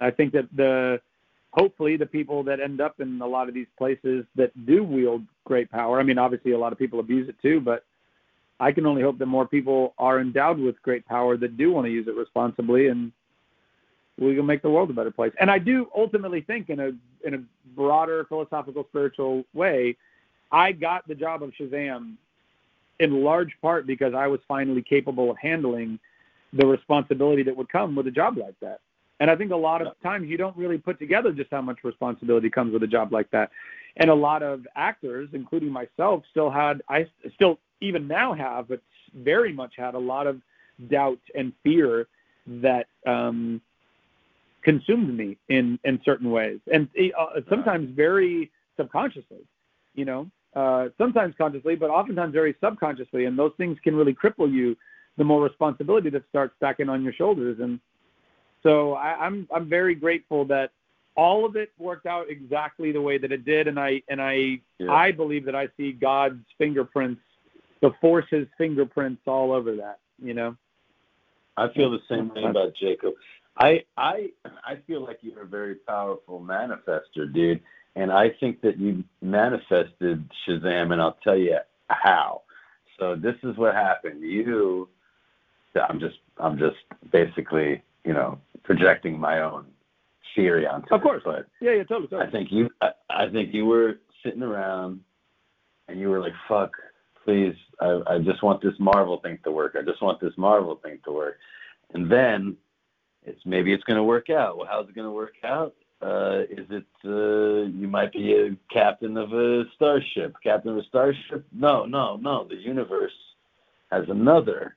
I 0.00 0.10
think 0.10 0.32
that 0.32 0.48
the 0.54 1.00
hopefully 1.52 1.96
the 1.96 2.06
people 2.06 2.42
that 2.42 2.60
end 2.60 2.80
up 2.80 3.00
in 3.00 3.20
a 3.22 3.26
lot 3.26 3.48
of 3.48 3.54
these 3.54 3.68
places 3.78 4.26
that 4.34 4.66
do 4.66 4.82
wield 4.82 5.22
great 5.44 5.70
power. 5.70 6.00
I 6.00 6.02
mean, 6.02 6.18
obviously 6.18 6.52
a 6.52 6.58
lot 6.58 6.72
of 6.72 6.78
people 6.78 7.00
abuse 7.00 7.28
it 7.28 7.36
too, 7.40 7.60
but 7.60 7.84
I 8.60 8.72
can 8.72 8.86
only 8.86 9.02
hope 9.02 9.18
that 9.18 9.26
more 9.26 9.46
people 9.46 9.94
are 9.98 10.20
endowed 10.20 10.58
with 10.58 10.80
great 10.82 11.06
power 11.06 11.36
that 11.36 11.56
do 11.56 11.72
want 11.72 11.86
to 11.86 11.92
use 11.92 12.08
it 12.08 12.16
responsibly 12.16 12.88
and 12.88 13.12
we 14.18 14.34
can 14.34 14.46
make 14.46 14.62
the 14.62 14.70
world 14.70 14.90
a 14.90 14.92
better 14.92 15.10
place. 15.10 15.32
And 15.40 15.50
I 15.50 15.58
do 15.58 15.88
ultimately 15.96 16.40
think 16.40 16.70
in 16.70 16.80
a 16.80 16.92
in 17.26 17.34
a 17.34 17.42
broader 17.74 18.24
philosophical 18.28 18.84
spiritual 18.90 19.44
way, 19.54 19.96
I 20.52 20.72
got 20.72 21.06
the 21.08 21.14
job 21.14 21.42
of 21.42 21.50
Shazam 21.58 22.14
in 23.00 23.24
large 23.24 23.56
part 23.60 23.86
because 23.86 24.14
I 24.14 24.26
was 24.26 24.40
finally 24.46 24.82
capable 24.82 25.30
of 25.30 25.36
handling 25.38 25.98
the 26.52 26.66
responsibility 26.66 27.42
that 27.42 27.56
would 27.56 27.68
come 27.68 27.96
with 27.96 28.06
a 28.06 28.10
job 28.10 28.36
like 28.36 28.58
that. 28.60 28.80
And 29.20 29.30
I 29.30 29.36
think 29.36 29.52
a 29.52 29.56
lot 29.56 29.84
of 29.84 30.00
times 30.02 30.28
you 30.28 30.36
don't 30.36 30.56
really 30.56 30.78
put 30.78 30.98
together 30.98 31.32
just 31.32 31.50
how 31.50 31.62
much 31.62 31.78
responsibility 31.82 32.50
comes 32.50 32.72
with 32.72 32.82
a 32.82 32.86
job 32.86 33.12
like 33.12 33.30
that. 33.30 33.50
And 33.96 34.10
a 34.10 34.14
lot 34.14 34.42
of 34.42 34.66
actors, 34.74 35.28
including 35.32 35.70
myself, 35.70 36.24
still 36.30 36.50
had, 36.50 36.82
I 36.88 37.06
still 37.34 37.58
even 37.80 38.08
now 38.08 38.32
have, 38.34 38.68
but 38.68 38.80
very 39.14 39.52
much 39.52 39.74
had 39.76 39.94
a 39.94 39.98
lot 39.98 40.26
of 40.26 40.40
doubt 40.88 41.20
and 41.34 41.52
fear 41.62 42.08
that 42.46 42.86
um, 43.06 43.60
consumed 44.64 45.16
me 45.16 45.36
in 45.48 45.78
in 45.84 46.00
certain 46.04 46.30
ways, 46.30 46.58
and 46.72 46.88
uh, 47.18 47.40
sometimes 47.48 47.90
very 47.94 48.50
subconsciously. 48.76 49.46
You 49.94 50.04
know, 50.04 50.30
uh, 50.56 50.88
sometimes 50.98 51.34
consciously, 51.36 51.76
but 51.76 51.90
oftentimes 51.90 52.32
very 52.32 52.56
subconsciously, 52.62 53.26
and 53.26 53.38
those 53.38 53.52
things 53.56 53.78
can 53.84 53.94
really 53.94 54.14
cripple 54.14 54.50
you. 54.50 54.76
The 55.16 55.24
more 55.24 55.42
responsibility 55.42 56.10
that 56.10 56.24
starts 56.28 56.54
stacking 56.56 56.88
on 56.88 57.04
your 57.04 57.12
shoulders, 57.12 57.60
and 57.60 57.78
so 58.64 58.94
I, 58.94 59.14
I'm 59.24 59.46
I'm 59.54 59.68
very 59.68 59.94
grateful 59.94 60.44
that 60.46 60.72
all 61.16 61.44
of 61.46 61.54
it 61.54 61.70
worked 61.78 62.06
out 62.06 62.28
exactly 62.28 62.90
the 62.90 63.00
way 63.00 63.18
that 63.18 63.30
it 63.30 63.44
did, 63.44 63.68
and 63.68 63.78
I 63.78 64.02
and 64.08 64.20
I 64.20 64.60
yeah. 64.78 64.90
I 64.90 65.12
believe 65.12 65.44
that 65.44 65.54
I 65.54 65.68
see 65.76 65.92
God's 65.92 66.44
fingerprints, 66.58 67.20
the 67.80 67.92
Force's 68.00 68.48
fingerprints 68.58 69.22
all 69.26 69.52
over 69.52 69.76
that. 69.76 70.00
You 70.20 70.34
know. 70.34 70.56
I 71.56 71.72
feel 71.72 71.90
the 71.92 72.00
same 72.08 72.30
way 72.30 72.42
about 72.42 72.74
Jacob. 72.74 73.14
I 73.56 73.84
I 73.96 74.30
I 74.44 74.76
feel 74.86 75.02
like 75.02 75.18
you're 75.22 75.42
a 75.42 75.46
very 75.46 75.76
powerful 75.76 76.40
manifester, 76.40 77.32
dude, 77.32 77.60
and 77.94 78.10
I 78.10 78.30
think 78.40 78.60
that 78.62 78.78
you 78.78 79.04
manifested 79.22 80.28
Shazam, 80.46 80.92
and 80.92 81.00
I'll 81.00 81.18
tell 81.22 81.36
you 81.36 81.58
how. 81.88 82.42
So 82.98 83.16
this 83.16 83.34
is 83.42 83.56
what 83.56 83.74
happened. 83.74 84.22
You, 84.22 84.88
I'm 85.88 86.00
just 86.00 86.16
I'm 86.38 86.58
just 86.58 86.76
basically 87.12 87.82
you 88.04 88.12
know 88.12 88.38
projecting 88.64 89.18
my 89.18 89.40
own 89.40 89.66
theory 90.34 90.66
onto 90.66 90.92
of 90.94 91.00
course 91.00 91.22
but 91.24 91.46
yeah 91.60 91.72
yeah 91.72 91.84
totally, 91.84 92.08
totally. 92.08 92.26
I 92.26 92.30
think 92.30 92.48
you 92.50 92.68
I, 92.80 92.90
I 93.10 93.28
think 93.30 93.54
you 93.54 93.66
were 93.66 94.00
sitting 94.24 94.42
around 94.42 95.00
and 95.88 96.00
you 96.00 96.08
were 96.08 96.20
like 96.20 96.32
fuck 96.48 96.72
please 97.24 97.54
I 97.80 98.00
I 98.06 98.18
just 98.18 98.42
want 98.42 98.62
this 98.62 98.74
Marvel 98.78 99.20
thing 99.20 99.38
to 99.44 99.50
work 99.50 99.76
I 99.78 99.82
just 99.82 100.02
want 100.02 100.20
this 100.20 100.32
Marvel 100.36 100.80
thing 100.82 100.98
to 101.04 101.12
work 101.12 101.36
and 101.92 102.10
then 102.10 102.56
it's 103.24 103.40
maybe 103.44 103.72
it's 103.72 103.84
going 103.84 103.96
to 103.96 104.02
work 104.02 104.30
out. 104.30 104.56
Well, 104.56 104.68
how's 104.70 104.88
it 104.88 104.94
going 104.94 105.06
to 105.06 105.12
work 105.12 105.34
out? 105.44 105.74
Uh, 106.02 106.40
is 106.50 106.66
it 106.70 106.84
uh, 107.04 107.66
you 107.70 107.88
might 107.88 108.12
be 108.12 108.34
a 108.34 108.56
captain 108.72 109.16
of 109.16 109.32
a 109.32 109.64
starship? 109.74 110.34
Captain 110.42 110.72
of 110.72 110.78
a 110.78 110.84
starship? 110.84 111.46
No, 111.52 111.86
no, 111.86 112.16
no. 112.16 112.46
The 112.48 112.56
universe 112.56 113.12
has 113.90 114.04
another 114.08 114.76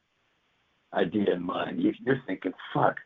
idea 0.94 1.34
in 1.34 1.44
mind. 1.44 1.82
You, 1.82 1.94
you're 2.06 2.22
thinking, 2.26 2.54
fuck, 2.74 2.98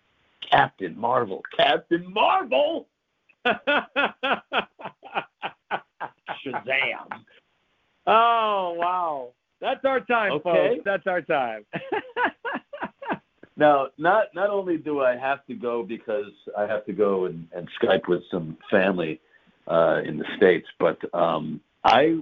Captain 0.51 0.97
Marvel, 0.97 1.41
Captain 1.57 2.11
Marvel. 2.13 2.87
Shazam. 6.45 7.07
Oh 8.05 8.75
wow, 8.77 9.33
that's 9.59 9.83
our 9.85 9.99
time, 10.01 10.33
okay. 10.33 10.41
folks. 10.43 10.81
That's 10.85 11.07
our 11.07 11.21
time. 11.21 11.65
Now, 13.61 13.89
not 13.99 14.33
not 14.33 14.49
only 14.49 14.77
do 14.77 15.01
I 15.01 15.15
have 15.15 15.45
to 15.45 15.53
go 15.53 15.83
because 15.83 16.31
I 16.57 16.63
have 16.63 16.83
to 16.87 16.93
go 16.93 17.25
and, 17.25 17.47
and 17.55 17.69
Skype 17.79 18.07
with 18.07 18.23
some 18.31 18.57
family 18.71 19.21
uh, 19.67 20.01
in 20.03 20.17
the 20.17 20.25
states, 20.35 20.67
but 20.79 20.97
um, 21.13 21.61
I, 21.83 22.17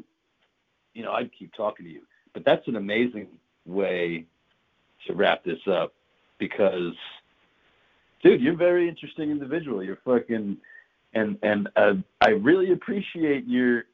you 0.93 1.01
know, 1.01 1.13
I'd 1.13 1.31
keep 1.31 1.53
talking 1.53 1.85
to 1.85 1.91
you. 1.93 2.01
But 2.33 2.43
that's 2.43 2.67
an 2.67 2.75
amazing 2.75 3.27
way 3.65 4.25
to 5.07 5.13
wrap 5.13 5.45
this 5.45 5.61
up 5.71 5.93
because, 6.39 6.93
dude, 8.21 8.41
you're 8.41 8.55
a 8.55 8.57
very 8.57 8.89
interesting 8.89 9.31
individual. 9.31 9.81
You're 9.81 9.99
fucking, 10.03 10.57
and 11.13 11.37
and 11.41 11.69
uh, 11.77 11.93
I 12.19 12.31
really 12.31 12.73
appreciate 12.73 13.47
your, 13.47 13.85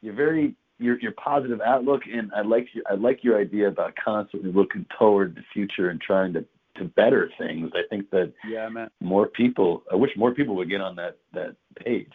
you're 0.00 0.14
very 0.14 0.54
your 0.80 0.98
your 1.00 1.12
positive 1.12 1.60
outlook, 1.60 2.02
and 2.12 2.32
I 2.34 2.42
like 2.42 2.68
your 2.72 2.84
I 2.90 2.94
like 2.94 3.22
your 3.22 3.38
idea 3.38 3.68
about 3.68 3.94
constantly 4.02 4.50
looking 4.50 4.86
toward 4.98 5.36
the 5.36 5.42
future 5.52 5.90
and 5.90 6.00
trying 6.00 6.32
to 6.32 6.44
to 6.76 6.84
better 6.84 7.30
things. 7.38 7.70
I 7.74 7.82
think 7.88 8.10
that 8.10 8.32
yeah, 8.48 8.68
man. 8.68 8.90
more 9.00 9.28
people. 9.28 9.82
I 9.92 9.96
wish 9.96 10.10
more 10.16 10.34
people 10.34 10.56
would 10.56 10.70
get 10.70 10.80
on 10.80 10.96
that 10.96 11.18
that 11.32 11.54
page. 11.76 12.12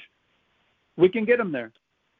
We 0.98 1.10
can 1.10 1.26
get 1.26 1.38
them 1.38 1.52
there. 1.52 1.72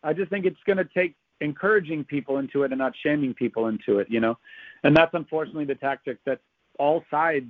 I 0.04 0.14
just 0.14 0.30
think 0.30 0.46
it's 0.46 0.60
going 0.66 0.78
to 0.78 0.88
take 0.96 1.16
encouraging 1.42 2.04
people 2.04 2.38
into 2.38 2.64
it 2.64 2.72
and 2.72 2.80
not 2.80 2.94
shaming 3.04 3.34
people 3.34 3.68
into 3.68 4.00
it. 4.00 4.08
You 4.10 4.20
know, 4.20 4.38
and 4.84 4.96
that's 4.96 5.14
unfortunately 5.14 5.66
the 5.66 5.76
tactic 5.76 6.24
that 6.26 6.40
all 6.78 7.04
sides 7.10 7.50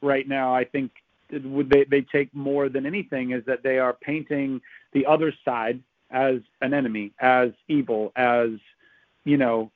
right 0.00 0.28
now. 0.28 0.54
I 0.54 0.64
think 0.64 0.92
they 1.30 1.84
they 1.90 2.06
take 2.12 2.32
more 2.34 2.68
than 2.68 2.86
anything 2.86 3.32
is 3.32 3.44
that 3.46 3.62
they 3.62 3.78
are 3.78 3.94
painting 3.94 4.60
the 4.92 5.06
other 5.06 5.32
side 5.44 5.80
as 6.12 6.36
an 6.60 6.74
enemy, 6.74 7.12
as 7.20 7.50
evil, 7.68 8.12
as 8.16 8.50
you 9.24 9.36
know, 9.36 9.70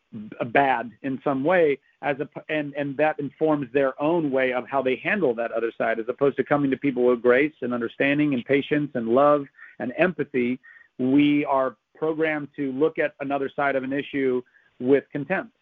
bad 0.47 0.91
in 1.03 1.21
some 1.23 1.45
way, 1.45 1.79
as 2.03 2.17
a 2.21 2.29
and 2.49 2.75
and 2.75 2.97
that 2.97 3.19
informs 3.19 3.73
their 3.73 4.01
own 4.03 4.31
way 4.31 4.53
of 4.53 4.69
how 4.69 4.83
they 4.83 4.97
handle 4.97 5.35
that 5.35 5.53
other 5.53 5.73
side, 5.77 5.99
as 5.99 6.07
opposed 6.09 6.37
to 6.37 6.45
coming 6.45 6.71
to 6.71 6.77
people 6.77 7.05
with 7.05 7.23
grace 7.23 7.55
and 7.63 7.73
understanding 7.73 8.35
and 8.35 8.45
patience 8.45 8.91
and 8.95 9.09
love 9.09 9.47
and 9.79 9.93
empathy. 9.99 10.59
We 10.99 11.45
are 11.45 11.77
programmed 11.95 12.49
to 12.57 12.73
look 12.73 12.99
at 12.99 13.15
another 13.21 13.51
side 13.55 13.77
of 13.77 13.83
an 13.83 13.93
issue 13.93 14.43
with 14.81 15.05
contempt 15.13 15.53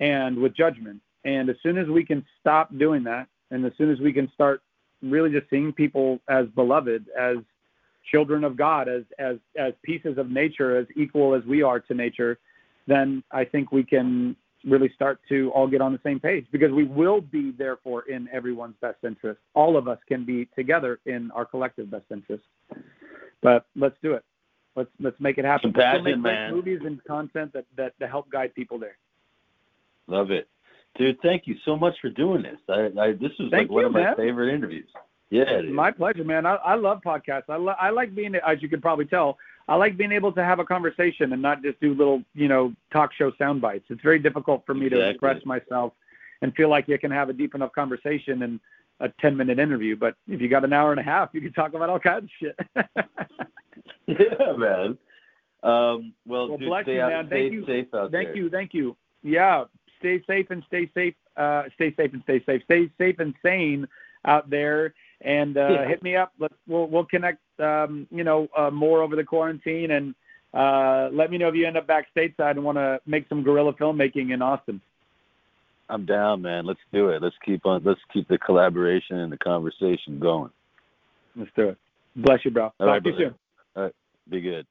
and 0.00 0.36
with 0.36 0.54
judgment. 0.54 1.00
And 1.24 1.48
as 1.48 1.56
soon 1.62 1.78
as 1.78 1.88
we 1.88 2.04
can 2.04 2.24
stop 2.40 2.76
doing 2.76 3.04
that, 3.04 3.28
and 3.50 3.64
as 3.64 3.72
soon 3.78 3.90
as 3.90 4.00
we 4.00 4.12
can 4.12 4.30
start 4.34 4.62
really 5.02 5.30
just 5.30 5.48
seeing 5.50 5.72
people 5.72 6.20
as 6.28 6.46
beloved, 6.54 7.06
as 7.18 7.36
children 8.10 8.44
of 8.44 8.56
God, 8.56 8.88
as 8.88 9.02
as 9.18 9.36
as 9.56 9.72
pieces 9.82 10.18
of 10.18 10.30
nature, 10.30 10.76
as 10.76 10.86
equal 10.96 11.34
as 11.34 11.44
we 11.44 11.62
are 11.62 11.80
to 11.80 11.94
nature, 11.94 12.38
then 12.86 13.22
I 13.30 13.44
think 13.44 13.72
we 13.72 13.84
can 13.84 14.36
really 14.64 14.90
start 14.94 15.20
to 15.28 15.50
all 15.50 15.66
get 15.66 15.80
on 15.80 15.92
the 15.92 16.00
same 16.04 16.20
page 16.20 16.46
because 16.52 16.70
we 16.70 16.84
will 16.84 17.20
be 17.20 17.50
therefore 17.50 18.02
in 18.08 18.28
everyone's 18.32 18.76
best 18.80 18.98
interest. 19.02 19.40
All 19.54 19.76
of 19.76 19.88
us 19.88 19.98
can 20.06 20.24
be 20.24 20.48
together 20.56 21.00
in 21.06 21.30
our 21.32 21.44
collective 21.44 21.90
best 21.90 22.04
interest. 22.10 22.44
But 23.42 23.66
let's 23.74 23.96
do 24.02 24.14
it. 24.14 24.24
Let's 24.76 24.90
let's 25.00 25.20
make 25.20 25.38
it 25.38 25.44
happen. 25.44 25.72
Compassion, 25.72 26.04
make 26.04 26.18
man. 26.18 26.54
movies 26.54 26.80
and 26.84 27.02
content 27.04 27.52
that, 27.52 27.66
that 27.76 27.92
that 27.98 28.10
help 28.10 28.30
guide 28.30 28.54
people 28.54 28.78
there. 28.78 28.96
Love 30.06 30.30
it. 30.30 30.48
Dude, 30.96 31.18
thank 31.22 31.46
you 31.46 31.56
so 31.64 31.76
much 31.76 31.94
for 32.00 32.10
doing 32.10 32.42
this. 32.42 32.58
I, 32.68 32.90
I 33.00 33.12
this 33.12 33.32
was 33.38 33.48
Thank 33.50 33.68
like 33.68 33.70
one 33.70 33.80
you, 33.82 33.86
of 33.86 33.92
my 33.92 34.02
man. 34.02 34.16
favorite 34.16 34.54
interviews. 34.54 34.88
Yeah. 35.32 35.62
My 35.62 35.90
pleasure, 35.90 36.24
man. 36.24 36.44
I, 36.44 36.56
I 36.56 36.74
love 36.74 37.00
podcasts. 37.00 37.48
I, 37.48 37.56
lo- 37.56 37.74
I 37.80 37.88
like 37.88 38.14
being, 38.14 38.34
as 38.34 38.60
you 38.60 38.68
can 38.68 38.82
probably 38.82 39.06
tell, 39.06 39.38
I 39.66 39.76
like 39.76 39.96
being 39.96 40.12
able 40.12 40.30
to 40.32 40.44
have 40.44 40.58
a 40.58 40.64
conversation 40.64 41.32
and 41.32 41.40
not 41.40 41.62
just 41.62 41.80
do 41.80 41.94
little, 41.94 42.22
you 42.34 42.48
know, 42.48 42.74
talk 42.92 43.14
show 43.14 43.32
sound 43.38 43.62
bites. 43.62 43.86
It's 43.88 44.02
very 44.02 44.18
difficult 44.18 44.62
for 44.66 44.74
me 44.74 44.90
to 44.90 45.08
express 45.08 45.42
myself 45.46 45.94
and 46.42 46.54
feel 46.54 46.68
like 46.68 46.86
you 46.86 46.98
can 46.98 47.10
have 47.10 47.30
a 47.30 47.32
deep 47.32 47.54
enough 47.54 47.72
conversation 47.72 48.42
in 48.42 48.60
a 49.00 49.08
10 49.22 49.34
minute 49.34 49.58
interview. 49.58 49.96
But 49.96 50.16
if 50.28 50.38
you 50.38 50.50
got 50.50 50.64
an 50.64 50.74
hour 50.74 50.90
and 50.90 51.00
a 51.00 51.04
half, 51.04 51.30
you 51.32 51.40
can 51.40 51.54
talk 51.54 51.72
about 51.72 51.88
all 51.88 51.98
kinds 51.98 52.24
of 52.24 52.30
shit. 52.38 52.56
yeah, 54.06 54.52
man. 54.58 54.98
Um, 55.62 56.12
well, 56.26 56.50
Well, 56.50 56.58
dude, 56.58 56.68
bless 56.68 56.84
stay 56.84 56.96
you, 56.96 57.06
man. 57.06 57.28
Thank 57.30 57.52
you. 57.54 57.64
safe 57.64 57.86
out 57.94 58.12
thank 58.12 58.28
there. 58.28 58.36
you. 58.36 58.50
Thank 58.50 58.74
you. 58.74 58.96
Yeah. 59.22 59.64
Stay 60.00 60.22
safe 60.26 60.50
and 60.50 60.62
stay 60.66 60.90
safe. 60.92 61.14
Uh, 61.38 61.62
stay 61.76 61.94
safe 61.96 62.12
and 62.12 62.22
stay 62.24 62.42
safe. 62.44 62.60
Stay 62.64 62.90
safe 62.98 63.18
and 63.18 63.32
sane 63.42 63.88
out 64.26 64.50
there. 64.50 64.94
And 65.24 65.56
uh, 65.56 65.68
Yeah. 65.70 65.88
hit 65.88 66.02
me 66.02 66.16
up. 66.16 66.32
Let's 66.38 66.54
we'll 66.66 66.88
we'll 66.88 67.04
connect. 67.04 67.38
Um, 67.58 68.06
you 68.10 68.24
know, 68.24 68.48
uh, 68.56 68.70
more 68.70 69.02
over 69.02 69.14
the 69.14 69.24
quarantine, 69.24 69.92
and 69.92 70.14
uh, 70.52 71.08
let 71.12 71.30
me 71.30 71.38
know 71.38 71.48
if 71.48 71.54
you 71.54 71.66
end 71.66 71.76
up 71.76 71.86
back 71.86 72.06
stateside 72.16 72.52
and 72.52 72.64
want 72.64 72.76
to 72.78 73.00
make 73.06 73.28
some 73.28 73.42
guerrilla 73.42 73.72
filmmaking 73.74 74.32
in 74.34 74.42
Austin. 74.42 74.80
I'm 75.88 76.06
down, 76.06 76.42
man. 76.42 76.66
Let's 76.66 76.80
do 76.92 77.10
it. 77.10 77.22
Let's 77.22 77.36
keep 77.44 77.66
on. 77.66 77.82
Let's 77.84 78.00
keep 78.12 78.26
the 78.28 78.38
collaboration 78.38 79.18
and 79.18 79.30
the 79.30 79.36
conversation 79.36 80.18
going. 80.18 80.50
Let's 81.36 81.50
do 81.54 81.68
it. 81.70 81.78
Bless 82.16 82.44
you, 82.44 82.50
bro. 82.50 82.64
All 82.64 82.72
Talk 82.78 82.88
right, 82.88 83.04
to 83.04 83.10
you 83.10 83.16
soon. 83.16 83.34
All 83.76 83.82
right. 83.84 83.94
Be 84.28 84.40
good. 84.40 84.66